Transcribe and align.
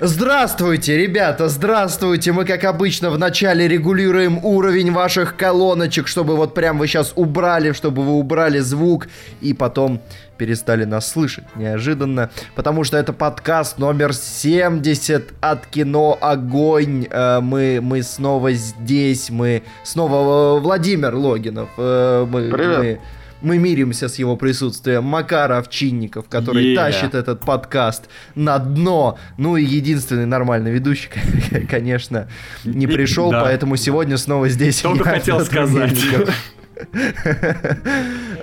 Здравствуйте, 0.00 0.96
ребята, 0.96 1.48
здравствуйте. 1.48 2.30
Мы, 2.30 2.44
как 2.44 2.62
обычно, 2.62 3.10
вначале 3.10 3.66
регулируем 3.66 4.38
уровень 4.44 4.92
ваших 4.92 5.36
колоночек, 5.36 6.06
чтобы 6.06 6.36
вот 6.36 6.54
прям 6.54 6.78
вы 6.78 6.86
сейчас 6.86 7.12
убрали, 7.16 7.72
чтобы 7.72 8.04
вы 8.04 8.12
убрали 8.12 8.60
звук 8.60 9.08
и 9.40 9.54
потом 9.54 10.00
перестали 10.36 10.84
нас 10.84 11.10
слышать 11.10 11.46
неожиданно, 11.56 12.30
потому 12.54 12.84
что 12.84 12.96
это 12.96 13.12
подкаст 13.12 13.78
номер 13.78 14.14
70 14.14 15.34
от 15.40 15.66
кино 15.66 16.16
«Огонь». 16.20 17.08
Э, 17.10 17.40
мы, 17.40 17.80
мы 17.82 18.04
снова 18.04 18.52
здесь, 18.52 19.30
мы 19.30 19.64
снова 19.82 20.58
э, 20.58 20.60
Владимир 20.60 21.12
Логинов. 21.16 21.70
Э, 21.76 22.24
мы, 22.24 22.48
Привет. 22.52 22.78
Мы, 22.78 23.00
мы 23.40 23.58
миримся 23.58 24.08
с 24.08 24.16
его 24.18 24.36
присутствием. 24.36 25.04
Макар 25.04 25.52
Овчинников, 25.52 26.28
который 26.28 26.72
Yeah. 26.72 26.74
тащит 26.74 27.14
этот 27.14 27.40
подкаст 27.40 28.08
на 28.34 28.58
дно. 28.58 29.18
Ну 29.36 29.56
и 29.56 29.64
единственный 29.64 30.26
нормальный 30.26 30.70
ведущий, 30.72 31.08
конечно, 31.70 32.28
не 32.64 32.86
пришел, 32.86 33.30
да. 33.30 33.42
поэтому 33.42 33.76
сегодня 33.76 34.16
снова 34.16 34.48
здесь. 34.48 34.80
Только 34.80 35.10
я, 35.10 35.14
хотел 35.16 35.44
сказать. 35.44 35.96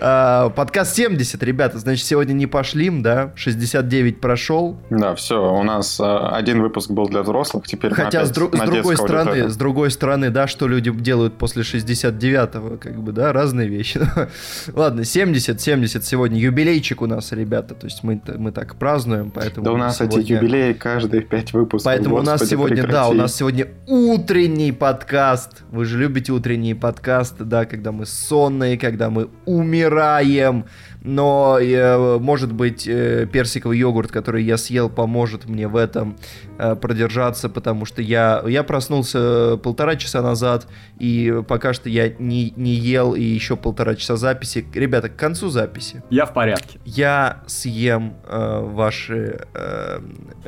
А, 0.01 0.49
Подкаст 0.49 0.95
70, 0.95 1.41
ребята, 1.43 1.79
значит, 1.79 2.05
сегодня 2.05 2.33
не 2.33 2.47
пошлим, 2.47 3.01
да? 3.01 3.31
69 3.35 4.19
прошел. 4.19 4.77
Да, 4.89 5.15
все, 5.15 5.41
у 5.53 5.63
нас 5.63 5.99
э, 5.99 6.03
один 6.03 6.61
выпуск 6.61 6.91
был 6.91 7.07
для 7.07 7.21
взрослых, 7.21 7.65
теперь 7.65 7.93
Хотя, 7.93 8.25
с, 8.25 8.31
дру- 8.31 8.55
с 8.55 8.59
другой 8.69 8.95
стороны, 8.97 9.19
аудиторию. 9.29 9.49
с 9.49 9.55
другой 9.55 9.91
стороны, 9.91 10.29
да, 10.29 10.47
что 10.47 10.67
люди 10.67 10.91
делают 10.91 11.37
после 11.37 11.63
69-го, 11.63 12.77
как 12.77 13.01
бы, 13.01 13.11
да, 13.13 13.31
разные 13.33 13.67
вещи. 13.69 14.01
Ладно, 14.73 15.05
70, 15.05 15.59
70 15.59 16.03
сегодня. 16.03 16.39
Юбилейчик 16.39 17.01
у 17.01 17.07
нас, 17.07 17.31
ребята, 17.31 17.73
то 17.73 17.85
есть 17.87 18.03
мы, 18.03 18.21
мы 18.37 18.51
так 18.51 18.75
празднуем, 18.75 19.31
поэтому... 19.31 19.65
Да 19.65 19.71
у 19.71 19.77
нас 19.77 20.01
эти 20.01 20.11
сегодня- 20.11 20.35
юбилеи 20.35 20.73
каждые 20.73 21.21
пять 21.21 21.53
выпусков. 21.53 21.85
Поэтому 21.85 22.17
у 22.17 22.21
нас 22.21 22.41
Господи, 22.41 22.49
сегодня, 22.49 22.75
да, 22.77 22.83
прекрати. 22.83 23.11
у 23.11 23.13
нас 23.13 23.35
сегодня 23.35 23.67
утренний 23.87 24.71
подкаст. 24.71 25.63
Вы 25.71 25.85
же 25.85 25.97
любите 25.97 26.31
утренние 26.33 26.75
подкасты, 26.75 27.43
да, 27.45 27.65
когда 27.65 27.91
мы 27.91 28.05
сонные, 28.27 28.77
когда 28.77 29.09
мы 29.09 29.29
умираем. 29.45 30.65
Но, 31.05 31.59
э, 31.59 32.17
может 32.19 32.51
быть, 32.51 32.87
э, 32.87 33.27
персиковый 33.31 33.77
йогурт, 33.77 34.11
который 34.11 34.43
я 34.43 34.57
съел, 34.57 34.89
поможет 34.89 35.45
мне 35.45 35.67
в 35.67 35.75
этом 35.75 36.17
э, 36.57 36.75
продержаться, 36.75 37.47
потому 37.47 37.85
что 37.85 38.01
я, 38.01 38.43
я 38.47 38.63
проснулся 38.63 39.57
полтора 39.57 39.95
часа 39.95 40.21
назад, 40.21 40.67
и 40.97 41.41
пока 41.47 41.73
что 41.73 41.89
я 41.89 42.09
не, 42.17 42.53
не 42.55 42.73
ел, 42.73 43.13
и 43.13 43.21
еще 43.21 43.55
полтора 43.55 43.95
часа 43.95 44.15
записи. 44.15 44.65
Ребята, 44.73 45.09
к 45.09 45.15
концу 45.15 45.49
записи 45.49 46.03
Я 46.09 46.25
в 46.25 46.33
порядке. 46.33 46.79
я 46.85 47.43
съем 47.45 48.15
э, 48.27 48.59
ваши 48.63 49.45
э, 49.53 49.99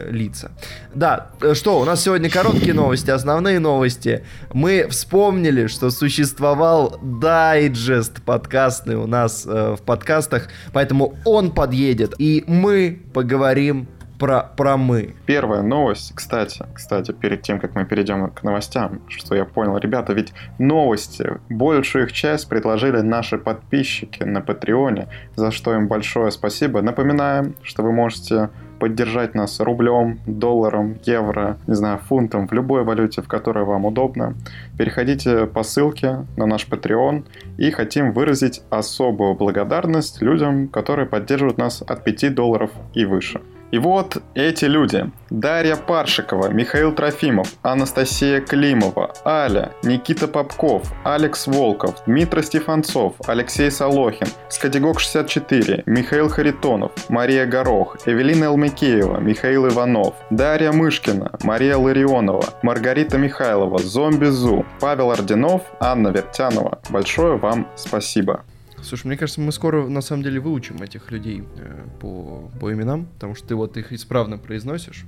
лица. 0.09 0.51
Да, 0.95 1.29
что, 1.53 1.79
у 1.79 1.85
нас 1.85 2.01
сегодня 2.01 2.29
короткие 2.29 2.73
новости, 2.73 3.11
основные 3.11 3.59
новости. 3.59 4.23
Мы 4.53 4.87
вспомнили, 4.89 5.67
что 5.67 5.91
существовал 5.91 6.97
дайджест 7.01 8.23
подкастный 8.23 8.95
у 8.95 9.05
нас 9.05 9.45
э, 9.45 9.75
в 9.77 9.81
подкастах, 9.83 10.46
поэтому 10.73 11.15
он 11.25 11.51
подъедет, 11.51 12.13
и 12.17 12.43
мы 12.47 13.01
поговорим 13.13 13.87
про, 14.17 14.41
про 14.41 14.77
мы. 14.77 15.15
Первая 15.25 15.61
новость, 15.61 16.13
кстати, 16.15 16.65
кстати, 16.73 17.11
перед 17.11 17.41
тем, 17.41 17.59
как 17.59 17.75
мы 17.75 17.85
перейдем 17.85 18.29
к 18.31 18.43
новостям, 18.43 19.01
что 19.07 19.35
я 19.35 19.45
понял, 19.45 19.77
ребята, 19.77 20.13
ведь 20.13 20.33
новости, 20.59 21.39
большую 21.49 22.05
их 22.05 22.11
часть 22.11 22.49
предложили 22.49 23.01
наши 23.01 23.37
подписчики 23.37 24.23
на 24.23 24.41
Патреоне, 24.41 25.07
за 25.35 25.51
что 25.51 25.73
им 25.75 25.87
большое 25.87 26.31
спасибо. 26.31 26.81
Напоминаем, 26.81 27.55
что 27.63 27.83
вы 27.83 27.91
можете 27.91 28.49
поддержать 28.79 29.35
нас 29.35 29.59
рублем, 29.59 30.19
долларом, 30.25 30.97
евро, 31.03 31.57
не 31.67 31.75
знаю, 31.75 31.99
фунтом, 31.99 32.47
в 32.47 32.51
любой 32.53 32.83
валюте, 32.83 33.21
в 33.21 33.27
которой 33.27 33.65
вам 33.65 33.85
удобно. 33.85 34.35
Переходите 34.77 35.45
по 35.47 35.63
ссылке 35.63 36.25
на 36.37 36.45
наш 36.45 36.67
Patreon 36.67 37.25
и 37.57 37.71
хотим 37.71 38.13
выразить 38.13 38.61
особую 38.69 39.35
благодарность 39.35 40.21
людям, 40.21 40.67
которые 40.67 41.07
поддерживают 41.07 41.57
нас 41.57 41.81
от 41.81 42.03
5 42.03 42.33
долларов 42.33 42.71
и 42.93 43.05
выше. 43.05 43.41
И 43.71 43.77
вот 43.77 44.17
эти 44.33 44.65
люди. 44.65 45.09
Дарья 45.29 45.75
Паршикова, 45.75 46.47
Михаил 46.49 46.93
Трофимов, 46.93 47.53
Анастасия 47.63 48.39
Климова, 48.39 49.13
Аля, 49.25 49.73
Никита 49.83 50.27
Попков, 50.27 50.93
Алекс 51.03 51.47
Волков, 51.47 51.95
Дмитрий 52.05 52.43
Стефанцов, 52.43 53.15
Алексей 53.27 53.69
Солохин, 53.69 54.27
Скадигок 54.49 55.01
64, 55.01 55.83
Михаил 55.85 56.29
Харитонов, 56.29 56.91
Мария 57.09 57.45
Горох, 57.45 57.97
Эвелина 58.05 58.45
Элмикеева, 58.45 59.19
Михаил 59.19 59.67
Иванов, 59.67 60.15
Дарья 60.29 60.71
Мышкина, 60.71 61.31
Мария 61.43 61.77
Ларионова, 61.77 62.45
Маргарита 62.63 63.17
Михайлова, 63.17 63.79
Зомби 63.79 64.27
Зу, 64.27 64.65
Павел 64.79 65.11
Орденов, 65.11 65.63
Анна 65.79 66.07
Вертянова. 66.09 66.79
Большое 66.89 67.35
вам 67.37 67.67
спасибо. 67.75 68.45
Слушай, 68.81 69.07
мне 69.07 69.17
кажется, 69.17 69.41
мы 69.41 69.51
скоро 69.51 69.87
на 69.87 70.01
самом 70.01 70.23
деле 70.23 70.39
выучим 70.39 70.81
этих 70.81 71.11
людей 71.11 71.43
э, 71.57 71.85
по, 71.99 72.49
по 72.59 72.71
именам, 72.71 73.05
потому 73.15 73.35
что 73.35 73.47
ты 73.49 73.55
вот 73.55 73.75
их 73.77 73.91
исправно 73.91 74.37
произносишь. 74.37 75.05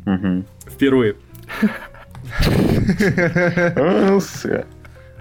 Впервые. 0.65 1.15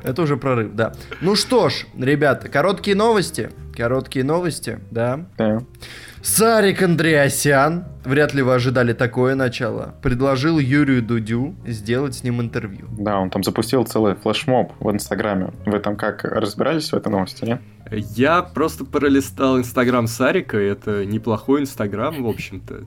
Это 0.03 0.22
уже 0.22 0.36
прорыв, 0.36 0.75
да. 0.75 0.92
Ну 1.20 1.34
что 1.34 1.69
ж, 1.69 1.86
ребята, 1.98 2.48
короткие 2.48 2.97
новости. 2.97 3.50
Короткие 3.76 4.25
новости, 4.25 4.78
да. 4.91 5.26
да. 5.36 5.60
Сарик 6.22 6.82
Андреасян, 6.82 7.84
вряд 8.04 8.34
ли 8.34 8.42
вы 8.42 8.54
ожидали 8.54 8.92
такое 8.92 9.34
начало, 9.34 9.94
предложил 10.03 10.59
Юрию 10.59 11.03
Дудю 11.03 11.54
сделать 11.66 12.16
с 12.16 12.25
ним 12.25 12.41
интервью. 12.41 12.86
Да, 12.98 13.19
он 13.19 13.30
там 13.30 13.44
запустил 13.44 13.84
целый 13.84 14.15
флешмоб 14.16 14.72
в 14.80 14.91
Инстаграме. 14.91 15.53
Вы 15.65 15.78
там 15.78 15.97
как 15.97 16.25
разбирались 16.25 16.91
в 16.91 16.97
этой 16.97 17.10
новости, 17.10 17.44
нет? 17.44 17.60
Я 17.91 18.43
просто 18.43 18.84
пролистал 18.84 19.59
инстаграм 19.59 20.06
Сарика, 20.06 20.60
и 20.60 20.66
это 20.66 21.04
неплохой 21.04 21.62
инстаграм, 21.62 22.22
в 22.22 22.28
общем-то. 22.28 22.84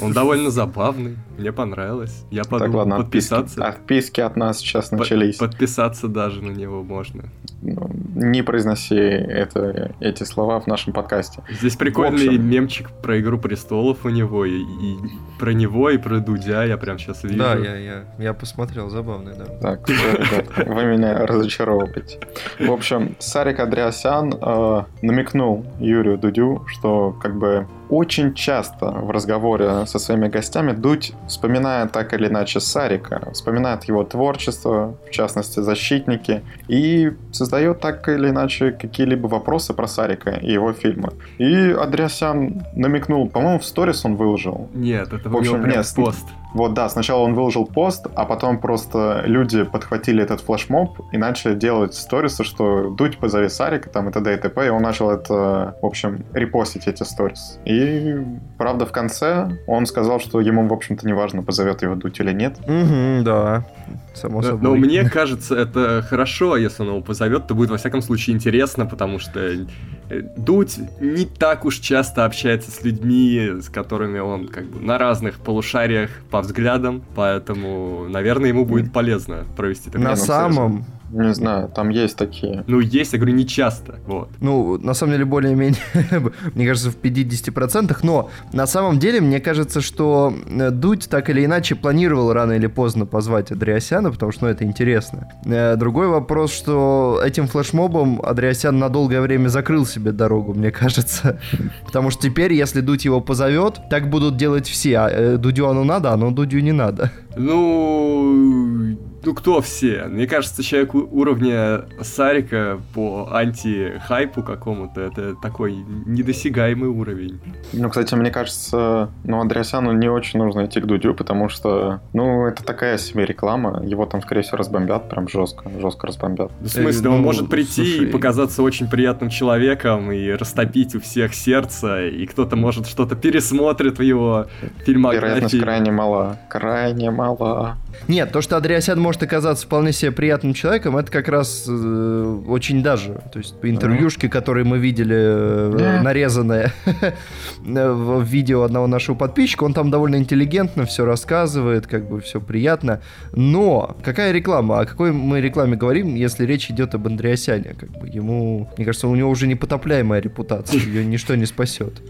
Он 0.00 0.12
довольно 0.12 0.50
забавный, 0.50 1.16
мне 1.38 1.52
понравилось. 1.52 2.24
Я 2.30 2.42
так, 2.42 2.50
подумал, 2.50 2.78
ладно, 2.78 2.96
подписаться. 2.96 3.64
Отписки, 3.64 3.82
отписки 3.82 4.20
от 4.20 4.36
нас 4.36 4.58
сейчас 4.58 4.90
начались. 4.90 5.36
Подписаться 5.36 6.08
даже 6.08 6.42
на 6.42 6.50
него 6.50 6.82
можно. 6.82 7.24
Не 7.62 8.42
произноси 8.42 8.96
это, 8.96 9.92
эти 10.00 10.24
слова 10.24 10.58
в 10.60 10.66
нашем 10.66 10.92
подкасте. 10.92 11.42
Здесь 11.48 11.76
прикольный 11.76 12.28
общем. 12.28 12.50
мемчик 12.50 12.90
про 13.02 13.20
Игру 13.20 13.38
Престолов 13.38 14.04
у 14.04 14.08
него, 14.08 14.44
и, 14.44 14.60
и 14.60 14.96
про 15.38 15.52
него, 15.52 15.90
и 15.90 15.98
про 15.98 16.18
Дудя 16.18 16.64
я 16.64 16.76
прям 16.76 16.98
сейчас 16.98 17.22
вижу. 17.22 17.38
Да, 17.38 17.54
я, 17.54 17.76
я, 17.76 18.04
я 18.18 18.34
посмотрел, 18.34 18.90
забавный, 18.90 19.34
да. 19.36 19.44
Так, 19.60 19.88
вы 20.66 20.84
меня 20.84 21.24
разочаровываете. 21.26 22.18
В 22.58 22.70
общем, 22.70 23.14
Сарик 23.20 23.60
Андреасян 23.60 24.34
э, 24.34 24.82
намекнул 25.02 25.64
Юрию 25.78 26.18
Дудю, 26.18 26.64
что 26.66 27.12
как 27.12 27.38
бы 27.38 27.68
очень 27.92 28.32
часто 28.32 28.86
в 28.86 29.10
разговоре 29.10 29.86
со 29.86 29.98
своими 29.98 30.28
гостями 30.28 30.72
Дудь 30.72 31.12
вспоминает 31.28 31.92
так 31.92 32.14
или 32.14 32.26
иначе 32.26 32.58
Сарика, 32.58 33.30
вспоминает 33.32 33.84
его 33.84 34.02
творчество, 34.02 34.94
в 35.06 35.10
частности 35.10 35.60
«Защитники», 35.60 36.42
и 36.68 37.12
создает 37.32 37.80
так 37.80 38.08
или 38.08 38.30
иначе 38.30 38.72
какие-либо 38.72 39.26
вопросы 39.26 39.74
про 39.74 39.86
Сарика 39.86 40.30
и 40.30 40.52
его 40.52 40.72
фильмы. 40.72 41.12
И 41.36 41.72
Андреасян 41.72 42.62
намекнул, 42.74 43.28
по-моему, 43.28 43.58
в 43.58 43.64
сторис 43.64 44.06
он 44.06 44.16
выложил, 44.16 44.70
Нет, 44.72 45.12
это 45.12 45.28
В 45.28 45.36
общем, 45.36 45.62
нет, 45.66 45.86
пост. 45.94 46.24
Вот, 46.54 46.74
да, 46.74 46.88
сначала 46.88 47.20
он 47.20 47.34
выложил 47.34 47.66
пост, 47.66 48.06
а 48.14 48.24
потом 48.24 48.58
просто 48.58 49.22
люди 49.24 49.64
подхватили 49.64 50.22
этот 50.22 50.40
флешмоб 50.40 51.00
и 51.12 51.18
начали 51.18 51.54
делать 51.54 51.94
сторисы, 51.94 52.44
что 52.44 52.90
Дудь 52.90 53.18
позови 53.18 53.48
Сарика, 53.48 53.88
там 53.88 54.08
и 54.08 54.12
т.д. 54.12 54.34
и 54.34 54.36
т.п. 54.36 54.66
И 54.66 54.70
он 54.70 54.82
начал 54.82 55.10
это, 55.10 55.76
в 55.80 55.86
общем, 55.86 56.24
репостить 56.32 56.86
эти 56.86 57.02
сторис. 57.02 57.58
И, 57.64 58.16
правда, 58.58 58.86
в 58.86 58.92
конце 58.92 59.58
он 59.66 59.86
сказал, 59.86 60.20
что 60.20 60.40
ему, 60.40 60.66
в 60.66 60.72
общем-то, 60.72 61.06
не 61.06 61.12
важно, 61.12 61.42
позовет 61.42 61.82
его 61.82 61.94
Дудь 61.94 62.20
или 62.20 62.32
нет. 62.32 62.58
Угу, 62.60 63.24
да, 63.24 63.64
само 64.14 64.40
Но, 64.40 64.42
собой. 64.42 64.62
но 64.62 64.74
мне 64.76 65.08
кажется, 65.08 65.54
это 65.56 66.04
хорошо, 66.08 66.56
если 66.56 66.82
он 66.82 66.88
его 66.88 67.00
позовет, 67.00 67.46
то 67.46 67.54
будет 67.54 67.70
во 67.70 67.76
всяком 67.76 68.02
случае 68.02 68.36
интересно, 68.36 68.86
потому 68.86 69.18
что 69.18 69.40
э, 69.40 70.22
Дудь 70.36 70.78
не 71.00 71.24
так 71.24 71.64
уж 71.64 71.78
часто 71.78 72.24
общается 72.24 72.70
с 72.70 72.82
людьми, 72.82 73.52
с 73.60 73.68
которыми 73.68 74.18
он 74.18 74.48
как 74.48 74.66
бы 74.66 74.80
на 74.80 74.98
разных 74.98 75.38
полушариях 75.38 76.10
по 76.30 76.40
взглядам, 76.40 77.02
поэтому, 77.14 78.06
наверное, 78.08 78.48
ему 78.48 78.64
будет 78.64 78.92
полезно 78.92 79.44
провести 79.56 79.90
такой 79.90 80.04
На 80.04 80.10
ну, 80.10 80.16
самом 80.16 80.86
Не 81.12 81.34
знаю, 81.34 81.68
там 81.68 81.90
есть 81.90 82.16
такие. 82.16 82.64
Ну, 82.66 82.80
есть, 82.80 83.12
я 83.12 83.18
говорю, 83.18 83.34
не 83.34 83.46
часто, 83.46 83.96
вот. 84.06 84.30
Ну, 84.40 84.78
на 84.78 84.94
самом 84.94 85.12
деле, 85.12 85.24
более-менее, 85.26 85.80
мне 86.54 86.66
кажется, 86.66 86.90
в 86.90 86.96
50%, 86.96 87.96
но 88.02 88.30
на 88.52 88.66
самом 88.66 88.98
деле, 88.98 89.20
мне 89.20 89.38
кажется, 89.40 89.82
что 89.82 90.34
э, 90.48 90.70
Дудь 90.70 91.08
так 91.10 91.28
или 91.28 91.44
иначе 91.44 91.74
планировал 91.74 92.32
рано 92.32 92.52
или 92.52 92.66
поздно 92.66 93.04
позвать 93.04 93.52
Андреасяна, 93.52 94.10
потому 94.10 94.32
что, 94.32 94.46
ну, 94.46 94.50
это 94.50 94.64
интересно. 94.64 95.28
Э, 95.44 95.76
другой 95.76 96.08
вопрос, 96.08 96.52
что 96.52 97.20
этим 97.22 97.46
флешмобом 97.46 98.22
Андреасян 98.22 98.78
на 98.78 98.88
долгое 98.88 99.20
время 99.20 99.48
закрыл 99.48 99.84
себе 99.84 100.12
дорогу, 100.12 100.54
мне 100.54 100.70
кажется. 100.70 101.40
Потому 101.84 102.10
что 102.10 102.22
теперь, 102.22 102.54
если 102.54 102.80
Дудь 102.80 103.04
его 103.04 103.20
позовет, 103.20 103.80
так 103.90 104.08
будут 104.08 104.36
делать 104.36 104.66
все. 104.66 104.98
А 104.98 105.08
э, 105.10 105.36
Дудю 105.36 105.68
оно 105.68 105.84
надо, 105.84 106.12
а 106.12 106.16
но 106.16 106.30
Дудю 106.30 106.60
не 106.60 106.72
надо. 106.72 107.10
Ну, 107.36 108.96
ну 109.24 109.34
кто 109.34 109.60
все? 109.60 110.04
Мне 110.08 110.26
кажется, 110.26 110.62
человек 110.62 110.94
уровня 110.94 111.84
Сарика 112.00 112.80
по 112.94 113.28
анти-хайпу 113.32 114.42
какому-то, 114.42 115.00
это 115.00 115.34
такой 115.36 115.74
недосягаемый 116.06 116.88
уровень. 116.88 117.40
Ну, 117.72 117.88
кстати, 117.88 118.14
мне 118.14 118.30
кажется, 118.30 119.10
ну, 119.24 119.40
Андреасяну 119.40 119.92
не 119.92 120.08
очень 120.08 120.38
нужно 120.38 120.66
идти 120.66 120.80
к 120.80 120.86
Дудю, 120.86 121.14
потому 121.14 121.48
что, 121.48 122.00
ну, 122.12 122.46
это 122.46 122.64
такая 122.64 122.98
себе 122.98 123.24
реклама, 123.24 123.82
его 123.84 124.06
там, 124.06 124.22
скорее 124.22 124.42
всего, 124.42 124.58
разбомбят 124.58 125.08
прям 125.08 125.28
жестко, 125.28 125.70
жестко 125.80 126.06
разбомбят. 126.06 126.50
В 126.60 126.68
смысле, 126.68 127.10
он 127.10 127.16
ну, 127.18 127.22
может 127.22 127.48
прийти 127.48 127.84
слушай... 127.84 128.08
и 128.08 128.10
показаться 128.10 128.62
очень 128.62 128.88
приятным 128.88 129.30
человеком 129.30 130.10
и 130.12 130.30
растопить 130.30 130.94
у 130.94 131.00
всех 131.00 131.34
сердце, 131.34 132.08
и 132.08 132.26
кто-то, 132.26 132.56
может, 132.56 132.86
что-то 132.86 133.16
пересмотрит 133.16 133.98
в 133.98 134.02
его 134.02 134.46
фильмографии. 134.84 135.26
Вероятность 135.26 135.60
крайне 135.60 135.92
мала, 135.92 136.38
крайне 136.48 137.10
мала. 137.10 137.76
Нет, 138.08 138.32
то, 138.32 138.40
что 138.40 138.56
Андреасян 138.56 138.98
может 138.98 139.11
оказаться 139.20 139.66
вполне 139.66 139.92
себе 139.92 140.12
приятным 140.12 140.54
человеком, 140.54 140.96
это 140.96 141.10
как 141.10 141.26
раз 141.26 141.66
э, 141.68 142.40
очень 142.46 142.82
даже. 142.82 143.20
То 143.32 143.40
есть 143.40 143.56
интервьюшки, 143.62 144.28
которые 144.28 144.64
мы 144.64 144.78
видели 144.78 145.16
э, 145.16 146.00
нарезанные 146.02 146.72
в 147.60 148.22
видео 148.22 148.62
одного 148.62 148.86
нашего 148.86 149.16
подписчика, 149.16 149.64
он 149.64 149.74
там 149.74 149.90
довольно 149.90 150.16
интеллигентно 150.16 150.84
все 150.86 151.04
рассказывает, 151.04 151.86
как 151.86 152.08
бы 152.08 152.20
все 152.20 152.40
приятно. 152.40 153.02
Но 153.34 153.96
какая 154.04 154.32
реклама? 154.32 154.80
О 154.80 154.86
какой 154.86 155.12
мы 155.12 155.40
рекламе 155.40 155.76
говорим, 155.76 156.14
если 156.14 156.46
речь 156.46 156.70
идет 156.70 156.94
об 156.94 157.06
Андреасяне? 157.06 157.74
Как 157.78 157.90
бы 157.90 158.08
ему, 158.08 158.70
мне 158.76 158.84
кажется, 158.84 159.08
у 159.08 159.14
него 159.14 159.30
уже 159.30 159.46
непотопляемая 159.46 160.20
репутация, 160.20 160.80
ее 160.80 161.04
ничто 161.04 161.34
не 161.34 161.46
спасет. 161.46 162.00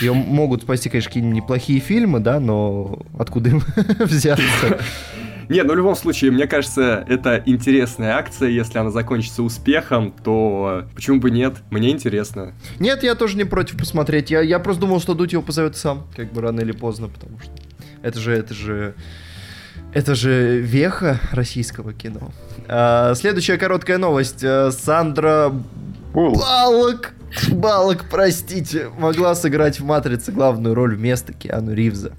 Ее 0.00 0.12
могут 0.12 0.62
спасти, 0.62 0.88
конечно, 0.88 1.08
какие-нибудь 1.08 1.36
неплохие 1.36 1.80
фильмы, 1.80 2.20
да, 2.20 2.40
но 2.40 3.00
откуда 3.18 3.50
им 3.50 3.62
взяться? 3.98 4.78
Нет, 5.48 5.66
ну 5.66 5.72
в 5.72 5.76
любом 5.76 5.96
случае, 5.96 6.30
мне 6.30 6.46
кажется, 6.46 7.04
это 7.08 7.42
интересная 7.46 8.16
акция. 8.16 8.50
Если 8.50 8.78
она 8.78 8.90
закончится 8.90 9.42
успехом, 9.42 10.12
то 10.24 10.84
почему 10.94 11.20
бы 11.20 11.30
нет? 11.30 11.56
Мне 11.70 11.90
интересно. 11.90 12.54
Нет, 12.78 13.02
я 13.02 13.14
тоже 13.14 13.36
не 13.36 13.44
против 13.44 13.76
посмотреть. 13.78 14.30
Я, 14.30 14.40
я 14.40 14.58
просто 14.58 14.82
думал, 14.82 15.00
что 15.00 15.14
Дудь 15.14 15.32
его 15.32 15.42
позовет 15.42 15.76
сам, 15.76 16.06
как 16.14 16.32
бы 16.32 16.42
рано 16.42 16.60
или 16.60 16.72
поздно, 16.72 17.08
потому 17.08 17.38
что 17.40 17.50
это 18.02 18.18
же, 18.18 18.32
это 18.32 18.54
же... 18.54 18.94
Это 19.94 20.14
же 20.14 20.60
веха 20.60 21.18
российского 21.32 21.94
кино. 21.94 22.30
А, 22.66 23.14
следующая 23.14 23.56
короткая 23.56 23.96
новость. 23.96 24.44
А, 24.44 24.70
Сандра 24.70 25.50
Балок 26.12 27.14
Балок, 27.50 28.06
простите, 28.10 28.88
могла 28.98 29.34
сыграть 29.34 29.80
в 29.80 29.84
«Матрице» 29.84 30.32
главную 30.32 30.74
роль 30.74 30.96
вместо 30.96 31.32
Киану 31.32 31.74
Ривза. 31.74 32.12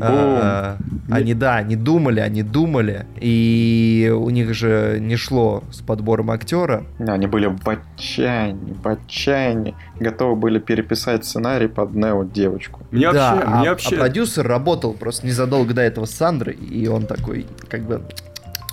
А, 0.00 0.78
они, 1.10 1.34
да, 1.34 1.56
они 1.56 1.76
думали, 1.76 2.20
они 2.20 2.42
думали, 2.42 3.06
и 3.20 4.12
у 4.14 4.30
них 4.30 4.54
же 4.54 4.98
не 5.00 5.16
шло 5.16 5.62
с 5.70 5.80
подбором 5.80 6.30
актера. 6.30 6.84
Они 6.98 7.26
были 7.26 7.46
в 7.46 7.68
отчаянии, 7.68 8.74
в 8.74 8.86
отчаянии, 8.86 9.74
готовы 10.00 10.36
были 10.36 10.58
переписать 10.58 11.24
сценарий 11.24 11.68
под 11.68 11.94
Нео 11.94 12.24
девочку. 12.24 12.80
Мне 12.90 13.12
да, 13.12 13.34
вообще, 13.34 13.46
а, 13.46 13.58
мне 13.58 13.70
вообще... 13.70 13.96
а 13.96 13.98
продюсер 13.98 14.46
работал 14.46 14.92
просто 14.94 15.26
незадолго 15.26 15.74
до 15.74 15.82
этого 15.82 16.06
с 16.06 16.10
Сандрой, 16.10 16.54
и 16.54 16.86
он 16.88 17.06
такой, 17.06 17.46
как 17.68 17.82
бы, 17.82 18.02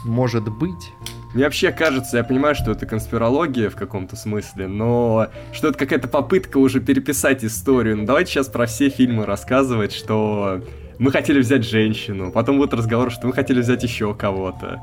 может 0.05 0.47
быть. 0.49 0.91
Мне 1.33 1.45
вообще 1.45 1.71
кажется, 1.71 2.17
я 2.17 2.23
понимаю, 2.25 2.55
что 2.55 2.71
это 2.71 2.85
конспирология 2.85 3.69
в 3.69 3.75
каком-то 3.75 4.17
смысле, 4.17 4.67
но 4.67 5.27
что 5.53 5.69
это 5.69 5.77
какая-то 5.77 6.09
попытка 6.09 6.57
уже 6.57 6.81
переписать 6.81 7.45
историю. 7.45 7.97
Ну 7.97 8.05
давайте 8.05 8.31
сейчас 8.31 8.47
про 8.47 8.65
все 8.65 8.89
фильмы 8.89 9.25
рассказывать, 9.25 9.93
что 9.93 10.61
мы 11.01 11.11
хотели 11.11 11.39
взять 11.39 11.67
женщину, 11.67 12.31
потом 12.31 12.59
будет 12.59 12.75
разговор, 12.75 13.09
что 13.11 13.25
мы 13.25 13.33
хотели 13.33 13.59
взять 13.59 13.81
еще 13.81 14.13
кого-то. 14.13 14.81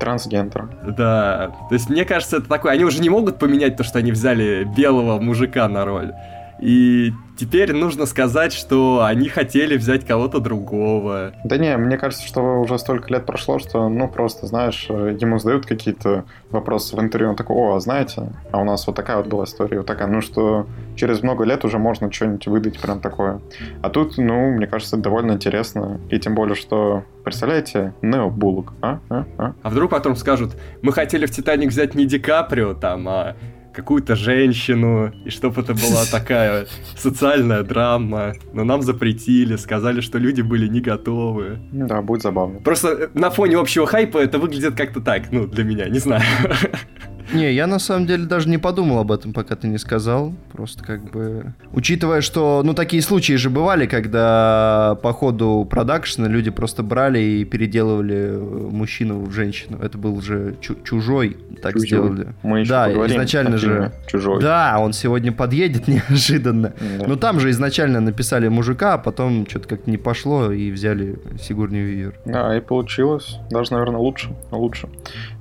Трансгендер. 0.00 0.68
Да, 0.82 1.54
то 1.68 1.74
есть 1.74 1.88
мне 1.88 2.04
кажется, 2.04 2.38
это 2.38 2.48
такое, 2.48 2.72
они 2.72 2.82
уже 2.82 3.00
не 3.00 3.08
могут 3.08 3.38
поменять 3.38 3.76
то, 3.76 3.84
что 3.84 4.00
они 4.00 4.10
взяли 4.10 4.64
белого 4.76 5.20
мужика 5.20 5.68
на 5.68 5.84
роль. 5.84 6.12
И 6.60 7.12
теперь 7.36 7.72
нужно 7.72 8.04
сказать, 8.04 8.52
что 8.52 9.02
они 9.04 9.28
хотели 9.28 9.76
взять 9.76 10.06
кого-то 10.06 10.40
другого. 10.40 11.32
Да 11.44 11.56
не, 11.56 11.74
мне 11.76 11.96
кажется, 11.96 12.26
что 12.26 12.60
уже 12.60 12.78
столько 12.78 13.12
лет 13.12 13.24
прошло, 13.24 13.58
что, 13.58 13.88
ну, 13.88 14.08
просто, 14.08 14.46
знаешь, 14.46 14.86
ему 14.88 15.38
задают 15.38 15.64
какие-то 15.64 16.24
вопросы 16.50 16.96
в 16.96 17.00
интервью, 17.00 17.30
он 17.30 17.36
такой, 17.36 17.56
о, 17.56 17.76
а 17.76 17.80
знаете, 17.80 18.32
а 18.52 18.60
у 18.60 18.64
нас 18.64 18.86
вот 18.86 18.94
такая 18.96 19.16
вот 19.16 19.26
была 19.26 19.44
история, 19.44 19.78
вот 19.78 19.86
такая, 19.86 20.08
ну, 20.08 20.20
что 20.20 20.66
через 20.96 21.22
много 21.22 21.44
лет 21.44 21.64
уже 21.64 21.78
можно 21.78 22.12
что-нибудь 22.12 22.46
выдать 22.46 22.78
прям 22.78 23.00
такое. 23.00 23.40
А 23.80 23.88
тут, 23.88 24.18
ну, 24.18 24.50
мне 24.50 24.66
кажется, 24.66 24.98
довольно 24.98 25.32
интересно, 25.32 25.98
и 26.10 26.18
тем 26.18 26.34
более, 26.34 26.54
что 26.56 27.04
Представляете, 27.24 27.92
Нео 28.00 28.30
Буллок, 28.30 28.72
а? 28.80 28.98
А, 29.10 29.26
а? 29.36 29.52
а 29.62 29.70
вдруг 29.70 29.90
потом 29.90 30.16
скажут, 30.16 30.56
мы 30.80 30.92
хотели 30.92 31.26
в 31.26 31.30
Титаник 31.30 31.68
взять 31.68 31.94
не 31.94 32.06
Ди 32.06 32.18
Каприо 32.18 32.72
там, 32.72 33.06
а 33.08 33.36
какую-то 33.72 34.16
женщину, 34.16 35.12
и 35.24 35.30
чтобы 35.30 35.60
это 35.60 35.74
была 35.74 36.04
такая 36.10 36.66
социальная 36.96 37.62
драма, 37.62 38.34
но 38.52 38.64
нам 38.64 38.82
запретили, 38.82 39.56
сказали, 39.56 40.00
что 40.00 40.18
люди 40.18 40.42
были 40.42 40.66
не 40.68 40.80
готовы. 40.80 41.58
Да, 41.72 42.02
будет 42.02 42.22
забавно. 42.22 42.60
Просто 42.60 43.10
на 43.14 43.30
фоне 43.30 43.56
общего 43.58 43.86
хайпа 43.86 44.18
это 44.18 44.38
выглядит 44.38 44.76
как-то 44.76 45.00
так, 45.00 45.32
ну, 45.32 45.46
для 45.46 45.64
меня, 45.64 45.88
не 45.88 45.98
знаю. 45.98 46.22
Не, 47.32 47.52
я 47.52 47.66
на 47.66 47.78
самом 47.78 48.06
деле 48.06 48.24
даже 48.24 48.48
не 48.48 48.58
подумал 48.58 48.98
об 48.98 49.12
этом, 49.12 49.32
пока 49.32 49.54
ты 49.56 49.68
не 49.68 49.78
сказал. 49.78 50.34
Просто 50.52 50.84
как 50.84 51.10
бы... 51.10 51.54
Учитывая, 51.72 52.20
что, 52.20 52.62
ну, 52.64 52.74
такие 52.74 53.02
случаи 53.02 53.34
же 53.34 53.50
бывали, 53.50 53.86
когда 53.86 54.98
по 55.02 55.12
ходу 55.12 55.66
продакшена 55.68 56.28
люди 56.28 56.50
просто 56.50 56.82
брали 56.82 57.20
и 57.20 57.44
переделывали 57.44 58.36
мужчину 58.70 59.20
в 59.24 59.32
женщину. 59.32 59.78
Это 59.80 59.96
был 59.98 60.20
же 60.20 60.56
чу- 60.60 60.76
чужой, 60.84 61.36
так 61.62 61.74
чужой. 61.74 61.86
сделали. 61.86 62.34
Мы 62.42 62.60
еще 62.60 62.70
да, 62.70 63.06
изначально 63.06 63.58
же... 63.58 63.92
Чужой. 64.08 64.40
Да, 64.40 64.78
он 64.78 64.92
сегодня 64.92 65.32
подъедет 65.32 65.86
неожиданно. 65.88 66.72
Да. 66.98 67.06
Но 67.06 67.16
там 67.16 67.38
же 67.40 67.50
изначально 67.50 68.00
написали 68.00 68.48
мужика, 68.48 68.94
а 68.94 68.98
потом 68.98 69.46
что-то 69.48 69.68
как-то 69.68 69.90
не 69.90 69.98
пошло 69.98 70.50
и 70.50 70.70
взяли 70.70 71.18
Сигурни 71.40 71.78
Вивер. 71.78 72.14
Да, 72.24 72.56
и 72.56 72.60
получилось. 72.60 73.38
Даже, 73.50 73.72
наверное, 73.72 74.00
лучше. 74.00 74.30
Лучше. 74.50 74.88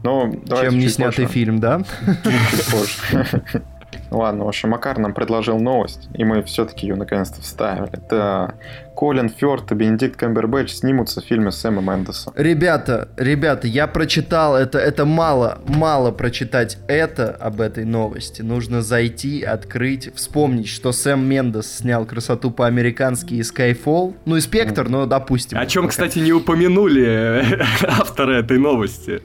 Но 0.03 0.31
Чем 0.61 0.79
не 0.79 0.87
снятый 0.87 1.25
позже. 1.25 1.33
фильм, 1.33 1.59
да? 1.59 1.81
Чуть 2.23 2.65
позже. 2.71 3.43
Ладно, 4.11 4.45
в 4.45 4.47
общем, 4.47 4.69
Макар 4.69 4.97
нам 4.97 5.13
предложил 5.13 5.59
новость, 5.59 6.09
и 6.15 6.23
мы 6.23 6.41
все-таки 6.43 6.87
ее 6.87 6.95
наконец-то 6.95 7.41
вставили. 7.41 7.91
Да, 8.09 8.55
Колин 8.95 9.29
Фёрд 9.29 9.71
и 9.71 9.75
Бенедикт 9.75 10.15
Камбербэтч 10.15 10.71
снимутся 10.71 11.21
в 11.21 11.25
фильме 11.25 11.51
Сэма 11.51 11.81
Мендеса. 11.81 12.31
Ребята, 12.35 13.09
ребята, 13.17 13.67
я 13.67 13.85
прочитал 13.87 14.55
это, 14.55 14.79
это 14.79 15.05
мало, 15.05 15.59
мало 15.67 16.11
прочитать 16.11 16.79
это 16.87 17.29
об 17.29 17.61
этой 17.61 17.85
новости. 17.85 18.41
Нужно 18.41 18.81
зайти, 18.81 19.43
открыть, 19.43 20.13
вспомнить, 20.15 20.67
что 20.67 20.91
Сэм 20.91 21.23
Мендес 21.23 21.77
снял 21.77 22.05
красоту 22.05 22.49
по-американски 22.49 23.35
и 23.35 23.41
Skyfall. 23.41 24.15
Ну 24.25 24.35
и 24.37 24.41
Спектр, 24.41 24.89
но 24.89 25.05
допустим. 25.05 25.57
О 25.59 25.65
чем, 25.67 25.87
кстати, 25.87 26.17
не 26.19 26.33
упомянули 26.33 27.43
авторы 27.83 28.37
этой 28.39 28.57
новости. 28.57 29.21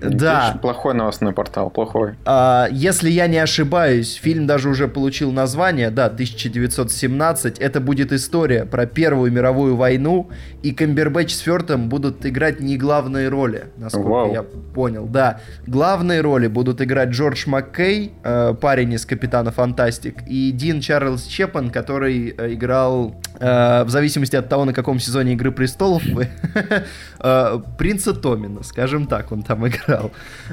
Да. 0.00 0.58
Плохой 0.60 0.94
новостной 0.94 1.32
портал, 1.32 1.70
плохой. 1.70 2.14
А, 2.24 2.68
если 2.70 3.10
я 3.10 3.26
не 3.26 3.38
ошибаюсь, 3.38 4.14
фильм 4.14 4.46
даже 4.46 4.68
уже 4.68 4.88
получил 4.88 5.32
название, 5.32 5.90
да, 5.90 6.06
1917. 6.06 7.58
Это 7.58 7.80
будет 7.80 8.12
история 8.12 8.64
про 8.64 8.86
Первую 8.86 9.32
мировую 9.32 9.76
войну, 9.76 10.30
и 10.62 10.72
Камбербэтч 10.72 11.34
с 11.34 11.40
Фёртом 11.40 11.88
будут 11.88 12.24
играть 12.26 12.60
не 12.60 12.76
главные 12.76 13.28
роли, 13.28 13.66
насколько 13.76 14.08
Вау. 14.08 14.32
я 14.32 14.42
понял. 14.42 15.06
Да, 15.06 15.40
главные 15.66 16.20
роли 16.20 16.46
будут 16.46 16.80
играть 16.82 17.10
Джордж 17.10 17.48
Маккей, 17.48 18.12
э, 18.22 18.54
парень 18.60 18.92
из 18.92 19.06
Капитана 19.06 19.50
Фантастик, 19.50 20.22
и 20.26 20.50
Дин 20.52 20.80
Чарльз 20.80 21.24
Чепан, 21.24 21.70
который 21.70 22.34
э, 22.36 22.54
играл, 22.54 23.14
э, 23.38 23.84
в 23.84 23.90
зависимости 23.90 24.36
от 24.36 24.48
того, 24.48 24.64
на 24.64 24.72
каком 24.72 24.98
сезоне 24.98 25.32
Игры 25.32 25.52
Престолов 25.52 26.02
принца 27.78 28.14
Томина, 28.14 28.62
скажем 28.62 29.06
так, 29.06 29.32
он 29.32 29.42
там 29.42 29.66
играл. 29.66 29.85
Играл 29.86 30.12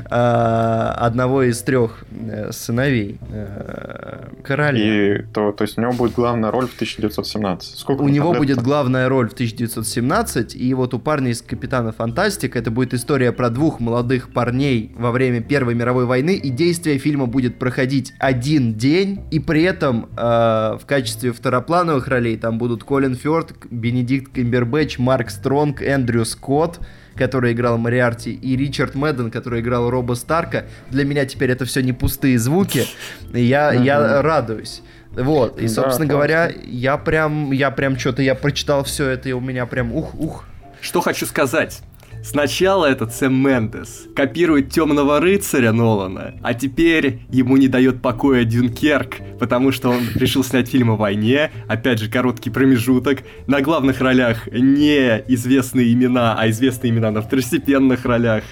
а, 0.09 0.95
одного 0.99 1.43
из 1.43 1.61
трех 1.61 2.03
э, 2.11 2.51
сыновей 2.51 3.19
э, 3.29 4.27
короля. 4.43 4.77
И 4.77 5.23
то, 5.33 5.51
то 5.51 5.63
есть 5.63 5.77
у 5.77 5.81
него 5.81 5.93
будет 5.93 6.13
главная 6.13 6.51
роль 6.51 6.67
в 6.67 6.73
1917. 6.75 7.77
Сколько 7.77 8.01
У 8.01 8.09
него 8.09 8.31
там 8.31 8.39
будет 8.39 8.61
главная 8.61 9.09
роль 9.09 9.29
в 9.29 9.33
1917, 9.33 10.55
и 10.55 10.73
вот 10.73 10.93
у 10.93 10.99
парня 10.99 11.31
из 11.31 11.41
Капитана 11.41 11.91
Фантастика 11.91 12.59
это 12.59 12.71
будет 12.71 12.93
история 12.93 13.31
про 13.31 13.49
двух 13.49 13.79
молодых 13.79 14.31
парней 14.31 14.91
во 14.95 15.11
время 15.11 15.41
Первой 15.41 15.75
мировой 15.75 16.05
войны, 16.05 16.35
и 16.35 16.49
действие 16.49 16.97
фильма 16.97 17.25
будет 17.25 17.59
проходить 17.59 18.13
один 18.19 18.73
день, 18.75 19.21
и 19.31 19.39
при 19.39 19.63
этом 19.63 20.09
э, 20.15 20.77
в 20.79 20.85
качестве 20.85 21.31
второплановых 21.31 22.07
ролей 22.07 22.37
там 22.37 22.57
будут 22.57 22.83
Колин 22.83 23.15
Фёрд, 23.15 23.53
Бенедикт 23.69 24.33
Камбербэтч, 24.33 24.97
Марк 24.99 25.29
Стронг, 25.29 25.81
Эндрю 25.81 26.25
Скотт, 26.25 26.79
который 27.15 27.53
играл 27.53 27.77
Мариарти, 27.77 28.33
и 28.33 28.55
Ричард 28.55 28.95
Мэдден, 28.95 29.31
который 29.31 29.61
играл 29.61 29.89
Роба 29.89 30.13
Старка. 30.13 30.65
Для 30.89 31.05
меня 31.05 31.25
теперь 31.25 31.51
это 31.51 31.65
все 31.65 31.81
не 31.81 31.93
пустые 31.93 32.39
звуки, 32.39 32.85
я, 33.33 33.71
я 33.73 34.21
радуюсь. 34.21 34.81
Вот, 35.11 35.59
и, 35.59 35.67
Да, 35.67 35.67
собственно 35.67 35.83
классно. 35.91 36.05
говоря, 36.07 36.51
я 36.65 36.97
прям, 36.97 37.51
я 37.51 37.69
прям 37.69 37.99
что-то, 37.99 38.21
я 38.23 38.33
прочитал 38.33 38.83
все 38.83 39.09
это, 39.09 39.29
и 39.29 39.31
у 39.31 39.39
меня 39.39 39.65
прям 39.67 39.93
ух-ух. 39.93 40.45
Что 40.81 41.01
хочу 41.01 41.25
сказать. 41.27 41.81
Сначала 42.23 42.85
этот 42.85 43.13
Сэм 43.13 43.33
Мендес 43.35 44.07
копирует 44.15 44.71
Темного 44.71 45.19
рыцаря 45.19 45.73
Нолана, 45.73 46.35
а 46.41 46.53
теперь 46.53 47.19
ему 47.29 47.57
не 47.57 47.67
дает 47.67 48.01
покоя 48.01 48.45
Дюнкерк, 48.45 49.17
потому 49.39 49.73
что 49.73 49.89
он 49.89 50.03
решил 50.15 50.41
снять 50.41 50.69
фильм 50.69 50.91
о 50.91 50.95
войне, 50.95 51.51
опять 51.67 51.99
же 51.99 52.09
короткий 52.09 52.49
промежуток, 52.49 53.23
на 53.45 53.61
главных 53.61 53.99
ролях 53.99 54.47
не 54.51 55.21
известные 55.27 55.91
имена, 55.91 56.35
а 56.39 56.49
известные 56.49 56.91
имена 56.91 57.11
на 57.11 57.21
второстепенных 57.21 58.05
ролях. 58.05 58.45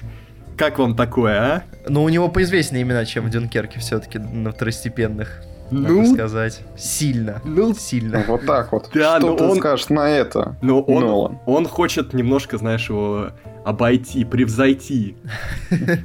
Как 0.57 0.77
вам 0.77 0.97
такое, 0.97 1.39
а? 1.39 1.63
Но 1.87 2.03
у 2.03 2.09
него 2.09 2.27
поизвестнее 2.27 2.83
имена, 2.83 3.05
чем 3.05 3.25
в 3.25 3.29
Дюнкерке 3.29 3.79
все-таки 3.79 4.19
на 4.19 4.51
второстепенных. 4.51 5.41
Надо 5.71 5.93
Ну, 5.93 6.13
сказать. 6.13 6.61
Сильно. 6.77 7.41
ну, 7.45 7.73
Сильно. 7.73 8.23
Вот 8.27 8.45
так 8.45 8.71
вот. 8.71 8.89
Да, 8.93 9.17
Что 9.19 9.27
но 9.31 9.35
ты 9.37 9.43
он- 9.45 9.57
скажешь 9.57 9.89
на 9.89 10.09
это? 10.09 10.55
но 10.61 10.81
он, 10.81 11.03
Нолан. 11.05 11.39
он 11.45 11.65
хочет 11.67 12.13
немножко, 12.13 12.57
знаешь, 12.57 12.89
его 12.89 13.29
обойти, 13.65 14.25
превзойти. 14.25 15.15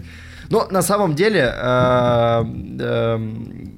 Но 0.50 0.66
на 0.70 0.82
самом 0.82 1.14
деле 1.14 1.52
э, 1.52 2.44
э, 2.80 3.32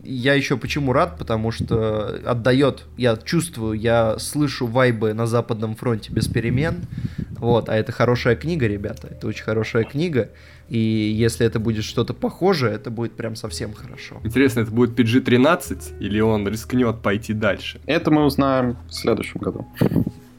я 0.05 0.35
еще 0.35 0.57
почему 0.57 0.93
рад, 0.93 1.19
потому 1.19 1.51
что 1.51 2.21
отдает, 2.25 2.85
я 2.97 3.17
чувствую, 3.17 3.79
я 3.79 4.19
слышу 4.19 4.67
вайбы 4.67 5.15
на 5.15 5.27
Западном 5.27 5.77
фронте 5.77 6.13
без 6.13 6.29
перемен. 6.29 6.83
Вот, 7.39 7.69
а 7.69 7.77
это 7.77 7.93
хорошая 7.93 8.35
книга, 8.37 8.67
ребята, 8.67 9.09
это 9.09 9.27
очень 9.29 9.45
хорошая 9.45 9.85
книга. 9.85 10.31
И 10.69 10.79
если 10.79 11.47
это 11.47 11.59
будет 11.61 11.85
что-то 11.85 12.13
похожее, 12.13 12.75
это 12.75 12.91
будет 12.91 13.13
прям 13.13 13.37
совсем 13.37 13.73
хорошо. 13.73 14.21
Интересно, 14.25 14.61
это 14.61 14.71
будет 14.71 14.99
PG-13 14.99 15.99
или 16.01 16.21
он 16.21 16.47
рискнет 16.47 17.01
пойти 17.01 17.33
дальше? 17.33 17.81
Это 17.87 18.11
мы 18.11 18.25
узнаем 18.25 18.77
в 18.89 18.93
следующем 18.93 19.41
году. 19.41 19.67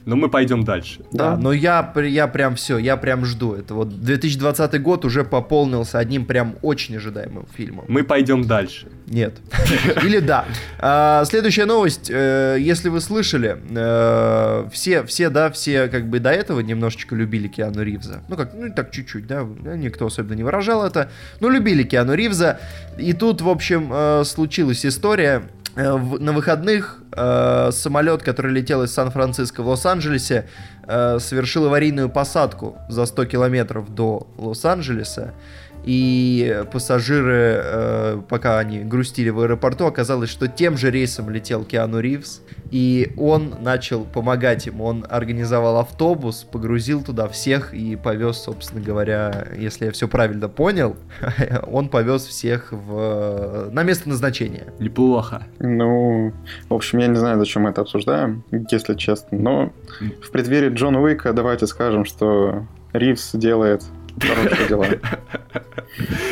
Но 0.09 0.15
мы 0.15 0.27
пойдем 0.27 0.63
дальше. 0.63 1.01
Да, 1.11 1.31
Да. 1.31 1.37
но 1.37 1.53
я, 1.53 1.93
я 2.03 2.27
прям 2.27 2.55
все, 2.55 2.79
я 2.79 2.97
прям 2.97 3.25
жду. 3.25 3.53
Это 3.53 3.75
вот 3.75 4.01
2020 4.01 4.81
год 4.81 5.05
уже 5.05 5.23
пополнился 5.23 5.99
одним 5.99 6.25
прям 6.25 6.55
очень 6.63 6.97
ожидаемым 6.97 7.45
фильмом. 7.55 7.85
Мы 7.87 8.03
пойдем 8.03 8.43
дальше. 8.43 8.87
Нет. 9.05 9.35
Или 10.03 10.17
да. 10.19 10.45
А, 10.79 11.23
следующая 11.25 11.65
новость. 11.65 12.09
э, 12.11 12.57
если 12.59 12.89
вы 12.89 13.01
слышали, 13.01 13.57
э, 13.69 14.67
все, 14.71 15.03
все, 15.03 15.29
да, 15.29 15.51
все 15.51 15.87
как 15.87 16.07
бы 16.09 16.19
до 16.19 16.31
этого 16.31 16.59
немножечко 16.61 17.15
любили 17.15 17.47
Киану 17.47 17.83
Ривза. 17.83 18.23
Ну 18.29 18.35
как, 18.35 18.53
ну 18.55 18.73
так 18.73 18.91
чуть-чуть, 18.91 19.27
да. 19.27 19.43
Никто 19.75 20.07
особенно 20.07 20.33
не 20.33 20.43
выражал 20.43 20.83
это. 20.85 21.11
Но 21.39 21.49
любили 21.49 21.83
Киану 21.83 22.15
Ривза. 22.15 22.59
И 22.97 23.13
тут, 23.13 23.41
в 23.41 23.49
общем, 23.49 23.89
э, 23.93 24.23
случилась 24.25 24.85
история. 24.85 25.43
На 25.75 26.33
выходных 26.33 27.01
э, 27.13 27.69
самолет, 27.71 28.21
который 28.23 28.51
летел 28.51 28.83
из 28.83 28.91
Сан-Франциско 28.91 29.63
в 29.63 29.69
Лос-Анджелесе, 30.00 30.46
э, 30.88 31.20
совершил 31.20 31.65
аварийную 31.65 32.10
посадку 32.10 32.77
за 32.89 33.06
100 33.06 33.25
километров 33.25 33.94
до 33.94 34.27
Лос-Анджелеса. 34.38 35.34
И 35.83 36.63
пассажиры, 36.71 37.62
э, 37.63 38.21
пока 38.27 38.59
они 38.59 38.79
грустили 38.79 39.29
в 39.29 39.39
аэропорту, 39.39 39.86
оказалось, 39.86 40.29
что 40.29 40.48
тем 40.48 40.77
же 40.77 40.91
рейсом 40.91 41.29
летел 41.29 41.63
Киану 41.63 42.00
Ривз. 42.00 42.41
И 42.71 43.13
он 43.17 43.55
начал 43.62 44.05
помогать 44.05 44.67
им. 44.67 44.81
Он 44.81 45.05
организовал 45.09 45.77
автобус, 45.77 46.45
погрузил 46.50 47.03
туда 47.03 47.27
всех 47.27 47.74
и 47.74 47.95
повез, 47.95 48.38
собственно 48.38 48.81
говоря, 48.81 49.48
если 49.57 49.86
я 49.86 49.91
все 49.91 50.07
правильно 50.07 50.50
понял, 50.50 50.95
он 51.71 51.89
повез 51.89 52.24
всех 52.25 52.71
в, 52.71 53.69
на 53.71 53.83
место 53.83 54.09
назначения. 54.09 54.74
Неплохо. 54.79 55.43
Ну, 55.59 56.33
в 56.69 56.74
общем, 56.74 57.00
я 57.00 57.07
не 57.07 57.15
знаю, 57.15 57.39
зачем 57.39 57.63
мы 57.63 57.71
это 57.71 57.81
обсуждаем, 57.81 58.43
если 58.69 58.93
честно. 58.95 59.38
Но 59.38 59.74
в 60.21 60.31
преддверии 60.31 60.69
Джона 60.69 61.01
Уика 61.01 61.33
давайте 61.33 61.65
скажем, 61.65 62.05
что 62.05 62.67
Ривз 62.93 63.31
делает 63.33 63.83
хорошие 64.19 64.67
дела. 64.67 64.85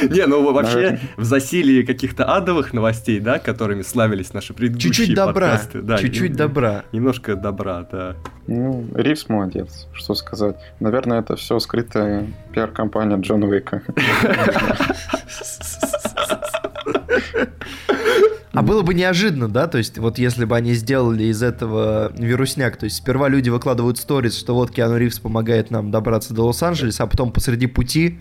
Не, 0.10 0.26
ну 0.26 0.54
вообще 0.54 1.00
в 1.18 1.24
засилии 1.24 1.84
каких-то 1.84 2.26
адовых 2.26 2.74
новостей, 2.74 3.20
да, 3.20 3.40
которыми 3.40 3.82
славились 3.82 4.34
наши 4.34 4.54
предыдущие 4.54 4.94
Чуть-чуть 4.94 5.16
добра, 5.16 5.34
подкасты. 5.34 5.82
Да, 5.82 5.98
чуть-чуть 5.98 6.34
добра. 6.34 6.84
Немножко 6.92 7.36
добра, 7.36 7.88
да. 7.92 8.16
Ну, 8.48 8.86
Ривз 8.94 9.30
молодец, 9.30 9.88
что 9.94 10.16
сказать. 10.16 10.56
Наверное, 10.80 11.20
это 11.20 11.36
все 11.36 11.60
скрытая 11.60 12.28
пиар-компания 12.54 13.18
Джона 13.18 13.48
Уика. 13.48 13.82
А 18.54 18.62
было 18.62 18.82
бы 18.82 18.94
неожиданно, 18.94 19.48
да, 19.48 19.68
то 19.68 19.78
есть 19.78 19.98
вот 19.98 20.18
если 20.18 20.46
бы 20.46 20.56
они 20.56 20.74
сделали 20.74 21.26
из 21.26 21.44
этого 21.44 22.12
вирусняк, 22.18 22.78
то 22.78 22.86
есть 22.86 22.98
сперва 22.98 23.30
люди 23.30 23.50
выкладывают 23.50 23.98
сторис, 23.98 24.38
что 24.38 24.56
вот 24.56 24.72
Киану 24.72 24.98
Ривз 24.98 25.20
помогает 25.20 25.70
нам 25.70 25.92
добраться 25.92 26.34
до 26.34 26.44
Лос-Анджелеса, 26.46 27.04
а 27.04 27.08
потом 27.08 27.32
посреди 27.32 27.68
пути 27.68 28.20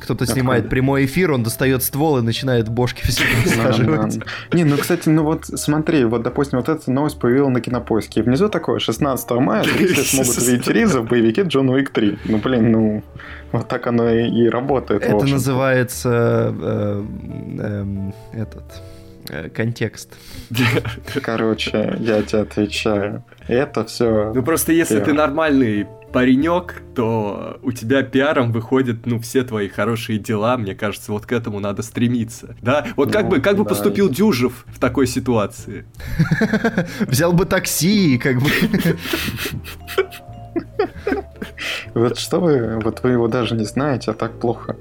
кто-то 0.00 0.26
снимает 0.26 0.68
прямой 0.68 1.04
эфир, 1.04 1.32
он 1.32 1.42
достает 1.42 1.82
ствол 1.82 2.18
и 2.18 2.22
начинает 2.22 2.68
бошки 2.68 3.02
все 3.06 3.24
рассаживать. 3.44 4.18
Не, 4.52 4.64
ну, 4.64 4.76
кстати, 4.76 5.08
ну 5.08 5.24
вот 5.24 5.46
смотри, 5.46 6.04
вот, 6.04 6.22
допустим, 6.22 6.58
вот 6.58 6.68
эта 6.68 6.90
новость 6.90 7.18
появилась 7.18 7.52
на 7.52 7.60
Кинопоиске. 7.60 8.20
И 8.20 8.22
внизу 8.22 8.48
такое, 8.48 8.78
16 8.78 9.30
мая 9.32 9.64
зрители 9.64 10.02
смогут 10.02 10.38
увидеть 10.38 10.68
Риза 10.68 11.00
в 11.00 11.08
боевике 11.08 11.42
Джон 11.42 11.70
Уик 11.70 11.90
3. 11.90 12.18
Ну, 12.24 12.38
блин, 12.38 12.72
ну, 12.72 13.02
вот 13.52 13.68
так 13.68 13.86
оно 13.86 14.08
и, 14.08 14.48
работает. 14.48 15.02
Это 15.02 15.26
называется 15.26 16.54
э, 16.60 17.04
эм, 17.58 18.14
этот 18.32 18.64
контекст. 19.54 20.16
Короче, 21.22 21.96
я 22.00 22.22
тебе 22.22 22.40
отвечаю. 22.40 23.24
Это 23.46 23.84
все... 23.84 24.32
Ну 24.34 24.42
просто 24.42 24.72
если 24.72 24.96
Пиар. 24.96 25.04
ты 25.06 25.12
нормальный 25.12 25.86
паренек, 26.12 26.82
то 26.94 27.58
у 27.62 27.70
тебя 27.72 28.02
пиаром 28.02 28.50
выходят, 28.50 29.04
ну, 29.04 29.20
все 29.20 29.44
твои 29.44 29.68
хорошие 29.68 30.18
дела. 30.18 30.56
Мне 30.56 30.74
кажется, 30.74 31.12
вот 31.12 31.26
к 31.26 31.32
этому 31.32 31.60
надо 31.60 31.82
стремиться. 31.82 32.56
Да? 32.62 32.86
Вот 32.96 33.12
как 33.12 33.24
Ну, 33.24 33.30
бы, 33.30 33.40
как 33.40 33.58
бы 33.58 33.64
да. 33.64 33.68
поступил 33.68 34.08
Дюжев 34.08 34.64
в 34.68 34.78
такой 34.78 35.06
ситуации? 35.06 35.84
Взял 37.00 37.34
бы 37.34 37.44
такси 37.44 38.14
и 38.14 38.18
как 38.18 38.40
бы... 38.40 38.48
Вот 41.94 42.18
что 42.18 42.40
вы... 42.40 42.78
Вот 42.80 43.02
вы 43.02 43.10
его 43.10 43.28
даже 43.28 43.54
не 43.54 43.64
знаете, 43.64 44.10
а 44.10 44.14
так 44.14 44.38
плохо 44.38 44.76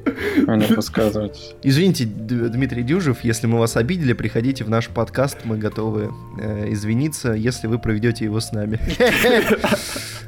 о 0.47 0.55
нем 0.55 0.75
рассказываете. 0.75 1.55
Извините, 1.63 2.05
Дмитрий 2.05 2.83
Дюжев, 2.83 3.23
если 3.23 3.47
мы 3.47 3.59
вас 3.59 3.75
обидели, 3.77 4.13
приходите 4.13 4.63
в 4.63 4.69
наш 4.69 4.87
подкаст, 4.87 5.39
мы 5.43 5.57
готовы 5.57 6.11
э, 6.39 6.71
извиниться, 6.71 7.33
если 7.33 7.67
вы 7.67 7.79
проведете 7.79 8.25
его 8.25 8.39
с 8.39 8.51
нами. 8.51 8.79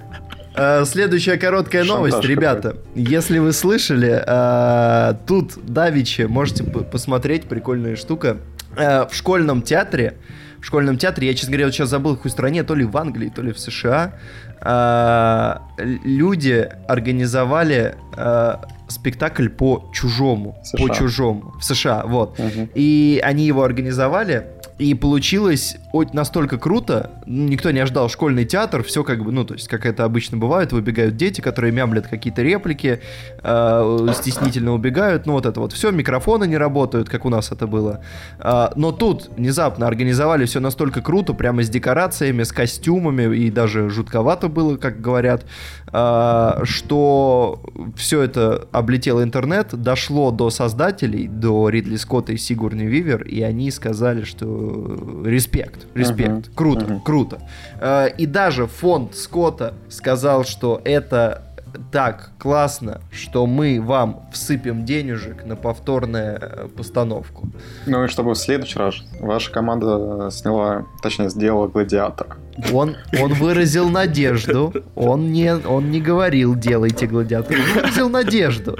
Э, 0.55 0.83
Следующая 0.85 1.37
короткая 1.37 1.85
Шантаж 1.85 2.11
новость, 2.11 2.27
ребята. 2.27 2.75
Если 2.95 3.39
вы 3.39 3.53
слышали, 3.53 4.21
э, 4.25 5.13
тут 5.25 5.53
Давичи, 5.65 6.23
можете 6.23 6.63
посмотреть, 6.63 7.45
прикольная 7.45 7.95
штука. 7.95 8.37
Э, 8.75 9.05
В 9.07 9.13
школьном 9.13 9.61
театре, 9.61 10.15
в 10.61 10.65
школьном 10.65 10.97
театре, 10.97 11.27
я, 11.27 11.33
честно 11.33 11.51
говоря, 11.51 11.65
вот 11.67 11.73
сейчас 11.73 11.89
забыл, 11.89 12.13
в 12.13 12.17
какой 12.17 12.31
стране, 12.31 12.63
то 12.63 12.75
ли 12.75 12.83
в 12.85 12.95
Англии, 12.97 13.31
то 13.33 13.41
ли 13.41 13.51
в 13.51 13.59
США, 13.59 14.13
л- 14.61 15.61
люди 16.03 16.69
организовали 16.87 17.95
э, 18.17 18.55
спектакль 18.87 19.47
по 19.49 19.89
чужому. 19.93 20.57
По 20.77 20.93
чужому. 20.93 21.53
В 21.59 21.63
США, 21.63 22.03
вот. 22.05 22.37
Мгм. 22.39 22.69
И 22.75 23.21
они 23.23 23.45
его 23.45 23.63
организовали, 23.63 24.47
и 24.79 24.93
получилось 24.95 25.77
настолько 26.13 26.57
круто, 26.57 27.11
никто 27.25 27.71
не 27.71 27.79
ожидал 27.79 28.09
школьный 28.09 28.45
театр, 28.45 28.83
все 28.83 29.03
как 29.03 29.23
бы, 29.23 29.31
ну, 29.31 29.43
то 29.43 29.55
есть, 29.55 29.67
как 29.67 29.85
это 29.85 30.03
обычно 30.03 30.37
бывает, 30.37 30.71
выбегают 30.71 31.15
дети, 31.15 31.41
которые 31.41 31.71
мямлят 31.71 32.07
какие-то 32.07 32.41
реплики, 32.43 33.01
э, 33.41 34.07
стеснительно 34.13 34.73
убегают, 34.73 35.25
ну, 35.25 35.33
вот 35.33 35.45
это 35.45 35.59
вот 35.59 35.73
все, 35.73 35.91
микрофоны 35.91 36.45
не 36.45 36.57
работают, 36.57 37.09
как 37.09 37.25
у 37.25 37.29
нас 37.29 37.51
это 37.51 37.67
было. 37.67 38.01
Э, 38.39 38.69
но 38.75 38.91
тут 38.91 39.29
внезапно 39.35 39.87
организовали 39.87 40.45
все 40.45 40.59
настолько 40.59 41.01
круто, 41.01 41.33
прямо 41.33 41.63
с 41.63 41.69
декорациями, 41.69 42.43
с 42.43 42.51
костюмами, 42.51 43.35
и 43.35 43.49
даже 43.49 43.89
жутковато 43.89 44.47
было, 44.47 44.77
как 44.77 45.01
говорят, 45.01 45.45
э, 45.91 46.61
что 46.63 47.63
все 47.95 48.21
это 48.21 48.67
облетело 48.71 49.23
интернет, 49.23 49.69
дошло 49.73 50.31
до 50.31 50.49
создателей, 50.49 51.27
до 51.27 51.69
Ридли 51.69 51.95
Скотта 51.95 52.33
и 52.33 52.37
Сигурни 52.37 52.83
Вивер, 52.83 53.23
и 53.23 53.41
они 53.41 53.71
сказали, 53.71 54.23
что 54.23 55.23
респект, 55.25 55.78
респект, 55.93 56.47
uh-huh. 56.47 56.55
круто, 56.55 56.85
uh-huh. 56.85 57.01
круто. 57.03 57.39
Э, 57.79 58.09
и 58.17 58.25
даже 58.25 58.67
фонд 58.67 59.15
Скотта 59.15 59.73
сказал, 59.89 60.43
что 60.43 60.81
это 60.83 61.43
так 61.91 62.31
классно, 62.37 63.01
что 63.11 63.45
мы 63.45 63.81
вам 63.81 64.23
всыпем 64.31 64.85
денежек 64.85 65.45
на 65.45 65.55
повторную 65.55 66.37
э, 66.41 66.67
постановку. 66.75 67.47
Ну 67.85 68.03
и 68.03 68.07
чтобы 68.07 68.33
в 68.33 68.37
следующий 68.37 68.79
раз 68.79 68.95
ваша 69.19 69.51
команда 69.51 70.29
сняла, 70.31 70.85
точнее, 71.01 71.29
сделала 71.29 71.67
гладиатора. 71.67 72.37
Он, 72.71 72.95
он 73.19 73.33
выразил 73.33 73.89
надежду. 73.89 74.73
Он 74.95 75.31
не, 75.31 75.53
он 75.53 75.91
не 75.91 76.01
говорил, 76.01 76.55
делайте 76.55 77.07
гладиатор. 77.07 77.57
Он 77.57 77.81
выразил 77.81 78.09
надежду. 78.09 78.77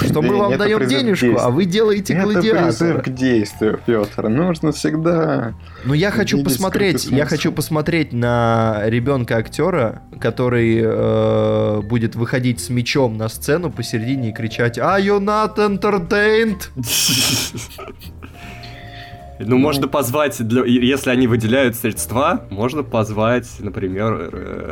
Что 0.00 0.22
мы 0.22 0.36
вам 0.36 0.56
даем 0.56 0.86
денежку, 0.86 1.38
а 1.38 1.50
вы 1.50 1.64
делаете. 1.64 2.14
Это 2.14 2.40
призыв 2.40 3.02
к 3.02 3.08
действию, 3.08 3.80
Петр. 3.84 4.28
Нужно 4.28 4.72
всегда... 4.72 5.54
Ну 5.84 5.94
я 5.94 6.10
хочу 6.10 6.42
посмотреть, 6.42 7.06
я 7.06 7.26
хочу 7.26 7.52
посмотреть 7.52 8.12
на 8.12 8.82
ребенка 8.86 9.36
актера, 9.36 10.02
который 10.20 10.80
э, 10.82 11.80
будет 11.82 12.16
выходить 12.16 12.60
с 12.60 12.70
мечом 12.70 13.16
на 13.16 13.28
сцену 13.28 13.70
посередине 13.70 14.30
и 14.30 14.32
кричать 14.32 14.78
«Are 14.78 15.00
you 15.00 15.20
not 15.20 15.56
entertained?» 15.56 16.68
Ну, 19.38 19.46
ну, 19.50 19.58
можно 19.58 19.88
позвать, 19.88 20.36
для, 20.46 20.64
если 20.64 21.10
они 21.10 21.26
выделяют 21.26 21.76
средства, 21.76 22.44
можно 22.50 22.82
позвать, 22.82 23.48
например, 23.60 24.30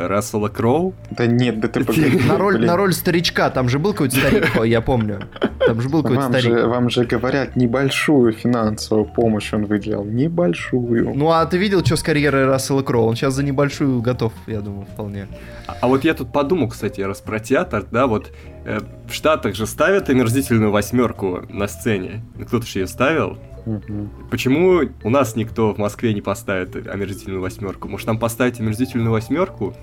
Рассела 0.09 0.49
Кроу. 0.49 0.93
Да 1.09 1.25
нет, 1.25 1.59
да 1.59 1.67
ты 1.67 1.85
на 2.27 2.37
роль, 2.37 2.63
на 2.63 2.75
роль 2.75 2.93
старичка, 2.93 3.49
там 3.49 3.69
же 3.69 3.79
был 3.79 3.93
какой-то 3.93 4.17
старик, 4.17 4.65
я 4.65 4.81
помню. 4.81 5.21
Там 5.65 5.81
же 5.81 5.89
был 5.89 6.03
какой-то 6.03 6.21
вам 6.21 6.31
старик. 6.31 6.59
Же, 6.59 6.67
вам 6.67 6.89
же 6.89 7.05
говорят, 7.05 7.55
небольшую 7.55 8.33
финансовую 8.33 9.05
помощь 9.05 9.53
он 9.53 9.65
выделил, 9.65 10.03
небольшую. 10.03 11.13
Ну, 11.15 11.31
а 11.31 11.45
ты 11.45 11.57
видел, 11.57 11.85
что 11.85 11.95
с 11.95 12.03
карьерой 12.03 12.45
Рассела 12.45 12.83
Кроу? 12.83 13.07
Он 13.07 13.15
сейчас 13.15 13.33
за 13.33 13.43
небольшую 13.43 14.01
готов, 14.01 14.33
я 14.47 14.61
думаю, 14.61 14.85
вполне. 14.85 15.27
А, 15.67 15.77
а 15.81 15.87
вот 15.87 16.03
я 16.03 16.13
тут 16.13 16.31
подумал, 16.31 16.69
кстати, 16.69 17.01
раз 17.01 17.21
про 17.21 17.39
театр, 17.39 17.85
да, 17.89 18.07
вот 18.07 18.31
э, 18.65 18.79
в 19.07 19.13
Штатах 19.13 19.55
же 19.55 19.65
ставят 19.65 20.09
омерзительную 20.09 20.71
восьмерку 20.71 21.43
на 21.49 21.67
сцене. 21.67 22.23
Кто-то 22.47 22.65
же 22.65 22.79
ее 22.79 22.87
ставил. 22.87 23.37
Угу. 23.67 24.09
Почему 24.31 24.81
у 25.03 25.09
нас 25.09 25.35
никто 25.35 25.73
в 25.73 25.77
Москве 25.77 26.13
не 26.13 26.21
поставит 26.21 26.87
омерзительную 26.87 27.41
восьмерку? 27.41 27.89
Может, 27.89 28.07
нам 28.07 28.17
поставить 28.17 28.59
омерзительную 28.61 29.11
восьмерку? 29.11 29.73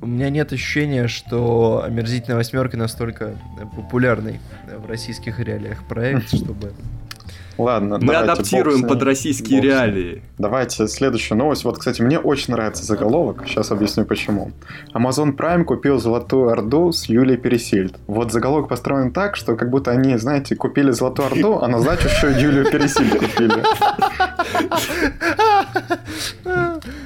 У 0.00 0.06
меня 0.06 0.30
нет 0.30 0.52
ощущения, 0.52 1.06
что 1.06 1.82
омерзительная 1.84 2.36
восьмерка 2.36 2.76
настолько 2.76 3.36
популярный 3.76 4.40
в 4.66 4.86
российских 4.86 5.38
реалиях 5.38 5.86
проект, 5.86 6.28
чтобы 6.34 6.72
Ладно, 7.58 7.98
Мы 8.00 8.14
адаптируем 8.14 8.82
боксы, 8.82 8.94
под 8.94 9.02
российские 9.02 9.58
боксы. 9.60 9.68
реалии. 9.68 10.22
Давайте 10.38 10.86
следующую 10.86 11.36
новость. 11.38 11.64
Вот, 11.64 11.78
кстати, 11.78 12.00
мне 12.00 12.18
очень 12.18 12.54
нравится 12.54 12.84
заголовок. 12.84 13.42
Сейчас 13.46 13.70
объясню 13.72 14.04
почему. 14.04 14.52
Amazon 14.94 15.36
Prime 15.36 15.64
купил 15.64 15.98
Золотую 15.98 16.50
Орду 16.50 16.92
с 16.92 17.06
Юлией 17.06 17.36
Пересильд. 17.38 17.96
Вот 18.06 18.32
заголовок 18.32 18.68
построен 18.68 19.10
так, 19.10 19.34
что 19.36 19.56
как 19.56 19.70
будто 19.70 19.90
они, 19.90 20.16
знаете, 20.16 20.54
купили 20.54 20.92
Золотую 20.92 21.26
Орду, 21.26 21.58
а 21.60 21.66
на 21.68 21.80
сдачу 21.80 22.06
еще 22.08 22.28
Юлию 22.40 22.70
Пересильд 22.70 23.12
купили. 23.18 23.62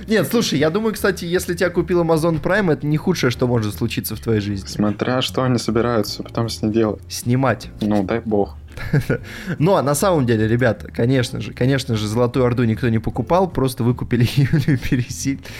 Нет, 0.07 0.29
слушай, 0.31 0.59
я 0.59 0.71
думаю, 0.71 0.93
кстати, 0.95 1.25
если 1.25 1.55
тебя 1.55 1.71
купил 1.71 2.03
Amazon 2.03 2.41
Prime, 2.41 2.73
это 2.73 2.87
не 2.87 2.97
худшее, 2.97 3.31
что 3.31 3.47
может 3.47 3.75
случиться 3.75 4.15
в 4.17 4.21
твоей 4.21 4.41
жизни. 4.41 4.67
Смотря 4.67 5.23
что 5.23 5.43
они 5.43 5.59
собираются 5.59 6.23
потом 6.23 6.49
с 6.49 6.61
ней 6.63 6.71
делать. 6.73 7.01
Снимать. 7.09 7.71
Ну, 7.81 8.03
дай 8.03 8.21
бог. 8.21 8.57
Но 9.59 9.81
на 9.83 9.95
самом 9.95 10.27
деле, 10.27 10.49
ребята, 10.49 10.89
конечно 10.91 11.41
же, 11.41 11.53
конечно 11.53 11.97
же, 11.97 12.07
Золотую 12.07 12.45
Орду 12.45 12.65
никто 12.65 12.89
не 12.89 12.99
покупал, 12.99 13.49
просто 13.49 13.85
выкупили 13.85 14.27
Юлию 14.37 14.79
Пересиль. 14.79 15.41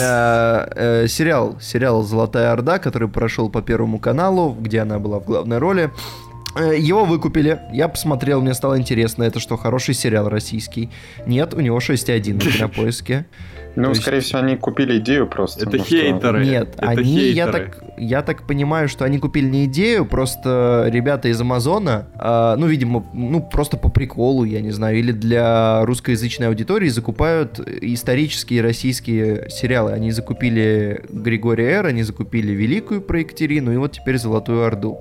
Э, 0.00 0.66
э, 0.74 1.08
сериал, 1.08 1.58
сериал 1.60 2.02
«Золотая 2.02 2.52
Орда», 2.52 2.78
который 2.78 3.08
прошел 3.08 3.48
по 3.48 3.62
Первому 3.62 3.98
каналу, 3.98 4.56
где 4.58 4.80
она 4.80 4.98
была 4.98 5.20
в 5.20 5.24
главной 5.24 5.58
роли. 5.58 5.90
Э, 6.56 6.78
его 6.78 7.04
выкупили, 7.04 7.60
я 7.72 7.88
посмотрел, 7.88 8.40
мне 8.40 8.54
стало 8.54 8.78
интересно, 8.78 9.24
это 9.24 9.40
что, 9.40 9.56
хороший 9.56 9.94
сериал 9.94 10.28
российский? 10.28 10.90
Нет, 11.26 11.54
у 11.54 11.60
него 11.60 11.78
6.1 11.78 12.34
на 12.34 12.40
кинопоиске. 12.40 13.26
Ну, 13.76 13.88
То 13.88 13.94
скорее 13.94 14.18
есть... 14.18 14.28
всего, 14.28 14.40
они 14.40 14.56
купили 14.56 14.98
идею 14.98 15.26
просто. 15.26 15.66
Это 15.66 15.76
ну, 15.76 15.84
хейтеры. 15.84 16.44
Что... 16.44 16.52
Нет, 16.52 16.68
это 16.76 16.88
они, 16.88 17.02
хейтеры. 17.02 17.34
я 17.34 17.46
так, 17.46 17.84
я 17.96 18.22
так 18.22 18.46
понимаю, 18.46 18.88
что 18.88 19.04
они 19.04 19.18
купили 19.18 19.46
не 19.46 19.64
идею, 19.66 20.06
просто 20.06 20.86
ребята 20.88 21.28
из 21.28 21.40
Амазона, 21.40 22.06
э, 22.18 22.54
ну, 22.58 22.66
видимо, 22.66 23.04
ну, 23.12 23.40
просто 23.40 23.76
по 23.76 23.88
приколу, 23.88 24.44
я 24.44 24.60
не 24.60 24.70
знаю, 24.70 24.98
или 24.98 25.12
для 25.12 25.84
русскоязычной 25.84 26.48
аудитории 26.48 26.88
закупают 26.88 27.60
исторические 27.60 28.62
российские 28.62 29.50
сериалы. 29.50 29.92
Они 29.92 30.10
закупили 30.10 31.04
Григория 31.10 31.72
Эр, 31.72 31.86
они 31.86 32.02
закупили 32.02 32.52
Великую 32.52 33.00
про 33.00 33.20
Екатерину, 33.20 33.72
и 33.72 33.76
вот 33.76 33.92
теперь 33.92 34.18
Золотую 34.18 34.64
Орду. 34.64 34.98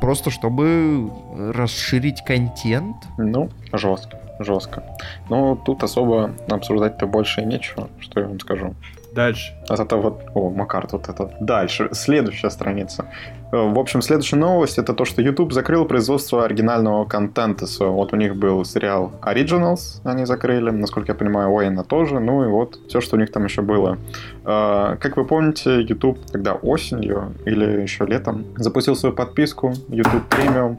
Просто 0.00 0.30
чтобы 0.30 1.10
расширить 1.54 2.22
контент. 2.24 2.96
Ну, 3.16 3.50
жестко 3.72 4.18
жестко. 4.38 4.82
Но 5.28 5.56
тут 5.56 5.82
особо 5.82 6.30
обсуждать-то 6.48 7.06
больше 7.06 7.42
и 7.42 7.44
нечего, 7.44 7.88
что 8.00 8.20
я 8.20 8.26
вам 8.26 8.40
скажу. 8.40 8.74
Дальше. 9.12 9.52
А 9.68 9.74
это 9.74 9.96
вот, 9.96 10.20
о, 10.34 10.50
Макар, 10.50 10.86
вот 10.92 11.08
это. 11.08 11.30
Дальше, 11.40 11.88
следующая 11.92 12.50
страница. 12.50 13.06
Э, 13.52 13.56
в 13.56 13.78
общем, 13.78 14.02
следующая 14.02 14.36
новость 14.36 14.78
это 14.78 14.92
то, 14.94 15.04
что 15.04 15.22
YouTube 15.22 15.52
закрыл 15.52 15.86
производство 15.86 16.44
оригинального 16.44 17.04
контента. 17.04 17.66
Вот 17.80 18.12
у 18.12 18.16
них 18.16 18.36
был 18.36 18.64
сериал 18.64 19.12
Originals, 19.22 20.00
они 20.04 20.26
закрыли, 20.26 20.70
насколько 20.70 21.12
я 21.12 21.14
понимаю, 21.14 21.50
Уэйна 21.50 21.84
тоже, 21.84 22.20
ну 22.20 22.44
и 22.44 22.48
вот 22.48 22.78
все, 22.88 23.00
что 23.00 23.16
у 23.16 23.18
них 23.18 23.32
там 23.32 23.44
еще 23.44 23.62
было. 23.62 23.98
Э, 24.44 24.96
как 25.00 25.16
вы 25.16 25.24
помните, 25.24 25.82
YouTube, 25.82 26.18
когда 26.30 26.52
осенью 26.52 27.34
или 27.46 27.82
еще 27.82 28.04
летом 28.04 28.44
запустил 28.56 28.94
свою 28.94 29.14
подписку 29.14 29.72
YouTube 29.88 30.32
Premium, 30.32 30.76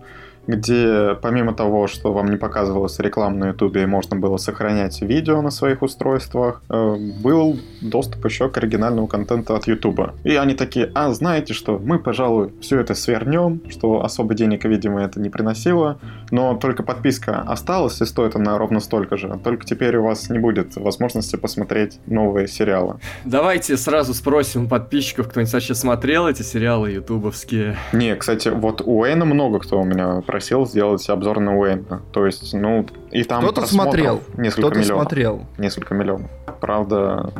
где 0.49 1.15
помимо 1.21 1.53
того, 1.53 1.87
что 1.87 2.11
вам 2.11 2.31
не 2.31 2.37
показывалась 2.37 2.99
реклама 2.99 3.37
на 3.37 3.47
ютубе 3.49 3.83
и 3.83 3.85
можно 3.85 4.17
было 4.17 4.37
сохранять 4.37 5.01
видео 5.01 5.41
на 5.41 5.51
своих 5.51 5.83
устройствах, 5.83 6.61
э, 6.69 6.95
был 7.21 7.59
доступ 7.81 8.25
еще 8.25 8.49
к 8.49 8.57
оригинальному 8.57 9.07
контенту 9.07 9.55
от 9.55 9.67
ютуба. 9.67 10.15
И 10.23 10.35
они 10.35 10.55
такие, 10.55 10.91
а 10.95 11.13
знаете 11.13 11.53
что, 11.53 11.77
мы, 11.77 11.99
пожалуй, 11.99 12.51
все 12.61 12.79
это 12.79 12.95
свернем, 12.95 13.61
что 13.69 14.03
особо 14.03 14.33
денег, 14.33 14.65
видимо, 14.65 15.03
это 15.03 15.19
не 15.19 15.29
приносило, 15.29 15.99
но 16.31 16.55
только 16.55 16.81
подписка 16.81 17.41
осталась 17.41 18.01
и 18.01 18.05
стоит 18.05 18.35
она 18.35 18.57
ровно 18.57 18.79
столько 18.79 19.17
же. 19.17 19.39
Только 19.43 19.65
теперь 19.65 19.97
у 19.97 20.03
вас 20.03 20.29
не 20.29 20.39
будет 20.39 20.75
возможности 20.77 21.35
посмотреть 21.35 21.99
новые 22.07 22.47
сериалы. 22.47 22.95
Давайте 23.23 23.77
сразу 23.77 24.15
спросим 24.15 24.67
подписчиков, 24.67 25.29
кто-нибудь 25.29 25.53
вообще 25.53 25.75
смотрел 25.75 26.27
эти 26.27 26.41
сериалы 26.41 26.89
ютубовские? 26.89 27.77
Не, 27.93 28.15
кстати, 28.15 28.49
вот 28.49 28.81
у 28.83 29.05
Эйна 29.05 29.25
много 29.25 29.59
кто 29.59 29.79
у 29.79 29.85
меня 29.85 30.21
просил 30.39 30.65
сделать 30.65 31.07
обзор 31.09 31.41
на 31.41 31.57
Уэйна. 31.57 32.01
То 32.13 32.25
есть, 32.25 32.53
ну, 32.53 32.85
и 33.11 33.23
там 33.23 33.43
Кто-то 33.43 33.67
смотрел. 33.67 34.21
Несколько 34.37 34.61
Кто-то 34.61 34.79
миллионов. 34.79 35.01
смотрел. 35.01 35.45
Несколько 35.57 35.93
миллионов. 35.93 36.31
Правда, 36.61 37.33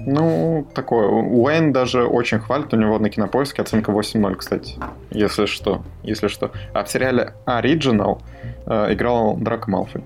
ну, 0.00 0.66
такое. 0.74 1.06
Уэйн 1.06 1.72
даже 1.72 2.04
очень 2.04 2.40
хвалит, 2.40 2.74
у 2.74 2.76
него 2.76 2.98
на 2.98 3.08
кинопоиске 3.08 3.62
оценка 3.62 3.92
8.0, 3.92 4.34
кстати. 4.34 4.74
Если 5.12 5.46
что. 5.46 5.82
Если 6.02 6.26
что. 6.26 6.50
А 6.72 6.82
в 6.82 6.90
сериале 6.90 7.34
Original 7.46 8.20
э, 8.66 8.94
играл 8.94 9.36
Драко 9.36 9.70
Малфой. 9.70 10.02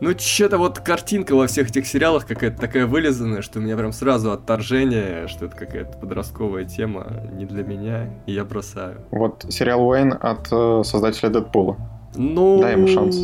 Ну, 0.00 0.10
что-то 0.18 0.58
вот 0.58 0.80
картинка 0.80 1.34
во 1.36 1.46
всех 1.46 1.70
этих 1.70 1.86
сериалах 1.86 2.26
какая-то 2.26 2.60
такая 2.60 2.86
вылизанная, 2.86 3.42
что 3.42 3.58
у 3.58 3.62
меня 3.62 3.76
прям 3.76 3.92
сразу 3.92 4.32
отторжение, 4.32 5.28
что 5.28 5.46
это 5.46 5.56
какая-то 5.56 5.98
подростковая 5.98 6.64
тема 6.64 7.22
не 7.32 7.46
для 7.46 7.62
меня, 7.62 8.10
и 8.26 8.32
я 8.32 8.44
бросаю. 8.44 9.04
Вот 9.10 9.46
сериал 9.48 9.86
Уэйн 9.86 10.14
от 10.20 10.48
э, 10.50 10.82
создателя 10.84 11.30
Дэдпула. 11.30 11.93
Ну... 12.14 12.60
Дай 12.60 12.72
ему 12.72 12.86
шанс. 12.88 13.16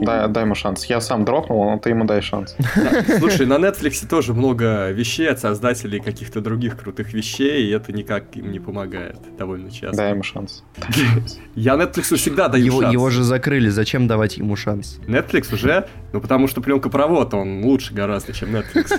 Дай, 0.00 0.28
дай 0.28 0.44
ему 0.44 0.54
шанс. 0.54 0.84
Я 0.86 1.00
сам 1.00 1.24
дропнул, 1.24 1.64
но 1.64 1.78
ты 1.78 1.90
ему 1.90 2.04
дай 2.04 2.20
шанс. 2.22 2.56
Да. 2.76 3.18
Слушай, 3.18 3.46
на 3.46 3.54
Netflix 3.54 4.06
тоже 4.08 4.32
много 4.32 4.90
вещей 4.90 5.28
от 5.28 5.40
создателей 5.40 5.98
каких-то 6.00 6.40
других 6.40 6.76
крутых 6.78 7.12
вещей, 7.12 7.66
и 7.66 7.70
это 7.70 7.92
никак 7.92 8.36
им 8.36 8.52
не 8.52 8.60
помогает 8.60 9.16
довольно 9.36 9.70
часто. 9.70 9.96
Дай 9.96 10.12
ему 10.12 10.22
шанс. 10.22 10.62
Я 11.54 11.74
Netflix 11.74 12.14
всегда 12.16 12.48
даю 12.48 12.66
Его, 12.66 12.82
шанс. 12.82 12.92
его 12.92 13.10
же 13.10 13.22
закрыли, 13.24 13.68
зачем 13.68 14.06
давать 14.06 14.36
ему 14.36 14.54
шанс? 14.56 15.00
Netflix 15.06 15.52
уже? 15.52 15.88
Ну, 16.12 16.20
потому 16.20 16.46
что 16.46 16.60
пленка 16.60 16.88
провод, 16.90 17.34
он 17.34 17.64
лучше 17.64 17.92
гораздо, 17.92 18.32
чем 18.32 18.54
Netflix. 18.54 18.92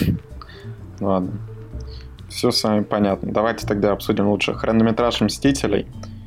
Ладно. 1.00 1.32
Все 2.28 2.50
с 2.50 2.62
вами 2.64 2.82
понятно. 2.84 3.32
Давайте 3.32 3.66
тогда 3.66 3.92
обсудим 3.92 4.28
лучше 4.28 4.54
хронометраж 4.54 5.20
Мстителей. 5.20 5.86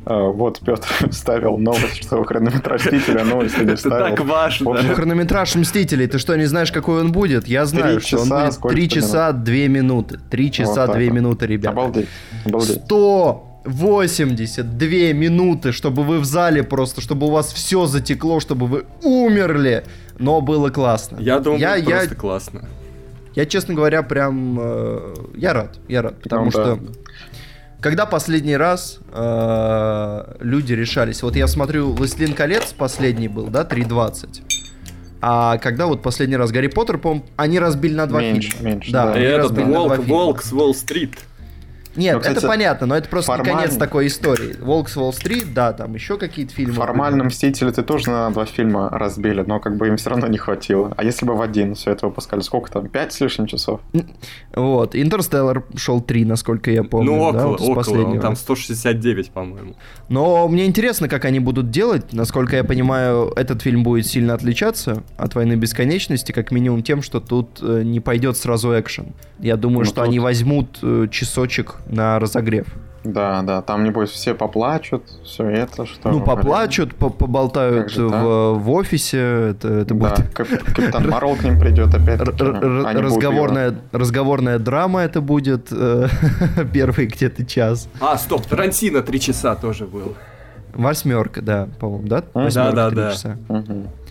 А, 0.09 0.29
Вот 0.29 0.59
Петр 0.61 0.87
вставил 1.11 1.57
новость, 1.57 2.03
что 2.03 2.23
хронометраж 2.23 2.85
Мстителя, 2.85 3.25
новость 3.25 3.57
не 3.57 3.73
Это 3.73 3.89
так 3.89 4.19
важно. 4.21 4.71
Общем, 4.71 4.95
Хронометраж 4.95 5.55
Мстителей, 5.55 6.07
ты 6.07 6.17
что, 6.17 6.35
не 6.37 6.45
знаешь, 6.45 6.71
какой 6.71 7.01
он 7.01 7.11
будет? 7.11 7.45
Я 7.47 7.65
знаю, 7.65 7.99
Три 7.99 8.07
что 8.07 8.17
он 8.19 8.23
часа, 8.23 8.39
будет 8.41 8.53
сколько 8.53 8.73
3 8.75 8.81
минут? 8.83 8.93
часа 8.93 9.31
2 9.33 9.53
минуты. 9.67 10.19
3 10.29 10.51
часа 10.51 10.87
так 10.87 10.95
2 10.95 11.03
вот. 11.05 11.13
минуты, 11.13 11.45
ребята. 11.47 11.71
Обалдеть. 11.71 12.07
Обалдеть. 12.45 12.81
182 12.85 14.87
минуты, 15.13 15.71
чтобы 15.73 16.03
вы 16.03 16.19
в 16.19 16.25
зале 16.25 16.63
просто, 16.63 17.01
чтобы 17.01 17.27
у 17.27 17.31
вас 17.31 17.51
все 17.51 17.85
затекло, 17.85 18.39
чтобы 18.39 18.67
вы 18.67 18.85
умерли. 19.03 19.83
Но 20.19 20.39
было 20.39 20.69
классно. 20.69 21.17
Я 21.19 21.39
думаю, 21.39 21.59
я, 21.59 21.75
будет 21.75 21.89
я, 21.89 21.95
просто 21.97 22.15
классно. 22.15 22.61
я, 23.35 23.45
честно 23.45 23.73
говоря, 23.73 24.03
прям... 24.03 24.57
э, 24.57 25.15
я 25.35 25.51
рад, 25.53 25.79
я 25.89 26.01
рад, 26.01 26.21
потому 26.21 26.45
Ну 26.45 26.51
да. 26.51 26.77
Когда 27.79 28.05
последний 28.05 28.57
раз 28.57 28.99
э, 29.11 30.35
люди 30.39 30.73
решались? 30.73 31.21
Вот 31.21 31.35
я 31.35 31.47
смотрю, 31.47 31.91
«Властелин 31.91 32.33
колец» 32.33 32.73
последний 32.73 33.27
был, 33.27 33.47
да, 33.47 33.63
3.20. 33.63 34.41
А 35.21 35.57
когда 35.57 35.85
вот 35.85 36.01
последний 36.01 36.37
раз 36.37 36.51
Гарри 36.51 36.67
Поттер, 36.67 36.97
по 36.97 37.23
они 37.35 37.59
разбили 37.59 37.93
на 37.93 38.07
два 38.07 38.21
Меньше, 38.21 38.51
фильма. 38.51 38.69
меньше, 38.71 38.91
Да, 38.91 39.13
да. 39.13 39.19
И 39.19 39.23
этот 39.23 39.51
разбили 39.51 39.65
волк, 39.71 39.97
волк 39.99 40.43
с 40.43 40.51
Уолл-стрит. 40.53 41.17
Нет, 41.97 42.13
Ну, 42.15 42.19
кстати, 42.21 42.37
это 42.37 42.47
понятно, 42.47 42.87
но 42.87 42.95
это 42.95 43.09
просто 43.09 43.31
не 43.33 43.37
формально- 43.39 43.61
конец 43.63 43.77
такой 43.77 44.07
истории. 44.07 44.55
Волк 44.61 44.87
с 44.89 44.95
Уолл-стрит, 44.97 45.53
да, 45.53 45.73
там 45.73 45.93
еще 45.93 46.17
какие-то 46.17 46.53
фильмы. 46.53 46.73
Формально 46.75 47.23
Мстители 47.25 47.71
ты 47.71 47.81
тоже 47.83 48.09
на 48.09 48.29
два 48.29 48.45
фильма 48.45 48.89
разбили, 48.89 49.43
но 49.45 49.59
как 49.59 49.77
бы 49.77 49.87
им 49.87 49.97
все 49.97 50.11
равно 50.11 50.27
не 50.27 50.37
хватило. 50.37 50.93
А 50.95 51.03
если 51.03 51.25
бы 51.25 51.35
в 51.35 51.41
один 51.41 51.75
все 51.75 51.91
это 51.91 52.05
выпускали, 52.07 52.41
сколько 52.41 52.71
там, 52.71 52.87
пять 52.87 53.11
с 53.13 53.19
лишним 53.19 53.47
часов? 53.47 53.81
Вот, 54.53 54.95
Интерстеллар 54.95 55.63
шел 55.75 56.01
3, 56.01 56.25
насколько 56.25 56.71
я 56.71 56.83
помню. 56.83 57.11
ну, 57.11 57.31
да, 57.33 57.39
около, 57.47 57.57
вот 57.57 57.85
с 57.85 57.87
около, 57.89 58.03
он 58.05 58.19
там 58.19 58.35
169, 58.35 59.31
по-моему. 59.31 59.75
Но 60.09 60.47
мне 60.47 60.65
интересно, 60.65 61.09
как 61.09 61.25
они 61.25 61.39
будут 61.39 61.69
делать. 61.71 62.13
Насколько 62.13 62.55
я 62.57 62.63
понимаю, 62.63 63.33
этот 63.35 63.61
фильм 63.61 63.83
будет 63.83 64.05
сильно 64.07 64.33
отличаться 64.33 65.03
от 65.17 65.35
«Войны 65.35 65.53
бесконечности», 65.53 66.31
как 66.31 66.51
минимум 66.51 66.83
тем, 66.83 67.01
что 67.01 67.19
тут 67.19 67.59
э, 67.61 67.81
не 67.83 67.99
пойдет 67.99 68.37
сразу 68.37 68.77
экшен. 68.79 69.13
Я 69.39 69.55
думаю, 69.57 69.79
Ну, 69.79 69.85
что 69.85 69.95
тут- 69.95 70.05
они 70.05 70.19
возьмут 70.19 70.79
э, 70.81 71.07
часочек 71.11 71.75
на 71.87 72.19
разогрев. 72.19 72.67
Да, 73.03 73.41
да, 73.41 73.61
там, 73.61 73.85
небось, 73.85 74.09
все 74.09 74.33
поплачут, 74.33 75.03
все 75.23 75.45
это, 75.45 75.85
что... 75.85 76.11
ну, 76.11 76.19
поплачут, 76.21 76.93
по- 76.95 77.09
поболтают 77.09 77.89
же 77.89 78.05
в, 78.07 78.11
так? 78.11 78.23
в 78.23 78.69
офисе. 78.71 79.17
Это, 79.51 79.67
это 79.69 79.93
Да, 79.93 80.09
будет 80.15 80.33
кап- 80.33 80.47
Капитан 80.75 81.07
Марвел 81.09 81.35
к 81.37 81.43
ним 81.43 81.57
придет 81.59 81.93
опять. 81.93 82.19
р- 82.19 83.01
разговорная, 83.01 83.75
разговорная 83.93 84.59
драма 84.59 85.01
это 85.01 85.21
будет 85.21 85.67
э, 85.71 86.07
первый 86.73 87.05
где-то 87.05 87.45
час. 87.45 87.87
А, 88.01 88.17
стоп, 88.17 88.45
Тарантино 88.45 89.01
3 89.01 89.19
часа 89.21 89.55
тоже 89.55 89.85
был. 89.85 90.15
Восьмерка, 90.73 91.41
да, 91.41 91.69
по-моему, 91.79 92.07
да? 92.07 92.21
Да, 92.33 92.41
Восьмерка, 92.43 92.75
да, 92.75 92.87
три 92.89 92.95
да. 92.97 93.11
часа. 93.11 93.37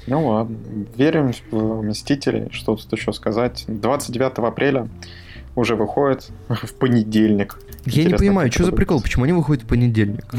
Ну 0.06 0.26
ладно, 0.26 0.56
верим 0.96 1.32
в 1.50 1.82
Мстителей, 1.82 2.48
что 2.52 2.76
тут 2.76 2.92
еще 2.92 3.12
сказать. 3.12 3.64
29 3.66 4.38
апреля 4.38 4.88
уже 5.54 5.74
выходит 5.74 6.30
в 6.48 6.74
понедельник. 6.74 7.58
Я 7.84 7.92
не 7.92 8.00
Интересно, 8.00 8.18
понимаю, 8.18 8.48
как 8.48 8.54
что 8.54 8.64
за 8.64 8.72
прикол, 8.72 9.00
почему 9.00 9.24
они 9.24 9.32
выходят 9.32 9.64
в 9.64 9.66
понедельник? 9.66 10.26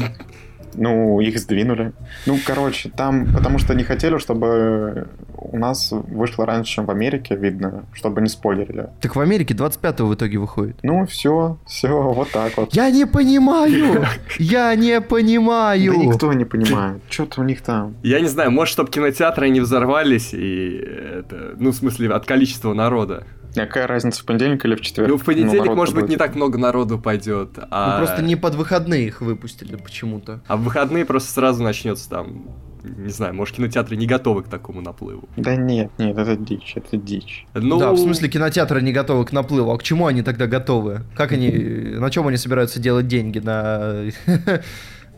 Ну, 0.80 1.20
их 1.20 1.38
сдвинули. 1.38 1.92
Ну, 2.26 2.38
короче, 2.46 2.88
там, 2.88 3.26
потому 3.34 3.58
что 3.58 3.74
не 3.74 3.82
хотели, 3.84 4.18
чтобы 4.18 5.08
у 5.36 5.58
нас 5.58 5.90
вышло 5.90 6.46
раньше, 6.46 6.74
чем 6.74 6.86
в 6.86 6.90
Америке, 6.90 7.36
видно, 7.36 7.84
чтобы 7.92 8.20
не 8.20 8.28
спойлерили. 8.28 8.90
Так 9.00 9.16
в 9.16 9.20
Америке 9.20 9.54
25 9.54 10.00
в 10.00 10.14
итоге 10.14 10.38
выходит. 10.38 10.76
Ну, 10.82 11.04
все, 11.06 11.58
все, 11.66 11.88
вот 12.12 12.30
так 12.30 12.56
вот. 12.56 12.74
Я 12.74 12.90
не 12.90 13.06
понимаю! 13.06 14.04
Я 14.38 14.74
не 14.74 15.00
Да 15.00 15.00
понимаю! 15.00 15.92
никто 15.98 16.32
не 16.32 16.44
понимает, 16.44 17.02
что-то 17.10 17.40
у 17.40 17.44
них 17.44 17.60
там. 17.62 17.96
Я 18.02 18.20
не 18.20 18.28
знаю, 18.28 18.50
может, 18.50 18.72
чтобы 18.72 18.90
кинотеатры 18.90 19.48
не 19.48 19.60
взорвались, 19.60 20.32
и 20.32 20.76
это, 20.76 21.54
ну, 21.58 21.70
в 21.70 21.74
смысле, 21.74 22.10
от 22.10 22.24
количества 22.24 22.72
народа. 22.74 23.24
Какая 23.66 23.86
разница, 23.86 24.22
в 24.22 24.24
понедельник 24.24 24.64
или 24.64 24.74
в 24.74 24.80
четверг? 24.80 25.08
Ну, 25.10 25.16
в 25.18 25.24
понедельник, 25.24 25.52
народ-то 25.54 25.74
может 25.76 25.94
быть, 25.94 26.02
будет. 26.04 26.10
не 26.10 26.16
так 26.16 26.34
много 26.34 26.58
народу 26.58 26.98
пойдет, 26.98 27.50
Ну, 27.56 27.64
а... 27.70 27.98
просто 27.98 28.22
не 28.22 28.36
под 28.36 28.54
выходные 28.54 29.06
их 29.06 29.20
выпустили 29.20 29.76
почему-то. 29.76 30.40
А 30.46 30.56
в 30.56 30.62
выходные 30.64 31.04
просто 31.04 31.32
сразу 31.32 31.62
начнется 31.62 32.08
там, 32.08 32.46
не 32.84 33.10
знаю, 33.10 33.34
может, 33.34 33.56
кинотеатры 33.56 33.96
не 33.96 34.06
готовы 34.06 34.42
к 34.44 34.48
такому 34.48 34.80
наплыву. 34.80 35.28
Да 35.36 35.56
нет, 35.56 35.90
нет, 35.98 36.16
это 36.16 36.36
дичь, 36.36 36.72
это 36.76 36.96
дичь. 36.96 37.44
Ну, 37.54 37.78
Да, 37.78 37.92
в 37.92 37.98
смысле 37.98 38.28
кинотеатры 38.28 38.80
не 38.82 38.92
готовы 38.92 39.24
к 39.24 39.32
наплыву. 39.32 39.72
А 39.72 39.78
к 39.78 39.82
чему 39.82 40.06
они 40.06 40.22
тогда 40.22 40.46
готовы? 40.46 41.02
Как 41.16 41.32
они, 41.32 41.50
на 41.50 42.10
чем 42.10 42.26
они 42.28 42.36
собираются 42.36 42.78
делать 42.80 43.08
деньги? 43.08 43.40
На, 43.40 44.04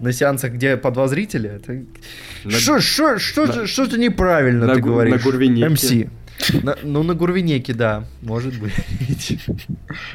на 0.00 0.12
сеансах, 0.12 0.52
где 0.52 0.76
по 0.78 0.90
два 0.90 1.06
зрителя? 1.08 1.56
Это- 1.56 1.84
на- 2.44 2.50
Что, 2.50 2.80
что, 2.80 3.18
что, 3.18 3.46
на- 3.46 3.52
же- 3.52 3.66
что-то 3.66 3.98
неправильно 3.98 4.66
на 4.66 4.74
ты 4.74 4.80
гу- 4.80 4.88
говоришь. 4.88 5.16
на 5.22 5.30
Гурвинеке. 5.30 5.68
МС. 5.68 5.92
На- 6.62 6.76
ну, 6.82 7.02
на 7.02 7.14
Гурвинеке, 7.14 7.74
да, 7.74 8.04
может 8.22 8.58
быть. 8.60 8.72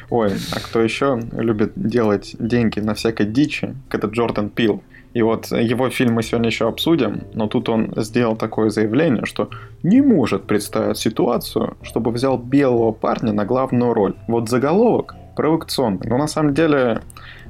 Ой, 0.10 0.32
а 0.52 0.60
кто 0.60 0.82
еще 0.82 1.20
любит 1.32 1.74
делать 1.76 2.36
деньги 2.40 2.80
на 2.80 2.94
всякой 2.94 3.26
дичи, 3.28 3.76
это 3.90 4.08
Джордан 4.08 4.50
Пил. 4.50 4.84
И 5.14 5.22
вот 5.22 5.50
его 5.52 5.90
фильм 5.90 6.16
мы 6.16 6.24
сегодня 6.24 6.50
еще 6.50 6.68
обсудим, 6.68 7.24
но 7.34 7.48
тут 7.48 7.70
он 7.70 7.94
сделал 7.96 8.36
такое 8.36 8.70
заявление, 8.70 9.26
что 9.26 9.50
не 9.82 10.02
может 10.02 10.44
представить 10.44 10.98
ситуацию, 10.98 11.78
чтобы 11.84 12.12
взял 12.12 12.38
белого 12.38 12.92
парня 12.92 13.32
на 13.32 13.46
главную 13.46 13.94
роль. 13.94 14.16
Вот 14.28 14.50
заголовок 14.50 15.16
провокационный. 15.38 16.10
Но 16.10 16.18
на 16.18 16.28
самом 16.28 16.54
деле 16.54 17.02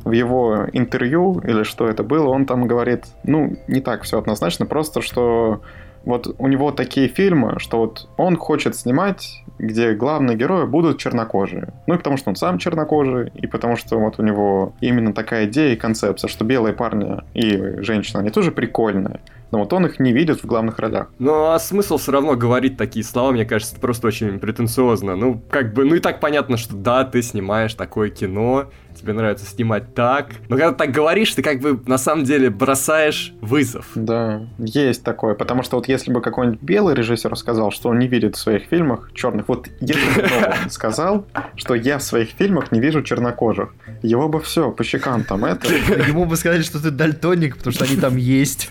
в 0.04 0.12
его 0.12 0.68
интервью, 0.74 1.42
или 1.44 1.64
что 1.64 1.88
это 1.88 2.04
было, 2.04 2.28
он 2.28 2.46
там 2.46 2.68
говорит, 2.68 3.06
ну, 3.24 3.58
не 3.68 3.82
так 3.82 4.04
все 4.04 4.20
однозначно, 4.20 4.68
просто 4.68 5.02
что 5.02 5.62
вот 6.06 6.36
у 6.38 6.48
него 6.48 6.72
такие 6.72 7.08
фильмы, 7.08 7.56
что 7.58 7.80
вот 7.80 8.08
он 8.18 8.38
хочет 8.38 8.76
снимать, 8.76 9.44
где 9.58 9.94
главные 9.94 10.38
герои 10.38 10.66
будут 10.66 11.00
чернокожие. 11.00 11.74
Ну 11.88 11.96
и 11.96 11.98
потому 11.98 12.18
что 12.18 12.30
он 12.30 12.36
сам 12.36 12.58
чернокожий, 12.58 13.32
и 13.36 13.48
потому 13.48 13.76
что 13.76 13.98
вот 14.00 14.20
у 14.20 14.24
него 14.24 14.74
именно 14.82 15.14
такая 15.14 15.46
идея 15.46 15.74
и 15.74 15.78
концепция, 15.78 16.28
что 16.28 16.46
белые 16.46 16.74
парни 16.74 17.22
и 17.34 17.82
женщины, 17.82 18.20
они 18.20 18.30
тоже 18.30 18.52
прикольные. 18.52 19.20
Но 19.52 19.60
вот 19.60 19.72
он 19.74 19.86
их 19.86 20.00
не 20.00 20.12
видит 20.12 20.44
в 20.44 20.46
главных 20.46 20.80
ролях. 20.80 21.12
Ну, 21.20 21.52
а 21.52 21.60
смысл 21.60 21.98
все 21.98 22.12
равно 22.12 22.36
говорить 22.36 22.78
такие 22.78 23.06
слова, 23.06 23.32
мне 23.32 23.46
кажется, 23.46 23.80
просто 23.80 24.08
очень 24.08 24.40
претенциозно. 24.40 25.16
Ну, 25.16 25.42
как 25.50 25.74
бы, 25.74 25.86
ну 25.86 25.96
и 25.96 26.00
так 26.00 26.20
понятно, 26.20 26.58
что 26.58 26.76
да, 26.76 27.04
ты 27.04 27.22
снимаешь 27.22 27.74
такое 27.74 28.10
кино, 28.10 28.66
тебе 29.06 29.14
нравится 29.14 29.46
снимать 29.46 29.94
так. 29.94 30.32
Но 30.50 30.58
когда 30.58 30.72
ты 30.72 30.78
так 30.78 30.92
говоришь, 30.92 31.34
ты 31.34 31.44
как 31.44 31.60
бы 31.60 31.80
на 31.86 32.00
самом 32.00 32.26
деле 32.26 32.50
бросаешь 32.50 33.34
вызов. 33.40 33.86
Да, 33.94 34.48
есть 34.58 35.04
такое. 35.04 35.36
Потому 35.36 35.62
что 35.62 35.76
вот 35.76 35.88
если 35.88 36.12
бы 36.12 36.22
какой-нибудь 36.22 36.62
белый 36.62 36.96
режиссер 36.96 37.36
сказал, 37.38 37.72
что 37.72 37.90
он 37.90 38.00
не 38.00 38.08
видит 38.08 38.36
в 38.36 38.40
своих 38.40 38.64
фильмах 38.64 39.12
черных, 39.14 39.48
вот 39.48 39.68
если 39.80 40.22
бы 40.22 40.28
он 40.64 40.70
сказал, 40.70 41.28
что 41.56 41.76
я 41.76 42.00
в 42.00 42.04
своих 42.04 42.30
фильмах 42.30 42.72
не 42.72 42.80
вижу 42.80 43.04
чернокожих, 43.04 43.76
его 44.02 44.28
бы 44.28 44.42
все 44.42 44.72
по 44.72 44.84
щекам 44.84 45.24
там 45.24 45.46
это. 45.46 45.68
Ему 46.08 46.26
бы 46.26 46.36
сказали, 46.36 46.64
что 46.64 46.82
ты 46.82 46.90
дальтоник, 46.90 47.58
потому 47.58 47.74
что 47.74 47.86
они 47.86 47.98
там 47.98 48.18
есть. 48.18 48.70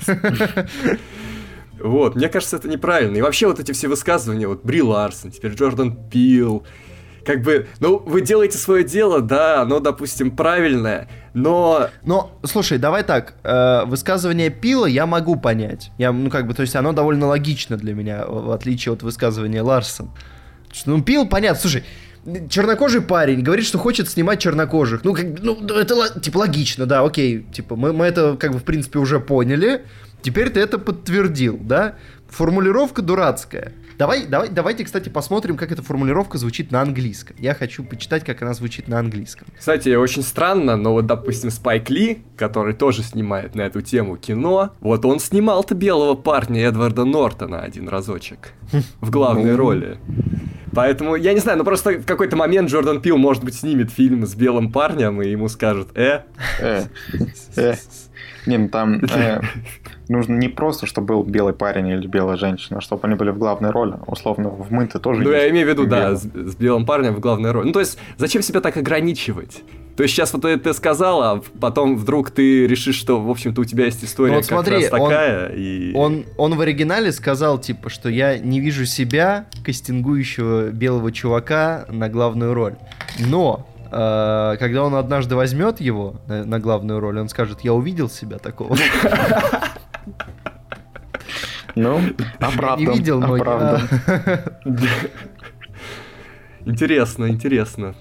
Вот, 1.80 2.14
мне 2.14 2.28
кажется, 2.28 2.56
это 2.56 2.66
неправильно. 2.66 3.16
И 3.16 3.20
вообще 3.20 3.46
вот 3.46 3.60
эти 3.60 3.72
все 3.72 3.88
высказывания, 3.88 4.48
вот 4.48 4.64
Бри 4.64 4.80
Ларсон, 4.80 5.32
теперь 5.32 5.52
Джордан 5.52 5.94
Пил, 6.08 6.64
как 7.24 7.42
бы, 7.42 7.66
ну, 7.80 7.98
вы 7.98 8.20
делаете 8.20 8.58
свое 8.58 8.84
дело, 8.84 9.20
да, 9.20 9.62
оно, 9.62 9.80
допустим, 9.80 10.30
правильное, 10.30 11.08
но 11.32 11.88
Но, 12.04 12.38
слушай, 12.44 12.78
давай 12.78 13.02
так, 13.02 13.34
э, 13.42 13.84
высказывание 13.86 14.50
Пила 14.50 14.86
я 14.86 15.06
могу 15.06 15.36
понять. 15.36 15.90
Я, 15.98 16.12
ну, 16.12 16.30
как 16.30 16.46
бы, 16.46 16.54
то 16.54 16.62
есть 16.62 16.76
оно 16.76 16.92
довольно 16.92 17.26
логично 17.26 17.76
для 17.76 17.94
меня, 17.94 18.24
в 18.26 18.50
отличие 18.50 18.92
от 18.92 19.02
высказывания 19.02 19.62
Ларсон. 19.62 20.10
Ну, 20.86 21.02
Пил, 21.02 21.26
понятно, 21.26 21.60
слушай, 21.60 21.84
чернокожий 22.48 23.00
парень 23.00 23.42
говорит, 23.42 23.64
что 23.64 23.78
хочет 23.78 24.08
снимать 24.08 24.40
чернокожих. 24.40 25.04
Ну, 25.04 25.14
как, 25.14 25.34
бы, 25.34 25.40
ну, 25.42 25.66
это, 25.68 26.20
типа, 26.20 26.38
логично, 26.38 26.86
да, 26.86 27.02
окей. 27.02 27.46
Типа, 27.52 27.76
мы, 27.76 27.92
мы 27.92 28.06
это, 28.06 28.36
как 28.36 28.52
бы, 28.52 28.58
в 28.58 28.64
принципе, 28.64 28.98
уже 28.98 29.20
поняли. 29.20 29.84
Теперь 30.22 30.50
ты 30.50 30.60
это 30.60 30.78
подтвердил, 30.78 31.58
да? 31.60 31.96
формулировка 32.34 33.02
дурацкая. 33.02 33.72
Давай, 33.98 34.26
давай, 34.26 34.48
давайте, 34.48 34.84
кстати, 34.84 35.08
посмотрим, 35.08 35.56
как 35.56 35.70
эта 35.72 35.82
формулировка 35.82 36.38
звучит 36.38 36.70
на 36.72 36.80
английском. 36.80 37.36
Я 37.38 37.54
хочу 37.54 37.84
почитать, 37.84 38.24
как 38.24 38.42
она 38.42 38.52
звучит 38.54 38.88
на 38.88 38.98
английском. 38.98 39.46
Кстати, 39.56 39.94
очень 39.94 40.22
странно, 40.22 40.76
но 40.76 40.92
вот, 40.92 41.06
допустим, 41.06 41.50
Спайк 41.50 41.90
Ли, 41.90 42.22
который 42.36 42.74
тоже 42.74 43.02
снимает 43.02 43.54
на 43.54 43.62
эту 43.62 43.82
тему 43.82 44.16
кино, 44.16 44.72
вот 44.80 45.04
он 45.04 45.20
снимал-то 45.20 45.74
белого 45.74 46.14
парня 46.14 46.62
Эдварда 46.64 47.04
Нортона 47.04 47.60
один 47.62 47.88
разочек 47.88 48.52
в 49.00 49.10
главной 49.10 49.52
Ну. 49.52 49.56
роли. 49.56 49.98
Поэтому, 50.72 51.14
я 51.14 51.32
не 51.34 51.38
знаю, 51.38 51.58
ну 51.58 51.64
просто 51.64 51.90
в 52.00 52.04
какой-то 52.04 52.34
момент 52.34 52.68
Джордан 52.68 53.00
Пил, 53.00 53.16
может 53.16 53.44
быть, 53.44 53.54
снимет 53.54 53.92
фильм 53.92 54.26
с 54.26 54.34
белым 54.34 54.72
парнем, 54.72 55.22
и 55.22 55.28
ему 55.30 55.48
скажут, 55.48 55.96
э, 55.96 56.22
Э, 56.58 56.84
э. 57.56 57.74
Не, 58.46 58.58
ну 58.58 58.68
там 58.68 58.96
э, 59.04 59.40
нужно 60.08 60.34
не 60.36 60.48
просто, 60.48 60.86
чтобы 60.86 61.08
был 61.08 61.22
белый 61.24 61.54
парень 61.54 61.88
или 61.88 62.06
белая 62.06 62.36
женщина, 62.36 62.78
а 62.78 62.80
чтобы 62.80 63.06
они 63.06 63.14
были 63.16 63.30
в 63.30 63.38
главной 63.38 63.70
роли. 63.70 63.94
Условно, 64.06 64.48
в 64.48 64.70
мы-то 64.70 64.98
тоже 64.98 65.22
Ну, 65.22 65.30
я 65.30 65.48
имею 65.50 65.66
в 65.66 65.70
виду, 65.70 65.86
да, 65.86 66.16
с, 66.16 66.22
с 66.22 66.56
белым 66.56 66.86
парнем 66.86 67.14
в 67.14 67.20
главной 67.20 67.50
роли. 67.50 67.66
Ну, 67.66 67.72
то 67.72 67.80
есть, 67.80 67.98
зачем 68.16 68.42
себя 68.42 68.60
так 68.60 68.76
ограничивать? 68.76 69.62
То 69.96 70.02
есть 70.02 70.14
сейчас 70.14 70.32
вот 70.32 70.42
ты, 70.42 70.56
ты 70.56 70.74
сказал, 70.74 71.22
а 71.22 71.42
потом 71.60 71.96
вдруг 71.96 72.30
ты 72.30 72.66
решишь, 72.66 72.96
что, 72.96 73.20
в 73.20 73.30
общем-то, 73.30 73.60
у 73.60 73.64
тебя 73.64 73.84
есть 73.84 74.04
история 74.04 74.32
Ну 74.32 74.36
вот 74.38 74.46
как 74.46 74.58
смотри, 74.58 74.84
раз 74.84 74.92
он- 74.92 75.08
такая, 75.08 75.48
и... 75.50 75.94
Он, 75.94 76.24
он 76.36 76.56
в 76.56 76.60
оригинале 76.60 77.12
сказал, 77.12 77.58
типа, 77.58 77.90
что 77.90 78.08
я 78.08 78.38
не 78.38 78.58
вижу 78.60 78.86
себя, 78.86 79.46
кастингующего 79.64 80.70
белого 80.70 81.12
чувака, 81.12 81.86
на 81.88 82.08
главную 82.08 82.54
роль. 82.54 82.74
Но, 83.20 83.68
э, 83.92 84.56
когда 84.58 84.82
он 84.82 84.96
однажды 84.96 85.36
возьмет 85.36 85.80
его 85.80 86.16
на, 86.26 86.44
на 86.44 86.58
главную 86.58 86.98
роль, 86.98 87.20
он 87.20 87.28
скажет, 87.28 87.60
я 87.60 87.72
увидел 87.72 88.08
себя 88.10 88.38
такого. 88.38 88.76
Ну, 91.74 92.00
Не 92.00 92.14
оправдан, 92.40 92.94
видел, 92.94 93.20
но 93.20 93.34
оправдан. 93.34 93.88
я... 94.64 94.64
Интересно, 96.66 97.28
интересно. 97.28 97.94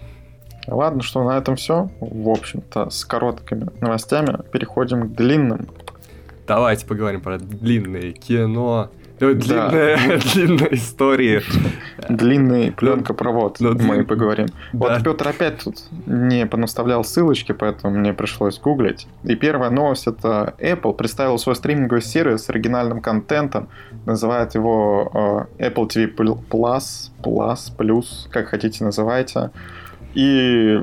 Ладно, 0.67 1.01
что 1.01 1.23
на 1.23 1.37
этом 1.37 1.57
все. 1.57 1.89
В 1.99 2.29
общем-то, 2.29 2.89
с 2.89 3.03
короткими 3.03 3.67
новостями 3.81 4.39
переходим 4.51 5.09
к 5.09 5.15
длинным. 5.15 5.67
Давайте 6.47 6.85
поговорим 6.85 7.19
про 7.19 7.37
длинное 7.37 8.13
кино. 8.13 8.89
Э, 9.31 9.33
Да. 9.35 9.69
Длинные 10.33 10.73
истории. 10.75 11.41
Длинный 12.09 12.71
пленкопровод 12.71 13.59
ну, 13.59 13.69
мы 13.71 13.75
длин- 13.75 14.05
поговорим. 14.05 14.47
Да. 14.73 14.79
Вот 14.79 15.03
Петр 15.03 15.27
опять 15.27 15.63
тут 15.63 15.75
не 16.05 16.45
понаставлял 16.45 17.03
ссылочки, 17.03 17.51
поэтому 17.53 17.97
мне 17.97 18.13
пришлось 18.13 18.59
гуглить. 18.59 19.07
И 19.23 19.35
первая 19.35 19.69
новость 19.69 20.07
это 20.07 20.53
Apple 20.59 20.93
представил 20.95 21.37
свой 21.37 21.55
стриминговый 21.55 22.01
сервис 22.01 22.45
с 22.45 22.49
оригинальным 22.49 23.01
контентом. 23.01 23.69
Называет 24.05 24.55
его 24.55 25.47
э, 25.59 25.69
Apple 25.69 25.87
TV 25.87 26.13
Plus, 26.49 27.11
Plus, 27.23 27.75
Plus, 27.77 28.29
как 28.29 28.47
хотите 28.49 28.83
называйте. 28.83 29.51
И 30.13 30.77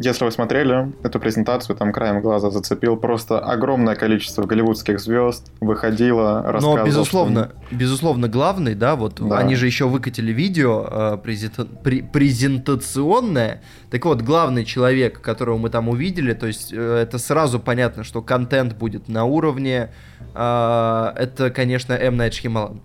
если 0.00 0.24
вы 0.24 0.30
смотрели 0.30 0.92
эту 1.02 1.20
презентацию, 1.20 1.76
там 1.76 1.92
краем 1.92 2.20
глаза 2.20 2.50
зацепил 2.50 2.96
просто 2.96 3.38
огромное 3.38 3.94
количество 3.94 4.44
голливудских 4.44 5.00
звезд 5.00 5.50
выходило, 5.60 6.42
рассказывало. 6.42 6.78
Но, 6.78 6.84
безусловно, 6.86 7.52
безусловно, 7.70 8.28
главный, 8.28 8.74
да, 8.74 8.96
вот 8.96 9.20
Да. 9.20 9.38
они 9.38 9.54
же 9.56 9.66
еще 9.66 9.86
выкатили 9.86 10.32
видео 10.32 10.86
э, 10.90 11.18
презента- 11.22 11.66
пре- 11.84 12.08
презентационное. 12.10 13.60
Так 13.90 14.04
вот, 14.04 14.22
главный 14.22 14.64
человек, 14.64 15.20
которого 15.20 15.58
мы 15.58 15.70
там 15.70 15.88
увидели, 15.88 16.32
то 16.34 16.46
есть 16.46 16.72
э, 16.72 16.76
это 17.02 17.18
сразу 17.18 17.58
понятно, 17.60 18.04
что 18.04 18.22
контент 18.22 18.74
будет 18.76 19.08
на 19.08 19.24
уровне. 19.24 19.90
э, 20.34 21.12
это, 21.16 21.50
конечно, 21.50 21.92
М. 21.94 22.16
Найт 22.16 22.34
Шьямалан. 22.34 22.80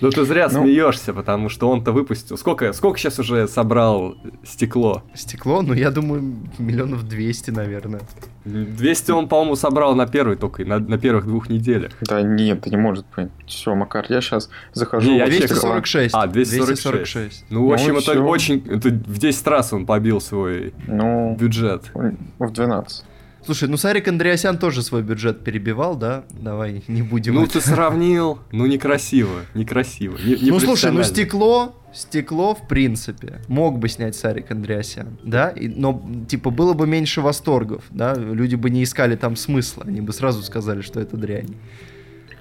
Ну 0.00 0.10
ты 0.10 0.24
зря 0.24 0.48
Ну. 0.52 0.62
смеешься, 0.64 1.12
потому 1.14 1.48
что 1.48 1.68
он-то 1.70 1.92
выпустил. 1.92 2.36
Сколько, 2.36 2.72
сколько 2.72 2.98
сейчас 2.98 3.18
уже 3.20 3.46
собрал 3.46 4.16
стекло? 4.44 5.02
Стекло, 5.14 5.62
ну, 5.62 5.72
я 5.74 5.90
думаю, 5.90 6.22
миллионов 6.58 7.04
200, 7.08 7.50
наверное. 7.52 8.00
200 8.44 9.12
он, 9.12 9.28
по-моему, 9.28 9.54
собрал 9.54 9.94
на 9.94 10.06
первой 10.06 10.34
только, 10.36 10.64
на, 10.64 10.78
на 10.80 10.98
первых 10.98 11.26
двух 11.26 11.48
неделях. 11.48 11.92
Да 12.00 12.20
нет, 12.22 12.58
это 12.58 12.70
не 12.70 12.76
может 12.76 13.06
быть. 13.16 13.28
Все, 13.46 13.74
Макар, 13.74 14.04
я 14.08 14.20
сейчас 14.20 14.50
захожу. 14.72 15.08
Не, 15.08 15.18
я 15.18 15.26
в 15.26 15.30
чекал. 15.30 15.46
246. 15.48 16.14
А, 16.14 16.26
246. 16.26 16.82
246. 16.82 17.44
Ну, 17.50 17.60
в 17.60 17.68
Ну, 17.68 17.72
общем, 17.74 17.92
это 17.96 18.10
всё. 18.12 18.24
очень... 18.24 18.64
Это 18.68 18.88
в 18.88 19.18
10 19.18 19.46
раз 19.46 19.72
он 19.72 19.86
побил 19.86 20.20
свой 20.20 20.74
Ну, 20.88 21.36
бюджет. 21.38 21.90
в 21.94 22.50
12. 22.50 23.04
Слушай, 23.44 23.68
ну 23.68 23.76
Сарик 23.76 24.06
Андреасян 24.06 24.56
тоже 24.56 24.82
свой 24.82 25.02
бюджет 25.02 25.42
перебивал, 25.42 25.96
да? 25.96 26.24
Давай 26.30 26.82
не 26.86 27.02
будем... 27.02 27.34
Ну, 27.34 27.42
это- 27.44 27.54
ты 27.54 27.60
сравнил. 27.60 28.38
Ну, 28.52 28.66
некрасиво. 28.66 29.40
Некрасиво. 29.54 30.16
Не, 30.24 30.50
Ну 30.50 30.60
слушай, 30.60 30.92
ну 30.92 31.02
стекло, 31.02 31.74
стекло 31.92 32.54
в 32.54 32.68
принципе 32.68 33.40
мог 33.48 33.78
бы 33.78 33.88
снять 33.88 34.14
Сарик 34.14 34.50
Андреасян, 34.52 35.18
да, 35.24 35.48
И- 35.50 35.66
но 35.68 36.02
типа 36.28 36.50
было 36.50 36.72
бы 36.74 36.86
меньше 36.86 37.20
восторгов, 37.20 37.82
да, 37.90 38.14
люди 38.14 38.54
бы 38.54 38.70
не 38.70 38.84
искали 38.84 39.16
там 39.16 39.34
смысла, 39.34 39.84
они 39.86 40.00
бы 40.00 40.12
сразу 40.12 40.42
сказали, 40.42 40.80
что 40.80 41.00
это 41.00 41.16
дрянь. 41.16 41.56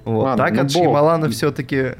Вот. 0.06 0.24
Ладно, 0.24 0.46
так 0.46 0.54
ну, 0.54 0.62
от 0.62 0.74
бог. 0.74 0.84
Шьямалана 0.84 1.30
все-таки... 1.30 1.92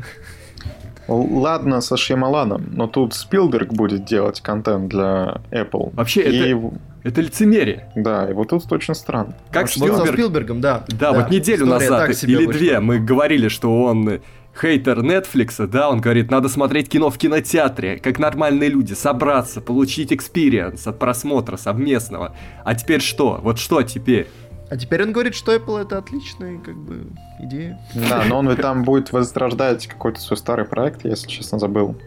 Ладно, 1.08 1.82
со 1.82 1.98
Шьямаланом, 1.98 2.70
но 2.74 2.88
тут 2.88 3.14
Спилберг 3.14 3.74
будет 3.74 4.06
делать 4.06 4.40
контент 4.42 4.88
для 4.90 5.42
Apple. 5.52 5.94
Вообще, 5.94 6.22
И, 6.22 6.38
это, 6.52 6.72
это 7.04 7.22
лицемерие. 7.22 7.92
Да, 7.96 8.30
и 8.30 8.34
вот 8.34 8.50
тут 8.50 8.72
очень 8.72 8.96
странно. 8.96 9.36
Как 9.52 9.70
со 9.70 9.80
Спилберг... 9.80 10.14
Спилбергом, 10.14 10.62
да. 10.62 10.84
Да, 10.88 11.14
вот 11.14 11.30
неделю 11.30 11.66
история 11.66 11.90
назад 11.90 12.24
или 12.24 12.46
две 12.46 12.80
мы 12.80 13.00
говорили, 13.00 13.48
что 13.48 13.84
он 13.84 14.22
хейтер 14.60 15.00
Netflix, 15.00 15.66
да, 15.68 15.90
он 15.90 16.02
говорит, 16.02 16.30
надо 16.30 16.50
смотреть 16.50 16.90
кино 16.90 17.10
в 17.10 17.18
кинотеатре, 17.18 17.98
как 18.00 18.20
нормальные 18.20 18.70
люди, 18.70 18.94
собраться, 18.94 19.62
получить 19.62 20.12
experience 20.12 20.86
от 20.88 21.00
просмотра 21.00 21.58
совместного. 21.58 22.36
А 22.64 22.76
теперь 22.76 23.02
что? 23.02 23.40
Вот 23.42 23.60
что 23.60 23.82
теперь? 23.82 24.28
А 24.70 24.78
теперь 24.78 25.04
он 25.04 25.12
говорит, 25.12 25.36
что 25.36 25.54
Apple 25.54 25.82
это 25.82 25.98
отличная 25.98 26.58
как 26.60 26.78
бы 26.78 27.08
идея. 27.40 27.78
Да, 27.94 28.24
но 28.26 28.40
он 28.40 28.56
там 28.56 28.84
будет 28.84 29.12
возрождать 29.12 29.88
какой-то 29.88 30.22
свой 30.22 30.38
старый 30.38 30.64
проект, 30.64 31.04
если 31.04 31.28
честно 31.28 31.60
забыл. 31.60 31.98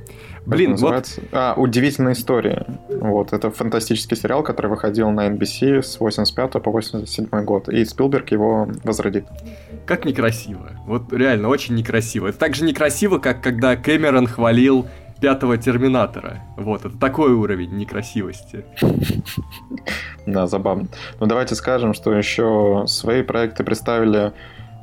Блин, 0.46 0.72
это 0.74 0.82
вот 0.82 0.90
называется? 0.90 1.20
А, 1.32 1.54
«Удивительная 1.56 2.12
история». 2.12 2.66
Вот, 2.88 3.32
это 3.32 3.50
фантастический 3.50 4.16
сериал, 4.16 4.42
который 4.42 4.68
выходил 4.68 5.10
на 5.10 5.28
NBC 5.28 5.82
с 5.82 5.98
85 6.00 6.62
по 6.62 6.70
87 6.70 7.26
год. 7.44 7.68
И 7.68 7.84
Спилберг 7.84 8.30
его 8.30 8.68
возродит. 8.82 9.26
как 9.86 10.04
некрасиво. 10.04 10.70
Вот 10.86 11.12
реально, 11.12 11.48
очень 11.48 11.74
некрасиво. 11.74 12.28
Это 12.28 12.38
так 12.38 12.54
же 12.54 12.64
некрасиво, 12.64 13.18
как 13.18 13.42
когда 13.42 13.76
Кэмерон 13.76 14.26
хвалил 14.26 14.86
пятого 15.20 15.56
Терминатора. 15.56 16.42
Вот, 16.56 16.84
это 16.84 16.98
такой 16.98 17.32
уровень 17.32 17.76
некрасивости. 17.76 18.64
Да, 20.26 20.46
забавно. 20.46 20.88
Ну, 21.20 21.26
давайте 21.26 21.54
скажем, 21.54 21.94
что 21.94 22.12
еще 22.12 22.84
свои 22.86 23.22
проекты 23.22 23.64
представили 23.64 24.32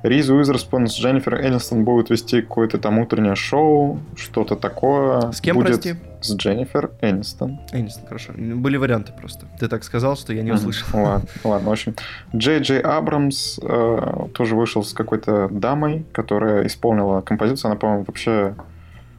Риз 0.03 0.29
Уизерспун 0.29 0.87
с 0.87 0.97
Дженнифер 0.97 1.41
Энистон 1.45 1.83
будут 1.83 2.09
вести 2.09 2.41
какое-то 2.41 2.77
там 2.79 2.99
утреннее 2.99 3.35
шоу, 3.35 3.99
что-то 4.15 4.55
такое. 4.55 5.31
С 5.31 5.41
кем, 5.41 5.57
Будет 5.57 5.67
прости? 5.67 5.95
С 6.21 6.35
Дженнифер 6.35 6.91
Энистон. 7.01 7.59
Энистон, 7.71 8.07
хорошо. 8.07 8.33
Были 8.35 8.77
варианты 8.77 9.13
просто. 9.13 9.45
Ты 9.59 9.67
так 9.67 9.83
сказал, 9.83 10.15
что 10.15 10.33
я 10.33 10.41
не 10.41 10.51
услышал. 10.51 10.87
Ладно, 10.93 11.27
ладно, 11.43 11.69
в 11.69 11.71
общем. 11.71 11.95
Джей 12.35 12.59
Джей 12.59 12.79
Абрамс 12.79 13.59
э, 13.61 14.27
тоже 14.33 14.55
вышел 14.55 14.83
с 14.83 14.93
какой-то 14.93 15.47
дамой, 15.49 16.05
которая 16.11 16.65
исполнила 16.67 17.21
композицию. 17.21 17.71
Она, 17.71 17.79
по-моему, 17.79 18.05
вообще 18.07 18.55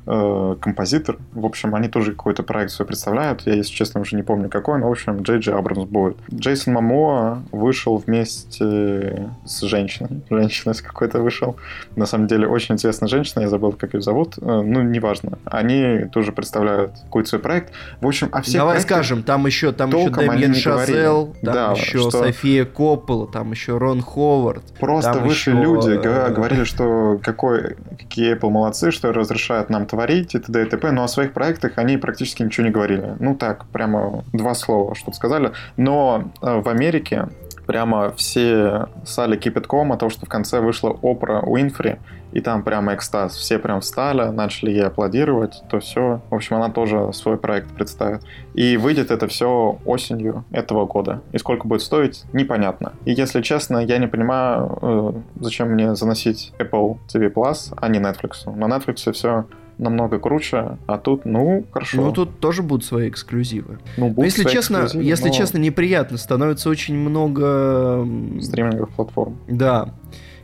э, 0.06 0.56
композитор. 0.60 1.18
В 1.32 1.44
общем, 1.44 1.74
они 1.74 1.88
тоже 1.88 2.12
какой-то 2.12 2.42
проект 2.42 2.72
свой 2.72 2.86
представляют. 2.86 3.42
Я, 3.46 3.54
если 3.54 3.72
честно, 3.72 4.00
уже 4.00 4.16
не 4.16 4.22
помню 4.22 4.48
какой, 4.48 4.78
но, 4.78 4.88
в 4.88 4.92
общем, 4.92 5.22
Джей 5.22 5.38
Джей 5.38 5.54
Абрамс 5.54 5.84
будет. 5.88 6.16
Джейсон 6.32 6.74
Мамоа 6.74 7.42
вышел 7.52 7.96
вместе 7.96 9.28
с 9.44 9.60
женщиной. 9.62 10.22
Женщина 10.30 10.74
с 10.74 10.82
какой-то 10.82 11.20
вышел. 11.20 11.56
На 11.96 12.06
самом 12.06 12.26
деле, 12.26 12.46
очень 12.46 12.74
интересная 12.74 13.08
женщина, 13.08 13.42
я 13.42 13.48
забыл, 13.48 13.72
как 13.72 13.94
ее 13.94 14.02
зовут. 14.02 14.38
Э, 14.38 14.62
ну, 14.64 14.82
неважно. 14.82 15.38
Они 15.44 16.06
тоже 16.12 16.32
представляют 16.32 16.92
какой-то 17.04 17.28
свой 17.28 17.40
проект. 17.40 17.72
В 18.00 18.06
общем, 18.06 18.28
а 18.32 18.42
все 18.42 18.58
Давай 18.58 18.80
скажем, 18.80 19.22
там 19.22 19.46
еще, 19.46 19.72
там 19.72 19.90
еще 19.90 20.10
Дэмиен. 20.10 20.54
Шазел, 20.54 21.34
там 21.42 21.54
Да, 21.54 21.72
еще 21.72 21.98
что- 21.98 22.10
София 22.10 22.64
Коппола, 22.64 23.26
там 23.26 23.50
еще 23.50 23.78
Рон 23.78 24.00
Ховард. 24.02 24.62
Просто 24.78 25.14
высшие 25.14 25.56
еще, 25.56 25.62
люди 25.62 25.90
э, 25.90 26.32
говорили, 26.32 26.64
что 26.64 27.18
какой, 27.22 27.76
какие 27.98 28.36
Apple 28.36 28.50
молодцы, 28.50 28.90
что 28.90 29.12
разрешают 29.12 29.70
нам 29.70 29.86
творить 29.92 30.35
и 30.35 30.38
т.д. 30.38 30.62
и 30.62 30.64
т.п., 30.64 30.90
но 30.90 31.05
о 31.05 31.09
своих 31.09 31.35
проектах 31.35 31.72
они 31.76 31.98
практически 31.98 32.42
ничего 32.42 32.66
не 32.66 32.72
говорили. 32.72 33.14
Ну 33.20 33.35
так, 33.35 33.66
прямо 33.66 34.24
два 34.33 34.55
слова 34.55 34.94
что-то 34.94 35.14
сказали. 35.16 35.52
Но 35.76 36.33
э, 36.40 36.61
в 36.61 36.68
Америке 36.68 37.28
прямо 37.66 38.11
все 38.16 38.88
сали 39.05 39.37
кипятком 39.37 39.92
о 39.92 39.98
том, 39.98 40.09
что 40.09 40.24
в 40.24 40.28
конце 40.31 40.61
вышла 40.61 40.98
Опра 41.02 41.40
Уинфри, 41.40 41.98
и 42.33 42.40
там 42.40 42.62
прямо 42.62 42.94
экстаз. 42.94 43.37
Все 43.37 43.59
прям 43.59 43.81
встали, 43.81 44.31
начали 44.31 44.70
ей 44.70 44.87
аплодировать, 44.87 45.62
то 45.68 45.81
все. 45.81 46.20
В 46.31 46.35
общем, 46.35 46.57
она 46.57 46.70
тоже 46.70 47.12
свой 47.12 47.37
проект 47.37 47.70
представит. 47.70 48.22
И 48.55 48.76
выйдет 48.76 49.11
это 49.11 49.28
все 49.28 49.78
осенью 49.85 50.44
этого 50.50 50.87
года. 50.87 51.20
И 51.33 51.38
сколько 51.38 51.66
будет 51.66 51.83
стоить, 51.83 52.24
непонятно. 52.33 52.94
И 53.05 53.12
если 53.12 53.42
честно, 53.42 53.78
я 53.78 53.98
не 53.98 54.07
понимаю, 54.07 54.78
э, 54.81 55.12
зачем 55.40 55.68
мне 55.68 55.94
заносить 55.94 56.52
Apple 56.59 56.98
TV 57.12 57.31
Plus, 57.33 57.74
а 57.76 57.88
не 57.88 57.98
Netflix. 57.98 58.50
На 58.55 58.64
Netflix 58.64 59.12
все 59.12 59.44
намного 59.82 60.18
круче, 60.18 60.78
а 60.86 60.98
тут, 60.98 61.24
ну, 61.24 61.64
хорошо. 61.70 62.00
Ну, 62.00 62.12
тут 62.12 62.40
тоже 62.40 62.62
будут 62.62 62.84
свои 62.84 63.08
эксклюзивы. 63.08 63.78
Ну, 63.96 64.06
Но 64.06 64.12
будут 64.12 64.24
если 64.24 64.42
свои 64.42 64.52
честно, 64.54 64.88
если 64.94 65.28
но 65.28 65.34
честно, 65.34 65.58
неприятно. 65.58 66.16
Становится 66.16 66.70
очень 66.70 66.96
много... 66.96 68.06
стриминговых 68.40 68.90
платформ. 68.90 69.36
Да. 69.48 69.94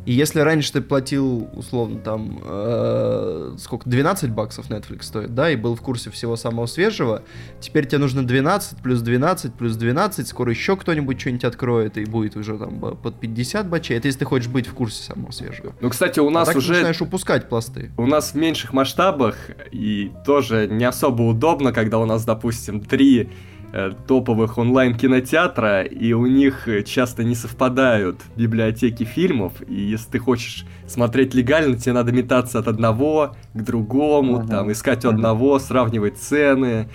И 0.06 0.12
если 0.12 0.40
раньше 0.40 0.72
ты 0.72 0.80
платил, 0.80 1.48
условно, 1.54 1.98
там, 2.00 2.40
э, 2.44 3.56
сколько, 3.58 3.88
12 3.88 4.30
баксов 4.30 4.70
Netflix 4.70 5.02
стоит, 5.02 5.34
да, 5.34 5.50
и 5.50 5.56
был 5.56 5.74
в 5.74 5.80
курсе 5.80 6.10
всего 6.10 6.36
самого 6.36 6.66
свежего, 6.66 7.22
теперь 7.60 7.86
тебе 7.86 7.98
нужно 7.98 8.26
12, 8.26 8.78
плюс 8.82 9.00
12, 9.02 9.54
плюс 9.54 9.76
12, 9.76 10.26
скоро 10.26 10.50
еще 10.50 10.76
кто-нибудь 10.76 11.20
что-нибудь 11.20 11.44
откроет, 11.44 11.98
и 11.98 12.04
будет 12.04 12.36
уже 12.36 12.58
там 12.58 12.78
под 12.78 13.20
50 13.20 13.68
бачей. 13.68 13.96
Это 13.96 14.08
если 14.08 14.20
ты 14.20 14.24
хочешь 14.24 14.48
быть 14.48 14.66
в 14.66 14.74
курсе 14.74 15.02
самого 15.02 15.30
свежего. 15.30 15.74
Ну, 15.80 15.90
кстати, 15.90 16.20
у 16.20 16.28
а 16.28 16.30
нас 16.30 16.46
так 16.46 16.54
ты 16.54 16.58
уже... 16.58 16.72
начинаешь 16.74 17.00
упускать 17.02 17.48
пласты. 17.48 17.90
У 17.96 18.06
нас 18.06 18.32
в 18.32 18.34
меньших 18.34 18.72
масштабах 18.72 19.36
и 19.70 20.12
тоже 20.24 20.68
не 20.70 20.84
особо 20.84 21.22
удобно, 21.22 21.72
когда 21.72 21.98
у 21.98 22.06
нас, 22.06 22.24
допустим, 22.24 22.80
три 22.80 23.30
топовых 24.06 24.56
онлайн-кинотеатра, 24.58 25.82
и 25.82 26.12
у 26.12 26.26
них 26.26 26.68
э, 26.68 26.82
часто 26.82 27.24
не 27.24 27.34
совпадают 27.34 28.20
библиотеки 28.36 29.04
фильмов, 29.04 29.52
и 29.68 29.74
если 29.74 30.12
ты 30.12 30.18
хочешь 30.18 30.64
смотреть 30.86 31.34
легально, 31.34 31.76
тебе 31.76 31.92
надо 31.92 32.12
метаться 32.12 32.58
от 32.58 32.68
одного 32.68 33.36
к 33.54 33.62
другому, 33.62 34.38
Мгм. 34.38 34.48
там, 34.48 34.72
искать 34.72 35.04
у 35.04 35.08
Мгм. 35.08 35.16
одного, 35.16 35.58
сравнивать 35.58 36.18
цены. 36.18 36.88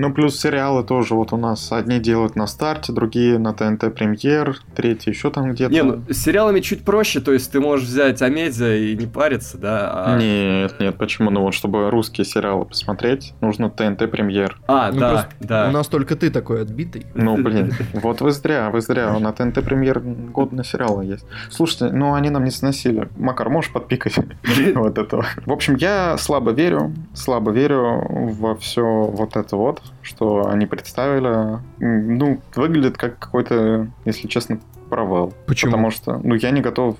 Ну, 0.00 0.12
плюс 0.14 0.40
сериалы 0.40 0.84
тоже 0.84 1.14
вот 1.14 1.32
у 1.32 1.36
нас 1.36 1.72
одни 1.72 1.98
делают 1.98 2.36
на 2.36 2.46
старте, 2.46 2.92
другие 2.92 3.36
на 3.38 3.52
ТНТ 3.52 3.92
Премьер, 3.92 4.56
третий 4.76 5.10
еще 5.10 5.28
там 5.30 5.50
где-то. 5.50 5.72
Не, 5.72 5.82
ну, 5.82 6.02
с 6.08 6.16
сериалами 6.22 6.60
чуть 6.60 6.84
проще, 6.84 7.20
то 7.20 7.32
есть 7.32 7.50
ты 7.50 7.58
можешь 7.60 7.88
взять 7.88 8.22
Амедиа 8.22 8.76
и 8.76 8.96
не 8.96 9.06
париться, 9.06 9.58
да? 9.58 9.90
а- 9.92 10.16
Нет, 10.16 10.78
нет, 10.78 10.96
почему? 10.96 11.30
Ну 11.30 11.42
вот, 11.42 11.52
чтобы 11.52 11.90
русские 11.90 12.24
сериалы 12.24 12.64
посмотреть, 12.64 13.34
нужно 13.40 13.70
ТНТ 13.70 14.08
Премьер. 14.08 14.56
А, 14.68 14.92
Ну, 14.92 15.00
да, 15.00 15.10
просто 15.10 15.28
да. 15.40 15.68
У 15.68 15.72
нас 15.72 15.88
только 15.88 16.14
ты 16.14 16.30
такой 16.30 16.62
отбитый. 16.62 17.04
Ну, 17.14 17.36
блин, 17.36 17.72
вот 17.94 18.20
вы 18.20 18.30
зря, 18.30 18.70
вы 18.70 18.80
зря. 18.80 19.18
На 19.18 19.32
ТНТ 19.32 19.64
Премьер 19.64 19.98
годные 19.98 20.64
сериалы 20.64 21.06
есть. 21.06 21.26
Слушайте, 21.50 21.90
ну 21.90 22.14
они 22.14 22.30
нам 22.30 22.44
не 22.44 22.52
сносили. 22.52 23.08
Макар, 23.16 23.48
можешь 23.50 23.72
подпикать 23.72 24.14
вот 24.76 24.96
этого? 24.96 25.26
В 25.44 25.50
общем, 25.52 25.74
я 25.74 26.16
слабо 26.18 26.52
верю, 26.52 26.94
слабо 27.14 27.50
верю 27.50 28.06
во 28.38 28.54
все 28.54 28.84
вот 28.84 29.36
это 29.36 29.56
вот, 29.56 29.82
что 30.02 30.46
они 30.48 30.66
представили. 30.66 31.58
Ну, 31.78 32.40
выглядит 32.54 32.96
как 32.96 33.18
какой-то, 33.18 33.88
если 34.04 34.28
честно, 34.28 34.58
провал. 34.88 35.34
Почему? 35.46 35.72
Потому 35.72 35.90
что, 35.90 36.20
ну, 36.22 36.34
я 36.34 36.50
не 36.50 36.60
готов 36.60 36.96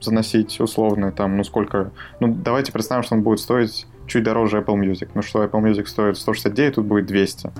заносить 0.00 0.60
условно 0.60 1.12
там, 1.12 1.36
ну, 1.36 1.44
сколько... 1.44 1.90
Ну, 2.20 2.28
давайте 2.28 2.72
представим, 2.72 3.02
что 3.02 3.14
он 3.14 3.22
будет 3.22 3.40
стоить 3.40 3.86
чуть 4.06 4.22
дороже 4.22 4.58
Apple 4.58 4.76
Music. 4.76 5.08
Ну 5.14 5.22
что, 5.22 5.44
Apple 5.44 5.62
Music 5.62 5.86
стоит 5.86 6.16
169, 6.16 6.76
тут 6.76 6.86
будет 6.86 7.06
200. 7.06 7.50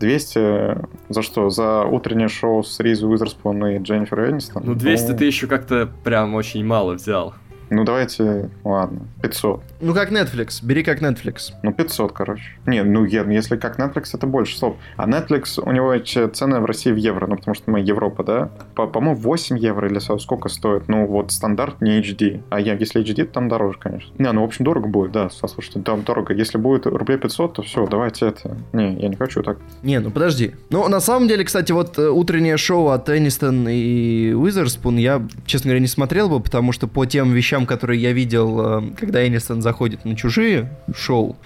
200 0.00 0.78
за 1.08 1.22
что? 1.22 1.50
За 1.50 1.82
утреннее 1.84 2.28
шоу 2.28 2.62
с 2.62 2.78
Риз 2.80 3.02
Уизерспун 3.02 3.66
и 3.66 3.78
Дженнифер 3.78 4.30
Энистон? 4.30 4.62
Ну, 4.66 4.74
200 4.74 5.12
ты 5.12 5.24
еще 5.24 5.46
как-то 5.46 5.88
прям 6.04 6.34
очень 6.34 6.64
мало 6.64 6.94
взял. 6.94 7.34
Ну, 7.74 7.84
давайте, 7.84 8.50
ладно, 8.62 9.00
500. 9.22 9.62
Ну, 9.80 9.94
как 9.94 10.12
Netflix. 10.12 10.64
Бери 10.64 10.84
как 10.84 11.02
Netflix. 11.02 11.52
Ну, 11.62 11.72
500, 11.72 12.12
короче. 12.12 12.44
Не, 12.66 12.84
ну, 12.84 13.04
если 13.04 13.56
как 13.56 13.78
Netflix, 13.80 14.10
это 14.14 14.26
больше 14.28 14.56
слов. 14.56 14.76
А 14.96 15.08
Netflix, 15.08 15.60
у 15.60 15.72
него 15.72 15.96
цены 15.98 16.60
в 16.60 16.64
России 16.66 16.92
в 16.92 16.96
евро, 16.96 17.26
ну, 17.26 17.36
потому 17.36 17.54
что 17.54 17.70
мы 17.70 17.80
Европа, 17.80 18.22
да? 18.22 18.50
По- 18.76 18.86
По-моему, 18.86 19.20
8 19.20 19.58
евро 19.58 19.88
или 19.88 19.98
сколько 19.98 20.48
стоит? 20.48 20.88
Ну, 20.88 21.06
вот 21.06 21.32
стандарт 21.32 21.80
не 21.80 22.00
HD. 22.00 22.42
А 22.50 22.60
я, 22.60 22.74
если 22.74 23.02
HD, 23.02 23.24
то 23.24 23.32
там 23.34 23.48
дороже, 23.48 23.78
конечно. 23.78 24.12
Не, 24.18 24.30
ну, 24.30 24.42
в 24.42 24.44
общем, 24.44 24.64
дорого 24.64 24.86
будет, 24.88 25.10
да, 25.12 25.28
слушайте, 25.30 25.80
там 25.80 26.04
дорого. 26.04 26.32
Если 26.32 26.58
будет 26.58 26.86
рублей 26.86 27.18
500, 27.18 27.54
то 27.54 27.62
все, 27.62 27.86
давайте 27.86 28.28
это. 28.28 28.56
Не, 28.72 28.94
я 28.94 29.08
не 29.08 29.16
хочу 29.16 29.42
так. 29.42 29.58
Не, 29.82 29.98
ну 29.98 30.10
подожди. 30.10 30.52
Ну, 30.70 30.86
на 30.88 31.00
самом 31.00 31.26
деле, 31.28 31.44
кстати, 31.44 31.72
вот 31.72 31.98
э, 31.98 32.08
утреннее 32.08 32.56
шоу 32.56 32.88
от 32.88 33.08
Энистон 33.10 33.66
и 33.68 34.32
Уизерспун 34.32 34.96
я, 34.96 35.26
честно 35.46 35.68
говоря, 35.68 35.80
не 35.80 35.86
смотрел 35.88 36.28
бы, 36.28 36.40
потому 36.40 36.72
что 36.72 36.86
по 36.86 37.04
тем 37.06 37.32
вещам, 37.32 37.63
которые 37.66 38.00
я 38.00 38.12
видел, 38.12 38.60
э, 38.60 38.82
когда 38.98 39.26
Энистон 39.26 39.62
заходит 39.62 40.04
на 40.04 40.16
чужие 40.16 40.68
шоу, 40.94 41.36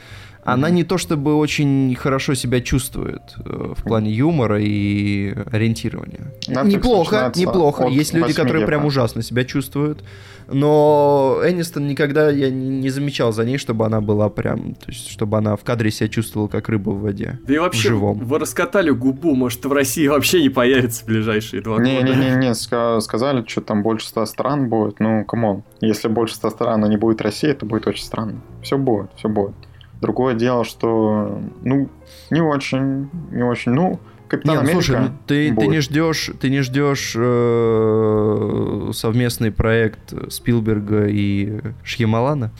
она 0.52 0.70
не 0.70 0.84
то 0.84 0.98
чтобы 0.98 1.34
очень 1.34 1.94
хорошо 1.94 2.34
себя 2.34 2.60
чувствует 2.60 3.22
э, 3.44 3.74
в 3.76 3.82
плане 3.82 4.10
юмора 4.10 4.60
и 4.60 5.34
ориентирования. 5.52 6.32
Netflix 6.48 6.66
неплохо, 6.66 7.32
неплохо. 7.34 7.86
Есть 7.88 8.14
люди, 8.14 8.24
8 8.24 8.36
которые 8.36 8.66
прям 8.66 8.80
евро. 8.80 8.88
ужасно 8.88 9.22
себя 9.22 9.44
чувствуют. 9.44 10.02
Но 10.50 11.40
Энистон 11.44 11.86
никогда 11.86 12.30
я 12.30 12.50
не, 12.50 12.88
замечал 12.88 13.32
за 13.32 13.44
ней, 13.44 13.58
чтобы 13.58 13.84
она 13.84 14.00
была 14.00 14.30
прям, 14.30 14.74
то 14.74 14.86
есть, 14.88 15.10
чтобы 15.10 15.36
она 15.36 15.56
в 15.56 15.64
кадре 15.64 15.90
себя 15.90 16.08
чувствовала 16.08 16.48
как 16.48 16.70
рыба 16.70 16.90
в 16.90 17.00
воде. 17.00 17.38
Да 17.46 17.54
и 17.54 17.58
вообще, 17.58 17.88
живом. 17.88 18.18
вы 18.18 18.38
раскатали 18.38 18.90
губу, 18.90 19.34
может, 19.34 19.64
в 19.66 19.72
России 19.72 20.06
вообще 20.06 20.40
не 20.40 20.48
появится 20.48 21.04
в 21.04 21.06
ближайшие 21.06 21.62
два 21.62 21.76
года. 21.76 21.84
Не-не-не, 21.86 22.52
ска- 22.52 23.00
сказали, 23.00 23.44
что 23.46 23.60
там 23.60 23.82
больше 23.82 24.08
100 24.08 24.24
стран 24.24 24.68
будет. 24.70 25.00
Ну, 25.00 25.24
come 25.26 25.48
on. 25.48 25.64
Если 25.82 26.08
больше 26.08 26.34
100 26.36 26.50
стран, 26.50 26.84
а 26.84 26.88
не 26.88 26.96
будет 26.96 27.20
России, 27.20 27.50
это 27.50 27.66
будет 27.66 27.86
очень 27.86 28.04
странно. 28.04 28.40
Все 28.62 28.78
будет, 28.78 29.10
все 29.16 29.28
будет. 29.28 29.54
Другое 30.00 30.34
дело, 30.34 30.64
что, 30.64 31.40
ну, 31.62 31.88
не 32.30 32.40
очень, 32.40 33.10
не 33.32 33.42
очень. 33.42 33.72
Ну, 33.72 33.98
Капитан 34.28 34.50
Не, 34.50 34.56
ну, 34.56 34.60
Америка 34.68 34.82
слушай, 34.84 35.00
ну, 35.00 35.08
ты, 35.26 35.54
ты 35.54 35.66
не 35.68 35.80
ждешь, 35.80 36.30
ты 36.38 36.50
не 36.50 36.60
ждешь 36.60 37.14
э, 37.18 38.90
совместный 38.92 39.50
проект 39.50 40.12
Спилберга 40.32 41.06
и 41.06 41.60
Шьямалана? 41.82 42.50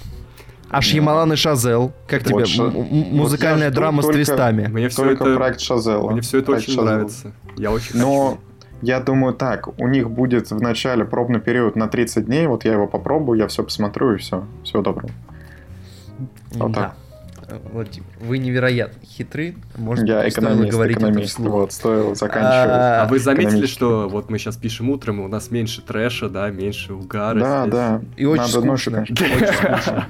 А 0.70 0.81
Шьямалан 0.83 1.33
и 1.33 1.37
Шазел, 1.37 1.92
как 2.07 2.29
Вот 2.31 2.44
тебе? 2.46 2.64
Вот 2.64 2.90
Музыкальная 2.90 3.68
жду 3.70 3.77
драма 3.77 4.03
с 4.03 4.07
только- 4.07 4.16
твистами. 4.16 4.66
Мне 4.68 4.88
все 4.88 5.03
Только 5.05 5.24
это, 5.24 5.37
проект 5.37 5.61
Шазела. 5.61 6.11
мне 6.11 6.20
все 6.22 6.38
это 6.38 6.46
Проект 6.53 6.64
очень 6.68 6.74
Шазела. 6.74 6.94
нравится. 6.94 7.33
Я 7.57 7.70
очень 7.70 7.98
Но 7.98 8.31
хочу. 8.31 8.40
я 8.83 9.01
думаю 9.01 9.35
так, 9.35 9.68
у 9.81 9.88
них 9.88 10.11
будет 10.11 10.51
в 10.51 10.61
начале 10.61 11.05
пробный 11.05 11.40
период 11.40 11.77
на 11.77 11.88
30 11.88 12.27
дней, 12.27 12.46
вот 12.46 12.64
я 12.64 12.72
его 12.72 12.87
попробую, 12.87 13.38
я 13.38 13.46
все 13.46 13.62
посмотрю 13.62 14.14
и 14.14 14.16
все. 14.18 14.46
Всего 14.64 14.83
доброго. 14.83 15.11
Вот 16.53 16.72
да. 16.72 16.81
так. 16.81 16.96
Э, 17.48 17.58
Владимир, 17.72 18.06
вы 18.20 18.38
невероятно 18.38 19.00
хитры. 19.06 19.54
Может, 19.76 20.06
я 20.06 20.28
экономист, 20.28 20.70
говорить 20.72 20.96
это 20.98 21.06
экономист, 21.06 21.32
вслух. 21.34 21.52
вот, 21.52 21.72
стоило 21.72 22.14
заканчивать. 22.14 22.70
А, 22.70 23.02
А 23.04 23.08
вы 23.08 23.18
заметили, 23.18 23.66
что 23.66 24.08
вот 24.08 24.28
мы 24.30 24.38
сейчас 24.38 24.56
пишем 24.56 24.90
утром, 24.90 25.20
и 25.20 25.24
у 25.24 25.28
нас 25.28 25.50
меньше 25.50 25.80
трэша, 25.82 26.28
да, 26.28 26.50
меньше 26.50 26.92
угара. 26.94 27.38
Да, 27.38 27.62
здесь. 27.62 27.72
да. 27.74 28.00
И 28.16 28.24
очень 28.26 28.42
Надо 28.42 28.61
скучно. 28.66 29.04
конечно. 29.06 29.26
Очень 29.37 29.46
скучно. 29.52 30.06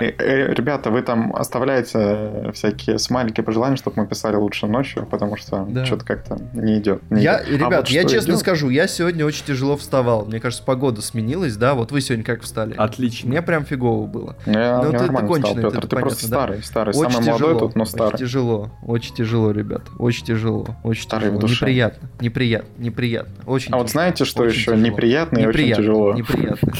Э, 0.00 0.06
э, 0.18 0.54
Ребята, 0.54 0.90
вы 0.90 1.02
там 1.02 1.34
оставляете 1.36 2.50
всякие 2.52 2.98
смайлики 2.98 3.40
пожелания, 3.40 3.76
чтобы 3.76 4.02
мы 4.02 4.08
писали 4.08 4.34
лучше 4.36 4.66
ночью, 4.66 5.06
потому 5.06 5.36
что 5.36 5.66
Да. 5.68 5.84
что-то 5.86 6.04
как-то 6.04 6.38
не 6.54 6.78
идет. 6.78 7.02
не 7.10 7.22
Я, 7.22 7.42
идет. 7.44 7.48
А 7.62 7.66
ребят, 7.66 7.80
вот 7.82 7.88
я 7.90 8.04
честно 8.04 8.30
идет? 8.32 8.40
скажу, 8.40 8.68
я 8.70 8.88
сегодня 8.88 9.24
очень 9.24 9.44
тяжело 9.44 9.76
вставал. 9.76 10.26
Мне 10.26 10.40
кажется, 10.40 10.64
погода 10.64 11.02
сменилась, 11.02 11.56
да? 11.56 11.74
Вот 11.74 11.92
вы 11.92 12.00
сегодня 12.00 12.24
как 12.24 12.42
встали? 12.42 12.74
Отлично. 12.76 13.28
Мне 13.28 13.42
прям 13.42 13.64
фигово 13.64 14.06
было. 14.06 14.36
Ну, 14.46 14.52
я, 14.58 14.78
Ну, 14.82 14.84
я 14.86 14.90
ты- 14.90 14.98
ты 14.98 15.02
нормально 15.04 15.28
конченый, 15.28 15.54
встал, 15.54 15.70
это 15.70 15.74
Петр. 15.76 15.80
Ты 15.82 15.88
понятно, 15.96 16.00
просто 16.10 16.28
да. 16.30 16.36
старый, 16.36 16.58
старый. 16.66 16.94
Очень 16.94 17.10
Самый 17.12 17.24
тяжело, 17.26 17.38
молодой 17.38 17.58
тут, 17.60 17.76
но 17.76 17.82
очень 17.82 17.92
старый. 17.92 18.18
тяжело, 18.18 18.70
очень 18.82 19.14
тяжело, 19.14 19.50
ребят, 19.50 19.82
очень 19.98 20.24
тяжело, 20.26 20.66
очень 20.82 21.02
Старый 21.02 21.28
в 21.28 21.32
тяжело, 21.32 21.40
душе. 21.40 21.64
неприятно, 21.64 22.08
неприятно, 22.20 22.82
неприятно, 22.82 23.34
очень. 23.46 23.72
А 23.72 23.76
вот 23.76 23.84
тяжело, 23.86 23.92
знаете, 23.92 24.24
что 24.24 24.42
очень 24.42 24.52
еще 24.54 24.64
тяжело. 24.72 24.86
неприятно 24.86 25.38
и 25.38 25.46
очень 25.46 25.48
неприятно, 25.60 25.82
тяжело? 25.84 26.14
Неприятно, 26.14 26.72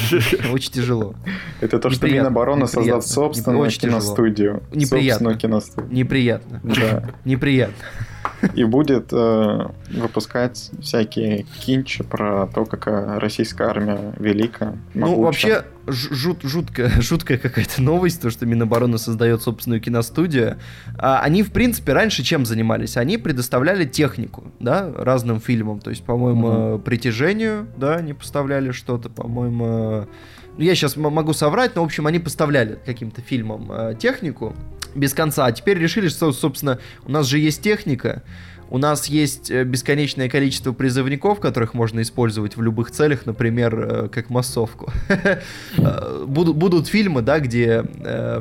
очень 0.52 0.72
тяжело, 0.72 1.14
Это 1.60 1.78
то, 1.78 1.90
что 1.90 2.06
Минобороны 2.06 2.66
создаст 2.66 3.08
собственную 3.08 3.60
очень 3.62 3.80
киностудию. 3.80 4.62
Неприятно. 4.72 5.36
Неприятно, 5.90 6.60
Да. 6.62 7.04
неприятно. 7.24 7.74
И 8.54 8.64
будет 8.64 9.08
э, 9.12 9.66
выпускать 9.90 10.70
всякие 10.80 11.44
кинчи 11.60 12.02
про 12.02 12.46
то, 12.46 12.64
какая 12.64 13.18
российская 13.18 13.68
армия 13.68 14.14
велика. 14.18 14.76
Ну, 14.94 15.06
могуча. 15.06 15.24
вообще, 15.24 15.64
ж- 15.86 16.10
жут, 16.10 16.38
жуткая, 16.42 16.90
жуткая 17.00 17.38
какая-то 17.38 17.82
новость, 17.82 18.20
то, 18.22 18.30
что 18.30 18.46
Минобороны 18.46 18.98
создает 18.98 19.42
собственную 19.42 19.80
киностудию. 19.80 20.58
А, 20.98 21.20
они, 21.20 21.42
в 21.42 21.52
принципе, 21.52 21.92
раньше 21.92 22.22
чем 22.22 22.44
занимались? 22.46 22.96
Они 22.96 23.18
предоставляли 23.18 23.84
технику, 23.84 24.44
да, 24.60 24.90
разным 24.96 25.40
фильмам. 25.40 25.80
То 25.80 25.90
есть, 25.90 26.04
по-моему, 26.04 26.78
«Притяжению», 26.78 27.66
да, 27.76 27.96
они 27.96 28.12
поставляли 28.14 28.72
что-то, 28.72 29.08
по-моему... 29.08 30.06
ну, 30.56 30.64
Я 30.64 30.74
сейчас 30.74 30.96
могу 30.96 31.32
соврать, 31.32 31.76
но, 31.76 31.82
в 31.82 31.86
общем, 31.86 32.06
они 32.06 32.18
поставляли 32.18 32.78
каким-то 32.84 33.20
фильмам 33.20 33.70
э, 33.70 33.94
технику 33.98 34.54
без 34.94 35.14
конца. 35.14 35.46
А 35.46 35.52
теперь 35.52 35.78
решили, 35.78 36.08
что, 36.08 36.32
собственно, 36.32 36.78
у 37.04 37.10
нас 37.10 37.26
же 37.26 37.38
есть 37.38 37.62
техника, 37.62 38.22
у 38.70 38.78
нас 38.78 39.06
есть 39.06 39.50
э, 39.50 39.64
бесконечное 39.64 40.28
количество 40.28 40.72
призывников, 40.72 41.38
которых 41.38 41.74
можно 41.74 42.00
использовать 42.02 42.56
в 42.56 42.62
любых 42.62 42.90
целях, 42.90 43.26
например, 43.26 43.78
э, 43.78 44.08
как 44.08 44.30
массовку. 44.30 44.92
Э, 45.76 46.24
будут, 46.26 46.88
фильмы, 46.88 47.22
да, 47.22 47.40
где 47.40 47.84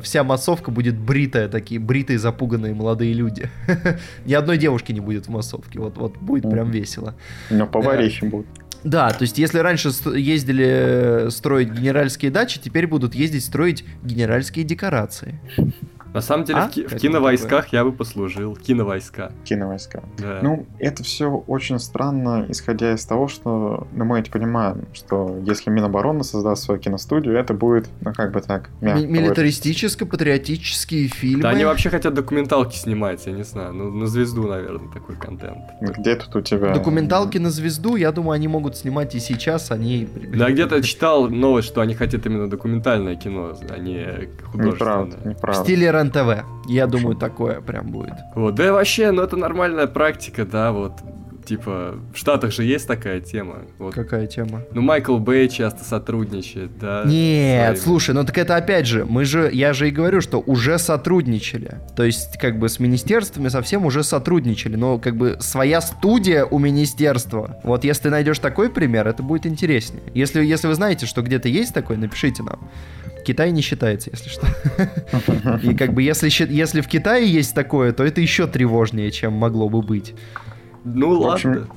вся 0.01 0.23
массовка 0.23 0.71
будет 0.71 0.97
бритая, 0.97 1.47
такие 1.47 1.79
бритые, 1.79 2.19
запуганные 2.19 2.73
молодые 2.73 3.13
люди. 3.13 3.49
Ни 4.25 4.33
одной 4.33 4.57
девушки 4.57 4.91
не 4.91 4.99
будет 4.99 5.27
в 5.27 5.29
массовке, 5.29 5.79
вот, 5.79 5.97
вот 5.97 6.17
будет 6.17 6.49
прям 6.49 6.71
весело. 6.71 7.15
Но 7.49 7.67
поварихи 7.67 8.25
будут. 8.25 8.47
Да, 8.83 9.09
то 9.11 9.21
есть 9.21 9.37
если 9.37 9.59
раньше 9.59 9.91
ездили 10.15 11.29
строить 11.29 11.69
генеральские 11.71 12.31
дачи, 12.31 12.59
теперь 12.61 12.87
будут 12.87 13.15
ездить 13.15 13.45
строить 13.45 13.85
генеральские 14.03 14.65
декорации. 14.65 15.39
На 16.13 16.21
самом 16.21 16.45
деле, 16.45 16.60
а? 16.60 16.67
в, 16.67 16.71
ки- 16.71 16.86
в 16.86 16.95
киновойсках 16.95 17.65
такое? 17.65 17.80
я 17.80 17.84
бы 17.86 17.91
послужил. 17.91 18.56
Киновойска. 18.56 19.32
Киновойска. 19.43 20.04
Да. 20.17 20.39
Ну, 20.41 20.65
это 20.80 21.04
все 21.04 21.30
очень 21.47 21.80
странно, 21.80 22.45
исходя 22.49 22.93
из 22.93 23.04
того, 23.06 23.28
что 23.28 23.88
ну, 23.93 24.06
мы 24.06 24.19
эти 24.19 24.30
понимаем, 24.30 24.86
что 24.93 25.38
если 25.43 25.69
Минобороны 25.71 26.23
создаст 26.23 26.63
свою 26.63 26.80
киностудию, 26.80 27.36
это 27.36 27.54
будет, 27.54 27.89
ну, 28.02 28.13
как 28.13 28.32
бы 28.32 28.41
так, 28.41 28.69
М- 28.82 29.12
Милитаристическо-патриотические 29.12 31.08
фильмы. 31.08 31.41
Да, 31.43 31.49
они 31.49 31.65
вообще 31.65 31.89
хотят 31.89 32.13
документалки 32.13 32.76
снимать, 32.76 33.26
я 33.26 33.32
не 33.34 33.43
знаю. 33.43 33.73
Ну, 33.73 33.89
на 33.91 34.08
звезду, 34.08 34.47
наверное, 34.47 34.91
такой 34.93 35.15
контент. 35.15 35.58
Где 35.82 36.15
тут 36.15 36.36
у 36.36 36.41
тебя... 36.41 36.73
Документалки 36.73 37.38
на 37.38 37.49
звезду, 37.49 37.95
я 37.95 38.12
думаю, 38.12 38.34
они 38.34 38.47
могут 38.47 38.78
снимать 38.78 39.15
и 39.15 39.19
сейчас, 39.19 39.71
они... 39.71 40.08
Да, 40.36 40.52
где-то 40.52 40.82
читал 40.84 41.30
новость, 41.30 41.67
что 41.69 41.82
они 41.82 41.95
хотят 41.95 42.26
именно 42.26 42.49
документальное 42.49 43.15
кино, 43.15 43.54
а 43.69 43.78
не 43.78 44.30
художественное. 44.43 44.73
Неправда, 44.73 45.17
неправда. 45.30 45.62
В 45.62 45.63
стиле 45.63 45.91
РЕН-ТВ. 46.03 46.45
Я 46.67 46.87
думаю, 46.87 47.15
такое 47.15 47.61
прям 47.61 47.91
будет. 47.91 48.13
Вот, 48.35 48.55
да 48.55 48.71
вообще, 48.73 49.11
ну 49.11 49.21
это 49.21 49.37
нормальная 49.37 49.87
практика, 49.87 50.45
да, 50.45 50.71
вот. 50.71 50.93
Типа, 51.45 51.95
в 52.13 52.17
Штатах 52.17 52.51
же 52.51 52.63
есть 52.63 52.88
такая 52.88 53.19
тема. 53.19 53.63
Вот. 53.77 53.93
Какая 53.93 54.27
тема? 54.27 54.63
Ну, 54.71 54.82
Майкл 54.82 55.17
Бэй 55.17 55.49
часто 55.49 55.84
сотрудничает, 55.84 56.77
да. 56.79 57.03
Нет, 57.06 57.79
слушай, 57.79 58.15
ну 58.15 58.23
так 58.23 58.38
это 58.38 58.56
опять 58.56 58.88
же, 58.88 59.06
мы 59.06 59.25
же, 59.25 59.49
я 59.51 59.73
же 59.73 59.89
и 59.89 59.91
говорю, 59.91 60.21
что 60.21 60.39
уже 60.39 60.77
сотрудничали. 60.77 61.79
То 61.96 62.04
есть, 62.04 62.37
как 62.37 62.60
бы 62.60 62.69
с 62.69 62.79
министерствами 62.79 63.50
совсем 63.50 63.85
уже 63.85 64.04
сотрудничали. 64.04 64.75
Но 64.75 65.00
как 65.00 65.17
бы 65.17 65.37
своя 65.39 65.81
студия 65.81 66.46
у 66.46 66.60
министерства. 66.60 67.60
Вот 67.63 67.83
если 67.83 68.04
ты 68.04 68.10
найдешь 68.10 68.39
такой 68.39 68.69
пример, 68.69 69.08
это 69.08 69.21
будет 69.23 69.46
интереснее. 69.46 70.04
Если, 70.13 70.44
если 70.44 70.67
вы 70.67 70.75
знаете, 70.75 71.06
что 71.06 71.21
где-то 71.21 71.50
есть 71.50 71.73
такой, 71.73 71.98
напишите 71.98 72.44
нам. 72.44 72.69
Китай 73.25 73.52
не 73.52 73.62
считается, 73.62 74.10
если 74.12 74.29
что. 74.29 74.48
И 75.63 75.75
как 75.75 75.94
бы 75.94 76.02
если, 76.02 76.29
если 76.52 76.81
в 76.81 76.87
Китае 76.87 77.31
есть 77.31 77.56
такое, 77.56 77.94
то 77.94 78.04
это 78.04 78.21
еще 78.21 78.48
тревожнее, 78.48 79.12
чем 79.12 79.33
могло 79.33 79.69
бы 79.69 79.81
быть. 79.81 80.13
Ну 80.84 81.12
ладно 81.12 81.67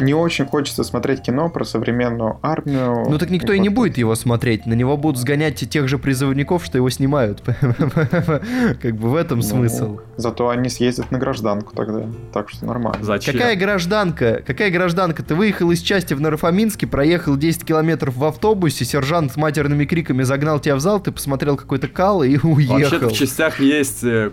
не 0.00 0.14
очень 0.14 0.46
хочется 0.46 0.84
смотреть 0.84 1.22
кино 1.22 1.48
про 1.48 1.64
современную 1.64 2.38
армию. 2.42 3.04
Ну 3.08 3.18
так 3.18 3.30
никто 3.30 3.52
и, 3.52 3.56
и 3.56 3.60
не 3.60 3.68
будет 3.68 3.98
его 3.98 4.14
смотреть. 4.14 4.66
На 4.66 4.74
него 4.74 4.96
будут 4.96 5.20
сгонять 5.20 5.68
тех 5.68 5.88
же 5.88 5.98
призывников, 5.98 6.64
что 6.64 6.78
его 6.78 6.90
снимают. 6.90 7.42
Как 7.42 8.96
бы 8.96 9.08
в 9.08 9.16
этом 9.16 9.38
ну, 9.38 9.44
смысл. 9.44 9.98
Зато 10.16 10.48
они 10.48 10.68
съездят 10.68 11.10
на 11.10 11.18
гражданку 11.18 11.74
тогда. 11.74 12.06
Так 12.32 12.50
что 12.50 12.66
нормально. 12.66 13.04
Зачем? 13.04 13.34
Какая 13.34 13.56
гражданка? 13.56 14.42
Какая 14.46 14.70
гражданка? 14.70 15.22
Ты 15.22 15.34
выехал 15.34 15.70
из 15.70 15.80
части 15.80 16.14
в 16.14 16.20
Нарафаминске, 16.20 16.86
проехал 16.86 17.36
10 17.36 17.64
километров 17.64 18.16
в 18.16 18.24
автобусе, 18.24 18.84
сержант 18.84 19.32
с 19.32 19.36
матерными 19.36 19.84
криками 19.84 20.22
загнал 20.22 20.60
тебя 20.60 20.76
в 20.76 20.80
зал, 20.80 21.00
ты 21.00 21.12
посмотрел 21.12 21.56
какой-то 21.56 21.88
кал 21.88 22.22
и 22.22 22.38
уехал. 22.42 22.74
Вообще-то 22.74 23.08
в 23.08 23.12
частях 23.12 23.60
есть 23.60 24.04
э, 24.04 24.30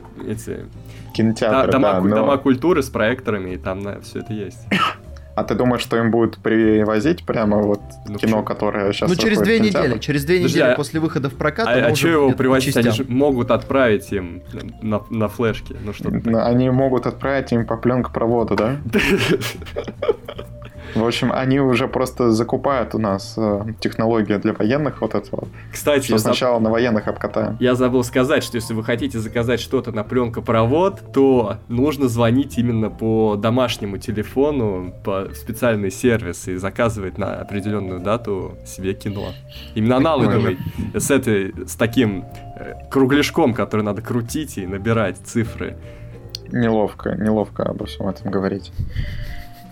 эти... 1.14 1.18
Кинотеатры, 1.18 1.72
дома, 1.72 1.94
да, 1.94 2.02
но... 2.02 2.16
дома 2.16 2.38
культуры 2.38 2.84
с 2.84 2.90
проекторами, 2.90 3.52
и 3.52 3.58
там 3.58 3.80
на, 3.80 4.02
все 4.02 4.20
это 4.20 4.34
есть. 4.34 4.60
А 5.36 5.44
ты 5.44 5.56
думаешь, 5.56 5.82
что 5.82 5.98
им 5.98 6.12
будут 6.12 6.38
привозить 6.38 7.26
прямо 7.26 7.58
вот 7.58 7.82
ну, 8.08 8.18
кино, 8.18 8.38
что? 8.38 8.44
которое 8.44 8.94
сейчас... 8.94 9.10
Ну, 9.10 9.16
через 9.16 9.40
две 9.40 9.60
недели. 9.60 9.98
Через 9.98 10.26
две 10.26 10.44
недели 10.44 10.62
а... 10.62 10.76
после 10.76 11.00
выхода 11.00 11.30
в 11.30 11.34
прокат. 11.34 11.68
А, 11.68 11.88
а 11.88 11.96
что 11.96 12.08
его 12.08 12.32
привозить? 12.34 12.78
Они 12.78 12.92
же 12.92 13.04
могут 13.06 13.50
отправить 13.50 14.12
им 14.12 14.44
на, 14.82 15.02
на 15.10 15.28
флешке. 15.28 15.76
Ну, 15.84 15.92
что 15.92 16.10
Они 16.46 16.70
могут 16.70 17.08
отправить 17.08 17.52
им 17.52 17.66
по 17.66 17.78
пленкопроводу, 17.78 18.56
да? 18.56 18.78
В 20.96 21.06
общем, 21.06 21.32
они 21.34 21.60
уже 21.60 21.88
просто 21.88 22.32
закупают 22.32 22.94
у 22.96 23.00
нас 23.00 23.36
э, 23.38 23.66
технологию 23.80 24.40
для 24.40 24.54
военных 24.54 25.02
вот 25.02 25.16
этого. 25.16 25.48
Кстати, 25.72 26.06
что 26.06 26.18
сначала 26.18 26.56
заб... 26.56 26.64
на 26.64 26.70
военных 26.70 27.08
обкатаем. 27.08 27.58
Я 27.60 27.76
забыл 27.76 28.04
сказать, 28.04 28.44
что 28.44 28.58
если 28.58 28.74
вы 28.74 28.84
хотите 28.84 29.20
заказать 29.20 29.60
что-то 29.60 29.92
на 29.92 30.04
пленкопровод, 30.04 31.14
то 31.14 31.58
нужно 31.68 32.08
звонить 32.08 32.58
именно 32.58 32.90
по 32.90 33.36
домашнему 33.36 33.98
телефону, 33.98 34.94
по 35.04 35.30
специальный 35.34 35.92
сервис 35.92 36.48
и 36.48 36.58
заказывать 36.58 37.18
на 37.18 37.36
определенную 37.36 38.00
дату 38.00 38.58
себе 38.66 38.94
кино. 38.94 39.34
Именно 39.76 39.98
аналоговый, 39.98 40.58
с, 40.94 41.10
этой, 41.10 41.54
с 41.68 41.76
таким 41.76 42.26
э, 42.56 42.76
кругляшком, 42.90 43.54
который 43.54 43.82
надо 43.82 44.02
крутить 44.02 44.58
и 44.58 44.68
набирать 44.68 45.18
цифры. 45.18 45.78
Неловко, 46.52 47.16
неловко 47.16 47.64
обо 47.64 47.86
всем 47.86 48.08
этом 48.08 48.30
говорить. 48.30 48.72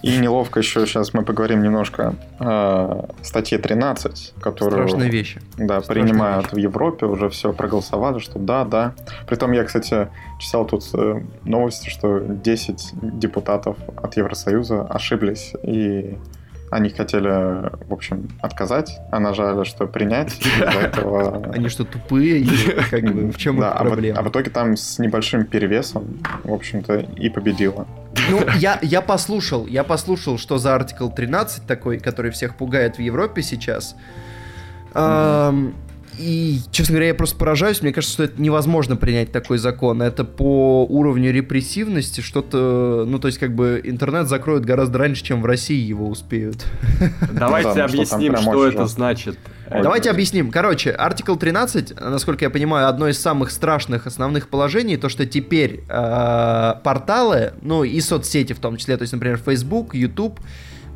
И 0.01 0.17
неловко 0.17 0.59
еще 0.59 0.85
сейчас 0.85 1.13
мы 1.13 1.23
поговорим 1.23 1.61
немножко 1.61 2.15
о 2.39 3.07
статье 3.21 3.57
13, 3.57 4.33
которую... 4.41 4.87
Страшные 4.87 5.11
вещи. 5.11 5.41
Да, 5.57 5.81
Страшные 5.81 6.05
принимают 6.05 6.45
вещи. 6.47 6.55
в 6.55 6.57
Европе, 6.57 7.05
уже 7.05 7.29
все 7.29 7.53
проголосовали, 7.53 8.19
что 8.19 8.39
да, 8.39 8.65
да. 8.65 8.95
Притом 9.27 9.51
я, 9.51 9.63
кстати, 9.63 10.07
читал 10.39 10.65
тут 10.65 10.83
э, 10.93 11.21
новости, 11.43 11.89
что 11.89 12.19
10 12.19 12.93
депутатов 13.19 13.77
от 13.95 14.17
Евросоюза 14.17 14.83
ошиблись 14.83 15.53
и 15.63 16.17
они 16.71 16.89
хотели, 16.89 17.69
в 17.87 17.93
общем, 17.93 18.29
отказать, 18.41 18.97
а 19.11 19.19
нажали, 19.19 19.65
что 19.65 19.87
принять. 19.87 20.39
Этого... 20.59 21.51
Они 21.53 21.67
что, 21.67 21.83
тупые? 21.83 22.39
Или 22.39 22.81
как 22.89 23.03
бы, 23.03 23.31
в 23.31 23.37
чем 23.37 23.59
да, 23.59 23.71
проблема? 23.71 24.17
А 24.17 24.21
в, 24.21 24.25
а 24.25 24.29
в 24.29 24.31
итоге 24.31 24.49
там 24.51 24.77
с 24.77 24.97
небольшим 24.97 25.45
перевесом, 25.45 26.19
в 26.45 26.53
общем-то, 26.53 26.99
и 27.17 27.29
победила. 27.29 27.85
Ну, 28.29 28.39
я, 28.55 28.79
я 28.81 29.01
послушал, 29.01 29.67
я 29.67 29.83
послушал, 29.83 30.37
что 30.37 30.57
за 30.57 30.73
артикл 30.73 31.09
13 31.09 31.67
такой, 31.67 31.99
который 31.99 32.31
всех 32.31 32.55
пугает 32.55 32.95
в 32.95 32.99
Европе 32.99 33.41
сейчас. 33.41 33.95
Mm-hmm. 34.93 35.73
И, 36.17 36.59
честно 36.71 36.93
говоря, 36.93 37.07
я 37.07 37.13
просто 37.15 37.37
поражаюсь. 37.37 37.81
Мне 37.81 37.93
кажется, 37.93 38.13
что 38.13 38.23
это 38.23 38.41
невозможно 38.41 38.95
принять 38.95 39.31
такой 39.31 39.57
закон. 39.57 40.01
Это 40.01 40.23
по 40.23 40.85
уровню 40.85 41.31
репрессивности 41.31 42.21
что-то... 42.21 43.05
Ну, 43.07 43.19
то 43.19 43.27
есть, 43.27 43.39
как 43.39 43.55
бы, 43.55 43.81
интернет 43.83 44.27
закроют 44.27 44.65
гораздо 44.65 44.99
раньше, 44.99 45.23
чем 45.23 45.41
в 45.41 45.45
России 45.45 45.79
его 45.79 46.07
успеют. 46.07 46.65
Давайте 47.31 47.73
ну, 47.73 47.83
объясним, 47.85 48.37
что 48.37 48.67
это 48.67 48.85
значит. 48.87 49.37
Давайте 49.69 50.09
объясним. 50.09 50.51
Короче, 50.51 50.91
артикл 50.91 51.35
13, 51.35 51.99
насколько 52.01 52.43
я 52.43 52.49
понимаю, 52.49 52.87
одно 52.87 53.07
из 53.07 53.19
самых 53.19 53.51
страшных 53.51 54.05
основных 54.05 54.49
положений, 54.49 54.97
то, 54.97 55.07
что 55.07 55.25
теперь 55.25 55.83
э, 55.87 56.73
порталы, 56.83 57.53
ну 57.61 57.83
и 57.83 57.99
соцсети 58.01 58.51
в 58.53 58.59
том 58.59 58.75
числе, 58.75 58.97
то 58.97 59.03
есть, 59.03 59.13
например, 59.13 59.37
Facebook, 59.37 59.95
YouTube, 59.95 60.39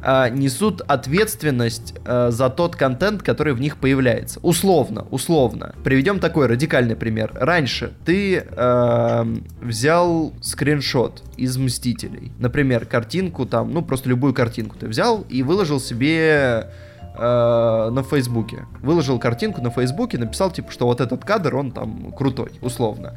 э, 0.05 0.29
несут 0.29 0.81
ответственность 0.81 1.95
э, 2.05 2.29
за 2.31 2.49
тот 2.49 2.75
контент, 2.75 3.23
который 3.23 3.53
в 3.53 3.59
них 3.59 3.77
появляется. 3.77 4.39
Условно, 4.41 5.05
условно. 5.11 5.73
Приведем 5.83 6.19
такой 6.19 6.47
радикальный 6.47 6.95
пример. 6.95 7.31
Раньше 7.33 7.93
ты 8.05 8.37
э, 8.37 9.35
взял 9.61 10.33
скриншот 10.41 11.23
из 11.37 11.57
Мстителей. 11.57 12.31
Например, 12.39 12.85
картинку 12.85 13.45
там, 13.45 13.73
ну 13.73 13.81
просто 13.81 14.09
любую 14.09 14.33
картинку 14.33 14.77
ты 14.77 14.87
взял 14.87 15.25
и 15.29 15.43
выложил 15.43 15.79
себе 15.79 16.69
э, 17.17 17.89
на 17.91 18.03
Фейсбуке. 18.03 18.65
Выложил 18.81 19.19
картинку 19.19 19.61
на 19.61 19.71
Фейсбуке, 19.71 20.17
написал, 20.17 20.51
типа, 20.51 20.71
что 20.71 20.85
вот 20.85 21.01
этот 21.01 21.25
кадр, 21.25 21.55
он 21.55 21.71
там 21.71 22.11
крутой, 22.11 22.51
условно. 22.61 23.13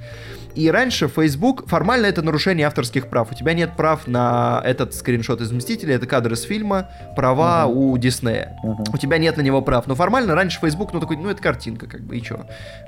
И 0.59 0.73
раньше 0.73 1.07
Facebook, 1.07 1.69
формально 1.69 2.07
это 2.07 2.21
нарушение 2.21 2.67
авторских 2.67 3.07
прав. 3.07 3.31
У 3.31 3.35
тебя 3.35 3.53
нет 3.53 3.77
прав 3.77 4.09
на 4.09 4.61
этот 4.65 4.93
скриншот 4.93 5.41
из 5.41 5.53
Мстителя, 5.53 5.95
это 5.95 6.07
кадр 6.07 6.33
из 6.33 6.43
фильма, 6.43 6.89
права 7.15 7.67
uh-huh. 7.67 7.73
у 7.73 7.97
Диснея. 7.97 8.59
Uh-huh. 8.65 8.91
У 8.93 8.99
тебя 8.99 9.19
нет 9.19 9.37
на 9.37 9.43
него 9.43 9.63
прав. 9.63 9.87
Но 9.87 9.95
формально 9.95 10.35
раньше 10.35 10.59
Facebook, 10.61 10.93
ну 10.93 10.99
такой, 10.99 11.17
ну 11.17 11.31
это 11.31 11.41
картинка, 11.41 11.87
как 11.87 12.01
бы, 12.01 12.17
и 12.17 12.23
чё. 12.23 12.41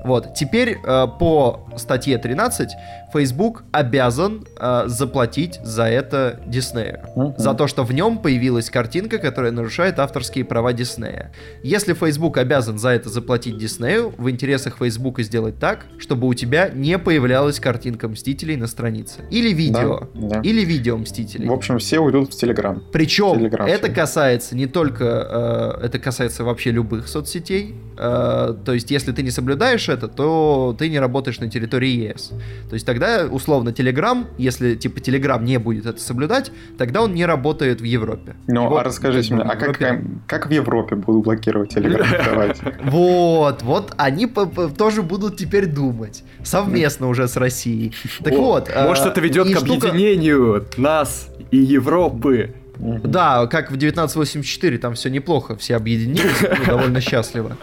Вот. 0.02 0.34
Теперь 0.34 0.78
э, 0.84 1.06
по 1.20 1.68
статье 1.76 2.18
13 2.18 2.70
Facebook 3.12 3.62
обязан 3.70 4.48
э, 4.58 4.82
заплатить 4.86 5.60
за 5.62 5.84
это 5.84 6.40
Диснею. 6.46 6.98
Uh-huh. 7.14 7.34
За 7.38 7.54
то, 7.54 7.68
что 7.68 7.84
в 7.84 7.92
нем 7.92 8.18
появилась 8.18 8.68
картинка, 8.68 9.18
которая 9.18 9.52
нарушает 9.52 10.00
авторские 10.00 10.44
права. 10.44 10.72
Диснея. 10.72 11.32
Если 11.62 11.94
Facebook 11.94 12.36
обязан 12.38 12.78
за 12.78 12.88
это 12.88 13.08
заплатить 13.08 13.58
Диснею, 13.58 14.12
в 14.18 14.28
интересах 14.28 14.78
Facebook 14.78 15.20
сделать 15.20 15.60
так, 15.60 15.86
чтобы 15.98 16.26
у 16.26 16.34
тебя 16.34 16.68
не 16.68 16.98
появлялась 16.98 17.59
картинка 17.60 18.08
Мстителей 18.08 18.56
на 18.56 18.66
странице. 18.66 19.20
Или 19.30 19.52
видео. 19.52 20.08
Да, 20.14 20.40
да. 20.40 20.40
Или 20.42 20.64
видео 20.64 20.96
Мстителей. 20.96 21.48
В 21.48 21.52
общем, 21.52 21.78
все 21.78 22.00
уйдут 22.00 22.32
в 22.32 22.36
Телеграм. 22.36 22.82
Причем 22.92 23.38
Telegram 23.38 23.66
это 23.66 23.88
касается 23.90 24.56
не 24.56 24.66
только, 24.66 25.76
э, 25.80 25.86
это 25.86 25.98
касается 25.98 26.44
вообще 26.44 26.70
любых 26.70 27.08
соцсетей. 27.08 27.74
Э, 27.96 28.54
то 28.64 28.72
есть, 28.72 28.90
если 28.90 29.12
ты 29.12 29.22
не 29.22 29.30
соблюдаешь 29.30 29.88
это, 29.88 30.08
то 30.08 30.74
ты 30.78 30.88
не 30.88 30.98
работаешь 30.98 31.38
на 31.38 31.50
территории 31.50 31.90
ЕС. 31.90 32.32
То 32.68 32.74
есть 32.74 32.86
тогда, 32.86 33.26
условно, 33.26 33.70
Telegram, 33.70 34.26
если 34.38 34.74
типа 34.74 34.98
Telegram 34.98 35.42
не 35.42 35.58
будет 35.58 35.86
это 35.86 36.00
соблюдать, 36.00 36.50
тогда 36.78 37.02
он 37.02 37.14
не 37.14 37.26
работает 37.26 37.80
в 37.80 37.84
Европе. 37.84 38.36
Ну, 38.46 38.64
Его, 38.64 38.78
а 38.78 38.84
расскажите 38.84 39.34
мне, 39.34 39.42
а 39.42 39.56
как, 39.56 39.80
Европе- 39.80 40.04
как 40.26 40.46
в 40.46 40.50
Европе 40.50 40.96
будут 40.96 41.24
блокировать 41.24 41.74
Телеграм? 41.74 42.06
Вот, 42.84 43.62
вот 43.62 43.92
они 43.96 44.26
тоже 44.78 45.02
будут 45.02 45.36
теперь 45.36 45.66
думать. 45.66 46.24
Совместно 46.42 47.08
уже 47.08 47.28
с 47.28 47.36
Россией. 47.40 47.92
Так 48.22 48.32
О, 48.34 48.36
вот. 48.36 48.70
э, 48.72 48.86
Может, 48.86 49.06
это 49.06 49.20
ведет 49.20 49.48
к 49.52 49.58
штука- 49.58 49.88
объединению 49.88 50.66
нас 50.76 51.28
и 51.50 51.56
Европы. 51.56 52.54
Да, 52.78 53.46
как 53.46 53.70
в 53.70 53.74
1984, 53.74 54.78
там 54.78 54.94
все 54.94 55.10
неплохо, 55.10 55.56
все 55.56 55.76
объединились, 55.76 56.40
ну, 56.58 56.64
довольно 56.66 57.00
счастливо. 57.00 57.56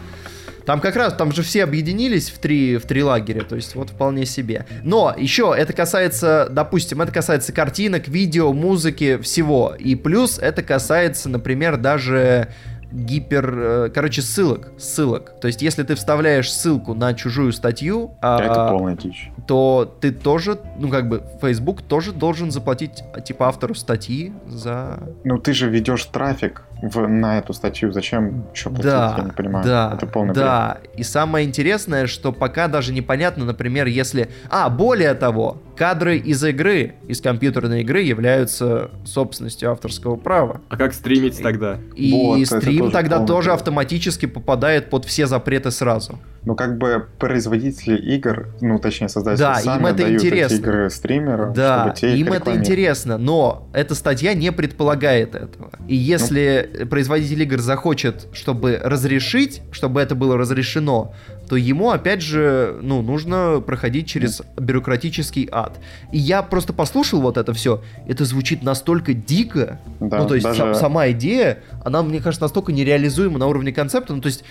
Там 0.65 0.81
как 0.81 0.97
раз, 0.97 1.13
там 1.15 1.31
же 1.31 1.43
все 1.43 1.63
объединились 1.63 2.29
в 2.29 2.39
три, 2.39 2.75
в 2.75 2.85
три 2.85 3.01
лагеря, 3.01 3.41
то 3.43 3.55
есть 3.55 3.73
вот 3.75 3.89
вполне 3.89 4.25
себе. 4.25 4.65
Но 4.83 5.15
еще 5.17 5.55
это 5.57 5.71
касается, 5.71 6.49
допустим, 6.51 7.01
это 7.01 7.11
касается 7.13 7.53
картинок, 7.53 8.09
видео, 8.09 8.51
музыки, 8.51 9.17
всего. 9.21 9.73
И 9.79 9.95
плюс 9.95 10.37
это 10.39 10.61
касается, 10.63 11.29
например, 11.29 11.77
даже 11.77 12.49
гипер, 12.91 13.53
э, 13.57 13.89
короче, 13.93 14.21
ссылок, 14.21 14.71
ссылок. 14.77 15.39
То 15.39 15.47
есть, 15.47 15.61
если 15.61 15.83
ты 15.83 15.95
вставляешь 15.95 16.51
ссылку 16.51 16.93
на 16.93 17.13
чужую 17.13 17.51
статью, 17.53 18.11
а, 18.21 18.39
Это 18.41 18.69
полная 18.69 18.95
дичь. 18.95 19.31
то 19.47 19.91
ты 19.99 20.11
тоже, 20.11 20.59
ну 20.79 20.89
как 20.89 21.09
бы, 21.09 21.23
Facebook 21.41 21.81
тоже 21.81 22.11
должен 22.13 22.51
заплатить 22.51 23.03
типа 23.25 23.47
автору 23.47 23.75
статьи 23.75 24.33
за 24.47 24.99
Ну 25.23 25.37
ты 25.37 25.53
же 25.53 25.69
ведешь 25.69 26.05
трафик 26.05 26.63
в, 26.81 27.07
на 27.07 27.37
эту 27.39 27.53
статью. 27.53 27.91
Зачем 27.91 28.45
еще 28.53 28.69
платить? 28.69 28.85
Да, 28.85 29.15
Я 29.17 29.23
не 29.23 29.31
понимаю. 29.31 29.65
да, 29.65 29.91
Это 29.95 30.05
полный 30.07 30.33
бред. 30.33 30.43
да. 30.45 30.77
И 30.95 31.03
самое 31.03 31.45
интересное, 31.47 32.07
что 32.07 32.31
пока 32.31 32.67
даже 32.67 32.93
непонятно, 32.93 33.45
например, 33.45 33.87
если... 33.87 34.29
А, 34.49 34.69
более 34.69 35.13
того, 35.13 35.61
кадры 35.75 36.17
из 36.17 36.43
игры, 36.43 36.95
из 37.07 37.21
компьютерной 37.21 37.81
игры 37.81 38.01
являются 38.01 38.91
собственностью 39.05 39.71
авторского 39.71 40.15
права. 40.15 40.61
А 40.69 40.77
как 40.77 40.93
стримить 40.93 41.41
тогда? 41.41 41.77
И 41.95 42.11
Вот, 42.11 42.45
стрим 42.45 42.79
тоже 42.79 42.91
тогда 42.91 43.25
тоже 43.25 43.49
бред. 43.49 43.59
автоматически 43.59 44.25
попадает 44.25 44.89
под 44.89 45.05
все 45.05 45.25
запреты 45.27 45.71
сразу. 45.71 46.19
Ну, 46.47 46.55
как 46.55 46.77
бы 46.77 47.05
производители 47.19 47.97
игр, 47.97 48.47
ну, 48.61 48.79
точнее, 48.79 49.09
создатели 49.09 49.39
Да, 49.43 49.55
сами 49.55 49.79
им 49.81 49.85
это 49.87 49.97
дают 49.97 50.23
интересно. 50.23 50.55
эти 50.55 50.61
игры 50.61 50.89
стримерам, 50.89 51.51
Да, 51.53 51.81
чтобы 51.81 51.95
те 51.97 52.15
им 52.17 52.31
это 52.31 52.55
интересно, 52.55 53.17
но 53.17 53.67
эта 53.73 53.95
статья 53.95 54.33
не 54.33 54.53
предполагает 54.53 55.35
этого. 55.35 55.71
И 55.89 55.95
если 55.97 56.87
производитель 56.89 57.43
игр 57.43 57.59
захочет, 57.59 58.27
чтобы 58.31 58.79
разрешить, 58.81 59.61
чтобы 59.73 59.99
это 59.99 60.15
было 60.15 60.37
разрешено, 60.37 61.13
то 61.49 61.55
ему, 61.55 61.91
опять 61.91 62.21
же, 62.21 62.77
ну, 62.81 63.01
нужно 63.01 63.61
проходить 63.65 64.07
через 64.07 64.41
бюрократический 64.57 65.47
ад. 65.51 65.79
И 66.11 66.17
я 66.17 66.41
просто 66.43 66.73
послушал 66.73 67.21
вот 67.21 67.37
это 67.37 67.53
все, 67.53 67.81
это 68.07 68.25
звучит 68.25 68.63
настолько 68.63 69.13
дико, 69.13 69.79
Да, 69.99 70.19
ну, 70.19 70.27
то 70.27 70.35
есть 70.35 70.45
даже- 70.45 70.59
сам- 70.59 70.75
сама 70.75 71.09
идея, 71.11 71.59
она, 71.83 72.03
мне 72.03 72.19
кажется, 72.19 72.43
настолько 72.43 72.71
нереализуема 72.71 73.39
на 73.39 73.47
уровне 73.47 73.71
концепта. 73.71 74.13
Ну, 74.13 74.21
то 74.21 74.27
есть, 74.27 74.43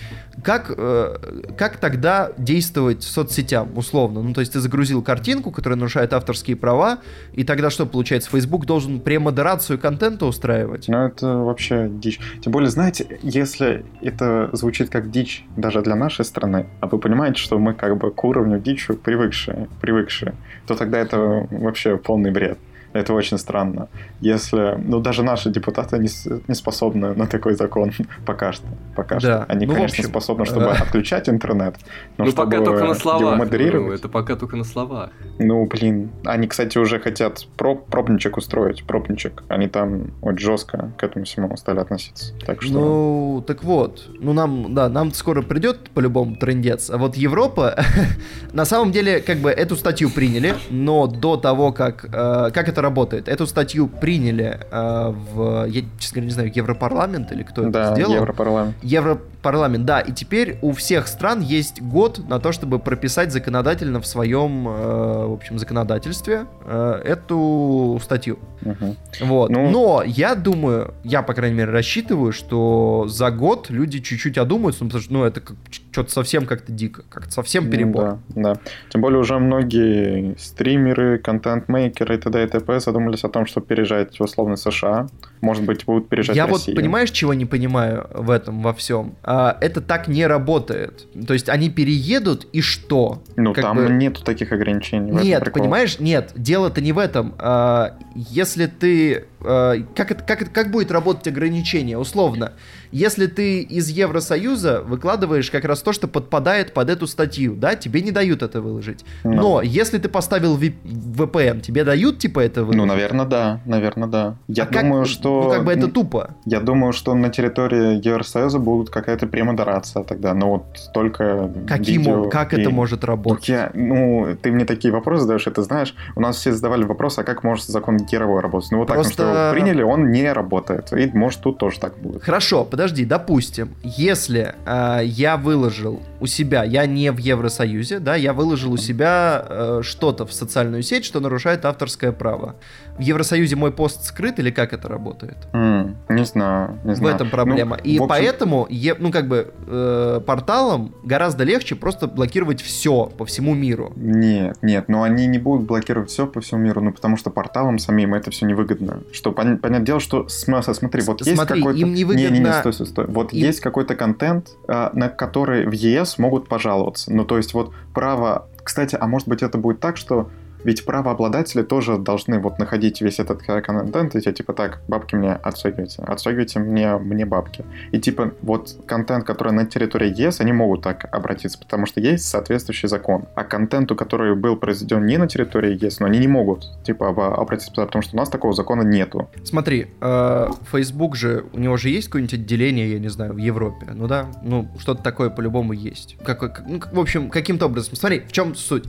как, 0.43 0.73
э, 0.75 1.15
как 1.57 1.77
тогда 1.77 2.31
действовать 2.37 3.03
соцсетям, 3.03 3.77
условно? 3.77 4.21
Ну, 4.21 4.33
то 4.33 4.39
есть, 4.41 4.53
ты 4.53 4.59
загрузил 4.59 5.01
картинку, 5.01 5.51
которая 5.51 5.77
нарушает 5.77 6.13
авторские 6.13 6.55
права, 6.57 6.99
и 7.33 7.43
тогда 7.43 7.69
что 7.69 7.85
получается? 7.85 8.29
Facebook 8.29 8.65
должен 8.65 8.99
премодерацию 8.99 9.77
контента 9.79 10.25
устраивать? 10.25 10.87
Ну, 10.87 10.97
это 11.05 11.37
вообще 11.37 11.89
дичь. 11.91 12.19
Тем 12.41 12.51
более, 12.51 12.69
знаете, 12.69 13.19
если 13.21 13.85
это 14.01 14.49
звучит 14.53 14.89
как 14.89 15.11
дичь 15.11 15.43
даже 15.55 15.81
для 15.81 15.95
нашей 15.95 16.25
страны, 16.25 16.65
а 16.87 16.95
вы 16.95 16.99
понимаете, 16.99 17.39
что 17.39 17.59
мы 17.59 17.73
как 17.73 17.97
бы 17.97 18.11
к 18.11 18.23
уровню 18.23 18.59
дичи 18.59 18.93
привыкшие, 18.93 19.67
привыкшие, 19.81 20.33
то 20.65 20.75
тогда 20.75 20.99
это 20.99 21.47
вообще 21.51 21.97
полный 21.97 22.31
бред. 22.31 22.57
Это 22.93 23.13
очень 23.13 23.37
странно. 23.37 23.89
Если, 24.21 24.77
ну, 24.83 24.99
даже 24.99 25.23
наши 25.23 25.49
депутаты 25.49 25.97
не, 25.97 26.09
не 26.47 26.55
способны 26.55 27.13
на 27.13 27.27
такой 27.27 27.55
закон 27.55 27.91
пока 28.25 28.53
что. 28.53 28.65
Пока 28.95 29.15
Да. 29.15 29.19
что. 29.19 29.43
Они, 29.45 29.65
Ну, 29.65 29.73
конечно, 29.73 29.99
общем, 29.99 30.09
способны, 30.09 30.45
чтобы 30.45 30.65
э, 30.65 30.71
отключать 30.71 31.29
интернет, 31.29 31.75
но 32.17 32.25
ну, 32.25 32.31
чтобы 32.31 32.51
пока 32.51 32.63
только 32.63 32.79
на 32.79 32.85
его 32.85 32.93
словах. 32.93 33.49
Ну, 33.51 33.91
это 33.91 34.09
пока 34.09 34.35
только 34.35 34.55
на 34.55 34.63
словах. 34.63 35.09
ну, 35.39 35.65
блин, 35.65 36.09
они, 36.25 36.47
кстати, 36.47 36.77
уже 36.77 36.99
хотят 36.99 37.47
проб, 37.57 37.87
пробничек 37.87 38.37
устроить, 38.37 38.83
пробничек. 38.83 39.43
Они 39.49 39.67
там 39.67 40.11
очень 40.21 40.39
жестко 40.39 40.91
к 40.97 41.03
этому 41.03 41.25
всему 41.25 41.55
стали 41.57 41.79
относиться. 41.79 42.33
Так 42.45 42.61
что... 42.61 42.73
Ну, 42.73 43.43
так 43.45 43.63
вот, 43.63 44.09
ну 44.19 44.33
нам, 44.33 44.73
да, 44.73 44.89
нам 44.89 45.11
скоро 45.13 45.41
придет 45.41 45.89
по-любому 45.91 46.35
трендец, 46.35 46.89
а 46.89 46.97
вот 46.97 47.15
Европа, 47.15 47.75
на 48.53 48.65
самом 48.65 48.91
деле, 48.91 49.19
как 49.19 49.37
бы 49.37 49.49
эту 49.49 49.75
статью 49.75 50.09
приняли, 50.09 50.55
но 50.69 51.07
до 51.07 51.37
того, 51.37 51.71
как, 51.71 52.05
э, 52.05 52.51
как 52.53 52.69
это 52.69 52.81
работает, 52.87 53.27
эту 53.27 53.47
статью 53.47 53.87
приняли 53.87 54.59
э, 54.71 55.13
в, 55.33 55.65
я, 55.65 55.81
честно 55.99 56.15
говоря, 56.15 56.25
не 56.25 56.31
знаю, 56.31 56.51
Европарламент 56.55 57.31
или 57.31 57.43
кто 57.43 57.61
это 57.61 57.71
да, 57.71 57.93
сделал. 57.95 58.15
Европарламент. 58.15 58.75
Европарламент, 58.81 59.85
да, 59.85 59.99
и 59.99 60.11
теперь 60.11 60.57
у 60.61 60.71
всех 60.71 61.07
стран 61.07 61.41
есть 61.41 61.81
год 61.81 62.27
на 62.29 62.39
то, 62.39 62.51
чтобы 62.51 62.79
прописать 62.79 63.31
законодательно 63.31 63.99
в 63.99 64.07
своем, 64.07 64.67
э, 64.67 65.25
в 65.27 65.33
общем, 65.33 65.59
законодательстве 65.59 66.45
э, 66.65 67.01
эту 67.05 67.99
статью. 68.03 68.39
Мгм. 68.61 68.95
Вот. 69.21 69.49
Ну- 69.49 69.69
Но 69.69 70.03
я 70.05 70.35
думаю, 70.35 70.93
я, 71.03 71.21
по 71.21 71.33
крайней 71.33 71.57
мере, 71.57 71.71
рассчитываю, 71.71 72.31
что 72.31 73.05
за 73.07 73.31
год 73.31 73.69
люди 73.69 73.99
чуть-чуть 73.99 74.37
одумаются, 74.37 74.83
ну, 74.83 74.89
потому 74.89 75.03
что, 75.03 75.13
ну, 75.13 75.23
это 75.25 75.41
как, 75.41 75.55
что-то 75.97 76.11
совсем 76.11 76.45
как-то 76.45 76.71
дико, 76.71 77.01
как-то 77.09 77.31
совсем 77.31 77.65
Ну 77.65 77.71
перебор. 77.71 78.03
Да, 78.03 78.53
да. 78.53 78.59
Тем 78.89 79.01
более 79.01 79.19
уже 79.19 79.39
многие 79.39 80.35
стримеры, 80.37 81.17
контент-мейкеры 81.17 82.15
и 82.15 82.17
т.д. 82.19 82.43
и 82.43 82.47
т.п. 82.47 82.79
задумались 82.79 83.23
о 83.23 83.29
том, 83.29 83.47
чтобы 83.47 83.65
переезжать 83.65 84.19
в 84.19 84.23
условно 84.23 84.57
США. 84.57 85.07
Может 85.41 85.63
быть, 85.65 85.85
будут 85.85 86.07
переезжать 86.07 86.35
Я 86.35 86.45
в 86.45 86.51
вот, 86.51 86.65
понимаешь, 86.65 87.09
чего 87.09 87.33
не 87.33 87.45
понимаю 87.45 88.07
в 88.13 88.29
этом 88.29 88.61
во 88.61 88.73
всем? 88.75 89.15
А, 89.23 89.57
это 89.59 89.81
так 89.81 90.07
не 90.07 90.27
работает. 90.27 91.07
То 91.25 91.33
есть 91.33 91.49
они 91.49 91.71
переедут, 91.71 92.45
и 92.53 92.61
что? 92.61 93.23
Ну, 93.35 93.53
как 93.53 93.63
там 93.63 93.77
бы- 93.77 93.89
нету 93.89 94.23
таких 94.23 94.51
ограничений. 94.51 95.11
Нет, 95.11 95.51
понимаешь, 95.51 95.99
нет, 95.99 96.31
дело-то 96.35 96.79
не 96.79 96.91
в 96.93 96.99
этом. 96.99 97.33
А, 97.39 97.97
если 98.13 98.67
ты... 98.67 99.25
а, 99.41 99.75
как, 99.95 100.11
это, 100.11 100.23
как, 100.23 100.43
это- 100.43 100.51
как 100.51 100.69
будет 100.69 100.91
работать 100.91 101.27
ограничение? 101.27 101.97
Условно, 101.97 102.53
если 102.91 103.27
ты 103.27 103.61
из 103.61 103.89
Евросоюза 103.89 104.81
выкладываешь 104.81 105.49
как 105.51 105.65
раз 105.65 105.81
то, 105.81 105.93
что 105.93 106.07
подпадает 106.07 106.73
под 106.73 106.89
эту 106.89 107.07
статью, 107.07 107.55
да, 107.55 107.75
тебе 107.75 108.01
не 108.01 108.11
дают 108.11 108.41
это 108.43 108.61
выложить. 108.61 109.05
Ну. 109.23 109.33
Но 109.33 109.61
если 109.61 109.97
ты 109.97 110.09
поставил 110.09 110.55
ви- 110.57 110.75
VPN, 110.85 111.61
тебе 111.61 111.83
дают 111.83 112.19
типа 112.19 112.39
это 112.41 112.61
выложить? 112.61 112.77
Ну, 112.81 112.85
наверное, 112.85 113.25
да, 113.25 113.59
наверное, 113.65 114.07
да. 114.07 114.35
Я 114.47 114.63
А 114.63 114.65
как- 114.67 114.83
думаю, 114.83 115.05
что... 115.05 115.43
Ну, 115.43 115.49
как 115.51 115.65
бы 115.65 115.71
это 115.73 115.87
тупо. 115.87 116.35
Я 116.45 116.59
думаю, 116.59 116.93
что 116.93 117.13
на 117.15 117.29
территории 117.29 118.05
Евросоюза 118.07 118.59
будет 118.59 118.89
какая-то 118.89 119.27
премодерация 119.27 120.03
тогда, 120.03 120.33
но 120.33 120.49
вот 120.51 120.63
только 120.93 121.51
Каким, 121.67 122.01
видео 122.01 122.29
как 122.29 122.53
и- 122.53 122.61
это 122.61 122.69
может 122.69 123.03
работать? 123.03 123.47
я, 123.49 123.71
ну, 123.73 124.35
ты 124.41 124.51
мне 124.51 124.65
такие 124.65 124.93
вопросы 124.93 125.23
задаешь, 125.23 125.47
это 125.47 125.63
знаешь, 125.63 125.95
у 126.15 126.21
нас 126.21 126.37
все 126.37 126.51
задавали 126.53 126.83
вопрос, 126.83 127.17
а 127.19 127.23
как 127.23 127.43
может 127.43 127.65
закон 127.65 127.97
Герова 127.97 128.41
работать? 128.41 128.71
Ну, 128.71 128.79
вот 128.79 128.87
так, 128.87 128.95
Просто- 128.95 129.13
что 129.13 129.23
его 129.23 129.51
приняли, 129.53 129.81
он 129.83 130.11
не 130.11 130.31
работает, 130.31 130.91
и 130.93 131.09
может 131.17 131.41
тут 131.41 131.57
тоже 131.57 131.79
так 131.79 131.97
будет. 131.97 132.23
Хорошо, 132.23 132.63
подожди, 132.65 132.86
допустим, 133.05 133.75
если 133.83 134.55
э, 134.65 135.01
я 135.05 135.37
выложил 135.37 136.01
у 136.19 136.25
себя, 136.27 136.63
я 136.63 136.85
не 136.85 137.11
в 137.11 137.17
Евросоюзе, 137.17 137.99
да, 137.99 138.15
я 138.15 138.33
выложил 138.33 138.71
у 138.73 138.77
себя 138.77 139.45
э, 139.47 139.79
что-то 139.83 140.25
в 140.25 140.33
социальную 140.33 140.83
сеть, 140.83 141.05
что 141.05 141.19
нарушает 141.19 141.65
авторское 141.65 142.11
право. 142.11 142.55
В 142.97 143.01
Евросоюзе 143.01 143.55
мой 143.55 143.71
пост 143.71 144.03
скрыт 144.05 144.39
или 144.39 144.49
как 144.49 144.73
это 144.73 144.87
работает? 144.87 145.37
М, 145.53 145.97
не 146.09 146.25
знаю, 146.25 146.79
не 146.83 146.93
В 146.93 146.97
знаю. 146.97 147.15
этом 147.15 147.29
проблема. 147.29 147.77
Ну, 147.77 147.83
И 147.83 147.99
в 147.99 148.03
общем, 148.03 148.07
поэтому, 148.09 148.67
е- 148.69 148.95
ну 148.97 149.11
как 149.11 149.27
бы 149.27 149.53
э, 149.67 150.21
порталам 150.25 150.95
гораздо 151.03 151.43
легче 151.43 151.75
просто 151.75 152.07
блокировать 152.07 152.61
все 152.61 153.05
по 153.05 153.25
всему 153.25 153.53
миру. 153.53 153.93
Нет, 153.95 154.57
нет, 154.63 154.89
но 154.89 155.03
они 155.03 155.27
не 155.27 155.37
будут 155.37 155.67
блокировать 155.67 156.09
все 156.09 156.25
по 156.25 156.41
всему 156.41 156.61
миру, 156.61 156.81
ну 156.81 156.91
потому 156.91 157.17
что 157.17 157.29
порталам 157.29 157.77
самим 157.79 158.13
это 158.15 158.31
все 158.31 158.45
невыгодно. 158.45 159.01
Что 159.11 159.29
пон- 159.31 159.57
понятное 159.57 159.85
дело, 159.85 159.99
что 159.99 160.27
см- 160.27 160.73
смотри, 160.73 161.01
вот 161.03 161.21
С- 161.21 161.27
есть 161.27 161.37
смотри, 161.37 161.59
какой-то. 161.61 161.79
им 161.79 161.93
невыгодно- 161.93 162.15
Не, 162.17 162.29
не, 162.29 162.39
не, 162.39 162.45
стой, 162.73 162.87
стой, 162.87 163.05
стой. 163.05 163.13
Вот 163.13 163.33
им- 163.33 163.39
есть 163.39 163.59
какой-то 163.59 163.95
контент, 163.95 164.49
а, 164.67 164.91
на 164.93 165.09
который 165.09 165.65
в 165.65 165.71
ЕС 165.71 166.17
могут 166.17 166.47
пожаловаться. 166.49 167.13
Ну, 167.13 167.25
то 167.25 167.37
есть, 167.37 167.53
вот 167.53 167.73
право. 167.93 168.47
Кстати, 168.63 168.97
а 168.99 169.07
может 169.07 169.27
быть, 169.27 169.43
это 169.43 169.57
будет 169.57 169.79
так, 169.79 169.97
что 169.97 170.29
ведь 170.63 170.85
правообладатели 170.85 171.63
тоже 171.63 171.97
должны 171.97 172.39
вот 172.39 172.59
находить 172.59 173.01
весь 173.01 173.19
этот 173.19 173.41
контент 173.41 174.15
и 174.15 174.21
типа 174.21 174.53
так, 174.53 174.81
бабки 174.87 175.15
мне 175.15 175.33
отстегивайте, 175.33 176.03
отстегивайте 176.03 176.59
мне, 176.59 176.97
мне 176.97 177.25
бабки. 177.25 177.65
И 177.91 177.99
типа 177.99 178.33
вот 178.41 178.75
контент, 178.85 179.25
который 179.25 179.53
на 179.53 179.65
территории 179.65 180.13
ЕС, 180.13 180.41
они 180.41 180.53
могут 180.53 180.81
так 180.81 181.07
обратиться, 181.11 181.57
потому 181.59 181.85
что 181.85 181.99
есть 181.99 182.25
соответствующий 182.25 182.89
закон. 182.89 183.25
А 183.35 183.43
контенту, 183.43 183.95
который 183.95 184.35
был 184.35 184.57
произведен 184.57 185.05
не 185.05 185.17
на 185.17 185.27
территории 185.27 185.83
ЕС, 185.83 185.99
но 185.99 186.07
они 186.07 186.19
не 186.19 186.27
могут 186.27 186.65
типа 186.83 187.09
обратиться, 187.09 187.71
потому 187.73 188.01
что 188.01 188.15
у 188.15 188.17
нас 188.17 188.29
такого 188.29 188.53
закона 188.53 188.81
нету. 188.81 189.29
Смотри, 189.43 189.87
э, 190.01 190.47
Facebook 190.71 191.15
же, 191.15 191.45
у 191.53 191.59
него 191.59 191.77
же 191.77 191.89
есть 191.89 192.07
какое-нибудь 192.07 192.33
отделение, 192.33 192.91
я 192.91 192.99
не 192.99 193.09
знаю, 193.09 193.33
в 193.33 193.37
Европе, 193.37 193.87
ну 193.93 194.07
да, 194.07 194.27
ну 194.43 194.67
что-то 194.79 195.03
такое 195.03 195.29
по-любому 195.29 195.73
есть. 195.73 196.17
Как, 196.23 196.39
как, 196.39 196.63
ну, 196.67 196.81
в 196.91 196.99
общем, 196.99 197.29
каким-то 197.29 197.67
образом. 197.67 197.95
Смотри, 197.95 198.21
в 198.21 198.31
чем 198.31 198.55
суть? 198.55 198.85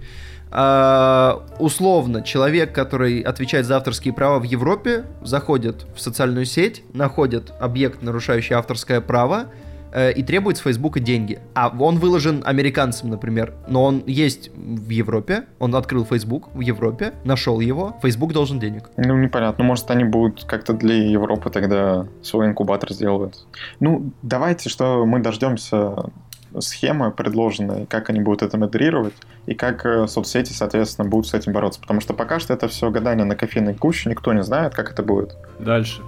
Uh, 0.50 1.42
условно, 1.58 2.22
человек, 2.22 2.72
который 2.72 3.20
отвечает 3.20 3.66
за 3.66 3.76
авторские 3.76 4.14
права 4.14 4.38
в 4.38 4.44
Европе, 4.44 5.04
заходит 5.22 5.86
в 5.94 6.00
социальную 6.00 6.46
сеть, 6.46 6.82
находит 6.94 7.52
объект, 7.60 8.02
нарушающий 8.02 8.54
авторское 8.56 9.02
право, 9.02 9.48
uh, 9.92 10.10
и 10.10 10.22
требует 10.22 10.56
с 10.56 10.60
Фейсбука 10.60 11.00
деньги. 11.00 11.38
А 11.54 11.68
он 11.78 11.98
выложен 11.98 12.42
американцам, 12.46 13.10
например, 13.10 13.52
но 13.68 13.84
он 13.84 14.02
есть 14.06 14.50
в 14.54 14.88
Европе, 14.88 15.44
он 15.58 15.74
открыл 15.74 16.06
Facebook 16.06 16.48
в 16.54 16.60
Европе, 16.60 17.12
нашел 17.24 17.60
его, 17.60 17.96
Facebook 18.02 18.32
должен 18.32 18.58
денег. 18.58 18.88
Ну, 18.96 19.18
непонятно, 19.18 19.64
может, 19.64 19.90
они 19.90 20.04
будут 20.04 20.44
как-то 20.44 20.72
для 20.72 20.94
Европы 20.94 21.50
тогда 21.50 22.06
свой 22.22 22.46
инкубатор 22.46 22.90
сделают. 22.92 23.46
Ну, 23.80 24.12
давайте, 24.22 24.70
что 24.70 25.04
мы 25.04 25.20
дождемся 25.20 26.10
схемы 26.58 27.10
предложенные, 27.10 27.86
как 27.86 28.10
они 28.10 28.20
будут 28.20 28.42
это 28.42 28.58
модерировать, 28.58 29.14
и 29.46 29.54
как 29.54 29.86
э, 29.86 30.06
соцсети, 30.06 30.52
соответственно, 30.52 31.08
будут 31.08 31.26
с 31.26 31.34
этим 31.34 31.52
бороться. 31.52 31.80
Потому 31.80 32.00
что 32.00 32.14
пока 32.14 32.40
что 32.40 32.54
это 32.54 32.68
все 32.68 32.90
гадание 32.90 33.24
на 33.24 33.36
кофейной 33.36 33.74
куще, 33.74 34.10
никто 34.10 34.32
не 34.32 34.42
знает, 34.42 34.74
как 34.74 34.90
это 34.90 35.02
будет. 35.02 35.36
Дальше. 35.58 36.02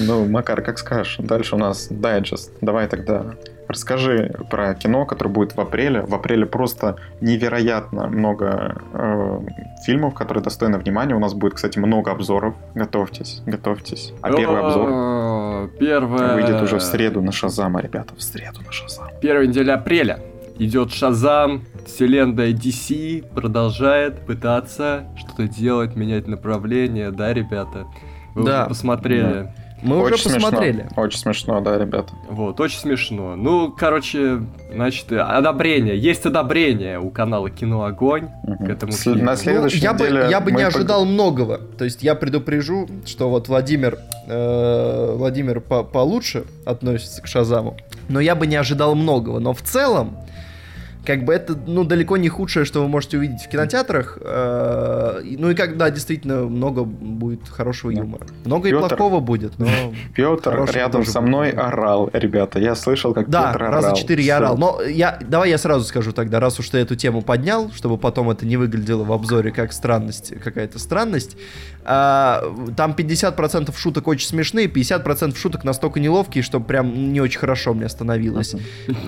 Ну, 0.07 0.27
Макар, 0.27 0.63
как 0.63 0.79
скажешь. 0.79 1.17
Дальше 1.19 1.55
у 1.55 1.59
нас 1.59 1.87
дайджест. 1.89 2.53
Давай 2.61 2.89
тогда 2.89 3.37
расскажи 3.69 4.35
про 4.51 4.75
кино, 4.75 5.05
которое 5.05 5.31
будет 5.31 5.55
в 5.57 5.61
апреле. 5.61 6.03
В 6.03 6.15
апреле 6.15 6.47
просто 6.47 6.97
невероятно 7.21 8.09
много 8.09 8.81
э, 8.93 9.41
фильмов, 9.85 10.15
которые 10.15 10.43
достойны 10.43 10.79
внимания. 10.79 11.15
У 11.15 11.19
нас 11.19 11.35
будет, 11.35 11.55
кстати, 11.55 11.79
много 11.79 12.11
обзоров. 12.11 12.55
Готовьтесь, 12.75 13.43
готовьтесь. 13.47 14.13
А 14.23 14.33
первый 14.33 14.61
обзор 14.61 15.71
первое... 15.79 16.35
выйдет 16.35 16.63
уже 16.63 16.79
в 16.79 16.83
среду 16.83 17.23
на 17.23 17.33
Шазама, 17.33 17.81
ребята. 17.81 18.15
В 18.17 18.23
среду 18.23 18.61
на 18.65 18.73
Шазам. 18.73 19.09
Первая 19.21 19.47
неделя 19.47 19.75
апреля 19.75 20.19
идет 20.59 20.93
Шазам, 20.93 21.65
вселенная 21.87 22.53
DC 22.53 23.33
продолжает 23.35 24.21
пытаться 24.27 25.05
что-то 25.17 25.47
делать, 25.49 25.95
менять 25.95 26.27
направление, 26.27 27.11
да, 27.11 27.33
ребята? 27.33 27.87
Вы 28.35 28.45
Да. 28.45 28.61
уже 28.63 28.69
посмотрели. 28.71 29.23
Да. 29.45 29.55
Мы 29.81 29.99
Очень 30.01 30.15
уже 30.15 30.25
посмотрели. 30.35 30.83
Смешно. 30.83 31.03
Очень 31.03 31.19
смешно, 31.19 31.61
да, 31.61 31.79
ребята. 31.79 32.13
Вот, 32.29 32.59
очень 32.61 32.79
смешно. 32.79 33.37
Ну, 33.37 33.71
короче, 33.71 34.41
значит, 34.73 35.13
одобрение. 35.13 35.97
Есть 35.97 36.27
одобрение 36.27 36.99
у 36.99 37.11
канала 37.11 37.49
Кино 37.49 37.85
Огонь 37.85 38.29
Мгм. 38.43 38.67
к 38.67 38.69
этому 38.69 38.93
фильму. 38.93 39.25
На 39.25 39.33
Ну, 39.33 39.37
следующей 39.37 39.79
я 39.79 39.93
бы, 39.95 40.05
неделе 40.07 40.27
я 40.31 40.41
бы 40.41 40.51
не 40.53 40.63
ожидал 40.63 41.05
многого. 41.05 41.59
То 41.59 41.85
есть 41.85 42.03
я 42.03 42.15
предупрежу, 42.17 42.89
что 43.07 43.31
вот 43.31 43.47
Владимир, 43.49 43.99
э, 44.27 45.15
Владимир 45.17 45.61
по- 45.61 45.85
получше 45.85 46.45
относится 46.67 47.23
к 47.23 47.27
Шазаму, 47.29 47.77
но 48.09 48.19
я 48.21 48.35
бы 48.35 48.47
не 48.47 48.57
ожидал 48.57 48.95
многого. 48.97 49.39
Но 49.39 49.53
в 49.55 49.63
целом, 49.63 50.17
как 51.09 51.25
бы 51.25 51.33
это, 51.33 51.57
ну, 51.67 51.85
далеко 51.85 52.17
не 52.19 52.29
худшее, 52.29 52.65
что 52.67 52.83
вы 52.83 52.89
можете 52.89 53.17
увидеть 53.17 53.41
в 53.43 53.49
кинотеатрах. 53.49 54.19
Э, 54.21 55.23
и- 55.25 55.37
ну 55.39 55.51
и 55.51 55.55
как, 55.55 55.77
да, 55.79 55.91
действительно, 55.91 56.43
много 56.45 56.85
будет 56.85 57.49
хорошего 57.49 57.91
юмора. 57.91 58.27
Много 58.45 58.69
и 58.69 58.73
Пётр. 58.73 58.89
плохого 58.97 59.21
будет, 59.21 59.59
но... 59.59 59.67
Петр 60.15 60.71
рядом 60.73 61.05
со 61.07 61.21
будет. 61.21 61.29
мной 61.29 61.51
орал, 61.51 62.11
ребята. 62.13 62.59
Я 62.61 62.75
слышал, 62.75 63.15
как 63.15 63.31
Да, 63.31 63.53
Петр 63.53 63.65
орал. 63.65 63.83
раза 63.83 63.97
четыре 63.97 64.23
я 64.23 64.37
орал. 64.37 64.59
Но 64.59 64.83
я, 64.83 65.19
давай 65.27 65.49
я 65.51 65.57
сразу 65.59 65.85
скажу 65.87 66.13
тогда, 66.13 66.41
раз 66.41 66.61
уж 66.61 66.69
ты 66.69 66.79
эту 66.79 66.95
тему 66.95 67.23
поднял, 67.23 67.71
чтобы 67.73 67.97
потом 67.97 68.31
это 68.31 68.45
не 68.45 68.59
выглядело 68.59 69.05
в 69.05 69.13
обзоре 69.13 69.51
как 69.51 69.73
странность, 69.73 70.35
какая-то 70.45 70.79
странность. 70.79 71.37
а, 71.91 72.43
там 72.77 72.93
50% 72.93 73.75
шуток 73.79 74.09
очень 74.09 74.29
смешные, 74.29 74.67
50% 74.67 75.37
шуток 75.39 75.65
настолько 75.65 76.01
неловкие, 76.01 76.43
что 76.45 76.61
прям 76.61 77.13
не 77.15 77.21
очень 77.23 77.39
хорошо 77.39 77.73
мне 77.73 77.89
становилось. 77.89 78.55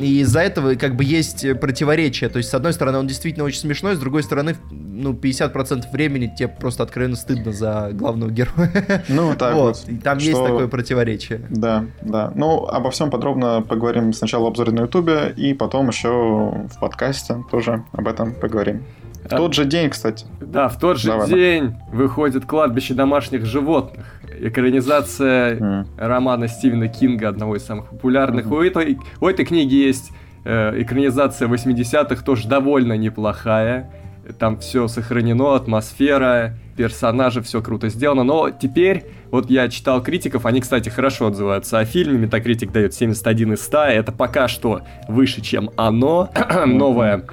И 0.01 0.21
из-за 0.21 0.41
этого 0.41 0.75
как 0.77 0.97
бы 0.97 1.05
есть 1.05 1.45
э, 1.45 1.55
противоречие. 1.91 2.31
То 2.31 2.37
есть, 2.39 2.51
с 2.51 2.55
одной 2.55 2.73
стороны, 2.73 2.99
он 2.99 3.07
действительно 3.07 3.45
очень 3.45 3.61
смешной, 3.61 3.95
с 3.97 3.99
другой 3.99 4.23
стороны, 4.23 4.55
ну, 4.71 5.13
50% 5.13 5.91
времени 5.93 6.33
тебе 6.37 6.49
просто 6.49 6.83
откровенно 6.83 7.17
стыдно 7.17 7.53
за 7.53 7.91
главного 7.93 8.31
героя. 8.31 9.03
Ну, 9.09 9.35
так 9.37 9.55
вот. 9.55 9.77
вот. 9.79 9.89
И 9.89 9.97
там 9.97 10.19
есть 10.19 10.31
Что- 10.33 10.47
такое 10.47 10.69
противоречие. 10.69 11.41
Да, 11.51 11.87
да. 12.03 12.33
Ну, 12.35 12.67
обо 12.67 12.91
всем 12.91 13.11
подробно 13.11 13.63
поговорим 13.63 14.13
сначала 14.13 14.45
в 14.45 14.47
обзоре 14.47 14.73
на 14.73 14.83
Ютубе, 14.83 15.33
и 15.37 15.53
потом 15.55 15.89
еще 15.89 16.09
в 16.09 16.79
подкасте 16.81 17.43
тоже 17.51 17.83
об 17.93 18.07
этом 18.07 18.35
поговорим. 18.35 18.83
В 19.25 19.33
А- 19.33 19.37
тот 19.37 19.55
же 19.55 19.65
день, 19.65 19.91
кстати. 19.91 20.27
Да, 20.41 20.69
в 20.69 20.79
тот 20.79 20.99
же 20.99 21.09
Давай, 21.09 21.29
день 21.29 21.75
выходит 21.93 22.47
«Кладбище 22.47 22.95
домашних 22.95 23.45
животных». 23.45 24.07
Экранизация 24.43 25.59
М. 25.59 25.87
романа 25.99 26.49
Стивена 26.49 26.89
Кинга, 26.89 27.29
одного 27.29 27.57
из 27.57 27.65
самых 27.65 27.91
популярных. 27.91 28.47
Мгм. 28.47 28.55
У, 28.55 28.63
этой, 28.63 28.99
у 29.21 29.27
этой 29.29 29.45
книги 29.45 29.75
есть 29.75 30.13
э, 30.45 30.83
экранизация 30.83 31.49
80-х, 31.49 32.23
тоже 32.25 32.49
довольно 32.49 32.97
неплохая. 32.97 33.91
Там 34.39 34.59
все 34.59 34.87
сохранено, 34.87 35.55
атмосфера, 35.55 36.55
персонажи, 36.77 37.43
все 37.43 37.63
круто 37.63 37.89
сделано. 37.89 38.23
Но 38.23 38.51
теперь, 38.51 39.05
вот 39.31 39.51
я 39.51 39.69
читал 39.69 40.03
критиков, 40.03 40.47
они, 40.47 40.61
кстати, 40.61 40.89
хорошо 40.89 41.27
отзываются 41.27 41.79
о 41.79 41.85
фильме. 41.85 42.19
Метакритик 42.19 42.73
дает 42.73 42.95
71 42.95 43.55
из 43.55 43.63
100. 43.63 43.79
Это 43.85 44.13
пока 44.13 44.49
что 44.49 44.83
выше, 45.09 45.41
чем 45.41 45.71
оно, 45.77 46.31
новое. 46.67 47.25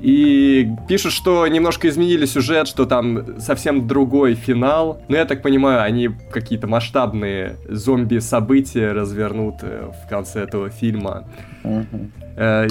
И 0.00 0.68
пишут, 0.86 1.12
что 1.12 1.46
немножко 1.46 1.88
изменили 1.88 2.26
сюжет, 2.26 2.68
что 2.68 2.84
там 2.84 3.40
совсем 3.40 3.86
другой 3.86 4.34
финал. 4.34 5.00
Но 5.08 5.16
я 5.16 5.24
так 5.24 5.40
понимаю, 5.40 5.82
они 5.82 6.10
какие-то 6.30 6.66
масштабные 6.66 7.56
зомби-события 7.68 8.92
развернут 8.92 9.56
э, 9.62 9.90
в 10.04 10.08
конце 10.08 10.40
этого 10.40 10.68
фильма. 10.68 11.24
Э, 12.36 12.68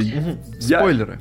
Спойлеры. 0.59 1.19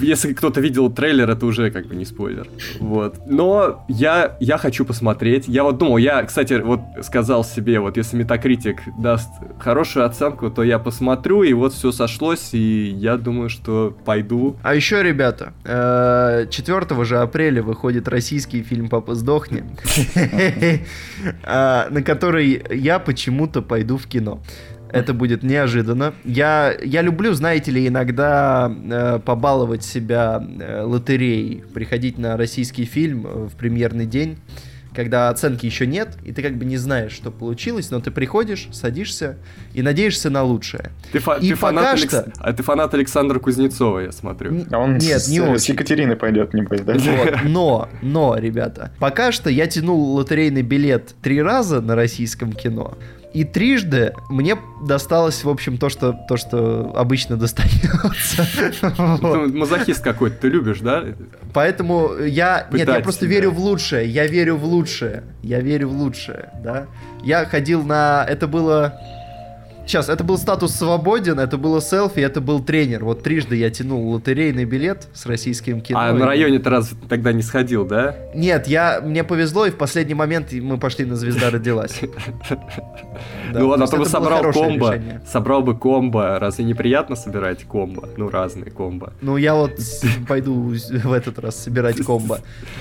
если 0.00 0.32
кто-то 0.32 0.60
видел 0.60 0.90
трейлер, 0.90 1.28
это 1.30 1.44
уже 1.46 1.70
как 1.70 1.86
бы 1.86 1.96
не 1.96 2.04
спойлер. 2.04 2.46
Вот. 2.78 3.26
Но 3.26 3.84
я, 3.88 4.36
я 4.40 4.58
хочу 4.58 4.84
посмотреть. 4.84 5.48
Я 5.48 5.64
вот 5.64 5.78
думал, 5.78 5.96
я, 5.96 6.22
кстати, 6.22 6.54
вот 6.54 6.80
сказал 7.02 7.44
себе, 7.44 7.80
вот 7.80 7.96
если 7.96 8.16
Метакритик 8.16 8.82
даст 8.98 9.28
хорошую 9.58 10.06
оценку, 10.06 10.50
то 10.50 10.62
я 10.62 10.78
посмотрю, 10.78 11.42
и 11.42 11.52
вот 11.52 11.72
все 11.72 11.90
сошлось, 11.90 12.50
и 12.54 12.94
я 12.96 13.16
думаю, 13.16 13.48
что 13.48 13.96
пойду. 14.04 14.56
А 14.62 14.74
еще, 14.74 15.02
ребята, 15.02 15.52
э, 15.64 16.46
4 16.48 17.04
же 17.04 17.18
апреля 17.18 17.62
выходит 17.62 18.08
российский 18.08 18.62
фильм 18.62 18.88
«Папа 18.88 19.14
сдохни», 19.14 19.64
а, 21.44 21.88
на 21.90 22.02
который 22.02 22.62
я 22.70 22.98
почему-то 22.98 23.62
пойду 23.62 23.96
в 23.96 24.06
кино. 24.06 24.40
Это 24.92 25.14
будет 25.14 25.42
неожиданно. 25.42 26.12
Я, 26.24 26.74
я 26.82 27.02
люблю, 27.02 27.32
знаете 27.34 27.70
ли, 27.70 27.86
иногда 27.88 28.70
э, 28.72 29.20
побаловать 29.24 29.84
себя 29.84 30.42
э, 30.60 30.82
лотереей, 30.82 31.62
приходить 31.74 32.18
на 32.18 32.36
российский 32.36 32.84
фильм 32.84 33.26
э, 33.26 33.48
в 33.48 33.56
премьерный 33.56 34.06
день, 34.06 34.38
когда 34.94 35.30
оценки 35.30 35.64
еще 35.64 35.86
нет, 35.86 36.18
и 36.22 36.32
ты 36.32 36.42
как 36.42 36.58
бы 36.58 36.66
не 36.66 36.76
знаешь, 36.76 37.12
что 37.12 37.30
получилось, 37.30 37.90
но 37.90 37.98
ты 38.00 38.10
приходишь, 38.10 38.68
садишься 38.72 39.38
и 39.72 39.80
надеешься 39.80 40.28
на 40.28 40.42
лучшее. 40.42 40.90
Ты, 41.12 41.18
фа- 41.18 41.36
И 41.36 41.48
ты 41.48 41.54
фанат 41.54 41.84
пока 41.84 41.92
Алекс- 41.94 42.08
что- 42.10 42.32
а 42.38 42.52
ты 42.52 42.62
фанат 42.62 42.92
Александра 42.92 43.38
Кузнецова, 43.38 44.00
я 44.00 44.12
смотрю. 44.12 44.50
Н- 44.54 44.66
А 44.70 44.78
он 44.78 44.98
Нет, 44.98 45.22
с, 45.22 45.28
не 45.28 45.38
с 45.40 45.42
очень. 45.48 45.72
Екатериной 45.72 46.16
пойдет, 46.16 46.52
небось, 46.52 46.82
да? 46.82 46.92
Вот, 46.98 47.34
но, 47.44 47.88
но, 48.02 48.36
ребята, 48.38 48.92
пока 48.98 49.32
что 49.32 49.48
я 49.48 49.66
тянул 49.66 50.14
лотерейный 50.14 50.60
билет 50.62 51.14
три 51.22 51.40
раза 51.40 51.80
на 51.80 51.94
российском 51.96 52.52
кино. 52.52 52.98
И 53.34 53.44
трижды 53.44 54.14
мне 54.28 54.58
досталось, 54.82 55.42
в 55.44 55.48
общем, 55.48 55.78
то, 55.78 55.88
что, 55.88 56.14
то, 56.28 56.36
что 56.36 56.92
обычно 56.94 57.36
достается. 57.36 58.46
Ты 58.56 58.92
мазохист 59.58 60.02
какой-то, 60.02 60.36
ты 60.36 60.48
любишь, 60.48 60.80
да? 60.80 61.04
Поэтому 61.54 62.14
я... 62.18 62.66
Нет, 62.70 62.88
я 62.88 63.00
просто 63.00 63.26
верю 63.26 63.50
в 63.50 63.58
лучшее. 63.58 64.06
Я 64.08 64.26
верю 64.26 64.56
в 64.56 64.64
лучшее. 64.64 65.24
Я 65.42 65.60
верю 65.60 65.88
в 65.88 65.92
лучшее, 65.92 66.50
да. 66.62 66.86
Я 67.22 67.46
ходил 67.46 67.82
на... 67.82 68.26
Это 68.28 68.46
было... 68.46 68.98
Сейчас, 69.86 70.08
это 70.08 70.24
был 70.24 70.38
статус 70.38 70.72
свободен, 70.72 71.40
это 71.40 71.58
было 71.58 71.80
селфи, 71.80 72.20
это 72.20 72.40
был 72.40 72.60
тренер. 72.60 73.04
Вот 73.04 73.22
трижды 73.22 73.56
я 73.56 73.70
тянул 73.70 74.12
лотерейный 74.12 74.64
билет 74.64 75.08
с 75.12 75.26
российским 75.26 75.80
кино. 75.80 75.98
А 76.00 76.12
на 76.12 76.26
районе 76.26 76.58
ты 76.58 76.70
раз 76.70 76.90
тогда 77.08 77.32
не 77.32 77.42
сходил, 77.42 77.84
да? 77.84 78.16
Нет, 78.34 78.66
я, 78.68 79.00
мне 79.02 79.24
повезло, 79.24 79.66
и 79.66 79.70
в 79.70 79.76
последний 79.76 80.14
момент 80.14 80.52
мы 80.52 80.78
пошли 80.78 81.04
на 81.04 81.16
«Звезда 81.16 81.50
родилась». 81.50 82.00
Ну 83.54 83.68
ладно, 83.68 83.84
а 83.84 83.88
то 83.88 83.98
бы 83.98 84.06
собрал 84.06 84.50
комбо. 84.50 84.94
Собрал 85.30 85.62
бы 85.62 85.76
комбо. 85.76 86.38
Разве 86.38 86.64
неприятно 86.64 87.16
собирать 87.16 87.64
комбо? 87.64 88.08
Ну, 88.16 88.30
разные 88.30 88.70
комбо. 88.70 89.12
Ну, 89.20 89.36
я 89.36 89.54
вот 89.54 89.72
пойду 90.26 90.74
в 91.04 91.12
этот 91.12 91.38
раз 91.38 91.62
собирать 91.62 92.02
комбо. 92.02 92.40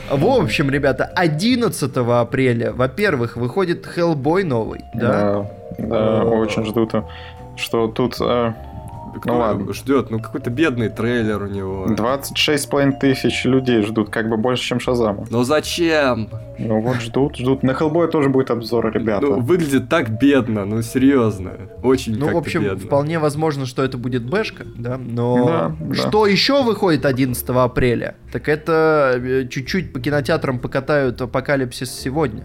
В 0.09 0.25
общем, 0.25 0.69
ребята, 0.69 1.03
11 1.03 1.97
апреля, 1.97 2.71
во-первых, 2.71 3.35
выходит 3.35 3.85
Hellboy 3.85 4.45
новый, 4.45 4.79
да? 4.93 5.51
Да, 5.77 6.23
очень 6.23 6.65
ждут, 6.65 6.93
что 7.55 7.87
тут... 7.87 8.17
Э, 8.19 8.53
ну 9.25 9.37
ладно. 9.37 9.73
ждет? 9.73 10.09
Ну 10.09 10.19
какой-то 10.19 10.49
бедный 10.49 10.89
трейлер 10.89 11.43
у 11.43 11.47
него. 11.47 11.85
26,5 11.87 12.99
тысяч 12.99 13.45
людей 13.45 13.81
ждут, 13.81 14.09
как 14.09 14.29
бы 14.29 14.37
больше, 14.37 14.63
чем 14.63 14.79
Шазама. 14.79 15.25
Ну 15.29 15.43
зачем? 15.43 16.29
Ну 16.57 16.81
вот 16.81 16.97
ждут, 16.97 17.37
ждут. 17.37 17.63
На 17.63 17.73
Хеллбой 17.73 18.07
тоже 18.07 18.29
будет 18.29 18.51
обзор, 18.51 18.91
ребята. 18.91 19.25
Ну, 19.25 19.39
выглядит 19.39 19.89
так 19.89 20.09
бедно, 20.19 20.65
ну 20.65 20.81
серьезно. 20.81 21.53
Очень 21.83 22.17
Ну, 22.17 22.31
в 22.31 22.37
общем, 22.37 22.63
бедно. 22.63 22.79
вполне 22.79 23.19
возможно, 23.19 23.65
что 23.65 23.83
это 23.83 23.97
будет 23.97 24.23
бэшка, 24.23 24.65
да, 24.77 24.97
но 24.97 25.73
да, 25.79 25.93
что 25.93 26.25
да. 26.25 26.31
еще 26.31 26.63
выходит 26.63 27.05
11 27.05 27.49
апреля? 27.49 28.15
Так 28.31 28.47
это 28.47 29.13
э, 29.15 29.47
чуть-чуть 29.47 29.93
по 29.93 29.99
кинотеатрам 29.99 30.59
покатают 30.59 31.21
«Апокалипсис 31.21 31.91
сегодня», 31.91 32.43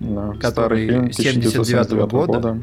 да, 0.00 0.34
который 0.40 1.12
79 1.12 1.92
-го 1.92 2.08
года. 2.08 2.32
года. 2.32 2.62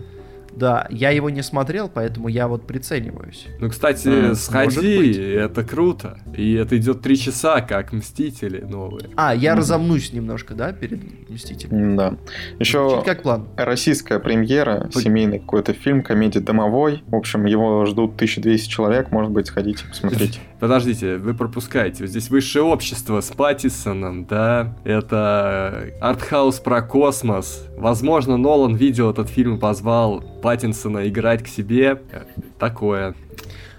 Да, 0.56 0.88
я 0.90 1.10
его 1.10 1.30
не 1.30 1.44
смотрел, 1.44 1.92
поэтому 1.94 2.30
я 2.30 2.48
вот 2.48 2.66
прицениваюсь. 2.66 3.48
Ну, 3.60 3.70
кстати, 3.70 4.08
mm, 4.08 4.36
сходи, 4.36 5.12
это 5.12 5.64
круто. 5.64 6.18
И 6.36 6.54
это 6.54 6.78
идет 6.78 7.02
три 7.02 7.18
часа, 7.18 7.62
как 7.62 7.92
Мстители 7.92 8.62
новые. 8.62 9.10
А, 9.18 9.36
я 9.36 9.54
mm. 9.54 9.58
разомнусь 9.58 10.14
немножко, 10.14 10.54
да, 10.54 10.72
перед 10.72 11.30
Мстителем? 11.30 11.98
Да. 11.98 12.16
Еще 12.60 13.04
как 13.06 13.24
план. 13.24 13.48
российская 13.58 14.20
премьера, 14.20 14.90
По... 14.94 15.02
семейный 15.02 15.40
какой-то 15.40 15.74
фильм, 15.74 16.02
комедия 16.02 16.40
«Домовой». 16.40 17.04
В 17.08 17.16
общем, 17.16 17.46
его 17.46 17.86
ждут 17.86 18.16
1200 18.16 18.70
человек, 18.70 19.12
может 19.12 19.32
быть, 19.32 19.48
сходите, 19.48 19.84
посмотрите. 19.88 20.40
Подождите, 20.60 21.18
вы 21.18 21.34
пропускаете. 21.34 22.08
Здесь 22.08 22.30
высшее 22.30 22.64
общество 22.64 23.22
с 23.22 23.32
Паттисоном, 23.32 24.26
да? 24.26 24.76
Это 24.84 25.90
артхаус 26.00 26.60
про 26.60 26.82
космос. 26.82 27.68
Возможно, 27.78 28.38
Нолан 28.38 28.76
видел 28.76 29.10
этот 29.12 29.30
фильм 29.30 29.56
и 29.56 29.60
позвал 29.60 30.22
Паттинсона 30.42 31.08
играть 31.08 31.44
к 31.44 31.48
себе. 31.48 32.02
Такое. 32.58 33.16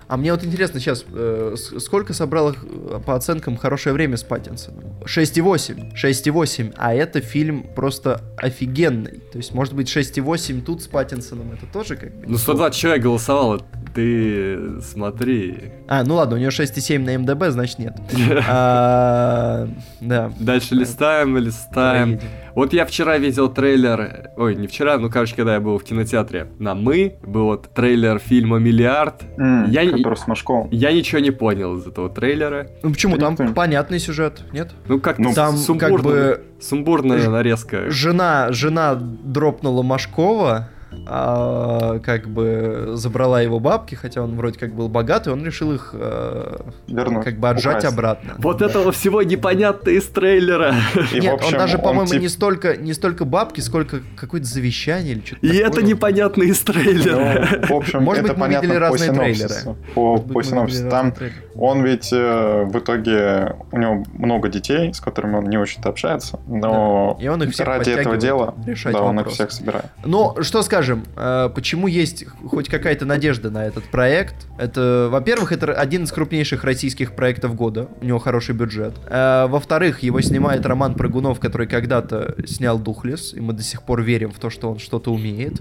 А 0.08 0.16
мне 0.16 0.32
вот 0.32 0.44
интересно 0.44 0.78
сейчас, 0.78 1.04
э, 1.12 1.54
сколько 1.56 2.12
собрал 2.12 2.50
их 2.50 2.64
э, 2.64 3.00
по 3.04 3.16
оценкам 3.16 3.56
«Хорошее 3.56 3.92
время» 3.92 4.16
с 4.16 4.22
Паттинсоном? 4.22 4.84
6,8. 5.04 5.94
6,8. 5.94 6.74
А 6.76 6.94
это 6.94 7.20
фильм 7.20 7.66
просто 7.74 8.20
офигенный. 8.36 9.20
То 9.32 9.38
есть, 9.38 9.52
может 9.52 9.74
быть, 9.74 9.88
6,8 9.88 10.62
тут 10.62 10.82
с 10.82 10.86
Паттинсоном, 10.86 11.52
это 11.52 11.66
тоже 11.72 11.96
как 11.96 12.14
бы... 12.14 12.24
Ну, 12.28 12.38
120 12.38 12.78
человек 12.78 13.02
голосовало, 13.02 13.66
ты 13.94 14.80
смотри. 14.80 15.72
А, 15.88 16.04
ну 16.04 16.14
ладно, 16.14 16.36
у 16.36 16.38
него 16.38 16.50
6,7 16.50 16.98
на 16.98 17.18
МДБ, 17.18 17.50
значит 17.50 17.78
нет. 17.78 17.96
А, 18.48 19.68
да. 20.00 20.32
Дальше 20.38 20.74
листаем, 20.74 21.36
листаем. 21.36 22.20
Вот 22.56 22.72
я 22.72 22.86
вчера 22.86 23.18
видел 23.18 23.50
трейлер, 23.50 24.30
ой, 24.38 24.56
не 24.56 24.66
вчера, 24.66 24.96
ну, 24.96 25.10
короче, 25.10 25.36
когда 25.36 25.52
я 25.56 25.60
был 25.60 25.76
в 25.76 25.84
кинотеатре 25.84 26.48
на 26.58 26.74
«Мы», 26.74 27.18
был 27.22 27.44
вот 27.44 27.68
трейлер 27.74 28.18
фильма 28.18 28.56
«Миллиард». 28.56 29.24
Mm, 29.36 29.68
я, 29.68 29.90
который 29.90 30.16
с 30.16 30.26
Машковым. 30.26 30.70
Я 30.70 30.90
ничего 30.92 31.18
не 31.18 31.30
понял 31.30 31.76
из 31.76 31.86
этого 31.86 32.08
трейлера. 32.08 32.68
Ну, 32.82 32.92
почему? 32.92 33.18
Там 33.18 33.36
понятный 33.36 33.98
сюжет, 33.98 34.40
нет? 34.52 34.70
Ну, 34.88 34.98
как-то 35.00 35.20
ну, 35.20 35.34
там 35.34 35.54
сумбурно, 35.58 35.96
как 35.96 36.04
бы... 36.06 36.44
сумбурная 36.58 37.28
нарезка. 37.28 37.90
Жена, 37.90 38.50
жена 38.52 38.94
дропнула 38.94 39.82
Машкова, 39.82 40.70
а, 41.06 41.98
как 42.00 42.28
бы 42.28 42.92
забрала 42.94 43.40
его 43.40 43.60
бабки, 43.60 43.94
хотя 43.94 44.22
он 44.22 44.36
вроде 44.36 44.58
как 44.58 44.74
был 44.74 44.88
богатый, 44.88 45.32
он 45.32 45.44
решил 45.44 45.72
их 45.72 45.90
э, 45.92 46.58
Вернуть, 46.88 47.24
как 47.24 47.38
бы 47.38 47.48
отжать 47.48 47.76
украсть. 47.76 47.94
обратно. 47.94 48.34
Вот 48.38 48.58
да. 48.58 48.66
этого 48.66 48.92
всего 48.92 49.22
непонятно 49.22 49.90
из 49.90 50.06
трейлера. 50.06 50.74
И, 51.12 51.20
Нет, 51.20 51.34
общем, 51.34 51.54
он 51.54 51.58
даже, 51.58 51.78
по-моему, 51.78 52.06
тип... 52.06 52.20
не, 52.20 52.28
столько, 52.28 52.76
не 52.76 52.92
столько 52.92 53.24
бабки, 53.24 53.60
сколько 53.60 54.00
какое-то 54.16 54.46
завещание 54.46 55.14
или 55.14 55.24
что-то 55.24 55.46
И 55.46 55.48
такое. 55.48 55.66
это 55.66 55.82
непонятно 55.82 56.42
из 56.44 56.60
трейлера. 56.60 57.48
Ну, 57.62 57.66
в 57.66 57.72
общем, 57.72 58.02
Может 58.02 58.24
это 58.24 58.34
быть, 58.34 58.40
мы 58.40 58.48
видели 58.48 58.74
разные 58.74 59.12
трейлеры. 59.12 59.76
По, 59.94 60.18
по 60.18 60.42
синопсису. 60.42 60.88
Там 60.88 61.14
он 61.58 61.82
ведь 61.84 62.12
э, 62.12 62.64
в 62.64 62.78
итоге, 62.78 63.56
у 63.72 63.78
него 63.78 64.04
много 64.12 64.48
детей, 64.48 64.92
с 64.92 65.00
которыми 65.00 65.36
он 65.36 65.44
не 65.44 65.56
очень-то 65.56 65.88
общается, 65.88 66.38
но 66.46 67.16
да. 67.18 67.24
И 67.24 67.28
он 67.28 67.42
их 67.42 67.52
всех 67.52 67.66
ради 67.66 67.90
этого 67.90 68.16
дела 68.16 68.54
да, 68.84 69.02
он 69.02 69.20
их 69.20 69.28
всех 69.28 69.50
собирает. 69.50 69.86
Но 70.04 70.36
что 70.42 70.62
скажем, 70.86 71.04
э, 71.16 71.50
почему 71.52 71.88
есть 71.88 72.24
хоть 72.48 72.68
какая-то 72.68 73.06
надежда 73.06 73.50
на 73.50 73.66
этот 73.66 73.82
проект? 73.84 74.46
Это, 74.56 75.08
во-первых, 75.10 75.50
это 75.50 75.72
один 75.72 76.04
из 76.04 76.12
крупнейших 76.12 76.62
российских 76.62 77.16
проектов 77.16 77.56
года, 77.56 77.88
у 78.00 78.04
него 78.04 78.20
хороший 78.20 78.54
бюджет. 78.54 78.94
Э, 79.08 79.46
во-вторых, 79.48 80.04
его 80.04 80.20
снимает 80.20 80.64
Роман 80.64 80.94
Прыгунов, 80.94 81.40
который 81.40 81.66
когда-то 81.66 82.36
снял 82.46 82.78
Духлес, 82.78 83.34
и 83.34 83.40
мы 83.40 83.52
до 83.52 83.64
сих 83.64 83.82
пор 83.82 84.02
верим 84.02 84.30
в 84.30 84.38
то, 84.38 84.48
что 84.48 84.70
он 84.70 84.78
что-то 84.78 85.12
умеет. 85.12 85.54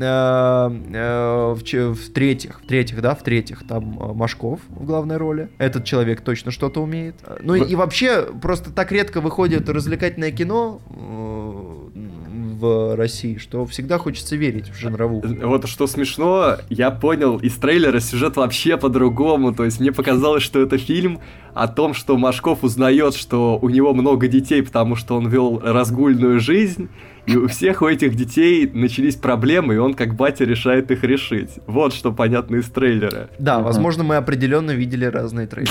Э, 0.00 0.68
В-третьих, 1.54 2.60
в-третьих, 2.62 3.02
да, 3.02 3.14
в-третьих, 3.14 3.66
там 3.68 3.98
Машков 4.14 4.60
в 4.70 4.86
главной 4.86 5.18
роли. 5.18 5.50
Этот 5.58 5.84
человек 5.84 6.22
точно 6.22 6.52
что-то 6.52 6.82
умеет. 6.82 7.16
Ну 7.42 7.54
и 7.54 7.74
вообще, 7.74 8.22
просто 8.40 8.70
так 8.70 8.92
редко 8.92 9.20
выходит 9.20 9.68
развлекательное 9.68 10.30
кино 10.30 10.80
в 12.58 12.96
России, 12.96 13.36
что 13.36 13.64
всегда 13.66 13.98
хочется 13.98 14.36
верить 14.36 14.68
в 14.68 14.78
жанрову. 14.78 15.22
Вот 15.42 15.68
что 15.68 15.86
смешно, 15.86 16.56
я 16.68 16.90
понял 16.90 17.38
из 17.38 17.54
трейлера 17.54 18.00
сюжет 18.00 18.36
вообще 18.36 18.76
по-другому. 18.76 19.54
То 19.54 19.64
есть 19.64 19.80
мне 19.80 19.92
показалось, 19.92 20.42
что 20.42 20.60
это 20.60 20.78
фильм 20.78 21.20
о 21.54 21.68
том, 21.68 21.94
что 21.94 22.16
Машков 22.16 22.64
узнает, 22.64 23.14
что 23.14 23.58
у 23.60 23.68
него 23.68 23.94
много 23.94 24.28
детей, 24.28 24.62
потому 24.62 24.96
что 24.96 25.16
он 25.16 25.28
вел 25.28 25.60
разгульную 25.62 26.40
жизнь, 26.40 26.88
и 27.28 27.36
у 27.36 27.46
всех 27.46 27.82
у 27.82 27.86
этих 27.86 28.14
детей 28.14 28.70
начались 28.72 29.16
проблемы, 29.16 29.74
и 29.74 29.76
он 29.76 29.92
как 29.92 30.14
батя 30.14 30.44
решает 30.44 30.90
их 30.90 31.04
решить. 31.04 31.50
Вот 31.66 31.92
что 31.92 32.10
понятно 32.10 32.56
из 32.56 32.70
трейлера. 32.70 33.28
Да, 33.38 33.58
возможно, 33.58 34.02
мы 34.02 34.16
определенно 34.16 34.70
видели 34.70 35.04
разные 35.04 35.46
трейлеры. 35.46 35.68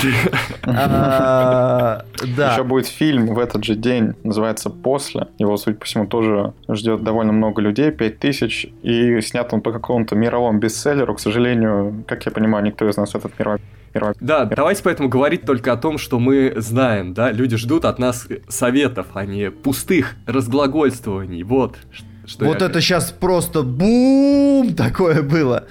А, 0.80 2.04
да. 2.36 2.52
Еще 2.52 2.62
будет 2.62 2.86
фильм 2.86 3.34
в 3.34 3.38
этот 3.38 3.64
же 3.64 3.74
день, 3.74 4.14
называется 4.22 4.70
«После». 4.70 5.28
Его, 5.38 5.56
судя 5.56 5.76
по 5.76 5.84
всему, 5.84 6.06
тоже 6.06 6.52
ждет 6.68 7.02
довольно 7.02 7.32
много 7.32 7.60
людей, 7.60 7.90
5000, 7.90 8.68
и 8.82 9.20
снят 9.20 9.52
он 9.52 9.60
по 9.60 9.72
какому-то 9.72 10.14
мировому 10.14 10.58
бестселлеру. 10.58 11.14
К 11.14 11.20
сожалению, 11.20 12.04
как 12.06 12.26
я 12.26 12.32
понимаю, 12.32 12.64
никто 12.64 12.88
из 12.88 12.96
нас 12.96 13.14
этот 13.14 13.36
мировой 13.38 13.60
да, 14.20 14.44
давайте 14.44 14.82
поэтому 14.82 15.08
говорить 15.08 15.42
только 15.42 15.72
о 15.72 15.76
том, 15.76 15.98
что 15.98 16.18
мы 16.18 16.54
знаем, 16.56 17.14
да, 17.14 17.32
люди 17.32 17.56
ждут 17.56 17.84
от 17.84 17.98
нас 17.98 18.26
советов, 18.48 19.06
а 19.14 19.24
не 19.24 19.50
пустых 19.50 20.14
разглагольствований, 20.26 21.42
вот. 21.42 21.76
Что 22.26 22.44
вот 22.44 22.60
это 22.60 22.80
сейчас 22.80 23.10
просто 23.10 23.62
бум 23.62 24.74
такое 24.76 25.22
было. 25.22 25.66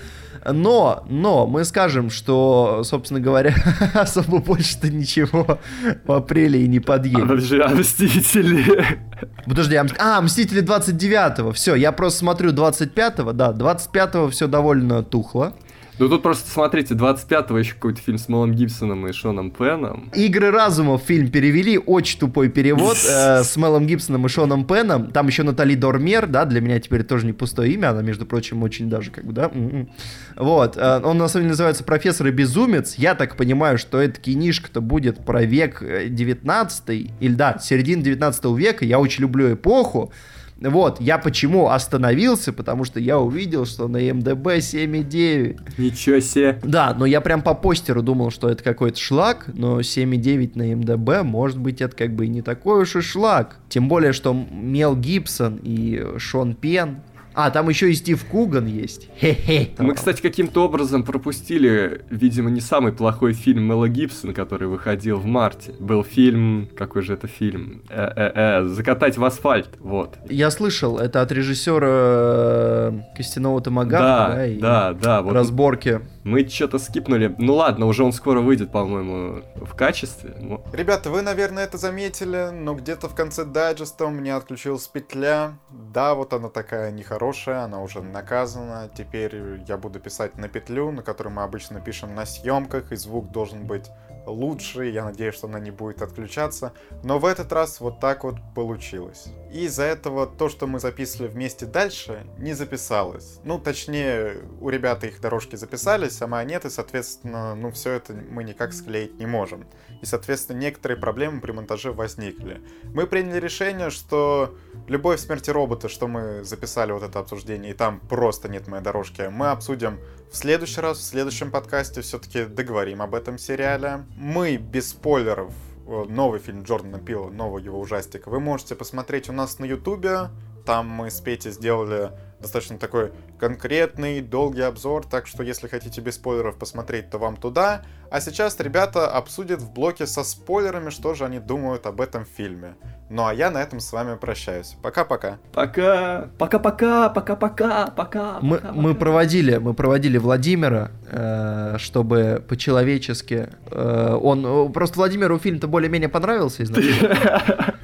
Но, 0.49 1.05
но 1.09 1.45
мы 1.45 1.65
скажем, 1.65 2.09
что, 2.09 2.81
собственно 2.83 3.19
говоря, 3.19 3.53
особо 3.93 4.39
больше-то 4.39 4.89
ничего 4.89 5.59
в 6.05 6.11
апреле 6.11 6.63
и 6.63 6.67
не 6.67 6.79
подъедет. 6.79 7.23
А, 7.23 7.27
подожди, 7.27 7.59
а 7.59 7.69
Мстители? 7.69 8.97
Подожди, 9.45 9.75
а, 9.75 9.85
а 9.99 10.21
Мстители 10.21 10.63
29-го, 10.63 11.51
все, 11.51 11.75
я 11.75 11.91
просто 11.91 12.19
смотрю 12.19 12.51
25-го, 12.51 13.33
да, 13.33 13.51
25-го 13.51 14.29
все 14.29 14.47
довольно 14.47 15.03
тухло. 15.03 15.53
Ну 15.99 16.09
тут 16.09 16.21
просто 16.21 16.51
смотрите, 16.51 16.93
25-го 16.93 17.57
еще 17.57 17.73
какой-то 17.73 17.99
фильм 17.99 18.19
с 18.19 18.29
Мэлом 18.29 18.53
Гибсоном 18.53 19.07
и 19.07 19.13
Шоном 19.13 19.49
Пеном. 19.49 20.11
«Игры 20.13 20.51
разума» 20.51 20.99
фильм 20.99 21.31
перевели, 21.31 21.79
очень 21.79 22.19
тупой 22.19 22.49
перевод 22.49 22.97
э, 22.97 23.43
с 23.43 23.57
Мэлом 23.57 23.87
Гибсоном 23.87 24.27
и 24.27 24.29
Шоном 24.29 24.65
Пеном. 24.65 25.07
Там 25.11 25.25
еще 25.27 25.41
Натали 25.41 25.73
Дормер, 25.73 26.27
да, 26.27 26.45
для 26.45 26.61
меня 26.61 26.79
теперь 26.79 27.03
тоже 27.03 27.25
не 27.25 27.33
пустое 27.33 27.73
имя, 27.73 27.89
она, 27.89 28.03
между 28.03 28.27
прочим, 28.27 28.61
очень 28.61 28.89
даже 28.89 29.09
как 29.09 29.25
бы, 29.25 29.33
да. 29.33 29.49
М-м. 29.51 29.89
Вот, 30.35 30.77
э, 30.77 31.01
он 31.03 31.17
на 31.17 31.27
самом 31.27 31.45
деле 31.45 31.49
называется 31.49 31.83
«Профессор 31.83 32.27
и 32.27 32.31
безумец». 32.31 32.93
Я 32.95 33.15
так 33.15 33.35
понимаю, 33.35 33.79
что 33.79 33.99
эта 33.99 34.21
кинишка-то 34.21 34.81
будет 34.81 35.25
про 35.25 35.43
век 35.43 35.81
19 35.81 36.89
э, 36.89 36.93
или, 37.19 37.33
да, 37.33 37.57
середина 37.57 38.03
19 38.03 38.45
века. 38.55 38.85
Я 38.85 38.99
очень 38.99 39.23
люблю 39.23 39.51
эпоху. 39.51 40.13
Вот, 40.59 40.99
я 40.99 41.17
почему 41.17 41.69
остановился, 41.69 42.51
потому 42.51 42.83
что 42.83 42.99
я 42.99 43.19
увидел, 43.19 43.65
что 43.65 43.87
на 43.87 43.97
МДБ 43.97 44.57
7,9. 44.57 45.59
Ничего 45.77 46.19
себе. 46.19 46.59
Да, 46.63 46.95
но 46.97 47.05
я 47.05 47.21
прям 47.21 47.41
по 47.41 47.53
постеру 47.53 48.01
думал, 48.01 48.31
что 48.31 48.49
это 48.49 48.63
какой-то 48.63 48.99
шлак, 48.99 49.45
но 49.53 49.79
7,9 49.79 50.51
на 50.55 50.75
МДБ, 50.75 51.23
может 51.23 51.59
быть, 51.59 51.81
это 51.81 51.95
как 51.95 52.15
бы 52.15 52.25
и 52.25 52.29
не 52.29 52.41
такой 52.41 52.81
уж 52.81 52.95
и 52.95 53.01
шлак. 53.01 53.57
Тем 53.69 53.87
более, 53.87 54.13
что 54.13 54.33
Мел 54.33 54.95
Гибсон 54.95 55.59
и 55.61 56.03
Шон 56.17 56.55
Пен, 56.55 57.01
А, 57.39 57.51
там 57.51 57.69
еще 57.69 57.91
и 57.91 57.93
Стив 57.93 58.25
Куган 58.25 58.65
есть. 58.65 59.09
Хе-хе. 59.21 59.69
Мы, 59.77 59.93
кстати, 59.93 60.23
каким-то 60.23 60.65
образом 60.65 61.03
пропустили, 61.03 62.01
видимо, 62.09 62.49
не 62.49 62.61
самый 62.61 62.91
плохой 62.91 63.33
фильм 63.33 63.61
Мела 63.61 63.87
Гибсон, 63.87 64.33
который 64.33 64.67
выходил 64.67 65.19
в 65.19 65.25
марте. 65.27 65.71
Был 65.79 66.03
фильм... 66.03 66.67
Какой 66.75 67.03
же 67.03 67.13
это 67.13 67.27
фильм? 67.27 67.83
Э-э-э, 67.89 68.65
«Закатать 68.69 69.19
в 69.19 69.23
асфальт», 69.23 69.69
вот. 69.79 70.17
Я 70.27 70.49
слышал, 70.49 70.97
это 70.97 71.21
от 71.21 71.31
режиссера 71.31 71.87
э, 71.87 72.91
Костяного 73.15 73.61
Томагавка, 73.61 73.99
Да, 74.03 74.35
да, 74.35 74.47
и 74.47 74.59
да, 74.59 74.93
да. 74.93 75.21
Вот 75.21 75.33
разборки. 75.33 76.01
Мы 76.27 76.47
что-то 76.47 76.77
скипнули. 76.77 77.33
Ну 77.37 77.55
ладно, 77.55 77.85
уже 77.85 78.03
он 78.03 78.11
скоро 78.11 78.41
выйдет, 78.41 78.71
по-моему, 78.71 79.43
в 79.55 79.73
качестве. 79.75 80.35
Ребята, 80.73 81.09
вы, 81.09 81.21
наверное, 81.21 81.63
это 81.63 81.77
заметили, 81.77 82.49
но 82.51 82.75
где-то 82.75 83.07
в 83.07 83.15
конце 83.15 83.45
дайджеста 83.45 84.05
у 84.05 84.09
меня 84.09 84.35
отключилась 84.35 84.87
петля. 84.87 85.57
Да, 85.69 86.15
вот 86.15 86.33
она 86.33 86.49
такая 86.49 86.91
нехорошая, 86.91 87.63
она 87.63 87.81
уже 87.81 88.01
наказана. 88.01 88.89
Теперь 88.93 89.63
я 89.67 89.77
буду 89.77 90.01
писать 90.01 90.37
на 90.37 90.49
петлю, 90.49 90.91
на 90.91 91.01
которую 91.01 91.33
мы 91.33 91.43
обычно 91.43 91.79
пишем 91.79 92.13
на 92.13 92.25
съемках, 92.25 92.91
и 92.91 92.97
звук 92.97 93.31
должен 93.31 93.65
быть 93.65 93.89
лучше. 94.25 94.89
Я 94.89 95.05
надеюсь, 95.05 95.35
что 95.35 95.47
она 95.47 95.59
не 95.59 95.71
будет 95.71 96.01
отключаться. 96.01 96.73
Но 97.03 97.19
в 97.19 97.25
этот 97.25 97.53
раз 97.53 97.79
вот 97.79 98.01
так 98.01 98.25
вот 98.25 98.35
получилось. 98.53 99.27
И 99.51 99.65
из-за 99.65 99.83
этого 99.83 100.27
то, 100.27 100.49
что 100.49 100.67
мы 100.67 100.79
записывали 100.79 101.27
вместе 101.27 101.65
дальше, 101.65 102.25
не 102.37 102.53
записалось. 102.53 103.39
Ну, 103.43 103.59
точнее, 103.59 104.43
у 104.59 104.69
ребят 104.69 105.03
их 105.03 105.21
дорожки 105.21 105.55
записались, 105.55 106.21
а 106.21 106.27
моя 106.27 106.43
нет, 106.43 106.65
и, 106.65 106.69
соответственно, 106.69 107.55
ну, 107.55 107.71
все 107.71 107.93
это 107.93 108.13
мы 108.13 108.43
никак 108.43 108.73
склеить 108.73 109.19
не 109.19 109.25
можем. 109.25 109.65
И, 110.01 110.05
соответственно, 110.05 110.57
некоторые 110.57 110.99
проблемы 110.99 111.41
при 111.41 111.51
монтаже 111.51 111.91
возникли. 111.91 112.61
Мы 112.83 113.07
приняли 113.07 113.39
решение, 113.39 113.89
что 113.89 114.55
«Любовь 114.87 115.19
смерти 115.19 115.49
робота», 115.49 115.89
что 115.89 116.07
мы 116.07 116.43
записали 116.43 116.91
вот 116.91 117.03
это 117.03 117.19
обсуждение, 117.19 117.71
и 117.71 117.75
там 117.75 117.99
просто 117.99 118.49
нет 118.49 118.67
моей 118.67 118.83
дорожки, 118.83 119.23
мы 119.29 119.49
обсудим 119.49 119.99
в 120.31 120.35
следующий 120.35 120.81
раз, 120.81 120.97
в 120.97 121.03
следующем 121.03 121.51
подкасте 121.51 122.01
все-таки 122.01 122.45
договорим 122.45 123.01
об 123.01 123.15
этом 123.15 123.37
сериале. 123.37 124.05
Мы 124.17 124.57
без 124.57 124.89
спойлеров 124.89 125.53
новый 125.87 126.39
фильм 126.39 126.63
Джордана 126.63 126.99
Пила, 126.99 127.29
новый 127.29 127.63
его 127.63 127.79
ужастик, 127.79 128.27
вы 128.27 128.39
можете 128.39 128.75
посмотреть 128.75 129.29
у 129.29 129.33
нас 129.33 129.59
на 129.59 129.65
Ютубе. 129.65 130.29
Там 130.65 130.87
мы 130.87 131.09
с 131.09 131.21
Петей 131.21 131.51
сделали 131.51 132.11
достаточно 132.39 132.77
такой 132.77 133.11
конкретный, 133.39 134.21
долгий 134.21 134.61
обзор, 134.61 135.05
так 135.05 135.27
что 135.27 135.43
если 135.43 135.67
хотите 135.67 136.01
без 136.01 136.15
спойлеров 136.15 136.57
посмотреть, 136.57 137.09
то 137.09 137.17
вам 137.17 137.35
туда. 137.37 137.83
А 138.09 138.21
сейчас 138.21 138.59
ребята 138.59 139.09
обсудят 139.09 139.61
в 139.61 139.71
блоке 139.71 140.05
со 140.05 140.23
спойлерами, 140.23 140.89
что 140.89 141.13
же 141.13 141.25
они 141.25 141.39
думают 141.39 141.85
об 141.85 141.99
этом 141.99 142.25
фильме. 142.25 142.75
Ну 143.09 143.25
а 143.25 143.33
я 143.33 143.51
на 143.51 143.61
этом 143.61 143.79
с 143.79 143.91
вами 143.91 144.17
прощаюсь. 144.17 144.75
Пока-пока. 144.81 145.39
пока, 145.53 146.29
пока-пока, 146.37 147.09
пока-пока, 147.09 147.87
пока. 147.87 148.39
Мы, 148.41 148.57
пока, 148.57 148.71
мы 148.73 148.95
проводили, 148.95 149.57
мы 149.57 149.73
проводили 149.73 150.17
Владимира, 150.17 150.91
э, 151.09 151.75
чтобы 151.79 152.43
по-человечески. 152.47 153.49
э, 153.71 154.17
он 154.21 154.71
просто 154.71 154.97
Владимиру 154.97 155.39
фильм-то 155.39 155.67
более-менее 155.67 156.09
понравился 156.09 156.63
изначально. 156.63 157.77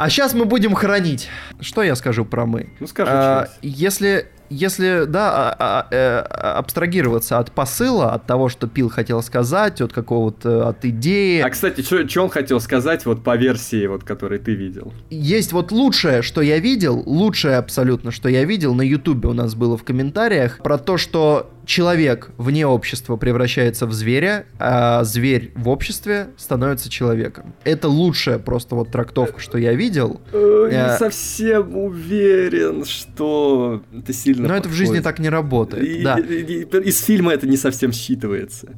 А 0.00 0.08
сейчас 0.08 0.32
мы 0.32 0.46
будем 0.46 0.74
хранить. 0.74 1.28
Что 1.60 1.82
я 1.82 1.94
скажу 1.94 2.24
про 2.24 2.46
мы? 2.46 2.70
Ну 2.80 2.86
скажи 2.86 3.10
А, 3.12 3.48
если, 3.60 4.28
если, 4.48 5.04
да, 5.06 5.30
а- 5.30 5.56
а- 5.58 5.86
э, 5.94 6.20
абстрагироваться 6.20 7.38
от 7.38 7.52
посыла, 7.52 8.14
от 8.14 8.24
того, 8.24 8.48
что 8.48 8.66
Пил 8.66 8.88
хотел 8.88 9.22
сказать, 9.22 9.82
от 9.82 9.92
какого-то, 9.92 10.70
от 10.70 10.86
идеи, 10.86 11.42
А, 11.42 11.50
кстати, 11.50 11.82
что 11.82 12.22
он 12.22 12.30
хотел 12.30 12.60
сказать 12.60 13.04
вот 13.04 13.22
по 13.22 13.36
версии, 13.36 13.86
вот, 13.86 14.02
которой 14.02 14.38
ты 14.38 14.54
видел? 14.54 14.94
есть 15.10 15.52
вот 15.52 15.70
лучшее, 15.70 16.22
что 16.22 16.40
я 16.40 16.60
видел, 16.60 17.02
лучшее 17.04 17.58
абсолютно, 17.58 18.10
что 18.10 18.30
я 18.30 18.44
видел, 18.44 18.74
на 18.74 18.80
Ютубе 18.80 19.28
у 19.28 19.34
нас 19.34 19.54
было 19.54 19.76
в 19.76 19.84
комментариях, 19.84 20.60
про 20.62 20.78
то, 20.78 20.96
что 20.96 21.50
человек 21.70 22.30
вне 22.36 22.66
общества 22.66 23.16
превращается 23.16 23.86
в 23.86 23.92
зверя, 23.92 24.44
а 24.58 25.04
зверь 25.04 25.52
в 25.54 25.68
обществе 25.68 26.30
становится 26.36 26.90
человеком. 26.90 27.54
Это 27.62 27.86
лучшая 27.88 28.40
просто 28.40 28.74
вот 28.74 28.90
трактовка, 28.90 29.38
что 29.38 29.56
я 29.56 29.72
видел. 29.74 30.20
Э, 30.32 30.68
Я- 30.72 30.92
Не 30.92 30.98
совсем 30.98 31.76
уверен, 31.76 32.84
что 32.84 33.82
это 33.96 34.12
сильно 34.12 34.48
Но 34.48 34.56
это 34.56 34.68
в 34.68 34.72
жизни 34.72 34.94
подходит. 34.96 35.04
так 35.04 35.18
не 35.20 35.28
работает. 35.28 35.84
И- 35.84 36.02
Да. 36.02 36.18
Из 36.18 37.00
фильма 37.04 37.32
это 37.32 37.46
не 37.46 37.56
совсем 37.56 37.90
считывается. 37.92 38.70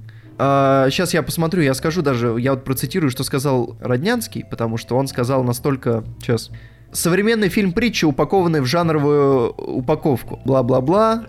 сейчас 0.90 1.14
я 1.14 1.22
посмотрю, 1.22 1.62
я 1.62 1.72
скажу 1.74 2.02
даже, 2.02 2.34
я 2.38 2.52
вот 2.52 2.64
процитирую, 2.64 3.10
что 3.10 3.24
сказал 3.24 3.76
Роднянский, 3.80 4.44
потому 4.50 4.76
что 4.76 4.96
он 4.96 5.06
сказал 5.08 5.44
настолько... 5.44 6.04
Сейчас. 6.20 6.50
Современный 6.92 7.48
фильм 7.48 7.72
притча, 7.72 8.04
упакованный 8.06 8.60
в 8.60 8.66
жанровую 8.66 9.50
упаковку. 9.52 10.40
Бла-бла-бла. 10.44 11.24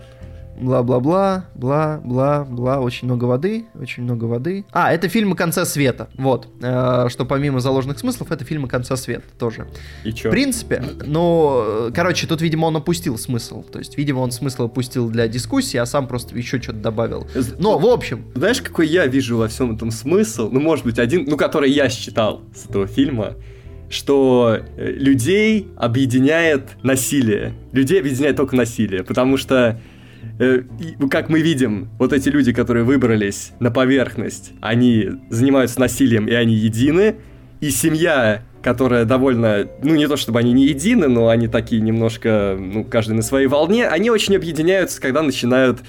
Бла-бла-бла, 0.59 1.45
бла-бла-бла, 1.55 2.79
очень 2.79 3.07
много 3.07 3.25
воды, 3.25 3.65
очень 3.79 4.03
много 4.03 4.25
воды. 4.25 4.65
А, 4.71 4.93
это 4.93 5.09
фильмы 5.09 5.35
конца 5.35 5.65
света, 5.65 6.09
вот. 6.15 6.47
Э, 6.61 7.07
что 7.09 7.25
помимо 7.25 7.59
заложенных 7.59 7.99
смыслов, 7.99 8.31
это 8.31 8.45
фильмы 8.45 8.67
конца 8.67 8.95
света 8.95 9.25
тоже. 9.37 9.67
И 10.03 10.13
чё? 10.13 10.29
В 10.29 10.31
принципе, 10.31 10.83
ну, 11.05 11.89
короче, 11.93 12.27
тут, 12.27 12.41
видимо, 12.41 12.65
он 12.65 12.77
опустил 12.77 13.17
смысл. 13.17 13.63
То 13.63 13.79
есть, 13.79 13.97
видимо, 13.97 14.19
он 14.19 14.31
смысл 14.31 14.65
опустил 14.65 15.09
для 15.09 15.27
дискуссии, 15.27 15.77
а 15.77 15.85
сам 15.85 16.07
просто 16.07 16.37
еще 16.37 16.61
что-то 16.61 16.79
добавил. 16.79 17.27
Но, 17.57 17.77
в 17.77 17.85
общем, 17.85 18.25
Знаешь, 18.35 18.61
какой 18.61 18.87
я 18.87 19.07
вижу 19.07 19.37
во 19.37 19.47
всем 19.47 19.73
этом 19.75 19.91
смысл? 19.91 20.49
Ну, 20.51 20.59
может 20.59 20.85
быть, 20.85 20.99
один, 20.99 21.25
ну, 21.27 21.37
который 21.37 21.71
я 21.71 21.89
считал 21.89 22.41
с 22.55 22.69
этого 22.69 22.87
фильма, 22.87 23.35
что 23.89 24.59
э, 24.77 24.91
людей 24.91 25.67
объединяет 25.77 26.71
насилие. 26.83 27.53
Людей 27.71 27.99
объединяет 27.99 28.35
только 28.37 28.55
насилие, 28.55 29.03
потому 29.03 29.37
что 29.37 29.79
ну, 29.79 29.79
как 31.09 31.29
мы 31.29 31.41
видим, 31.41 31.89
вот 31.99 32.13
эти 32.13 32.29
люди, 32.29 32.53
которые 32.53 32.83
выбрались 32.83 33.51
на 33.59 33.71
поверхность, 33.71 34.51
они 34.61 35.09
занимаются 35.29 35.79
насилием, 35.79 36.27
и 36.27 36.33
они 36.33 36.55
едины, 36.55 37.15
и 37.61 37.69
семья, 37.69 38.41
которая 38.61 39.05
довольно, 39.05 39.67
ну 39.81 39.95
не 39.95 40.07
то 40.07 40.17
чтобы 40.17 40.39
они 40.39 40.53
не 40.53 40.65
едины, 40.65 41.07
но 41.07 41.29
они 41.29 41.47
такие 41.47 41.81
немножко, 41.81 42.57
ну 42.59 42.83
каждый 42.83 43.13
на 43.13 43.21
своей 43.21 43.47
волне, 43.47 43.87
они 43.87 44.09
очень 44.09 44.35
объединяются, 44.35 45.01
когда 45.01 45.21
начинают... 45.21 45.79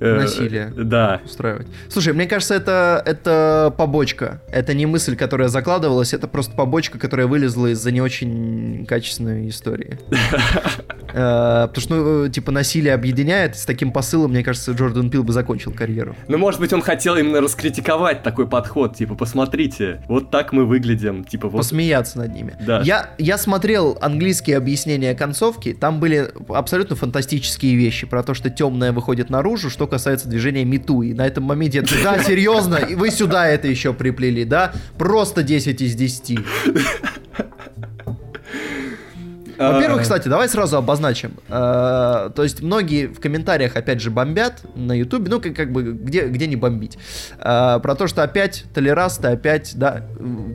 э, 0.00 0.14
Насилие. 0.16 0.72
Да, 0.76 1.20
устраивать. 1.24 1.66
Слушай, 1.88 2.12
мне 2.12 2.26
кажется, 2.26 2.54
это, 2.54 3.02
это 3.04 3.74
побочка. 3.76 4.42
Это 4.50 4.74
не 4.74 4.86
мысль, 4.86 5.16
которая 5.16 5.48
закладывалась, 5.48 6.14
это 6.14 6.28
просто 6.28 6.54
побочка, 6.54 6.98
которая 6.98 7.26
вылезла 7.26 7.68
из-за 7.68 7.90
не 7.90 8.00
очень 8.00 8.86
качественной 8.86 9.48
истории. 9.48 9.98
Э, 11.18 11.66
Потому 11.68 11.82
что, 11.82 11.94
ну, 11.94 12.28
типа, 12.28 12.52
насилие 12.52 12.92
объединяет, 12.92 13.56
с 13.56 13.64
таким 13.64 13.90
посылом, 13.90 14.32
мне 14.32 14.42
кажется, 14.42 14.72
Джордан 14.72 15.08
Пил 15.08 15.24
бы 15.24 15.32
закончил 15.32 15.72
карьеру. 15.72 16.14
Ну, 16.28 16.36
может 16.36 16.60
быть, 16.60 16.72
он 16.72 16.82
хотел 16.82 17.16
именно 17.16 17.40
раскритиковать 17.40 18.22
такой 18.22 18.46
подход, 18.46 18.96
типа, 18.96 19.14
посмотрите, 19.14 20.02
вот 20.08 20.30
так 20.30 20.52
мы 20.52 20.66
выглядим, 20.66 21.24
типа, 21.24 21.48
вот... 21.48 21.58
Посмеяться 21.58 22.18
над 22.18 22.34
ними. 22.34 22.54
Да. 22.60 22.80
Я, 22.82 23.10
я 23.18 23.38
смотрел 23.38 23.96
английские 24.00 24.56
объяснения 24.58 25.14
концовки, 25.14 25.72
там 25.72 26.00
были 26.00 26.30
абсолютно 26.48 26.96
фантастические 26.96 27.76
вещи 27.76 28.06
про 28.06 28.22
то, 28.22 28.34
что 28.34 28.50
темное 28.50 28.92
выходит 28.92 29.30
наружу, 29.30 29.70
что 29.70 29.85
касается 29.86 30.28
движения 30.28 30.64
Мету. 30.64 31.02
И 31.02 31.14
на 31.14 31.26
этом 31.26 31.44
моменте 31.44 31.78
я 31.78 32.02
да, 32.04 32.22
серьезно, 32.22 32.76
и 32.76 32.94
вы 32.94 33.10
сюда 33.10 33.46
это 33.48 33.68
еще 33.68 33.92
приплели, 33.92 34.44
да? 34.44 34.72
Просто 34.98 35.42
10 35.42 35.80
из 35.82 35.94
10. 35.94 36.38
Во-первых, 39.58 40.00
А, 40.00 40.02
кстати, 40.02 40.28
давай 40.28 40.48
сразу 40.48 40.76
обозначим. 40.76 41.32
Э, 41.48 42.30
То 42.34 42.42
есть 42.42 42.60
многие 42.60 43.06
в 43.06 43.20
комментариях, 43.20 43.76
опять 43.76 44.00
же, 44.00 44.10
бомбят 44.10 44.62
на 44.74 44.92
Ютубе, 44.92 45.30
ну, 45.30 45.40
как, 45.40 45.56
как 45.56 45.72
бы, 45.72 45.82
где, 45.92 46.26
где 46.26 46.46
не 46.46 46.56
бомбить. 46.56 46.98
Э, 47.38 47.80
Про 47.82 47.94
то, 47.94 48.06
что 48.06 48.22
опять 48.22 48.64
толерасты, 48.74 49.28
опять, 49.28 49.72
да, 49.76 50.06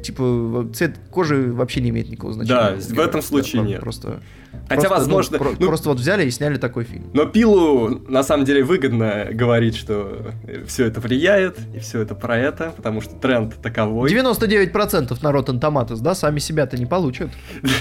типа, 0.04 0.70
цвет 0.74 0.98
кожи 1.10 1.52
вообще 1.52 1.82
не 1.82 1.90
имеет 1.90 2.10
никакого 2.10 2.34
значения. 2.34 2.78
Да, 2.78 2.96
в 2.96 3.00
этом 3.00 3.22
случае 3.22 3.64
нет. 3.64 3.80
Просто, 3.82 4.22
Хотя, 4.68 4.88
просто, 4.88 4.88
ну, 4.90 5.16
возможно... 5.16 5.38
про- 5.38 5.52
ну, 5.60 5.68
просто 5.68 5.90
вот 5.90 6.00
взяли 6.00 6.26
и 6.26 6.32
сняли 6.32 6.58
такой 6.58 6.84
фильм. 6.86 7.10
Но 7.14 7.26
Пилу, 7.26 8.02
на 8.08 8.24
самом 8.24 8.46
деле, 8.46 8.64
выгодно 8.64 9.28
говорить, 9.32 9.76
что 9.76 10.32
все 10.68 10.86
это 10.86 11.00
влияет, 11.00 11.58
и 11.76 11.80
все 11.80 12.02
это 12.02 12.16
про 12.16 12.38
это, 12.38 12.74
потому 12.76 13.02
что 13.02 13.16
тренд 13.16 13.56
таковой. 13.62 14.10
99% 14.12 15.18
на 15.22 15.28
Rotten 15.30 15.60
Tomatoes, 15.60 16.00
да, 16.02 16.16
сами 16.16 16.40
себя-то 16.40 16.78
не 16.78 16.86
получат. 16.86 17.30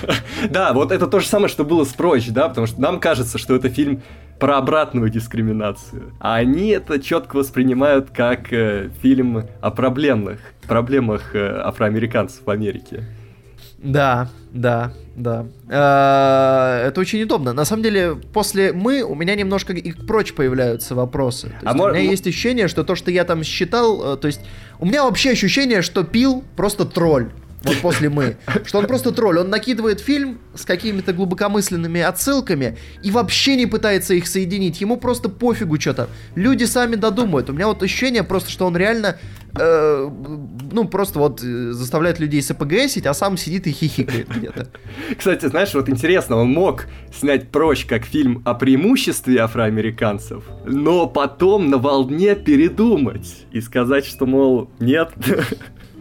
Да, 0.51 0.73
вот 0.73 0.91
это 0.91 1.07
то 1.07 1.21
же 1.21 1.27
самое, 1.27 1.49
что 1.49 1.65
было 1.65 1.85
с 1.85 1.93
Прочь, 1.93 2.29
да, 2.29 2.49
потому 2.49 2.67
что 2.67 2.81
нам 2.81 2.99
кажется, 2.99 3.37
что 3.39 3.55
это 3.55 3.69
фильм 3.69 4.03
про 4.39 4.57
обратную 4.57 5.11
дискриминацию. 5.11 6.15
А 6.19 6.37
они 6.37 6.69
это 6.71 6.99
четко 6.99 7.37
воспринимают 7.37 8.11
как 8.11 8.53
э, 8.53 8.89
фильм 9.03 9.45
о 9.61 9.71
проблемных, 9.71 10.41
проблемах 10.67 11.35
э, 11.35 11.61
афроамериканцев 11.63 12.47
в 12.47 12.51
Америке. 12.51 13.05
Да, 13.83 14.29
да, 14.53 14.93
да. 15.17 15.47
Э, 15.69 16.87
Это 16.89 17.01
очень 17.01 17.23
удобно. 17.23 17.53
На 17.53 17.65
самом 17.65 17.83
деле, 17.83 18.15
после 18.33 18.73
мы 18.73 19.03
у 19.03 19.15
меня 19.15 19.35
немножко 19.35 19.73
и 19.73 19.93
прочь 19.93 20.33
появляются 20.35 20.95
вопросы. 20.95 21.49
То 21.49 21.55
А 21.63 21.71
есть 21.71 21.77
мо- 21.77 21.85
у 21.85 21.89
меня 21.95 22.01
есть 22.11 22.27
ощущение, 22.27 22.69
что 22.69 22.85
то, 22.85 22.95
что 22.95 23.11
я 23.11 23.25
там 23.25 23.43
считал, 23.43 24.15
э, 24.15 24.17
то 24.19 24.27
есть 24.27 24.41
у 24.81 24.87
меня 24.87 25.05
вообще 25.05 25.31
ощущение, 25.31 25.83
что 25.83 26.05
пил 26.05 26.45
просто 26.57 26.85
тролль. 26.85 27.31
Вот 27.63 27.77
после 27.79 28.09
«Мы», 28.09 28.37
что 28.65 28.79
он 28.79 28.87
просто 28.87 29.13
тролль. 29.13 29.39
Он 29.39 29.51
накидывает 29.51 30.01
фильм 30.01 30.39
с 30.55 30.65
какими-то 30.65 31.13
глубокомысленными 31.13 32.01
отсылками 32.01 32.79
и 33.03 33.11
вообще 33.11 33.57
не 33.57 33.67
пытается 33.67 34.15
их 34.15 34.27
соединить. 34.27 34.81
Ему 34.81 34.97
просто 34.97 35.29
пофигу 35.29 35.79
что-то. 35.79 36.09
Люди 36.35 36.65
сами 36.65 36.97
додумают. 36.97 37.51
У 37.51 37.53
меня 37.53 37.67
вот 37.69 37.83
ощущение 37.83 38.23
просто, 38.23 38.51
что 38.51 38.67
он 38.67 38.77
реально 38.77 39.19
э, 39.59 40.11
ну, 40.73 40.89
просто 40.89 41.19
вот 41.19 41.43
э, 41.43 41.73
заставляет 41.73 42.19
людей 42.19 42.43
СПГСить, 42.43 43.07
а 43.07 43.15
сам 43.15 43.37
сидит 43.37 43.67
и 43.67 43.73
хихикает 43.73 44.29
где-то. 44.29 44.69
Кстати, 45.17 45.47
знаешь, 45.47 45.75
вот 45.75 45.89
интересно, 45.89 46.37
он 46.37 46.49
мог 46.49 46.87
снять 47.13 47.51
«Прочь» 47.51 47.85
как 47.85 48.05
фильм 48.05 48.43
о 48.45 48.55
преимуществе 48.55 49.41
афроамериканцев, 49.41 50.45
но 50.65 51.07
потом 51.07 51.69
на 51.69 51.79
волне 51.79 52.35
передумать 52.35 53.45
и 53.53 53.61
сказать, 53.61 54.07
что, 54.07 54.27
мол, 54.27 54.71
нет, 54.79 55.13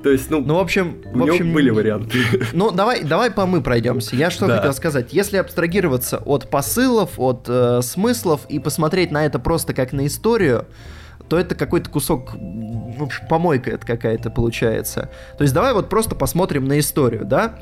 То 0.04 0.10
есть, 0.10 0.30
ну, 0.30 0.42
ну 0.42 0.56
в 0.56 0.60
общем, 0.60 1.02
в 1.14 1.24
общем, 1.24 1.54
были 1.54 1.70
варианты. 1.70 2.20
Ну, 2.54 2.72
давай, 2.72 3.04
давай 3.04 3.32
по 3.32 3.46
мы 3.46 3.62
пройдемся. 3.62 4.16
Я 4.16 4.30
что 4.30 4.48
Да. 4.48 4.58
хотел 4.58 4.74
сказать. 4.74 5.14
Если 5.14 5.38
абстрагироваться 5.38 6.18
от 6.18 6.50
посылов, 6.50 7.12
от 7.18 7.46
э, 7.48 7.82
смыслов 7.82 8.42
и 8.50 8.60
посмотреть 8.60 9.12
на 9.12 9.26
это 9.26 9.40
просто 9.40 9.74
как 9.74 9.92
на 9.92 10.08
историю, 10.08 10.66
то 11.28 11.38
это 11.38 11.54
какой-то 11.54 11.90
кусок, 11.90 12.34
в 12.34 13.04
общем, 13.04 13.28
помойка 13.28 13.72
это 13.72 13.86
какая-то 13.86 14.30
получается. 14.32 15.10
То 15.38 15.44
есть 15.44 15.54
давай 15.54 15.74
вот 15.74 15.90
просто 15.90 16.16
посмотрим 16.16 16.66
на 16.66 16.80
историю, 16.80 17.24
да? 17.26 17.60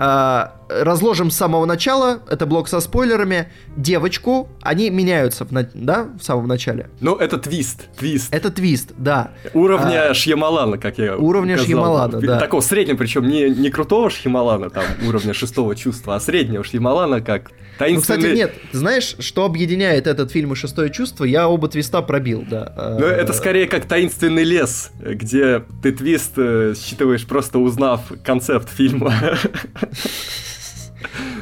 А, 0.00 0.54
разложим 0.68 1.30
с 1.30 1.36
самого 1.36 1.66
начала, 1.66 2.20
это 2.28 2.46
блок 2.46 2.68
со 2.68 2.80
спойлерами, 2.80 3.48
девочку, 3.76 4.48
они 4.62 4.90
меняются, 4.90 5.44
в, 5.44 5.48
да, 5.74 6.08
в 6.18 6.22
самом 6.22 6.46
начале. 6.46 6.88
Ну, 7.00 7.16
это 7.16 7.38
твист, 7.38 7.88
твист. 7.96 8.32
Это 8.32 8.50
твист, 8.50 8.92
да. 8.96 9.32
Уровня 9.54 10.14
Шьямалана, 10.14 10.78
как 10.78 10.98
я 10.98 11.14
А. 11.14 11.16
Уровня 11.16 11.54
указал. 11.54 11.66
Шьямалана, 11.66 12.20
да. 12.20 12.38
Такого 12.38 12.60
среднего, 12.60 12.96
причем 12.96 13.26
не, 13.26 13.50
не 13.50 13.70
крутого 13.70 14.10
Шьямалана, 14.10 14.70
там, 14.70 14.84
уровня 15.06 15.34
шестого 15.34 15.74
чувства, 15.74 16.16
а 16.16 16.20
среднего 16.20 16.62
Шьямалана, 16.62 17.20
как 17.20 17.50
Ну, 17.50 17.56
таинственный... 17.78 18.18
кстати, 18.18 18.36
нет, 18.36 18.52
знаешь, 18.72 19.16
что 19.18 19.44
объединяет 19.44 20.06
этот 20.06 20.30
фильм 20.30 20.52
и 20.52 20.56
«Шестое 20.56 20.90
чувство»? 20.90 21.24
Я 21.24 21.48
оба 21.48 21.68
твиста 21.68 22.02
пробил, 22.02 22.44
да. 22.48 22.96
Ну, 22.98 23.06
Э, 23.06 23.10
это 23.10 23.32
скорее 23.32 23.66
как 23.66 23.86
таинственный 23.86 24.44
лес, 24.44 24.90
где 25.00 25.64
ты 25.82 25.92
твист 25.92 26.32
э, 26.36 26.74
считываешь, 26.76 27.26
просто 27.26 27.58
узнав 27.58 28.12
концепт 28.24 28.68
фильма. 28.68 29.12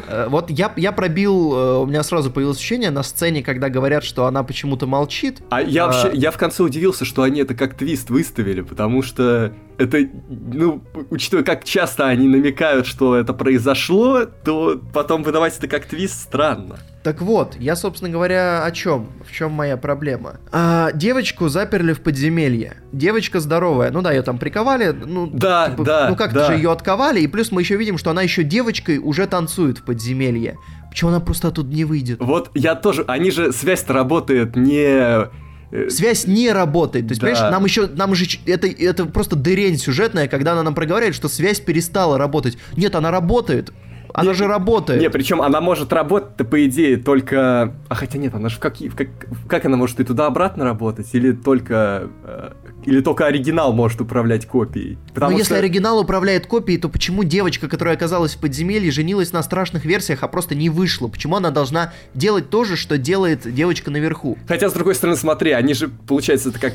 Э, 0.09 0.27
Вот 0.29 0.51
я, 0.51 0.73
я 0.77 0.93
пробил, 0.93 1.55
э, 1.55 1.79
у 1.79 1.87
меня 1.87 2.03
сразу 2.03 2.31
появилось 2.31 2.59
ощущение 2.59 2.91
на 2.91 3.03
сцене, 3.03 3.43
когда 3.43 3.69
говорят, 3.69 4.05
что 4.05 4.27
она 4.27 4.43
почему-то 4.43 4.87
молчит. 4.87 5.41
А 5.51 5.61
я 5.63 5.85
А. 5.85 5.87
вообще, 5.87 6.11
я 6.19 6.31
в 6.31 6.37
конце 6.37 6.63
удивился, 6.63 7.05
что 7.05 7.23
они 7.23 7.41
это 7.41 7.55
как 7.55 7.75
твист 7.75 8.11
выставили, 8.11 8.61
потому 8.61 9.03
что 9.03 9.53
это, 9.79 9.99
ну, 10.29 10.83
учитывая, 11.11 11.45
как 11.45 11.65
часто 11.65 12.07
они 12.07 12.29
намекают, 12.29 12.87
что 12.87 13.17
это 13.17 13.33
произошло, 13.33 14.25
то 14.25 14.81
потом 14.93 15.23
выдавать 15.23 15.57
это 15.59 15.69
как 15.69 15.87
твист 15.87 16.21
странно. 16.21 16.79
Так 17.03 17.21
вот, 17.23 17.55
я, 17.61 17.77
собственно 17.77 18.11
говоря, 18.11 18.65
о 18.65 18.71
чем? 18.73 19.11
В 19.25 19.33
чем 19.33 19.53
моя 19.53 19.77
проблема? 19.77 20.41
А, 20.51 20.91
девочку 20.93 21.49
заперли 21.49 21.93
в 21.93 22.01
подземелье. 22.01 22.79
Девочка 22.93 23.39
здоровая. 23.39 23.93
Ну 23.93 24.03
да, 24.03 24.11
ее 24.11 24.23
там 24.23 24.39
приковали. 24.39 24.91
Ну, 24.91 25.29
Да, 25.29 25.69
да, 25.79 26.09
Ну 26.09 26.17
как-то 26.17 26.41
да. 26.41 26.47
же 26.47 26.55
ее 26.55 26.73
отковали. 26.73 27.21
И 27.21 27.29
плюс 27.29 27.53
мы 27.53 27.61
еще 27.63 27.77
видим, 27.77 27.97
что 27.97 28.11
она 28.11 28.23
еще 28.23 28.43
девочкой 28.43 28.99
уже 28.99 29.29
танцует 29.29 29.79
в 29.79 29.85
подземелье. 29.85 30.59
Почему 30.91 31.11
она 31.11 31.21
просто 31.21 31.49
оттуда 31.49 31.73
не 31.73 31.85
выйдет? 31.85 32.19
Вот 32.21 32.51
я 32.55 32.75
тоже, 32.75 33.05
они 33.07 33.31
же, 33.31 33.53
связь-то 33.53 33.93
работает 33.93 34.57
не... 34.57 35.29
э, 35.71 35.89
Связь 35.91 36.27
не 36.27 36.51
работает. 36.53 37.07
То 37.09 37.13
есть, 37.13 37.21
Да. 37.21 37.27
понимаешь, 37.29 37.53
нам 37.53 37.65
еще, 37.65 37.87
нам 37.87 38.15
же 38.15 38.27
это, 38.47 38.67
это 38.69 39.07
просто 39.07 39.37
дырень 39.37 39.79
сюжетная, 39.79 40.29
когда 40.29 40.53
она 40.53 40.63
нам 40.63 40.75
проговаривает, 40.75 41.15
что 41.15 41.29
связь 41.29 41.61
перестала 41.61 42.19
работать. 42.19 42.57
Нет, 42.77 42.95
она 42.95 43.11
работает. 43.11 43.73
Она 44.21 44.35
же 44.35 44.47
работает. 44.47 45.01
Не, 45.01 45.11
причем 45.11 45.43
она 45.43 45.61
может 45.61 45.93
работать-то, 45.93 46.45
по 46.45 46.65
идее, 46.67 46.97
только... 46.97 47.75
А 47.89 47.95
хотя 47.95 48.19
нет, 48.19 48.35
она 48.35 48.49
же 48.49 48.57
в 48.57 48.59
какие... 48.61 48.89
в 48.89 48.97
как... 48.97 49.09
как 49.49 49.65
она 49.65 49.77
может 49.77 50.01
и 50.01 50.05
туда-обратно 50.05 50.65
работать? 50.65 51.09
Или 51.13 51.33
только... 51.33 52.09
э, 52.25 52.51
Или 52.87 53.01
только 53.01 53.27
оригинал 53.27 53.73
может 53.73 54.01
управлять 54.01 54.47
копией? 54.47 54.95
Но 55.09 55.15
Потому 55.15 55.33
если 55.39 55.55
что- 55.55 55.59
оригинал 55.59 55.99
управляет 56.01 56.47
копией, 56.47 56.79
то 56.81 56.89
почему 56.89 57.25
девочка, 57.25 57.69
которая 57.69 57.95
оказалась 57.95 58.35
в 58.35 58.39
подземелье, 58.41 58.91
женилась 58.91 59.33
на 59.33 59.43
страшных 59.43 59.85
версиях, 59.85 60.23
а 60.23 60.29
просто 60.29 60.55
не 60.55 60.71
вышла? 60.71 61.09
Почему 61.09 61.37
она 61.37 61.51
должна 61.51 61.93
делать 62.15 62.49
то 62.51 62.65
же, 62.65 62.77
что 62.77 62.97
делает 62.99 63.41
девочка 63.53 63.91
наверху? 63.91 64.39
Хотя, 64.49 64.69
с 64.71 64.73
другой 64.73 64.95
стороны, 64.95 65.17
смотри, 65.19 65.51
они 65.53 65.75
же, 65.75 65.89
получается, 65.89 66.49
это 66.51 66.59
как 66.61 66.73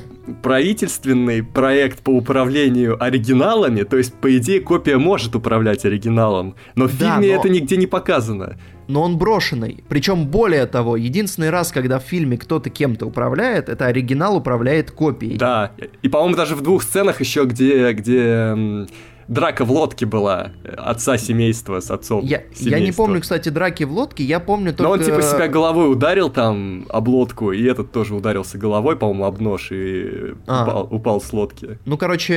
правительственный 0.52 1.42
проект 1.44 2.00
по 2.00 2.10
управлению 2.12 3.02
оригиналами, 3.02 3.84
то 3.84 3.98
есть, 3.98 4.14
по 4.14 4.36
идее, 4.38 4.60
копия 4.60 4.98
может 4.98 5.36
управлять 5.36 5.86
оригиналом, 5.86 6.56
но 6.76 6.88
в 6.88 6.98
Да, 6.98 7.16
фильме 7.16 7.30
но- 7.32 7.39
это 7.39 7.49
нигде 7.49 7.77
не 7.77 7.88
показано. 7.88 8.57
Но 8.88 9.03
он 9.03 9.17
брошенный. 9.17 9.84
Причем 9.88 10.27
более 10.27 10.65
того, 10.65 10.97
единственный 10.97 11.49
раз, 11.49 11.71
когда 11.71 11.99
в 11.99 12.03
фильме 12.03 12.38
кто-то 12.38 12.69
кем-то 12.69 13.05
управляет, 13.05 13.69
это 13.69 13.86
оригинал 13.86 14.36
управляет 14.38 14.91
копией. 14.91 15.38
Да, 15.38 15.71
и, 16.01 16.09
по-моему, 16.09 16.36
даже 16.36 16.55
в 16.55 16.61
двух 16.61 16.84
сценах 16.84 17.21
еще, 17.21 17.45
где, 17.45 17.93
где 17.93 18.88
драка 19.32 19.63
в 19.63 19.71
лодке 19.71 20.05
была 20.05 20.51
отца 20.77 21.17
семейства 21.17 21.79
с 21.79 21.89
отцом 21.89 22.23
Я, 22.25 22.38
я 22.38 22.43
не 22.49 22.55
семейства. 22.55 23.03
помню, 23.03 23.21
кстати, 23.21 23.49
драки 23.49 23.84
в 23.86 23.91
лодке, 23.93 24.23
я 24.23 24.39
помню 24.39 24.71
только... 24.71 24.84
Но 24.84 24.91
он 24.91 24.99
типа 25.01 25.21
себя 25.21 25.47
головой 25.47 25.91
ударил 25.91 26.29
там 26.29 26.86
об 26.89 27.07
лодку, 27.07 27.51
и 27.53 27.63
этот 27.63 27.91
тоже 27.91 28.13
ударился 28.13 28.57
головой, 28.57 28.97
по-моему, 28.97 29.23
об 29.25 29.39
нож 29.39 29.71
и 29.71 30.36
А. 30.47 30.63
упал, 30.63 30.88
упал 30.91 31.21
с 31.21 31.32
лодки. 31.32 31.79
Ну, 31.86 31.97
короче, 31.97 32.34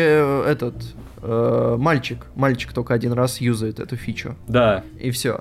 этот 0.46 0.74
э, 1.20 1.76
мальчик, 1.78 2.26
мальчик 2.36 2.72
только 2.72 2.94
один 2.94 3.12
раз 3.12 3.40
юзает 3.40 3.80
эту 3.80 3.96
фичу. 3.96 4.36
Да, 4.46 4.84
И 5.00 5.10
все. 5.10 5.40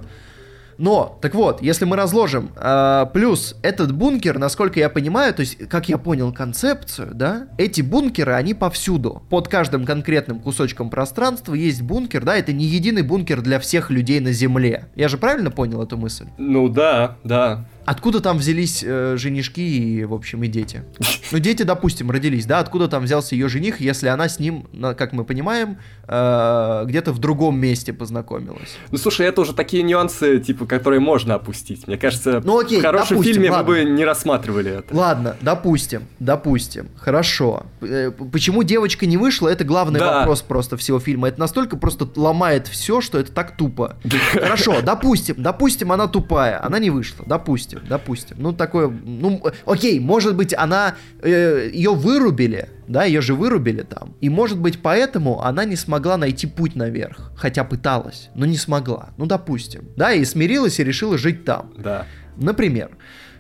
Но, 0.84 1.18
так 1.22 1.34
вот, 1.34 1.62
если 1.62 1.86
мы 1.86 1.96
разложим, 1.96 2.52
э, 2.58 3.06
плюс 3.14 3.56
этот 3.62 3.94
бункер, 3.94 4.38
насколько 4.38 4.82
я 4.82 4.90
понимаю, 4.90 5.34
то 5.34 5.40
есть, 5.40 5.58
как 5.70 5.88
я 5.88 5.98
понял 5.98 6.34
концепцию, 6.34 7.12
да, 7.14 7.48
эти 7.58 7.80
бункеры, 7.80 8.34
они 8.34 8.54
повсюду. 8.54 9.24
Под 9.30 9.48
каждым 9.48 9.86
конкретным 9.86 10.42
кусочком 10.42 10.90
пространства 10.90 11.54
есть 11.54 11.82
бункер, 11.82 12.26
да, 12.26 12.36
это 12.36 12.52
не 12.52 12.66
единый 12.66 13.02
бункер 13.02 13.42
для 13.42 13.62
всех 13.62 13.92
людей 13.92 14.20
на 14.20 14.34
Земле. 14.34 14.90
Я 14.94 15.08
же 15.08 15.18
правильно 15.18 15.52
понял 15.52 15.82
эту 15.82 15.96
мысль? 15.96 16.26
ну 16.38 16.68
да, 16.68 17.16
да. 17.24 17.64
Откуда 17.86 18.22
там 18.22 18.38
взялись 18.38 18.84
э, 18.86 19.16
женишки 19.18 19.60
и, 19.62 20.04
в 20.06 20.14
общем, 20.14 20.44
и 20.44 20.48
дети? 20.48 20.84
Ну, 21.32 21.40
дети, 21.40 21.64
допустим, 21.64 22.12
родились, 22.12 22.46
да? 22.46 22.60
Откуда 22.60 22.88
там 22.88 23.04
взялся 23.04 23.36
ее 23.36 23.50
жених, 23.50 23.82
если 23.82 24.08
она 24.08 24.30
с 24.30 24.40
ним, 24.40 24.68
как 24.98 25.14
мы 25.14 25.26
понимаем, 25.26 25.78
э, 26.08 26.84
где-то 26.86 27.12
в 27.12 27.20
другом 27.20 27.60
месте 27.60 27.92
познакомилась? 27.94 28.78
Ну 28.92 28.98
слушай, 28.98 29.26
это 29.28 29.42
уже 29.42 29.54
такие 29.54 29.84
нюансы, 29.84 30.40
типа, 30.40 30.66
которые 30.66 31.00
можно 31.00 31.36
опустить. 31.36 31.88
Мне 31.88 31.98
кажется, 31.98 32.42
Ну, 32.46 32.60
окей, 32.60 32.80
в 32.80 32.84
хорошем 32.84 33.18
допустим, 33.18 33.34
фильме 33.34 33.52
ладно. 33.52 33.72
мы 33.74 33.84
бы 33.84 33.90
не 33.90 34.06
рассматривали 34.06 34.72
это. 34.80 34.96
Ладно, 34.96 35.36
допустим, 35.42 36.04
допустим, 36.20 36.88
хорошо. 36.98 37.64
Э, 37.82 38.12
Почему 38.32 38.64
девочка 38.64 39.06
не 39.06 39.18
вышла, 39.18 39.50
это 39.50 39.64
главный 39.64 40.00
Да. 40.00 40.20
вопрос 40.20 40.42
просто 40.42 40.78
всего 40.78 41.00
фильма. 41.00 41.28
Это 41.28 41.40
настолько 41.40 41.78
просто 41.78 42.08
ломает 42.16 42.68
все, 42.68 43.02
что 43.02 43.20
это 43.20 43.32
так 43.32 43.58
тупо. 43.58 43.98
Хорошо, 44.34 44.82
допустим, 44.82 45.36
допустим, 45.38 45.92
она 45.92 46.08
тупая, 46.08 46.64
она 46.64 46.80
не 46.80 46.90
вышла, 46.90 47.26
допустим, 47.28 47.73
допустим. 47.88 48.38
Ну, 48.40 48.54
такое, 48.54 48.88
ну, 48.88 49.42
э, 49.46 49.52
окей, 49.66 50.00
может 50.00 50.36
быть, 50.36 50.54
она, 50.54 50.96
ее 51.24 51.94
вырубили, 51.94 52.70
да, 52.88 53.04
ее 53.06 53.22
же 53.22 53.34
вырубили 53.34 53.82
там. 53.82 54.16
И, 54.22 54.30
может 54.30 54.60
быть, 54.60 54.82
поэтому 54.82 55.42
она 55.42 55.66
не 55.66 55.76
смогла 55.76 56.18
найти 56.18 56.48
путь 56.48 56.76
наверх, 56.76 57.32
хотя 57.36 57.64
пыталась, 57.64 58.30
но 58.36 58.46
не 58.46 58.58
смогла. 58.58 59.10
Ну, 59.18 59.26
допустим, 59.26 59.90
да, 59.96 60.14
и 60.14 60.26
смирилась 60.26 60.80
и 60.80 60.84
решила 60.84 61.18
жить 61.18 61.46
там. 61.46 61.72
Да. 61.78 62.06
Например. 62.38 62.92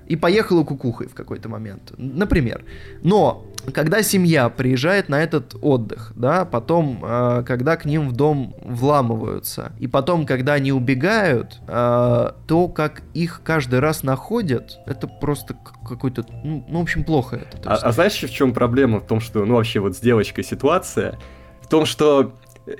И 0.07 0.15
поехала 0.15 0.63
кукухой 0.63 1.07
в 1.07 1.13
какой-то 1.13 1.49
момент. 1.49 1.93
Например. 1.97 2.63
Но 3.01 3.45
когда 3.71 4.03
семья 4.03 4.49
приезжает 4.49 5.09
на 5.09 5.23
этот 5.23 5.55
отдых, 5.61 6.11
да, 6.15 6.45
потом, 6.45 6.99
э, 7.03 7.43
когда 7.45 7.77
к 7.77 7.85
ним 7.85 8.09
в 8.09 8.11
дом 8.13 8.53
вламываются, 8.61 9.71
и 9.79 9.87
потом, 9.87 10.25
когда 10.25 10.53
они 10.53 10.71
убегают, 10.71 11.59
э, 11.67 12.31
то, 12.47 12.67
как 12.67 13.03
их 13.13 13.41
каждый 13.43 13.79
раз 13.79 14.03
находят, 14.03 14.79
это 14.85 15.07
просто 15.07 15.55
какой-то, 15.87 16.25
ну, 16.43 16.65
ну, 16.67 16.79
в 16.79 16.81
общем, 16.81 17.03
плохо 17.03 17.37
это. 17.37 17.57
То 17.57 17.69
А, 17.71 17.75
а 17.75 17.91
знаешь, 17.91 18.21
в 18.21 18.33
чем 18.33 18.53
проблема? 18.53 18.99
В 18.99 19.07
том, 19.07 19.19
что, 19.21 19.45
ну, 19.45 19.55
вообще 19.55 19.79
вот 19.79 19.95
с 19.95 19.99
девочкой 19.99 20.43
ситуация. 20.43 21.17
В 21.61 21.67
том, 21.67 21.85
что, 21.85 22.33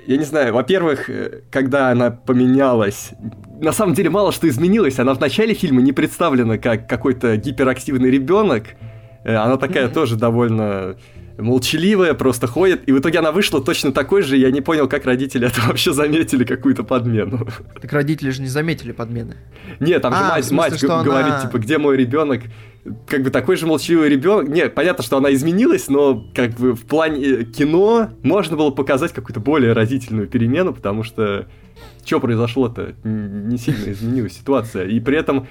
я 0.06 0.16
не 0.16 0.24
знаю, 0.24 0.54
во-первых, 0.54 1.10
э, 1.10 1.42
когда 1.50 1.90
она 1.90 2.10
поменялась, 2.10 3.10
на 3.60 3.72
самом 3.72 3.94
деле 3.94 4.10
мало 4.10 4.32
что 4.32 4.48
изменилось. 4.48 4.98
Она 4.98 5.14
в 5.14 5.20
начале 5.20 5.54
фильма 5.54 5.82
не 5.82 5.92
представлена 5.92 6.58
как 6.58 6.88
какой-то 6.88 7.36
гиперактивный 7.36 8.10
ребенок. 8.10 8.64
Э, 9.24 9.36
Она 9.36 9.56
такая 9.56 9.88
тоже 9.88 10.16
довольно 10.16 10.96
молчаливая, 11.38 12.14
просто 12.14 12.46
ходит, 12.46 12.88
и 12.88 12.92
в 12.92 12.98
итоге 12.98 13.18
она 13.18 13.32
вышла 13.32 13.62
точно 13.62 13.92
такой 13.92 14.22
же, 14.22 14.36
и 14.36 14.40
я 14.40 14.50
не 14.50 14.60
понял, 14.60 14.88
как 14.88 15.04
родители 15.04 15.46
это 15.48 15.60
вообще 15.66 15.92
заметили, 15.92 16.44
какую-то 16.44 16.84
подмену. 16.84 17.46
Так 17.80 17.92
родители 17.92 18.30
же 18.30 18.40
не 18.42 18.48
заметили 18.48 18.92
подмены. 18.92 19.36
Нет, 19.80 20.02
там 20.02 20.12
же 20.12 20.18
А, 20.20 20.22
в 20.22 20.28
мать, 20.30 20.44
смысле, 20.44 20.56
мать 20.70 20.78
что 20.78 21.02
говорит, 21.02 21.32
она- 21.34 21.40
типа, 21.42 21.58
где 21.58 21.78
мой 21.78 21.96
ребенок? 21.96 22.42
Как 23.06 23.22
бы 23.22 23.30
такой 23.30 23.56
же 23.56 23.66
молчаливый 23.66 24.08
ребенок. 24.10 24.48
Нет, 24.48 24.74
понятно, 24.74 25.02
что 25.02 25.16
она 25.16 25.32
изменилась, 25.32 25.88
но 25.88 26.26
как 26.34 26.50
бы 26.52 26.74
в 26.74 26.82
плане 26.84 27.24
э, 27.24 27.44
кино 27.44 28.10
можно 28.22 28.56
было 28.58 28.70
показать 28.70 29.12
какую-то 29.12 29.40
более 29.40 29.72
разительную 29.72 30.28
перемену, 30.28 30.74
потому 30.74 31.02
что 31.02 31.46
что 32.04 32.20
произошло-то? 32.20 32.94
Не 33.02 33.56
сильно 33.56 33.90
изменилась 33.90 34.34
ситуация. 34.34 34.86
И 34.86 35.00
при 35.00 35.16
этом 35.16 35.48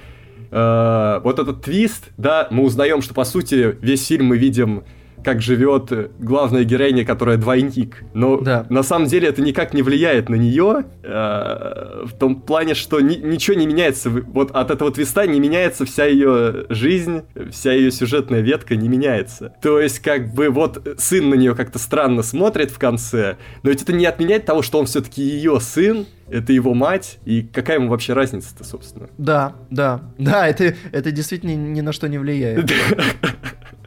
э, 0.52 1.20
вот 1.24 1.38
этот 1.40 1.62
твист, 1.62 2.10
да, 2.16 2.46
мы 2.52 2.62
узнаем, 2.62 3.02
что 3.02 3.12
по 3.14 3.24
сути 3.24 3.76
весь 3.80 4.06
фильм 4.06 4.26
мы 4.26 4.38
видим 4.38 4.84
как 5.24 5.40
живет 5.40 5.90
главная 6.18 6.64
героиня, 6.64 7.04
которая 7.04 7.36
двойник. 7.36 8.04
Но 8.12 8.36
Да. 8.40 8.66
на 8.68 8.82
самом 8.82 9.06
деле 9.06 9.28
это 9.28 9.40
никак 9.42 9.72
не 9.74 9.82
влияет 9.82 10.28
на 10.28 10.34
нее, 10.34 10.84
э, 11.02 12.02
в 12.04 12.12
том 12.18 12.40
плане, 12.42 12.74
что 12.74 13.00
ни- 13.00 13.16
ничего 13.16 13.56
не 13.56 13.66
меняется. 13.66 14.10
Вот 14.10 14.50
от 14.50 14.70
этого 14.70 14.90
твиста 14.90 15.26
не 15.26 15.40
меняется 15.40 15.84
вся 15.84 16.04
ее 16.06 16.66
жизнь, 16.68 17.22
вся 17.50 17.72
ее 17.72 17.90
сюжетная 17.90 18.40
ветка 18.40 18.76
не 18.76 18.88
меняется. 18.88 19.54
То 19.62 19.80
есть, 19.80 20.00
как 20.00 20.32
бы, 20.34 20.50
вот 20.50 20.86
сын 20.98 21.28
на 21.30 21.34
нее 21.34 21.54
как-то 21.54 21.78
странно 21.78 22.22
смотрит 22.22 22.70
в 22.70 22.78
конце, 22.78 23.36
но 23.62 23.70
ведь 23.70 23.82
это 23.82 23.92
не 23.92 24.06
отменяет 24.06 24.44
того, 24.44 24.62
что 24.62 24.78
он 24.78 24.86
все-таки 24.86 25.22
ее 25.22 25.58
сын, 25.60 26.06
это 26.28 26.52
его 26.52 26.74
мать, 26.74 27.18
и 27.24 27.42
какая 27.42 27.76
ему 27.78 27.88
вообще 27.88 28.12
разница-то, 28.12 28.64
собственно? 28.64 29.08
Да, 29.18 29.54
да. 29.70 30.00
Да, 30.18 30.48
это, 30.48 30.74
это 30.92 31.10
действительно 31.10 31.54
ни 31.54 31.80
на 31.80 31.92
что 31.92 32.08
не 32.08 32.18
влияет. 32.18 32.70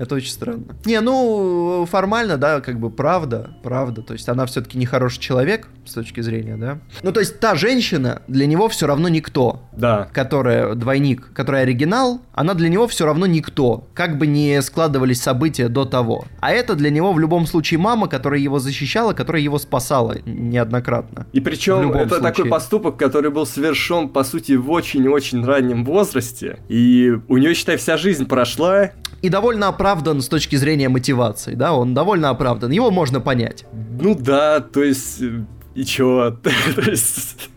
Это 0.00 0.14
очень 0.14 0.30
странно. 0.30 0.64
Не, 0.86 0.98
ну, 1.02 1.86
формально, 1.86 2.38
да, 2.38 2.62
как 2.62 2.80
бы 2.80 2.88
правда, 2.88 3.50
правда. 3.62 4.00
То 4.00 4.14
есть 4.14 4.30
она 4.30 4.46
все-таки 4.46 4.78
не 4.78 4.86
хороший 4.86 5.20
человек 5.20 5.68
с 5.84 5.92
точки 5.92 6.22
зрения, 6.22 6.56
да. 6.56 6.78
Ну, 7.02 7.12
то 7.12 7.20
есть 7.20 7.38
та 7.38 7.54
женщина 7.54 8.22
для 8.26 8.46
него 8.46 8.70
все 8.70 8.86
равно 8.86 9.10
никто. 9.10 9.60
Да. 9.76 10.08
Которая 10.14 10.74
двойник, 10.74 11.34
которая 11.34 11.64
оригинал, 11.64 12.22
она 12.32 12.54
для 12.54 12.70
него 12.70 12.88
все 12.88 13.04
равно 13.04 13.26
никто. 13.26 13.88
Как 13.92 14.16
бы 14.16 14.26
не 14.26 14.62
складывались 14.62 15.20
события 15.20 15.68
до 15.68 15.84
того. 15.84 16.24
А 16.40 16.50
это 16.50 16.76
для 16.76 16.88
него 16.88 17.12
в 17.12 17.18
любом 17.18 17.46
случае 17.46 17.78
мама, 17.78 18.08
которая 18.08 18.40
его 18.40 18.58
защищала, 18.58 19.12
которая 19.12 19.42
его 19.42 19.58
спасала 19.58 20.16
неоднократно. 20.24 21.26
И 21.34 21.40
причем 21.40 21.92
это 21.92 22.20
такой 22.20 22.34
случае. 22.36 22.50
поступок, 22.50 22.96
который 22.96 23.30
был 23.30 23.44
совершен, 23.44 24.08
по 24.08 24.24
сути, 24.24 24.52
в 24.52 24.70
очень-очень 24.70 25.44
раннем 25.44 25.84
возрасте. 25.84 26.58
И 26.68 27.12
у 27.28 27.36
нее, 27.36 27.52
считай, 27.52 27.76
вся 27.76 27.98
жизнь 27.98 28.24
прошла. 28.24 28.92
И 29.20 29.28
довольно 29.28 29.68
оправдан 29.90 30.20
с 30.22 30.28
точки 30.28 30.56
зрения 30.56 30.88
мотивации, 30.88 31.54
да, 31.54 31.72
он 31.72 31.94
довольно 31.94 32.30
оправдан, 32.30 32.70
его 32.70 32.90
можно 32.90 33.20
понять. 33.20 33.64
Ну 34.00 34.14
да, 34.14 34.60
то 34.60 34.82
есть... 34.82 35.20
э, 35.20 35.44
И 35.74 35.84
чё? 35.84 36.30
То 36.42 36.90
есть... 36.90 37.50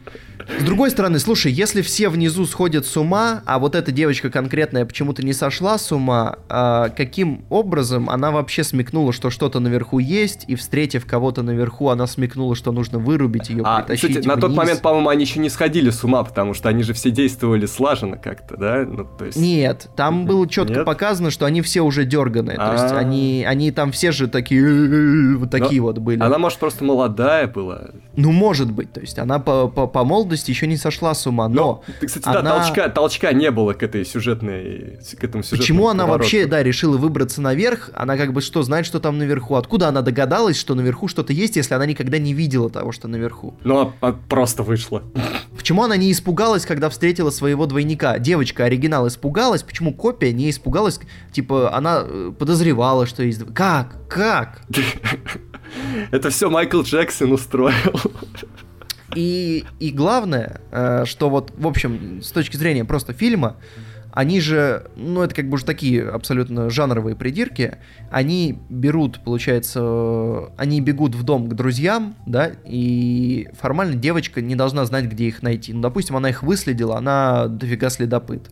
С 0.59 0.63
другой 0.63 0.91
стороны, 0.91 1.19
слушай, 1.19 1.51
если 1.51 1.81
все 1.81 2.09
внизу 2.09 2.45
сходят 2.45 2.85
с 2.85 2.97
ума, 2.97 3.41
а 3.45 3.59
вот 3.59 3.75
эта 3.75 3.91
девочка 3.91 4.29
конкретная 4.29 4.85
почему-то 4.85 5.23
не 5.23 5.33
сошла 5.33 5.77
с 5.77 5.91
ума, 5.91 6.37
а 6.49 6.89
каким 6.89 7.45
образом 7.49 8.09
она 8.09 8.31
вообще 8.31 8.63
смекнула, 8.63 9.13
что 9.13 9.29
что-то 9.29 9.59
наверху 9.59 9.99
есть, 9.99 10.45
и 10.47 10.55
встретив 10.55 11.05
кого-то 11.05 11.43
наверху, 11.43 11.89
она 11.89 12.07
смекнула, 12.07 12.55
что 12.55 12.71
нужно 12.71 12.99
вырубить 12.99 13.49
ее, 13.49 13.63
А, 13.65 13.81
притащить 13.81 14.09
кстати, 14.09 14.27
на 14.27 14.35
тот 14.35 14.51
вниз? 14.51 14.57
момент, 14.57 14.81
по-моему, 14.81 15.09
они 15.09 15.23
еще 15.23 15.39
не 15.39 15.49
сходили 15.49 15.89
с 15.89 16.03
ума, 16.03 16.23
потому 16.23 16.53
что 16.53 16.69
они 16.69 16.83
же 16.83 16.93
все 16.93 17.11
действовали 17.11 17.65
слаженно 17.65 18.17
как-то, 18.17 18.57
да? 18.57 18.85
Ну, 18.87 19.05
то 19.17 19.25
есть... 19.25 19.37
Нет, 19.37 19.89
там 19.95 20.25
было 20.25 20.47
четко 20.47 20.75
Нет? 20.75 20.85
показано, 20.85 21.31
что 21.31 21.45
они 21.45 21.61
все 21.61 21.81
уже 21.81 22.05
дерганые. 22.05 22.57
То 22.57 22.71
есть 22.73 22.91
А. 22.91 22.97
они, 22.97 23.45
они 23.47 23.71
там 23.71 23.91
все 23.91 24.11
же 24.11 24.27
такие, 24.27 24.61
«Э-э-э», 24.61 25.35
вот 25.37 25.49
такие 25.51 25.81
Но 25.81 25.87
вот 25.87 25.97
были. 25.99 26.21
Она, 26.21 26.37
может, 26.37 26.59
просто 26.59 26.83
молодая 26.83 27.47
была. 27.47 27.89
Ну, 28.15 28.31
может 28.31 28.71
быть, 28.71 28.91
то 28.93 29.01
есть 29.01 29.19
она 29.19 29.39
по, 29.39 29.67
по, 29.67 29.87
по 29.87 30.03
молодости 30.03 30.32
еще 30.49 30.67
не 30.67 30.77
сошла 30.77 31.13
с 31.13 31.25
ума, 31.27 31.47
но... 31.47 31.84
Ты, 31.99 32.07
кстати, 32.07 32.25
да, 32.25 32.39
она- 32.39 32.59
толчка, 32.59 32.89
толчка 32.89 33.34
не 33.34 33.51
было 33.51 33.73
к 33.73 33.84
этой 33.84 34.05
сюжетной... 34.05 34.99
К 35.19 35.23
этому 35.23 35.43
сюжетному 35.43 35.61
Почему 35.61 35.88
она 35.89 36.03
повороту. 36.03 36.23
вообще, 36.23 36.45
да, 36.45 36.63
решила 36.63 36.97
выбраться 36.97 37.41
наверх? 37.41 37.89
Она 37.93 38.17
как 38.17 38.34
бы 38.34 38.41
что, 38.41 38.63
знает, 38.63 38.86
что 38.86 38.99
там 38.99 39.17
наверху? 39.17 39.55
Откуда 39.55 39.88
она 39.88 40.01
догадалась, 40.01 40.57
что 40.57 40.75
наверху 40.75 41.07
что-то 41.07 41.34
есть, 41.34 41.55
если 41.55 41.73
она 41.73 41.86
никогда 41.86 42.17
не 42.17 42.34
видела 42.34 42.69
того, 42.69 42.91
что 42.91 43.07
наверху? 43.07 43.55
Ну, 43.63 43.79
а- 43.79 43.93
а 44.01 44.13
просто 44.13 44.63
вышла. 44.63 45.03
Почему 45.55 45.84
она 45.84 45.95
не 45.97 46.11
испугалась, 46.11 46.65
когда 46.65 46.89
встретила 46.89 47.29
своего 47.29 47.65
двойника? 47.65 48.19
Девочка, 48.19 48.65
оригинал, 48.65 49.07
испугалась, 49.07 49.63
почему 49.63 49.93
копия 49.93 50.34
не 50.34 50.49
испугалась? 50.49 50.99
Типа, 51.31 51.73
она 51.75 52.03
э, 52.05 52.31
подозревала, 52.38 53.05
что 53.05 53.23
есть... 53.23 53.41
Как? 53.53 54.07
Как? 54.09 54.61
Это 56.11 56.29
все 56.29 56.49
Майкл 56.49 56.81
Джексон 56.81 57.31
устроил. 57.31 57.73
И, 59.16 59.66
и 59.80 59.91
главное, 59.91 60.61
э, 60.72 61.03
что 61.05 61.30
вот, 61.30 61.53
в 61.55 61.68
общем, 61.68 62.22
с 62.22 62.32
точки 62.32 62.57
зрения 62.57 62.86
просто 62.86 63.14
фильма, 63.14 63.57
они 64.14 64.39
же, 64.41 64.91
ну 64.95 65.24
это 65.24 65.34
как 65.34 65.49
бы 65.49 65.55
уже 65.55 65.66
такие 65.66 66.07
абсолютно 66.07 66.70
жанровые 66.70 67.16
придирки, 67.16 67.78
они 68.11 68.59
берут, 68.70 69.20
получается, 69.24 70.51
они 70.55 70.82
бегут 70.82 71.16
в 71.16 71.24
дом 71.24 71.49
к 71.49 71.55
друзьям, 71.55 72.16
да, 72.28 72.51
и 72.64 73.49
формально 73.59 73.95
девочка 73.95 74.39
не 74.39 74.55
должна 74.55 74.86
знать, 74.86 75.05
где 75.05 75.26
их 75.26 75.41
найти. 75.41 75.74
Ну, 75.74 75.82
допустим, 75.82 76.16
она 76.16 76.30
их 76.30 76.43
выследила, 76.43 76.97
она 76.97 77.47
дофига 77.47 77.89
следопыт. 77.89 78.51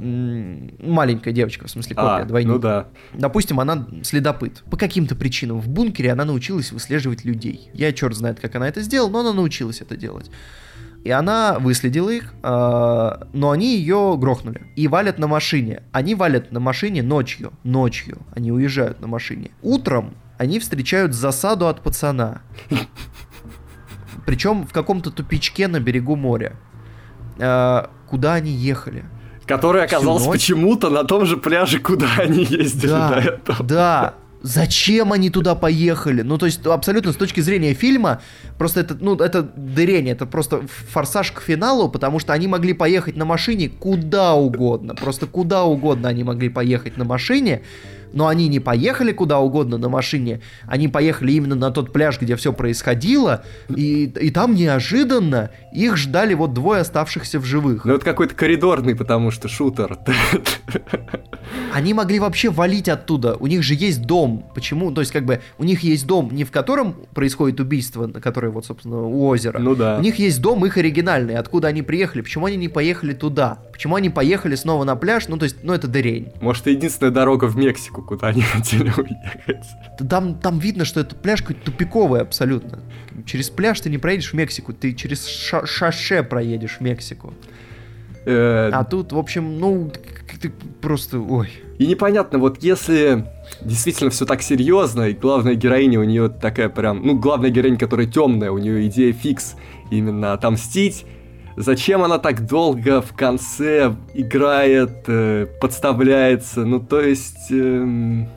Маленькая 0.00 1.32
девочка, 1.32 1.66
в 1.66 1.70
смысле, 1.70 1.94
копия, 1.94 2.22
А, 2.22 2.24
двойник. 2.24 2.52
ну 2.52 2.58
да. 2.58 2.88
Допустим, 3.12 3.60
она 3.60 3.86
следопыт. 4.02 4.62
По 4.70 4.76
каким-то 4.76 5.14
причинам 5.14 5.60
в 5.60 5.68
бункере 5.68 6.12
она 6.12 6.24
научилась 6.24 6.72
выслеживать 6.72 7.24
людей. 7.24 7.70
Я 7.74 7.92
черт 7.92 8.16
знает, 8.16 8.40
как 8.40 8.54
она 8.54 8.68
это 8.68 8.80
сделала, 8.80 9.10
но 9.10 9.20
она 9.20 9.32
научилась 9.34 9.80
это 9.80 9.96
делать. 9.96 10.30
И 11.04 11.10
она 11.10 11.58
выследила 11.58 12.10
их, 12.10 12.34
а, 12.42 13.26
но 13.32 13.50
они 13.50 13.76
ее 13.76 14.16
грохнули. 14.18 14.62
И 14.76 14.86
валят 14.88 15.18
на 15.18 15.26
машине. 15.28 15.82
Они 15.92 16.14
валят 16.14 16.52
на 16.52 16.60
машине 16.60 17.02
ночью. 17.02 17.52
Ночью. 17.64 18.18
Они 18.34 18.52
уезжают 18.52 19.00
на 19.00 19.06
машине. 19.06 19.50
Утром 19.62 20.14
они 20.38 20.58
встречают 20.58 21.14
засаду 21.14 21.68
от 21.68 21.82
пацана. 21.82 22.42
Причем 24.26 24.66
в 24.66 24.72
каком-то 24.72 25.10
тупичке 25.10 25.68
на 25.68 25.80
берегу 25.80 26.16
моря. 26.16 26.56
А, 27.38 27.90
Куда 28.08 28.34
они 28.34 28.50
ехали? 28.50 29.04
Который 29.56 29.84
оказался 29.84 30.30
почему-то 30.30 30.90
на 30.90 31.04
том 31.04 31.26
же 31.26 31.36
пляже, 31.36 31.78
куда 31.80 32.06
они 32.18 32.44
ездили 32.44 32.90
до 32.90 32.96
Да, 32.96 33.20
этого. 33.20 33.64
да. 33.64 34.14
Зачем 34.42 35.12
они 35.12 35.28
туда 35.28 35.54
поехали? 35.54 36.22
Ну, 36.22 36.38
то 36.38 36.46
есть, 36.46 36.64
абсолютно 36.64 37.12
с 37.12 37.16
точки 37.16 37.40
зрения 37.40 37.74
фильма, 37.74 38.22
просто 38.56 38.80
это, 38.80 38.96
ну, 38.98 39.14
это 39.16 39.42
дырение, 39.42 40.14
это 40.14 40.24
просто 40.24 40.62
форсаж 40.90 41.32
к 41.32 41.42
финалу, 41.42 41.90
потому 41.90 42.18
что 42.20 42.32
они 42.32 42.46
могли 42.48 42.72
поехать 42.72 43.16
на 43.18 43.26
машине 43.26 43.68
куда 43.68 44.32
угодно, 44.32 44.94
просто 44.94 45.26
куда 45.26 45.64
угодно 45.64 46.08
они 46.08 46.24
могли 46.24 46.48
поехать 46.48 46.96
на 46.96 47.04
машине, 47.04 47.60
но 48.12 48.26
они 48.26 48.48
не 48.48 48.60
поехали 48.60 49.12
куда 49.12 49.38
угодно 49.38 49.78
на 49.78 49.88
машине, 49.88 50.40
они 50.66 50.88
поехали 50.88 51.32
именно 51.32 51.54
на 51.54 51.70
тот 51.70 51.92
пляж, 51.92 52.20
где 52.20 52.36
все 52.36 52.52
происходило, 52.52 53.44
и, 53.68 54.04
и 54.04 54.30
там 54.30 54.54
неожиданно 54.54 55.50
их 55.72 55.96
ждали 55.96 56.34
вот 56.34 56.52
двое 56.52 56.80
оставшихся 56.80 57.38
в 57.38 57.44
живых. 57.44 57.84
Ну, 57.84 57.94
это 57.94 58.04
какой-то 58.04 58.34
коридорный, 58.34 58.94
потому 58.94 59.30
что 59.30 59.48
шутер. 59.48 59.98
Они 61.72 61.94
могли 61.94 62.18
вообще 62.18 62.50
валить 62.50 62.88
оттуда. 62.88 63.36
У 63.36 63.46
них 63.46 63.62
же 63.62 63.74
есть 63.74 64.02
дом. 64.02 64.44
Почему? 64.54 64.90
То 64.92 65.00
есть, 65.00 65.12
как 65.12 65.24
бы, 65.24 65.40
у 65.58 65.64
них 65.64 65.80
есть 65.80 66.06
дом, 66.06 66.30
не 66.32 66.44
в 66.44 66.50
котором 66.50 66.94
происходит 67.14 67.60
убийство, 67.60 68.08
которое 68.08 68.50
вот, 68.50 68.66
собственно, 68.66 69.02
у 69.02 69.26
озера. 69.26 69.58
Ну 69.58 69.74
да. 69.74 69.98
У 69.98 70.02
них 70.02 70.18
есть 70.18 70.40
дом 70.40 70.64
их 70.66 70.76
оригинальный. 70.76 71.36
Откуда 71.36 71.68
они 71.68 71.82
приехали? 71.82 72.22
Почему 72.22 72.46
они 72.46 72.56
не 72.56 72.68
поехали 72.68 73.12
туда? 73.12 73.58
Почему 73.72 73.96
они 73.96 74.10
поехали 74.10 74.54
снова 74.54 74.84
на 74.84 74.96
пляж? 74.96 75.28
Ну, 75.28 75.36
то 75.36 75.44
есть, 75.44 75.56
ну, 75.62 75.72
это 75.72 75.88
дырень. 75.88 76.28
Может, 76.40 76.62
это 76.62 76.70
единственная 76.70 77.12
дорога 77.12 77.46
в 77.46 77.56
Мексику, 77.56 77.99
куда 78.02 78.28
они 78.28 78.40
хотели 78.42 78.90
уехать. 78.96 79.66
Там, 80.08 80.34
там 80.34 80.58
видно, 80.58 80.84
что 80.84 81.00
это 81.00 81.14
пляж 81.16 81.42
какой-то 81.42 81.62
тупиковый 81.70 82.20
абсолютно. 82.20 82.80
Через 83.26 83.50
пляж 83.50 83.80
ты 83.80 83.90
не 83.90 83.98
проедешь 83.98 84.30
в 84.32 84.34
Мексику, 84.34 84.72
ты 84.72 84.92
через 84.94 85.26
ша- 85.26 85.66
шоссе 85.66 86.22
проедешь 86.22 86.76
в 86.78 86.80
Мексику. 86.80 87.34
Э, 88.24 88.70
А 88.72 88.84
тут, 88.84 89.12
в 89.12 89.18
общем, 89.18 89.58
ну, 89.58 89.90
ты 90.40 90.50
просто, 90.80 91.18
ой. 91.20 91.50
И 91.78 91.86
непонятно, 91.86 92.38
вот 92.38 92.62
если 92.62 93.24
действительно 93.62 94.10
все 94.10 94.26
так 94.26 94.42
серьезно, 94.42 95.08
и 95.08 95.14
главная 95.14 95.54
героиня 95.54 96.00
у 96.00 96.04
нее 96.04 96.28
такая 96.28 96.68
прям, 96.68 97.02
ну, 97.04 97.18
главная 97.18 97.50
героиня, 97.50 97.78
которая 97.78 98.06
темная, 98.06 98.50
у 98.50 98.58
нее 98.58 98.86
идея 98.88 99.12
фикс 99.14 99.54
именно 99.90 100.32
отомстить, 100.34 101.06
зачем 101.56 102.02
она 102.02 102.18
так 102.18 102.46
долго 102.46 103.00
в 103.00 103.12
конце 103.14 103.94
играет, 104.14 105.04
э, 105.06 105.46
подставляется, 105.60 106.64
ну, 106.64 106.80
то 106.80 107.00
есть... 107.00 107.50
эм, 107.50 108.28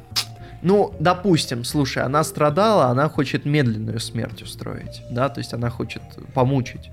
Ну, 0.61 0.93
допустим, 0.99 1.63
слушай, 1.63 2.03
она 2.03 2.23
страдала, 2.23 2.85
она 2.85 3.09
хочет 3.09 3.45
медленную 3.45 3.99
смерть 3.99 4.41
устроить, 4.41 5.01
да, 5.11 5.29
то 5.29 5.39
есть 5.39 5.53
она 5.53 5.69
хочет 5.69 6.01
помучить. 6.33 6.89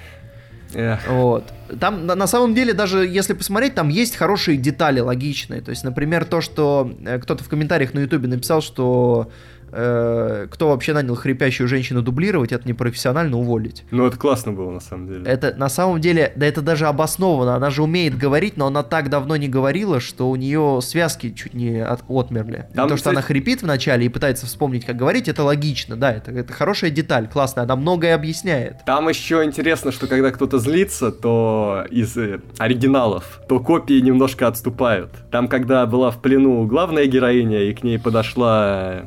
Эх. 0.75 1.01
Вот. 1.09 1.45
Там, 1.81 2.07
на, 2.07 2.15
на 2.15 2.27
самом 2.27 2.55
деле, 2.55 2.73
даже 2.73 3.07
если 3.07 3.35
посмотреть, 3.35 3.75
там 3.75 3.89
есть 3.89 4.17
хорошие 4.17 4.57
детали 4.57 5.01
логичные. 5.01 5.61
То 5.61 5.71
есть, 5.71 5.85
например, 5.85 6.25
то, 6.25 6.41
что 6.41 6.93
э, 7.05 7.19
кто-то 7.19 7.43
в 7.43 7.49
комментариях 7.49 7.95
на 7.95 8.01
Ютубе 8.01 8.29
написал, 8.29 8.63
что 8.63 9.31
э, 9.73 10.47
кто 10.51 10.69
вообще 10.69 10.93
нанял 10.93 11.15
хрипящую 11.15 11.69
женщину 11.69 12.03
дублировать, 12.03 12.53
это 12.53 12.67
непрофессионально 12.69 13.37
уволить. 13.37 13.85
Ну, 13.91 14.07
это 14.07 14.17
классно 14.17 14.53
было, 14.53 14.71
на 14.71 14.81
самом 14.81 15.09
деле. 15.09 15.25
Это 15.25 15.55
на 15.57 15.69
самом 15.69 16.01
деле, 16.01 16.33
да 16.37 16.47
это 16.47 16.63
даже 16.63 16.87
обосновано. 16.87 17.55
Она 17.57 17.71
же 17.71 17.83
умеет 17.83 18.17
говорить, 18.17 18.57
но 18.57 18.67
она 18.67 18.83
так 18.83 19.11
давно 19.11 19.37
не 19.37 19.49
говорила, 19.49 20.01
что 20.01 20.31
у 20.31 20.37
нее 20.37 20.81
связки 20.83 21.31
чуть 21.31 21.55
не 21.55 21.85
от, 21.85 22.03
отмерли. 22.09 22.67
Там, 22.75 22.89
то, 22.89 22.97
что 22.97 23.11
кстати... 23.11 23.15
она 23.15 23.23
хрипит 23.23 23.63
вначале 23.63 24.07
и 24.07 24.09
пытается 24.09 24.47
вспомнить, 24.47 24.85
как 24.85 24.97
говорить, 24.97 25.29
это 25.29 25.43
логично, 25.43 25.97
да, 25.97 26.13
это, 26.13 26.31
это 26.33 26.53
хорошая 26.53 26.91
деталь, 26.91 27.29
классная, 27.29 27.65
она 27.65 27.77
многое 27.77 28.15
объясняет. 28.15 28.85
Там 28.87 29.09
еще 29.09 29.45
интересно, 29.45 29.93
что 29.93 30.07
когда 30.07 30.31
кто-то 30.31 30.59
злится, 30.59 31.13
то 31.13 31.85
из 31.91 32.17
э, 32.17 32.41
оригиналов, 32.59 33.41
то 33.49 33.61
копии 33.61 34.01
немножко 34.01 34.47
отступают. 34.47 35.11
Там, 35.31 35.49
когда 35.49 35.87
была 35.87 36.11
в 36.11 36.21
плену 36.21 36.67
главная 36.67 37.07
героиня, 37.07 37.63
и 37.63 37.75
к 37.75 37.83
ней 37.83 37.99
подошла 37.99 39.03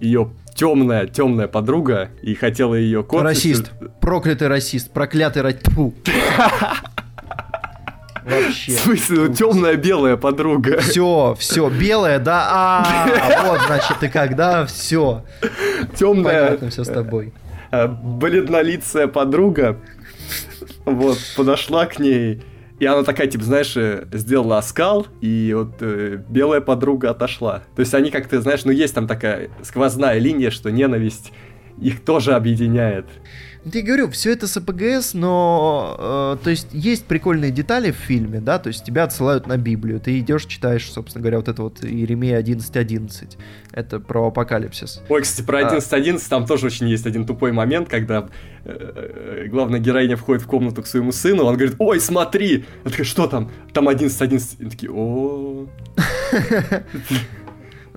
ее 0.00 0.30
темная, 0.54 1.06
темная 1.06 1.48
подруга 1.48 2.10
и 2.22 2.34
хотела 2.34 2.74
ее 2.74 3.02
кот. 3.02 3.22
Расист. 3.22 3.72
Проклятый 4.00 4.48
расист. 4.48 4.90
Проклятый 4.92 5.42
расист. 5.42 5.66
Вообще. 8.26 8.72
В 8.72 8.80
смысле, 8.80 9.16
ну, 9.18 9.34
темная 9.34 9.76
белая 9.76 10.16
подруга. 10.16 10.80
Все, 10.80 11.36
все, 11.38 11.70
белая, 11.70 12.18
да. 12.18 12.48
А, 12.50 13.44
вот, 13.46 13.60
значит, 13.66 13.98
ты 14.00 14.08
когда, 14.08 14.66
все. 14.66 15.24
Темная. 15.94 16.46
Понятно 16.46 16.70
все 16.70 16.82
с 16.82 16.88
тобой. 16.88 17.32
Э, 17.70 17.86
бледнолицая 17.86 19.06
подруга. 19.06 19.78
Вот, 20.84 21.18
подошла 21.36 21.86
к 21.86 22.00
ней 22.00 22.42
и 22.78 22.84
она 22.84 23.02
такая, 23.04 23.26
типа, 23.26 23.44
знаешь, 23.44 23.76
э, 23.76 24.06
сделала 24.12 24.58
оскал, 24.58 25.06
и 25.20 25.52
вот 25.56 25.76
э, 25.80 26.22
белая 26.28 26.60
подруга 26.60 27.10
отошла. 27.10 27.62
То 27.74 27.80
есть 27.80 27.94
они 27.94 28.10
как-то, 28.10 28.40
знаешь, 28.40 28.64
ну 28.64 28.72
есть 28.72 28.94
там 28.94 29.06
такая 29.06 29.50
сквозная 29.62 30.18
линия, 30.18 30.50
что 30.50 30.70
ненависть 30.70 31.32
их 31.80 32.04
тоже 32.04 32.34
объединяет. 32.34 33.06
Я 33.72 33.82
говорю, 33.82 34.08
все 34.10 34.32
это 34.32 34.46
с 34.46 34.56
АПГС, 34.56 35.14
но 35.14 36.36
э, 36.38 36.44
то 36.44 36.50
есть 36.50 36.68
есть 36.70 37.04
прикольные 37.06 37.50
детали 37.50 37.90
в 37.90 37.96
фильме, 37.96 38.38
да, 38.40 38.60
то 38.60 38.68
есть 38.68 38.84
тебя 38.84 39.02
отсылают 39.02 39.48
на 39.48 39.56
Библию, 39.56 39.98
ты 39.98 40.20
идешь, 40.20 40.44
читаешь, 40.44 40.88
собственно 40.88 41.20
говоря, 41.20 41.38
вот 41.38 41.48
это 41.48 41.62
вот 41.62 41.84
Иеремия 41.84 42.40
11.11, 42.40 42.78
11. 42.78 43.38
это 43.72 43.98
про 43.98 44.28
апокалипсис. 44.28 45.02
Ой, 45.08 45.22
кстати, 45.22 45.44
про 45.44 45.62
11.11 45.62 46.22
а... 46.24 46.30
там 46.30 46.46
тоже 46.46 46.66
очень 46.66 46.88
есть 46.88 47.06
один 47.06 47.26
тупой 47.26 47.50
момент, 47.50 47.88
когда 47.88 48.28
э, 48.64 49.44
э, 49.44 49.48
главная 49.48 49.80
героиня 49.80 50.16
входит 50.16 50.42
в 50.42 50.46
комнату 50.46 50.84
к 50.84 50.86
своему 50.86 51.10
сыну, 51.10 51.42
он 51.42 51.56
говорит, 51.56 51.74
ой, 51.80 52.00
смотри, 52.00 52.66
она 52.84 52.92
такая, 52.92 53.04
что 53.04 53.26
там? 53.26 53.50
Там 53.72 53.88
11.11, 53.88 54.22
11. 54.22 54.60
и 54.60 54.64
такие, 54.66 54.92
о 54.92 55.66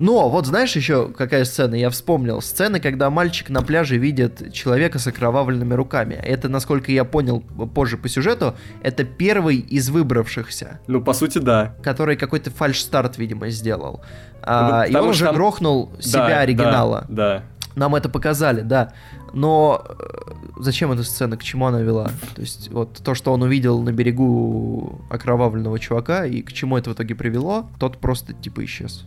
но 0.00 0.28
вот 0.28 0.46
знаешь 0.46 0.74
еще 0.76 1.08
какая 1.08 1.44
сцена? 1.44 1.74
Я 1.74 1.90
вспомнил. 1.90 2.40
Сцена, 2.40 2.80
когда 2.80 3.10
мальчик 3.10 3.50
на 3.50 3.62
пляже 3.62 3.98
видит 3.98 4.52
человека 4.52 4.98
с 4.98 5.06
окровавленными 5.06 5.74
руками. 5.74 6.14
Это, 6.14 6.48
насколько 6.48 6.90
я 6.90 7.04
понял 7.04 7.40
позже 7.40 7.96
по 7.96 8.08
сюжету, 8.08 8.56
это 8.82 9.04
первый 9.04 9.56
из 9.56 9.90
выбравшихся. 9.90 10.80
Ну, 10.86 11.02
по 11.02 11.12
сути, 11.12 11.38
да. 11.38 11.74
Который 11.82 12.16
какой-то 12.16 12.50
фальш-старт, 12.50 13.18
видимо, 13.18 13.50
сделал. 13.50 14.02
А, 14.42 14.84
и 14.88 14.94
он 14.94 15.08
уже 15.08 15.26
там... 15.26 15.34
грохнул 15.34 15.92
себя 16.00 16.28
да, 16.28 16.40
оригинала. 16.40 17.06
Да, 17.08 17.28
да. 17.38 17.42
Нам 17.76 17.94
это 17.94 18.08
показали, 18.08 18.62
да. 18.62 18.92
Но 19.32 19.84
э, 19.88 20.32
зачем 20.58 20.92
эта 20.92 21.02
сцена, 21.04 21.36
к 21.36 21.42
чему 21.42 21.66
она 21.66 21.80
вела? 21.80 22.10
То 22.34 22.40
есть 22.40 22.70
вот 22.70 23.00
то, 23.02 23.14
что 23.14 23.32
он 23.32 23.42
увидел 23.42 23.80
на 23.80 23.92
берегу 23.92 25.00
окровавленного 25.08 25.78
чувака, 25.78 26.26
и 26.26 26.42
к 26.42 26.52
чему 26.52 26.76
это 26.76 26.90
в 26.90 26.94
итоге 26.94 27.14
привело, 27.14 27.70
тот 27.78 27.98
просто 27.98 28.32
типа 28.32 28.64
исчез. 28.64 29.06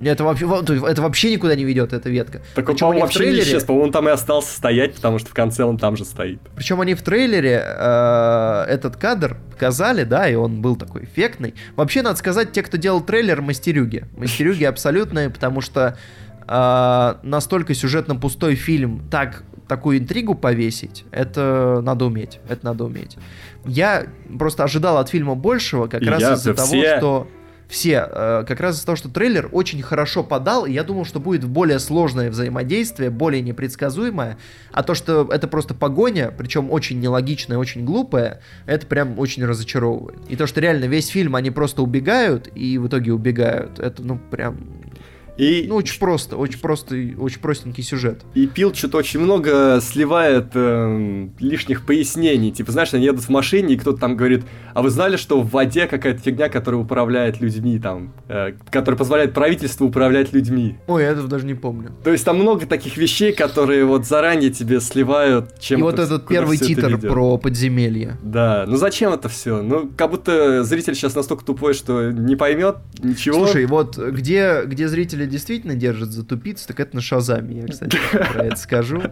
Это 0.00 0.24
вообще, 0.24 0.46
это 0.86 1.02
вообще 1.02 1.32
никуда 1.32 1.54
не 1.54 1.64
ведет, 1.64 1.92
эта 1.92 2.08
ветка. 2.08 2.42
Так 2.54 2.68
он, 2.68 2.76
по-моему, 2.76 3.02
вообще 3.02 3.18
трейлере... 3.18 3.42
не 3.42 3.48
исчез, 3.48 3.64
по-моему, 3.64 3.86
он 3.86 3.92
там 3.92 4.08
и 4.08 4.12
остался 4.12 4.56
стоять, 4.56 4.94
потому 4.94 5.18
что 5.18 5.28
в 5.28 5.34
конце 5.34 5.64
он 5.64 5.78
там 5.78 5.96
же 5.96 6.04
стоит. 6.04 6.40
Причем 6.56 6.80
они 6.80 6.94
в 6.94 7.02
трейлере 7.02 7.62
э, 7.64 8.64
этот 8.68 8.96
кадр 8.96 9.36
показали, 9.50 10.04
да, 10.04 10.28
и 10.28 10.34
он 10.34 10.62
был 10.62 10.76
такой 10.76 11.04
эффектный. 11.04 11.54
Вообще, 11.76 12.02
надо 12.02 12.16
сказать, 12.16 12.52
те, 12.52 12.62
кто 12.62 12.76
делал 12.76 13.00
трейлер, 13.00 13.42
мастерюги. 13.42 14.04
Мастерюги 14.16 14.64
абсолютные, 14.64 15.30
потому 15.30 15.60
что 15.60 15.96
э, 16.48 17.14
настолько 17.22 17.74
сюжетно 17.74 18.16
пустой 18.16 18.54
фильм 18.54 19.02
так 19.10 19.44
такую 19.68 19.98
интригу 19.98 20.34
повесить, 20.34 21.04
это 21.10 21.80
надо 21.82 22.06
уметь. 22.06 22.40
Это 22.48 22.64
надо 22.64 22.84
уметь. 22.84 23.16
Я 23.66 24.06
просто 24.38 24.64
ожидал 24.64 24.96
от 24.96 25.10
фильма 25.10 25.34
большего, 25.34 25.86
как 25.86 26.02
и 26.02 26.06
раз 26.06 26.38
из-за 26.38 26.54
того, 26.54 26.68
все... 26.68 26.96
что 26.96 27.28
все, 27.68 28.08
э, 28.10 28.44
как 28.48 28.60
раз 28.60 28.76
из-за 28.76 28.86
того, 28.86 28.96
что 28.96 29.10
трейлер 29.10 29.50
очень 29.52 29.82
хорошо 29.82 30.24
подал, 30.24 30.64
и 30.64 30.72
я 30.72 30.84
думал, 30.84 31.04
что 31.04 31.20
будет 31.20 31.44
более 31.44 31.78
сложное 31.78 32.30
взаимодействие, 32.30 33.10
более 33.10 33.42
непредсказуемое, 33.42 34.38
а 34.72 34.82
то, 34.82 34.94
что 34.94 35.28
это 35.30 35.48
просто 35.48 35.74
погоня, 35.74 36.32
причем 36.36 36.70
очень 36.70 36.98
нелогичная, 36.98 37.58
очень 37.58 37.84
глупая, 37.84 38.40
это 38.64 38.86
прям 38.86 39.18
очень 39.18 39.44
разочаровывает. 39.44 40.18
И 40.28 40.36
то, 40.36 40.46
что 40.46 40.60
реально 40.62 40.86
весь 40.86 41.08
фильм 41.08 41.36
они 41.36 41.50
просто 41.50 41.82
убегают, 41.82 42.48
и 42.54 42.78
в 42.78 42.88
итоге 42.88 43.12
убегают, 43.12 43.78
это 43.78 44.02
ну 44.02 44.18
прям 44.30 44.56
и... 45.38 45.66
Ну, 45.68 45.76
очень 45.76 45.98
просто, 46.00 46.36
очень 46.36 46.58
просто, 46.58 46.96
очень 47.18 47.40
простенький 47.40 47.84
сюжет. 47.84 48.22
И 48.34 48.46
Пил 48.48 48.74
что-то 48.74 48.98
очень 48.98 49.20
много 49.20 49.78
сливает 49.80 50.48
э, 50.54 51.28
лишних 51.38 51.86
пояснений. 51.86 52.50
Типа, 52.50 52.72
знаешь, 52.72 52.92
они 52.92 53.04
едут 53.04 53.22
в 53.22 53.28
машине, 53.28 53.74
и 53.74 53.76
кто-то 53.76 54.00
там 54.00 54.16
говорит, 54.16 54.44
а 54.74 54.82
вы 54.82 54.90
знали, 54.90 55.16
что 55.16 55.40
в 55.40 55.50
воде 55.50 55.86
какая-то 55.86 56.20
фигня, 56.20 56.48
которая 56.48 56.80
управляет 56.80 57.40
людьми, 57.40 57.78
там, 57.78 58.12
э, 58.28 58.54
которая 58.70 58.98
позволяет 58.98 59.32
правительству 59.32 59.86
управлять 59.86 60.32
людьми? 60.32 60.76
Ой, 60.88 61.02
я 61.02 61.10
этого 61.10 61.28
даже 61.28 61.46
не 61.46 61.54
помню. 61.54 61.92
То 62.02 62.10
есть 62.10 62.24
там 62.24 62.36
много 62.36 62.66
таких 62.66 62.96
вещей, 62.96 63.32
которые 63.32 63.84
вот 63.84 64.06
заранее 64.06 64.50
тебе 64.50 64.80
сливают, 64.80 65.60
чем 65.60 65.80
И 65.80 65.82
вот 65.82 66.00
этот 66.00 66.26
первый 66.26 66.58
титр 66.58 66.98
про 66.98 67.38
подземелье. 67.38 68.16
Да, 68.24 68.64
ну 68.66 68.76
зачем 68.76 69.12
это 69.12 69.28
все? 69.28 69.62
Ну, 69.62 69.88
как 69.96 70.10
будто 70.10 70.64
зритель 70.64 70.96
сейчас 70.96 71.14
настолько 71.14 71.44
тупой, 71.44 71.74
что 71.74 72.10
не 72.10 72.34
поймет 72.34 72.78
ничего. 73.00 73.46
Слушай, 73.46 73.66
вот 73.66 73.96
где, 73.96 74.62
где 74.64 74.88
зрители 74.88 75.27
действительно 75.28 75.74
держит 75.74 76.10
за 76.10 76.24
тупицу, 76.24 76.66
так 76.66 76.80
это 76.80 76.96
на 76.96 77.02
Шазаме, 77.02 77.60
я, 77.62 77.66
кстати, 77.66 77.96
про 78.10 78.46
это 78.46 78.56
скажу. 78.56 79.02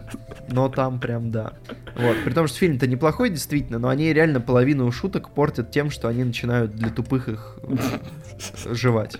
Но 0.49 0.69
там 0.69 0.99
прям 0.99 1.31
да. 1.31 1.53
Вот. 1.95 2.17
При 2.25 2.33
том, 2.33 2.47
что 2.47 2.57
фильм-то 2.57 2.87
неплохой, 2.87 3.29
действительно, 3.29 3.79
но 3.79 3.89
они 3.89 4.11
реально 4.13 4.41
половину 4.41 4.91
шуток 4.91 5.29
портят 5.29 5.71
тем, 5.71 5.89
что 5.89 6.07
они 6.07 6.23
начинают 6.23 6.75
для 6.75 6.89
тупых 6.89 7.29
их 7.29 7.59
жевать. 8.65 9.17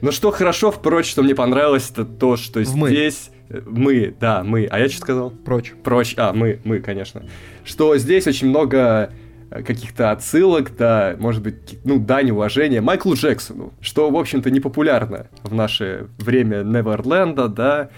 Ну 0.00 0.12
что 0.12 0.30
хорошо, 0.30 0.70
впрочем, 0.70 1.10
что 1.10 1.22
мне 1.22 1.34
понравилось, 1.34 1.90
это 1.90 2.04
то, 2.04 2.36
что 2.36 2.60
в 2.60 2.64
здесь... 2.64 3.30
Мы. 3.48 3.62
мы, 3.66 4.16
да, 4.20 4.42
мы. 4.42 4.66
А 4.66 4.78
я 4.78 4.88
что 4.88 4.98
сказал? 4.98 5.30
Прочь. 5.30 5.72
Прочь. 5.82 6.14
А, 6.16 6.32
мы, 6.32 6.60
мы, 6.64 6.80
конечно. 6.80 7.22
Что 7.64 7.96
здесь 7.96 8.26
очень 8.26 8.48
много 8.48 9.10
Э, 9.10 9.23
каких-то 9.62 10.10
отсылок, 10.10 10.76
да, 10.76 11.14
может 11.18 11.42
быть, 11.42 11.78
ну, 11.84 11.98
дань 11.98 12.30
уважения 12.30 12.80
Майклу 12.80 13.14
Джексону, 13.14 13.72
что, 13.80 14.10
в 14.10 14.16
общем-то, 14.16 14.50
не 14.50 14.60
популярно 14.60 15.28
в 15.42 15.54
наше 15.54 16.08
время 16.18 16.62
Неверленда, 16.64 17.48
да, 17.48 17.90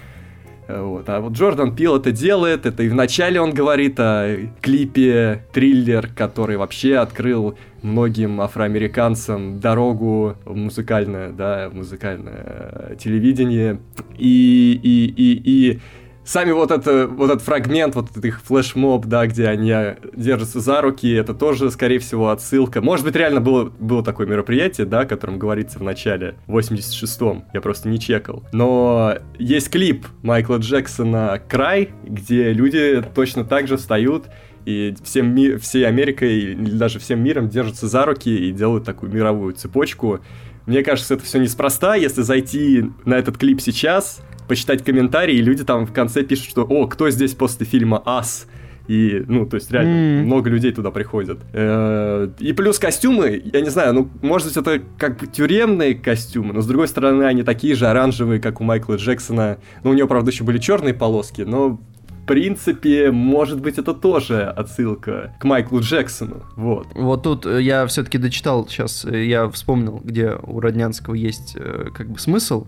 э, 0.68 0.80
вот. 0.80 1.08
А 1.08 1.20
вот 1.20 1.32
Джордан 1.32 1.74
Пил 1.74 1.96
это 1.96 2.12
делает, 2.12 2.66
это 2.66 2.82
и 2.82 2.88
вначале 2.88 3.40
он 3.40 3.54
говорит 3.54 3.98
о 3.98 4.36
клипе 4.60 5.44
«Триллер», 5.52 6.08
который 6.14 6.58
вообще 6.58 6.96
открыл 6.96 7.56
многим 7.80 8.40
афроамериканцам 8.40 9.58
дорогу 9.58 10.36
в 10.44 10.54
музыкальное, 10.54 11.30
да, 11.30 11.70
в 11.70 11.74
музыкальное 11.74 12.96
телевидение. 12.98 13.80
И, 14.18 14.78
и, 14.82 15.06
и, 15.06 15.42
и 15.44 15.80
сами 16.26 16.50
вот, 16.50 16.70
это, 16.70 17.06
вот 17.06 17.30
этот 17.30 17.42
фрагмент, 17.42 17.94
вот 17.94 18.10
этот 18.10 18.24
их 18.24 18.42
флешмоб, 18.42 19.06
да, 19.06 19.26
где 19.26 19.46
они 19.46 19.72
держатся 20.14 20.60
за 20.60 20.82
руки, 20.82 21.10
это 21.10 21.32
тоже, 21.32 21.70
скорее 21.70 21.98
всего, 21.98 22.28
отсылка. 22.30 22.82
Может 22.82 23.06
быть, 23.06 23.16
реально 23.16 23.40
было, 23.40 23.64
было 23.64 24.02
такое 24.02 24.26
мероприятие, 24.26 24.86
да, 24.86 25.00
о 25.00 25.06
котором 25.06 25.38
говорится 25.38 25.78
в 25.78 25.82
начале, 25.82 26.34
в 26.46 26.58
86-м, 26.58 27.44
я 27.54 27.60
просто 27.60 27.88
не 27.88 27.98
чекал. 27.98 28.42
Но 28.52 29.14
есть 29.38 29.70
клип 29.70 30.06
Майкла 30.22 30.56
Джексона 30.56 31.40
«Край», 31.48 31.90
где 32.04 32.52
люди 32.52 33.02
точно 33.14 33.44
так 33.44 33.68
же 33.68 33.76
встают 33.76 34.26
и 34.66 34.94
всем 35.04 35.32
ми 35.32 35.56
всей 35.56 35.86
Америкой, 35.86 36.38
или 36.38 36.70
даже 36.72 36.98
всем 36.98 37.22
миром 37.22 37.48
держатся 37.48 37.86
за 37.86 38.04
руки 38.04 38.36
и 38.36 38.50
делают 38.50 38.84
такую 38.84 39.12
мировую 39.12 39.54
цепочку. 39.54 40.20
Мне 40.66 40.82
кажется, 40.82 41.14
это 41.14 41.24
все 41.24 41.38
неспроста. 41.38 41.94
Если 41.94 42.22
зайти 42.22 42.90
на 43.04 43.14
этот 43.14 43.38
клип 43.38 43.60
сейчас, 43.60 44.20
почитать 44.48 44.84
комментарии, 44.84 45.36
и 45.36 45.42
люди 45.42 45.64
там 45.64 45.86
в 45.86 45.92
конце 45.92 46.22
пишут, 46.22 46.50
что 46.50 46.62
«О, 46.62 46.86
кто 46.86 47.10
здесь 47.10 47.34
после 47.34 47.66
фильма 47.66 48.02
«Ас»?» 48.04 48.46
И, 48.88 49.24
ну, 49.26 49.46
то 49.46 49.56
есть, 49.56 49.70
реально, 49.72 50.22
mm. 50.22 50.24
много 50.26 50.48
людей 50.48 50.70
туда 50.70 50.92
приходят. 50.92 51.40
Э, 51.52 52.28
и 52.38 52.52
плюс 52.52 52.78
костюмы, 52.78 53.42
я 53.52 53.60
не 53.60 53.68
знаю, 53.68 53.94
ну, 53.94 54.10
может 54.22 54.48
быть, 54.48 54.56
это 54.56 54.80
как 54.96 55.18
бы 55.18 55.26
тюремные 55.26 55.96
костюмы, 55.96 56.52
но, 56.54 56.60
с 56.60 56.66
другой 56.66 56.86
стороны, 56.86 57.24
они 57.24 57.42
такие 57.42 57.74
же 57.74 57.88
оранжевые, 57.88 58.40
как 58.40 58.60
у 58.60 58.64
Майкла 58.64 58.94
Джексона. 58.94 59.58
Ну, 59.82 59.90
у 59.90 59.94
него, 59.94 60.06
правда, 60.06 60.30
еще 60.30 60.44
были 60.44 60.58
черные 60.58 60.94
полоски, 60.94 61.42
но 61.42 61.80
принципе, 62.26 63.10
может 63.10 63.60
быть, 63.60 63.78
это 63.78 63.94
тоже 63.94 64.44
отсылка 64.44 65.34
к 65.38 65.44
Майклу 65.44 65.80
Джексону. 65.80 66.42
Вот. 66.56 66.88
Вот 66.94 67.22
тут 67.22 67.46
э, 67.46 67.62
я 67.62 67.86
все-таки 67.86 68.18
дочитал 68.18 68.66
сейчас, 68.68 69.04
э, 69.04 69.24
я 69.24 69.48
вспомнил, 69.48 70.00
где 70.04 70.32
у 70.42 70.60
Роднянского 70.60 71.14
есть 71.14 71.56
э, 71.56 71.90
как 71.94 72.10
бы 72.10 72.18
смысл. 72.18 72.66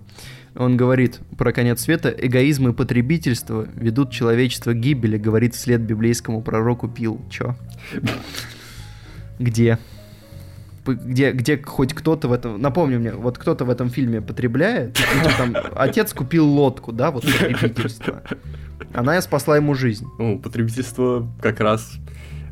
Он 0.55 0.76
говорит 0.76 1.20
про 1.36 1.52
конец 1.52 1.82
света. 1.82 2.09
Эгоизм 2.09 2.68
и 2.68 2.72
потребительство 2.72 3.66
ведут 3.74 4.10
человечество 4.10 4.72
к 4.72 4.76
гибели, 4.76 5.18
говорит 5.18 5.55
вслед 5.55 5.80
библейскому 5.82 6.43
пророку 6.43 6.89
Пил. 6.89 7.20
Чё? 7.30 7.55
Где? 9.39 9.78
Где, 10.94 11.32
где 11.32 11.59
хоть 11.59 11.94
кто-то 11.94 12.28
в 12.28 12.32
этом... 12.32 12.60
Напомню 12.60 12.98
мне, 12.98 13.12
вот 13.12 13.39
кто-то 13.39 13.65
в 13.65 13.70
этом 13.70 13.90
фильме 13.90 14.20
потребляет, 14.20 14.98
ну, 15.23 15.31
там, 15.36 15.56
отец 15.77 16.12
купил 16.12 16.47
лодку, 16.47 16.93
да, 16.93 17.10
вот 17.10 17.23
потребительство. 17.39 18.23
Она 18.94 19.20
спасла 19.20 19.56
ему 19.56 19.74
жизнь. 19.74 20.06
Ну, 20.19 20.39
потребительство 20.39 21.28
как 21.40 21.60
раз 21.60 21.94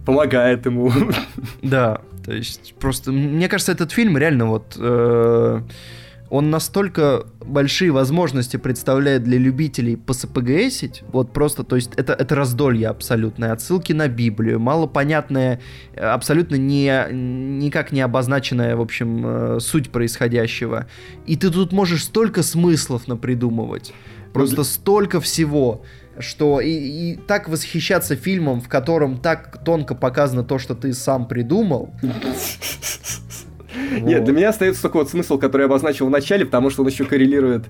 помогает 0.05 0.67
ему. 0.67 0.93
Да, 1.63 2.01
то 2.25 2.33
есть 2.33 2.75
просто... 2.79 3.13
Мне 3.13 3.49
кажется, 3.49 3.73
этот 3.73 3.93
фильм 3.93 4.17
реально 4.17 4.47
вот... 4.47 4.77
Э, 4.79 5.63
он 6.31 6.51
настолько 6.51 7.27
большие 7.45 7.93
возможности 7.93 8.57
представляет 8.57 9.23
для 9.23 9.39
любителей 9.39 9.97
посапгсить, 9.97 11.03
вот 11.09 11.33
просто, 11.33 11.63
то 11.63 11.77
есть 11.77 11.93
это, 11.97 12.13
это 12.13 12.35
раздолье 12.35 12.89
абсолютное, 12.89 13.53
отсылки 13.53 13.93
на 13.93 14.09
Библию, 14.09 14.59
малопонятная, 14.59 15.61
абсолютно 15.97 16.57
не, 16.57 17.07
никак 17.13 17.93
не 17.93 18.01
обозначенная, 18.01 18.77
в 18.77 18.81
общем, 18.81 19.23
э, 19.25 19.61
суть 19.61 19.91
происходящего. 19.91 20.87
И 21.27 21.37
ты 21.37 21.51
тут 21.51 21.73
можешь 21.73 22.05
столько 22.05 22.43
смыслов 22.43 23.07
напридумывать, 23.07 23.93
просто 24.33 24.65
столько 24.65 25.21
всего 25.21 25.85
что 26.19 26.63
и, 26.63 26.71
и 26.71 27.17
так 27.17 27.47
восхищаться 27.47 28.17
фильмом, 28.17 28.63
в 28.63 28.69
котором 28.69 29.19
так 29.19 29.63
тонко 29.65 29.95
показано 29.95 30.45
то, 30.45 30.59
что 30.59 30.75
ты 30.75 30.95
сам 30.95 31.29
придумал. 31.29 31.95
Нет, 34.01 34.25
для 34.25 34.35
меня 34.35 34.49
остается 34.51 34.83
только 34.83 34.99
вот 34.99 35.11
смысл, 35.11 35.39
который 35.39 35.63
я 35.63 35.67
обозначил 35.67 36.07
в 36.07 36.11
начале, 36.11 36.45
потому 36.45 36.71
что 36.71 36.83
он 36.83 36.89
еще 36.89 37.05
коррелирует 37.05 37.67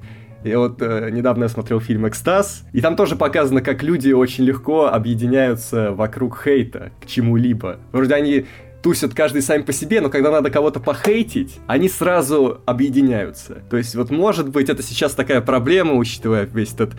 и 0.46 0.54
вот 0.54 0.80
э, 0.80 1.10
недавно 1.10 1.44
я 1.44 1.48
смотрел 1.48 1.80
фильм 1.80 2.06
«Экстаз», 2.06 2.64
и 2.72 2.80
там 2.80 2.94
тоже 2.94 3.16
показано, 3.16 3.62
как 3.62 3.82
люди 3.82 4.12
очень 4.12 4.44
легко 4.44 4.86
объединяются 4.86 5.90
вокруг 5.90 6.40
хейта 6.44 6.92
к 7.02 7.06
чему-либо. 7.06 7.78
Вроде 7.90 8.14
они 8.14 8.46
тусят 8.80 9.12
каждый 9.12 9.42
сами 9.42 9.62
по 9.62 9.72
себе, 9.72 10.00
но 10.00 10.08
когда 10.08 10.30
надо 10.30 10.50
кого-то 10.50 10.78
похейтить, 10.78 11.58
они 11.66 11.88
сразу 11.88 12.60
объединяются. 12.64 13.56
То 13.68 13.76
есть 13.76 13.96
вот 13.96 14.10
может 14.10 14.50
быть 14.50 14.68
это 14.68 14.84
сейчас 14.84 15.14
такая 15.14 15.40
проблема, 15.40 15.94
учитывая 15.94 16.44
весь 16.44 16.74
этот 16.74 16.94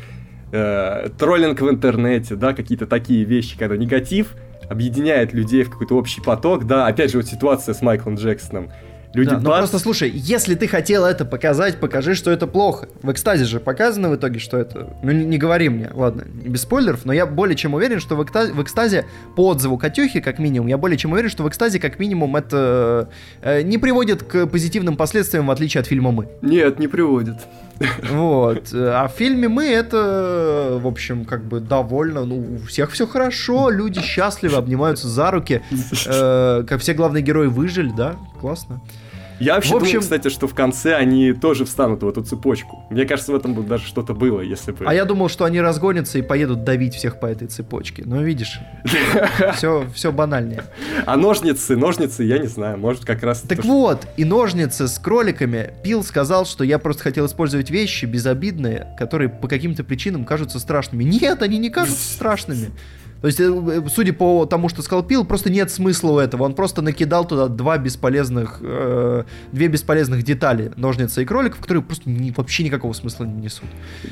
э, 0.52 1.08
троллинг 1.18 1.62
в 1.62 1.70
интернете, 1.70 2.36
да, 2.36 2.54
какие-то 2.54 2.86
такие 2.86 3.24
вещи, 3.24 3.58
когда 3.58 3.78
негатив 3.78 4.36
объединяет 4.70 5.32
людей 5.32 5.64
в 5.64 5.70
какой-то 5.70 5.96
общий 5.96 6.20
поток, 6.20 6.66
да, 6.66 6.88
опять 6.88 7.12
же 7.12 7.20
вот 7.20 7.28
ситуация 7.28 7.74
с 7.74 7.82
Майклом 7.82 8.16
Джексоном. 8.16 8.70
Люди 9.18 9.32
да, 9.32 9.40
ну 9.40 9.50
просто 9.50 9.80
слушай, 9.80 10.12
если 10.14 10.54
ты 10.54 10.68
хотел 10.68 11.04
это 11.04 11.26
показать, 11.26 11.80
покажи, 11.80 12.14
что 12.14 12.30
это 12.30 12.46
плохо. 12.46 12.88
В 13.02 13.12
экстазе 13.12 13.46
же 13.46 13.60
показано 13.60 14.12
в 14.12 14.16
итоге, 14.16 14.38
что 14.38 14.58
это... 14.58 14.96
Ну, 15.02 15.12
не, 15.12 15.26
не 15.26 15.38
говори 15.40 15.70
мне, 15.70 15.90
ладно, 15.92 16.24
без 16.28 16.62
спойлеров, 16.62 17.04
но 17.04 17.14
я 17.14 17.26
более 17.26 17.56
чем 17.56 17.74
уверен, 17.74 18.00
что 18.00 18.16
в 18.16 18.24
экстазе, 18.24 18.54
в 18.54 18.62
экстазе 18.62 19.06
по 19.36 19.48
отзыву 19.48 19.80
Катюхи, 19.80 20.20
как 20.20 20.38
минимум, 20.38 20.68
я 20.68 20.78
более 20.78 21.00
чем 21.00 21.14
уверен, 21.14 21.32
что 21.32 21.42
в 21.44 21.50
экстазе, 21.50 21.80
как 21.80 21.98
минимум, 21.98 22.36
это 22.36 23.10
э, 23.42 23.64
не 23.64 23.80
приводит 23.80 24.22
к 24.22 24.46
позитивным 24.46 24.98
последствиям, 24.98 25.48
в 25.48 25.52
отличие 25.52 25.82
от 25.82 25.88
фильма 25.88 26.12
«Мы». 26.12 26.28
Нет, 26.44 26.78
не 26.78 26.88
приводит. 26.88 27.38
Вот. 28.10 28.70
А 28.74 29.08
в 29.08 29.12
фильме 29.14 29.48
мы 29.48 29.66
это, 29.66 30.80
в 30.82 30.88
общем, 30.88 31.26
как 31.26 31.44
бы 31.44 31.60
довольно, 31.60 32.24
ну, 32.26 32.56
у 32.56 32.68
всех 32.68 32.92
все 32.92 33.08
хорошо, 33.08 33.70
люди 33.70 34.02
счастливы, 34.02 34.58
обнимаются 34.58 35.08
за 35.08 35.32
руки. 35.32 35.62
Э, 36.10 36.64
как 36.68 36.82
все 36.82 36.94
главные 36.94 37.24
герои 37.24 37.48
выжили, 37.48 37.92
да? 37.96 38.16
Классно. 38.40 38.82
Я 39.40 39.56
вообще 39.56 39.74
в 39.74 39.78
общем... 39.78 39.92
думал, 39.94 40.02
кстати, 40.02 40.30
что 40.30 40.48
в 40.48 40.54
конце 40.54 40.96
они 40.96 41.34
тоже 41.34 41.66
встанут 41.66 42.02
в 42.04 42.08
эту 42.08 42.24
цепочку. 42.24 42.84
Мне 42.90 43.06
кажется, 43.06 43.32
в 43.32 43.36
этом 43.36 43.54
бы 43.54 43.64
даже 43.64 43.86
что-то 43.86 44.14
было, 44.14 44.42
если 44.42 44.72
бы... 44.72 44.86
А 44.86 44.94
я 44.94 45.06
думал, 45.06 45.30
что 45.30 45.46
они 45.46 45.62
разгонятся 45.62 46.18
и 46.18 46.22
поедут 46.22 46.64
давить 46.64 46.96
всех 46.96 47.20
по 47.20 47.28
этой 47.28 47.48
цепочке. 47.48 48.04
Но 48.06 48.22
видишь, 48.22 48.60
все, 49.56 49.86
все 49.94 50.12
банальнее. 50.12 50.64
А 51.06 51.18
ножницы, 51.18 51.76
ножницы, 51.76 52.24
я 52.24 52.40
не 52.40 52.48
знаю, 52.48 52.78
может 52.78 53.06
как 53.06 53.24
раз... 53.24 53.42
Так 53.42 53.64
вот, 53.64 54.08
и 54.18 54.26
ножницы 54.26 54.88
с 54.88 54.98
кроликами. 54.98 55.74
Пил 55.84 56.04
сказал, 56.04 56.46
что 56.46 56.64
я 56.64 56.80
просто 56.80 57.04
хотел 57.04 57.28
использовать 57.28 57.70
вещи 57.70 58.06
безобидные, 58.06 58.88
которые 58.98 59.30
по 59.30 59.48
каким-то 59.48 59.84
причинам 59.84 60.26
кажутся 60.26 60.60
страшными. 60.60 61.04
Нет, 61.04 61.42
они 61.42 61.58
не 61.58 61.70
кажутся 61.70 62.14
страшными. 62.14 62.72
То 63.22 63.28
есть, 63.28 63.40
э, 63.40 63.82
судя 63.94 64.14
по 64.14 64.46
тому, 64.46 64.70
что 64.70 64.82
скалпил, 64.82 65.26
просто 65.26 65.50
нет 65.50 65.72
смысла 65.72 66.12
у 66.12 66.20
этого. 66.20 66.44
Он 66.44 66.54
просто 66.54 66.82
накидал 66.82 67.26
туда 67.26 67.48
два 67.48 67.78
бесполезных, 67.78 68.60
э, 68.62 69.24
две 69.52 69.68
бесполезных 69.68 70.24
детали, 70.24 70.72
ножницы 70.76 71.24
и 71.24 71.26
кроликов, 71.26 71.60
которые 71.60 71.84
просто 71.84 72.10
ни, 72.10 72.32
вообще 72.32 72.64
никакого 72.64 72.94
смысла 72.94 73.26
не 73.26 73.42
несут. 73.42 73.66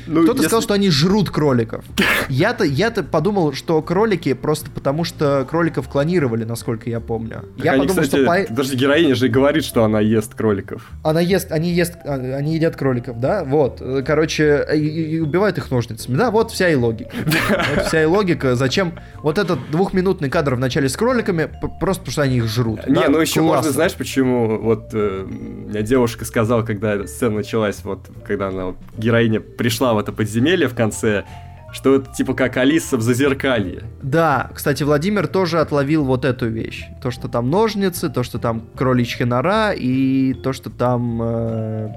Ну, 0.06 0.22
Кто-то 0.22 0.38
если... 0.38 0.48
сказал, 0.48 0.62
что 0.62 0.74
они 0.74 0.90
жрут 0.90 1.30
кроликов. 1.30 1.84
Я-то, 2.28 2.64
я-то 2.64 3.02
подумал, 3.02 3.52
что 3.52 3.80
кролики 3.82 4.32
просто 4.34 4.70
потому, 4.70 5.04
что 5.04 5.46
кроликов 5.48 5.88
клонировали, 5.88 6.44
насколько 6.44 6.90
я 6.90 7.00
помню. 7.00 7.44
Так 7.56 7.64
я 7.64 7.72
они, 7.72 7.82
подумал, 7.82 8.02
кстати, 8.02 8.22
что... 8.22 8.54
Даже 8.54 8.76
героиня 8.76 9.14
же 9.14 9.28
говорит, 9.28 9.64
что 9.64 9.84
она 9.84 10.00
ест 10.00 10.34
кроликов. 10.34 10.90
Она 11.02 11.20
ест, 11.20 11.52
они 11.52 11.72
ест, 11.72 11.94
а, 12.04 12.14
они 12.14 12.54
едят 12.54 12.76
кроликов, 12.76 13.20
да? 13.20 13.44
Вот. 13.44 13.82
Короче, 14.04 14.66
и, 14.74 14.78
и 14.78 15.20
убивают 15.20 15.58
их 15.58 15.70
ножницами. 15.70 16.16
Да, 16.16 16.30
вот 16.30 16.50
вся 16.50 16.68
и 16.68 16.74
логика. 16.74 17.10
Вот 17.76 17.86
вся 17.86 18.02
и 18.02 18.06
логика. 18.06 18.54
Зачем 18.54 18.95
вот 19.22 19.38
этот 19.38 19.70
двухминутный 19.70 20.30
кадр 20.30 20.54
в 20.54 20.58
начале 20.58 20.88
с 20.88 20.96
кроликами, 20.96 21.50
просто 21.80 22.00
потому 22.02 22.12
что 22.12 22.22
они 22.22 22.36
их 22.36 22.46
жрут. 22.46 22.86
Не, 22.86 22.94
да? 22.94 23.08
ну 23.08 23.20
еще 23.20 23.40
Классно. 23.40 23.56
можно, 23.56 23.70
знаешь, 23.72 23.94
почему? 23.94 24.58
Вот 24.58 24.90
э, 24.92 25.26
меня 25.28 25.82
девушка 25.82 26.24
сказала, 26.24 26.62
когда 26.62 27.06
сцена 27.06 27.36
началась, 27.36 27.82
вот 27.84 28.08
когда 28.26 28.48
она, 28.48 28.74
героиня 28.96 29.40
пришла 29.40 29.94
в 29.94 29.98
это 29.98 30.12
подземелье 30.12 30.68
в 30.68 30.74
конце, 30.74 31.24
что 31.72 31.96
это 31.96 32.10
типа 32.12 32.34
как 32.34 32.56
Алиса 32.56 32.96
в 32.96 33.02
зазеркалье. 33.02 33.82
Да, 34.02 34.50
кстати, 34.54 34.82
Владимир 34.82 35.26
тоже 35.26 35.60
отловил 35.60 36.04
вот 36.04 36.24
эту 36.24 36.48
вещь. 36.48 36.86
То, 37.02 37.10
что 37.10 37.28
там 37.28 37.50
ножницы, 37.50 38.08
то, 38.08 38.22
что 38.22 38.38
там 38.38 38.62
кроличья 38.74 39.26
нора 39.26 39.72
и 39.74 40.32
то, 40.32 40.52
что 40.52 40.70
там... 40.70 41.20
Э, 41.22 41.88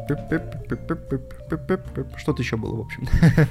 что-то 2.17 2.41
еще 2.41 2.57
было, 2.57 2.75
в 2.75 2.81
общем. 2.81 3.07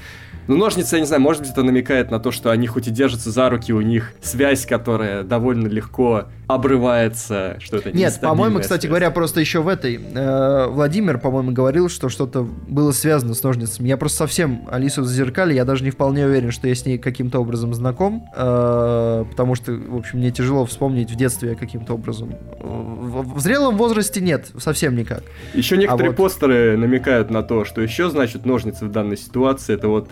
Ну, 0.48 0.56
ножницы, 0.56 0.96
я 0.96 1.00
не 1.00 1.06
знаю, 1.06 1.20
может 1.20 1.42
быть, 1.42 1.50
это 1.50 1.62
намекает 1.62 2.10
на 2.10 2.18
то, 2.18 2.30
что 2.30 2.50
они 2.50 2.66
хоть 2.66 2.88
и 2.88 2.90
держатся 2.90 3.30
за 3.30 3.50
руки, 3.50 3.70
у 3.74 3.82
них 3.82 4.14
связь, 4.22 4.64
которая 4.64 5.22
довольно 5.22 5.66
легко 5.66 6.24
обрывается, 6.46 7.56
что 7.60 7.76
это 7.76 7.92
Нет, 7.92 8.18
по-моему, 8.22 8.60
кстати 8.60 8.80
связь. 8.80 8.88
говоря, 8.88 9.10
просто 9.10 9.40
еще 9.40 9.60
в 9.60 9.68
этой... 9.68 10.00
Э, 10.14 10.66
Владимир, 10.68 11.18
по-моему, 11.18 11.52
говорил, 11.52 11.90
что 11.90 12.08
что-то 12.08 12.48
было 12.66 12.92
связано 12.92 13.34
с 13.34 13.42
ножницами. 13.42 13.88
Я 13.88 13.98
просто 13.98 14.16
совсем 14.16 14.66
Алису 14.70 15.04
зазеркали, 15.04 15.52
я 15.52 15.66
даже 15.66 15.84
не 15.84 15.90
вполне 15.90 16.24
уверен, 16.24 16.50
что 16.50 16.66
я 16.66 16.74
с 16.74 16.86
ней 16.86 16.96
каким-то 16.96 17.40
образом 17.40 17.74
знаком, 17.74 18.26
э, 18.34 19.24
потому 19.30 19.54
что, 19.54 19.72
в 19.72 19.96
общем, 19.96 20.20
мне 20.20 20.30
тяжело 20.30 20.64
вспомнить 20.64 21.10
в 21.10 21.16
детстве 21.16 21.56
каким-то 21.56 21.92
образом. 21.92 22.34
В, 22.58 23.34
в 23.34 23.40
зрелом 23.40 23.76
возрасте 23.76 24.22
нет, 24.22 24.46
совсем 24.56 24.96
никак. 24.96 25.24
Еще 25.52 25.76
некоторые 25.76 26.08
а 26.08 26.10
вот... 26.12 26.16
постеры 26.16 26.78
намекают 26.78 27.30
на 27.30 27.42
то, 27.42 27.66
что 27.66 27.82
еще 27.82 28.08
значит 28.08 28.46
ножницы 28.46 28.86
в 28.86 28.90
данной 28.90 29.18
ситуации, 29.18 29.74
это 29.74 29.88
вот 29.88 30.08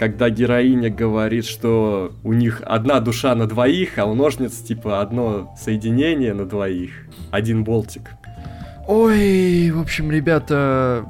когда 0.00 0.30
героиня 0.30 0.88
говорит, 0.88 1.44
что 1.44 2.14
у 2.24 2.32
них 2.32 2.62
одна 2.64 3.00
душа 3.00 3.34
на 3.34 3.46
двоих, 3.46 3.98
а 3.98 4.06
у 4.06 4.14
ножниц 4.14 4.56
типа 4.56 5.02
одно 5.02 5.54
соединение 5.60 6.32
на 6.32 6.46
двоих, 6.46 6.90
один 7.30 7.64
болтик. 7.64 8.08
Ой, 8.88 9.70
в 9.70 9.78
общем, 9.78 10.10
ребята, 10.10 11.04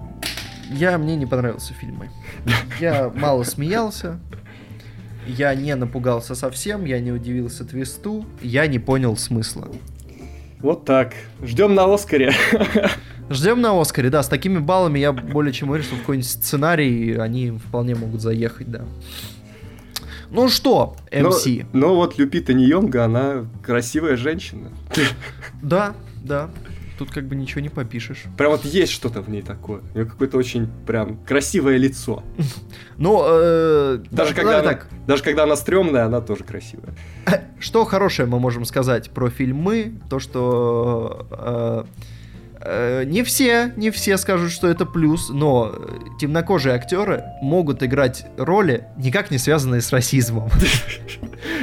я 0.72 0.98
мне 0.98 1.14
не 1.14 1.24
понравился 1.24 1.72
фильмы. 1.72 2.10
Я 2.80 3.12
мало 3.14 3.44
смеялся, 3.44 4.18
я 5.26 5.54
не 5.54 5.76
напугался 5.76 6.34
совсем, 6.34 6.84
я 6.84 6.98
не 6.98 7.12
удивился 7.12 7.64
твисту, 7.64 8.24
я 8.42 8.66
не 8.66 8.80
понял 8.80 9.16
смысла. 9.16 9.68
Вот 10.58 10.84
так. 10.84 11.12
Ждем 11.44 11.76
на 11.76 11.84
Оскаре. 11.84 12.32
Ждем 13.30 13.60
на 13.60 13.80
Оскаре, 13.80 14.10
да. 14.10 14.22
С 14.24 14.28
такими 14.28 14.58
баллами 14.58 14.98
я 14.98 15.12
более 15.12 15.52
чем 15.52 15.70
уверен, 15.70 15.86
что 15.86 15.94
в 15.94 16.00
какой-нибудь 16.00 16.28
сценарий 16.28 17.14
они 17.16 17.52
вполне 17.52 17.94
могут 17.94 18.20
заехать, 18.20 18.70
да. 18.70 18.82
Ну 20.30 20.48
что, 20.48 20.96
МС? 21.12 21.46
Но, 21.46 21.62
но 21.72 21.96
вот 21.96 22.18
Люпита 22.18 22.54
Ньонга, 22.54 23.04
она 23.04 23.46
красивая 23.62 24.16
женщина. 24.16 24.70
Да, 25.62 25.94
да. 26.22 26.50
Тут 26.98 27.10
как 27.12 27.24
бы 27.26 27.34
ничего 27.34 27.60
не 27.62 27.68
попишешь. 27.68 28.24
Прям 28.36 28.50
вот 28.50 28.64
есть 28.64 28.92
что-то 28.92 29.22
в 29.22 29.30
ней 29.30 29.42
такое. 29.42 29.80
У 29.94 29.98
нее 29.98 30.06
какое-то 30.06 30.36
очень 30.36 30.68
прям 30.86 31.16
красивое 31.24 31.76
лицо. 31.78 32.22
Ну, 32.98 33.22
э, 33.24 34.00
даже, 34.10 34.34
когда 34.34 34.58
она, 34.58 34.68
так. 34.72 34.88
даже 35.06 35.22
когда 35.22 35.44
она 35.44 35.56
стрёмная, 35.56 36.04
она 36.04 36.20
тоже 36.20 36.44
красивая. 36.44 36.94
Что 37.58 37.86
хорошее 37.86 38.28
мы 38.28 38.38
можем 38.38 38.66
сказать 38.66 39.10
про 39.10 39.30
фильмы? 39.30 39.94
То, 40.10 40.18
что... 40.18 41.26
Э, 41.30 41.84
Э, 41.84 41.84
не 42.64 43.22
все, 43.22 43.72
не 43.76 43.90
все 43.90 44.16
скажут, 44.18 44.50
что 44.50 44.68
это 44.68 44.84
плюс, 44.84 45.30
но 45.30 45.72
э, 45.72 46.18
темнокожие 46.20 46.74
актеры 46.74 47.24
могут 47.40 47.82
играть 47.82 48.26
роли, 48.36 48.84
никак 48.96 49.30
не 49.30 49.38
связанные 49.38 49.80
с 49.80 49.92
расизмом. 49.92 50.50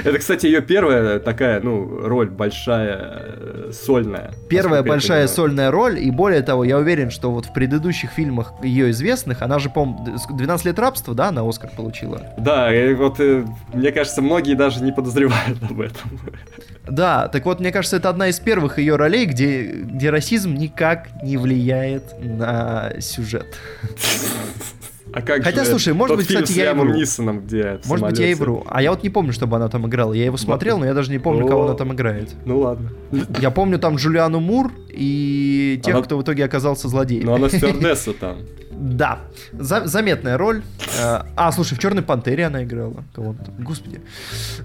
Это, 0.04 0.18
кстати, 0.18 0.46
ее 0.48 0.62
первая 0.62 1.20
такая, 1.20 1.60
ну, 1.62 2.00
роль 2.02 2.30
большая, 2.30 2.98
э, 3.00 3.72
сольная. 3.74 4.32
Первая 4.50 4.84
большая 4.84 5.28
сольная 5.28 5.72
роль, 5.72 6.00
и 6.00 6.10
более 6.12 6.42
того, 6.42 6.64
я 6.64 6.78
уверен, 6.78 7.12
что 7.12 7.32
вот 7.32 7.46
в 7.46 7.54
предыдущих 7.54 8.12
фильмах 8.12 8.54
ее 8.64 8.90
известных, 8.92 9.42
она 9.42 9.60
же, 9.60 9.70
по-моему, 9.70 10.18
12 10.30 10.66
лет 10.66 10.80
рабства, 10.80 11.14
да, 11.14 11.32
на 11.32 11.48
Оскар 11.48 11.70
получила? 11.76 12.22
Да, 12.38 12.74
и 12.74 12.94
вот 12.94 13.20
э, 13.20 13.46
мне 13.74 13.92
кажется, 13.92 14.22
многие 14.22 14.56
даже 14.56 14.84
не 14.84 14.92
подозревают 14.92 15.62
об 15.70 15.80
этом. 15.80 16.20
Да, 16.88 17.28
так 17.28 17.46
вот, 17.46 17.60
мне 17.60 17.72
кажется, 17.72 17.98
это 17.98 18.10
одна 18.10 18.30
из 18.30 18.40
первых 18.40 18.80
ее 18.80 18.96
ролей, 18.96 19.26
где, 19.26 19.64
где 19.64 20.10
расизм 20.10 20.54
никак 20.54 21.10
не 21.22 21.38
влияет 21.38 22.04
на 22.20 22.94
сюжет. 23.00 23.56
А 25.14 25.22
как 25.22 25.44
Хотя, 25.44 25.64
же 25.64 25.70
слушай, 25.72 25.94
может 25.94 26.18
быть, 26.18 26.28
кстати, 26.28 26.52
я 26.54 26.72
и 26.72 26.74
вру. 26.76 26.94
Нисоном, 26.94 27.42
где 27.42 27.80
Может 27.86 28.06
быть, 28.06 28.20
я 28.20 28.28
и 28.30 28.34
вру. 28.34 28.64
А 28.68 28.82
я 28.82 28.92
вот 28.92 29.04
не 29.04 29.10
помню, 29.10 29.34
чтобы 29.34 29.56
она 29.56 29.68
там 29.70 29.88
играла. 29.88 30.14
Я 30.14 30.26
его 30.26 30.38
смотрел, 30.38 30.78
но 30.78 30.86
я 30.86 30.94
даже 30.94 31.12
не 31.12 31.20
помню, 31.20 31.48
кого 31.48 31.66
она 31.66 31.74
там 31.74 31.94
играет. 31.94 32.36
Ну 32.46 32.60
ладно. 32.60 32.92
Я 33.40 33.52
помню 33.52 33.80
там 33.80 33.96
Джулиану 33.96 34.40
Мур 34.40 34.72
и 34.90 35.80
тех, 35.84 35.96
Она- 35.96 36.04
кто 36.04 36.18
в 36.18 36.22
итоге 36.24 36.44
оказался 36.46 36.88
злодеем. 36.90 37.26
Но 37.26 37.36
она 37.36 37.50
стюардесса 37.50 38.14
там. 38.20 38.38
Да, 38.80 39.20
За- 39.54 39.88
заметная 39.88 40.38
роль. 40.38 40.62
Э, 41.02 41.22
А, 41.36 41.52
слушай, 41.52 41.74
в 41.74 41.80
Черной 41.80 42.04
пантере 42.04 42.46
она 42.46 42.64
играла. 42.64 43.04
Кого 43.16 43.34
там? 43.34 43.56
Господи. 43.64 44.02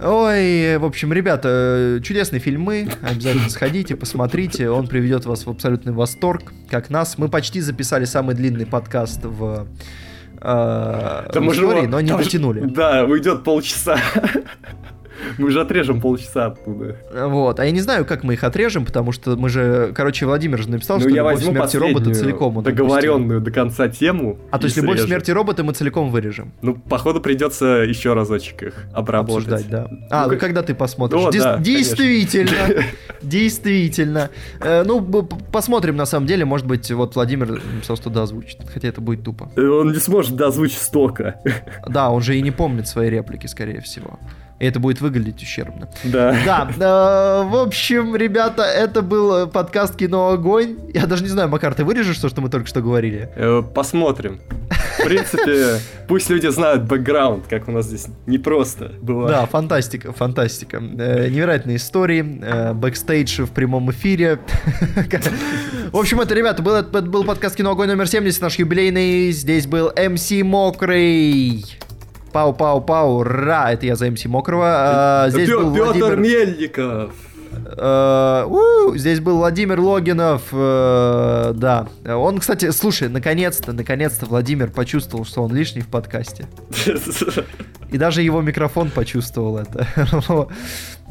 Ой, 0.02 0.76
в 0.76 0.84
общем, 0.84 1.14
ребята, 1.14 1.48
э, 1.96 2.00
чудесные 2.02 2.38
фильмы. 2.40 2.88
Обязательно 3.00 3.48
сходите, 3.48 3.96
посмотрите. 3.96 4.68
Он 4.68 4.86
приведет 4.86 5.24
вас 5.24 5.46
в 5.46 5.50
абсолютный 5.50 5.94
восторг, 5.94 6.52
как 6.68 6.90
нас. 6.90 7.16
Мы 7.16 7.28
почти 7.28 7.60
записали 7.62 8.04
самый 8.04 8.34
длинный 8.34 8.66
подкаст 8.66 9.20
в, 9.24 9.66
э, 10.42 11.30
Да 11.32 11.40
в 11.40 11.42
мы 11.42 11.54
же 11.54 11.62
истории, 11.62 11.82
его- 11.82 11.90
но 11.90 12.00
не 12.00 12.08
там 12.08 12.18
же- 12.18 12.24
дотянули. 12.24 12.60
Да, 12.66 13.04
уйдет 13.04 13.44
полчаса. 13.44 13.96
Мы 15.38 15.50
же 15.50 15.60
отрежем 15.60 16.00
полчаса 16.00 16.46
оттуда. 16.46 16.96
Вот, 17.12 17.60
а 17.60 17.64
я 17.64 17.70
не 17.70 17.80
знаю, 17.80 18.04
как 18.04 18.22
мы 18.24 18.34
их 18.34 18.44
отрежем, 18.44 18.84
потому 18.84 19.12
что 19.12 19.36
мы 19.36 19.48
же, 19.48 19.92
короче, 19.94 20.26
Владимир 20.26 20.60
же 20.62 20.70
написал, 20.70 20.96
Ну, 20.96 21.00
что 21.02 21.10
я 21.10 21.16
«Любовь, 21.16 21.34
возьму 21.34 21.52
смерти 21.52 21.76
робота» 21.76 22.14
целиком 22.14 22.62
договоренную 22.62 23.40
до 23.40 23.50
конца 23.50 23.88
тему. 23.88 24.38
А 24.50 24.58
то 24.58 24.64
есть 24.66 24.76
«Любовь, 24.76 24.94
срежем. 24.96 25.08
смерти 25.08 25.30
робота» 25.30 25.64
мы 25.64 25.72
целиком 25.72 26.10
вырежем. 26.10 26.52
Ну, 26.62 26.74
походу, 26.74 27.20
придется 27.20 27.66
еще 27.66 28.14
разочек 28.14 28.62
их 28.62 28.74
обработать. 28.92 29.46
обсуждать, 29.46 29.68
да. 29.70 29.88
А, 30.10 30.26
Ну, 30.26 30.32
ну, 30.32 30.38
когда 30.38 30.62
ты 30.62 30.74
посмотришь? 30.74 31.20
О, 31.22 31.30
Дес- 31.30 31.42
да, 31.42 31.58
действительно, 31.58 32.84
действительно. 33.22 34.30
Э, 34.60 34.82
ну, 34.84 35.02
посмотрим, 35.52 35.96
на 35.96 36.06
самом 36.06 36.26
деле, 36.26 36.44
может 36.44 36.66
быть, 36.66 36.90
вот 36.90 37.14
Владимир 37.14 37.50
написал, 37.74 37.96
что 37.96 38.10
да, 38.10 38.22
озвучит, 38.22 38.58
хотя 38.72 38.88
это 38.88 39.00
будет 39.00 39.22
тупо. 39.24 39.50
Э, 39.56 39.62
Он 39.66 39.92
не 39.92 39.98
сможет 39.98 40.36
дозвучить 40.36 40.78
столько. 40.78 41.36
Да, 41.86 42.10
он 42.10 42.22
же 42.22 42.36
и 42.36 42.42
не 42.42 42.50
помнит 42.50 42.88
свои 42.88 43.08
реплики, 43.10 43.46
скорее 43.46 43.80
всего. 43.80 44.18
И 44.62 44.64
это 44.64 44.78
будет 44.78 45.00
выглядеть 45.00 45.42
ущербно. 45.42 45.88
Да. 46.04 46.36
Да, 46.46 46.68
э, 46.70 47.48
в 47.48 47.56
общем, 47.56 48.14
ребята, 48.14 48.62
это 48.62 49.02
был 49.02 49.48
подкаст 49.48 49.96
«Кино 49.96 50.30
Огонь». 50.30 50.76
Я 50.94 51.06
даже 51.06 51.24
не 51.24 51.30
знаю, 51.30 51.48
Макар, 51.48 51.74
ты 51.74 51.84
вырежешь 51.84 52.18
то, 52.18 52.28
что 52.28 52.40
мы 52.40 52.48
только 52.48 52.68
что 52.68 52.80
говорили? 52.80 53.28
Э, 53.34 53.60
Посмотрим. 53.74 54.40
В 55.00 55.04
принципе, 55.04 55.80
пусть 56.06 56.30
люди 56.30 56.46
знают 56.46 56.84
бэкграунд, 56.84 57.48
как 57.48 57.66
у 57.66 57.72
нас 57.72 57.86
здесь 57.86 58.06
непросто 58.26 58.92
бывает. 59.02 59.30
Да, 59.30 59.46
фантастика, 59.46 60.12
фантастика. 60.12 60.76
Э, 60.76 61.28
невероятные 61.28 61.78
истории, 61.78 62.40
э, 62.40 62.72
бэкстейдж 62.72 63.42
в 63.42 63.50
прямом 63.50 63.90
эфире. 63.90 64.38
В 65.90 65.96
общем, 65.96 66.20
это, 66.20 66.34
ребята, 66.34 66.62
был, 66.62 66.76
это 66.76 67.02
был 67.02 67.24
подкаст 67.24 67.56
«Кино 67.56 67.72
Огонь» 67.72 67.88
номер 67.88 68.06
70, 68.06 68.40
наш 68.40 68.60
юбилейный. 68.60 69.32
Здесь 69.32 69.66
был 69.66 69.90
МС 69.96 70.30
Мокрый. 70.30 71.64
Пау-пау-пау, 72.32 73.22
ра, 73.22 73.72
это 73.72 73.86
я 73.86 73.96
за 73.96 74.10
МС 74.10 74.24
Мокрого. 74.24 74.64
А, 74.66 75.28
Здесь 75.30 75.48
Пё- 75.48 75.60
был 75.60 75.70
Владимир... 75.70 76.16
Мельников. 76.16 77.12
У, 77.74 78.94
Здесь 78.96 79.20
был 79.20 79.36
Владимир 79.38 79.78
Логинов, 79.80 80.42
э, 80.52 81.52
да. 81.54 81.86
Он, 82.06 82.38
кстати, 82.38 82.70
слушай, 82.70 83.08
наконец-то, 83.08 83.72
наконец-то 83.72 84.26
Владимир 84.26 84.70
почувствовал, 84.70 85.24
что 85.24 85.42
он 85.42 85.54
лишний 85.54 85.82
в 85.82 85.88
подкасте. 85.88 86.46
И 87.90 87.98
даже 87.98 88.22
его 88.22 88.40
микрофон 88.40 88.90
почувствовал 88.90 89.58
это. 89.58 89.86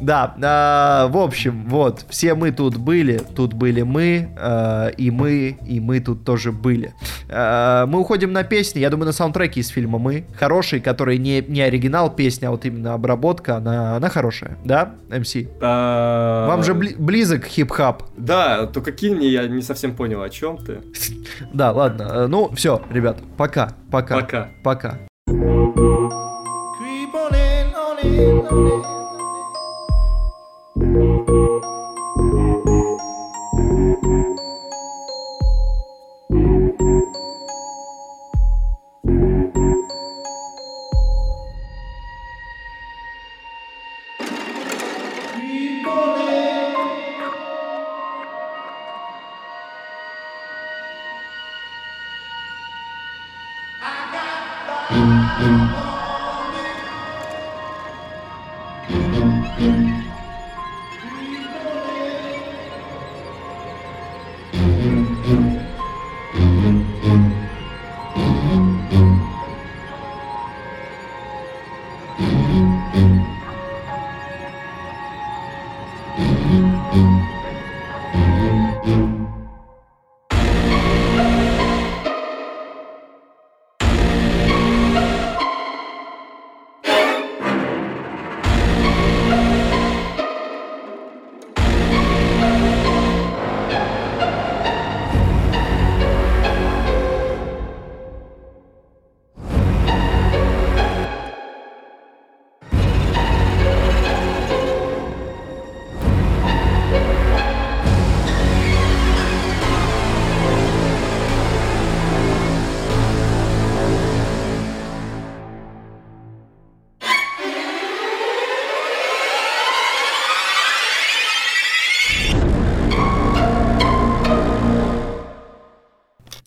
Да, 0.02 0.34
а, 0.42 1.06
в 1.08 1.16
общем, 1.16 1.64
вот, 1.68 2.04
все 2.08 2.34
мы 2.34 2.50
тут 2.50 2.76
были, 2.76 3.18
тут 3.36 3.54
были 3.54 3.82
мы, 3.82 4.30
а, 4.36 4.88
и 4.88 5.12
мы, 5.12 5.56
и 5.64 5.78
мы 5.78 6.00
тут 6.00 6.24
тоже 6.24 6.50
были. 6.50 6.92
А, 7.30 7.86
Мы 7.86 8.00
уходим 8.00 8.32
на 8.32 8.42
песни, 8.42 8.80
я 8.80 8.90
думаю, 8.90 9.06
на 9.06 9.12
саундтреке 9.12 9.60
из 9.60 9.68
фильма 9.68 9.98
«Мы». 9.98 10.24
Хороший, 10.36 10.80
который 10.80 11.18
не, 11.18 11.40
не 11.46 11.60
оригинал 11.62 12.10
песня, 12.14 12.48
а 12.48 12.50
вот 12.50 12.64
именно 12.64 12.94
обработка, 12.94 13.56
она, 13.58 13.94
она 13.96 14.08
хорошая, 14.08 14.58
да, 14.64 14.96
МС? 15.08 15.36
А, 15.60 16.48
Вам 16.48 16.64
же 16.64 16.72
бли- 16.74 16.96
близок 16.98 17.44
хип-хап. 17.46 18.02
Да, 18.16 18.66
только 18.66 18.90
кинь 18.90 19.14
мне, 19.14 19.28
я 19.28 19.46
не 19.46 19.62
совсем 19.62 19.94
понял, 19.94 20.20
о 20.22 20.28
чем 20.30 20.56
ты. 20.58 20.80
Да, 21.52 21.70
ладно, 21.70 22.02
э, 22.12 22.26
ну, 22.26 22.50
все, 22.54 22.82
ребят, 22.90 23.18
пока, 23.36 23.70
пока, 23.90 24.16
Пока. 24.16 24.48
пока. 24.64 24.98
Creep 25.28 27.14
on 27.14 27.32
in, 27.32 27.72
on 27.74 27.98
in, 28.02 28.48
on 28.50 28.84
in. 28.84 29.01
Thank 30.82 30.96
you. 30.96 31.11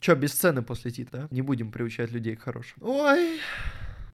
Че, 0.06 0.14
без 0.14 0.34
сцены 0.34 0.62
после 0.62 0.92
тита? 0.92 1.28
Не 1.32 1.42
будем 1.42 1.72
приучать 1.72 2.12
людей 2.12 2.36
к 2.36 2.44
хорошему. 2.44 2.88
Ой, 2.88 3.40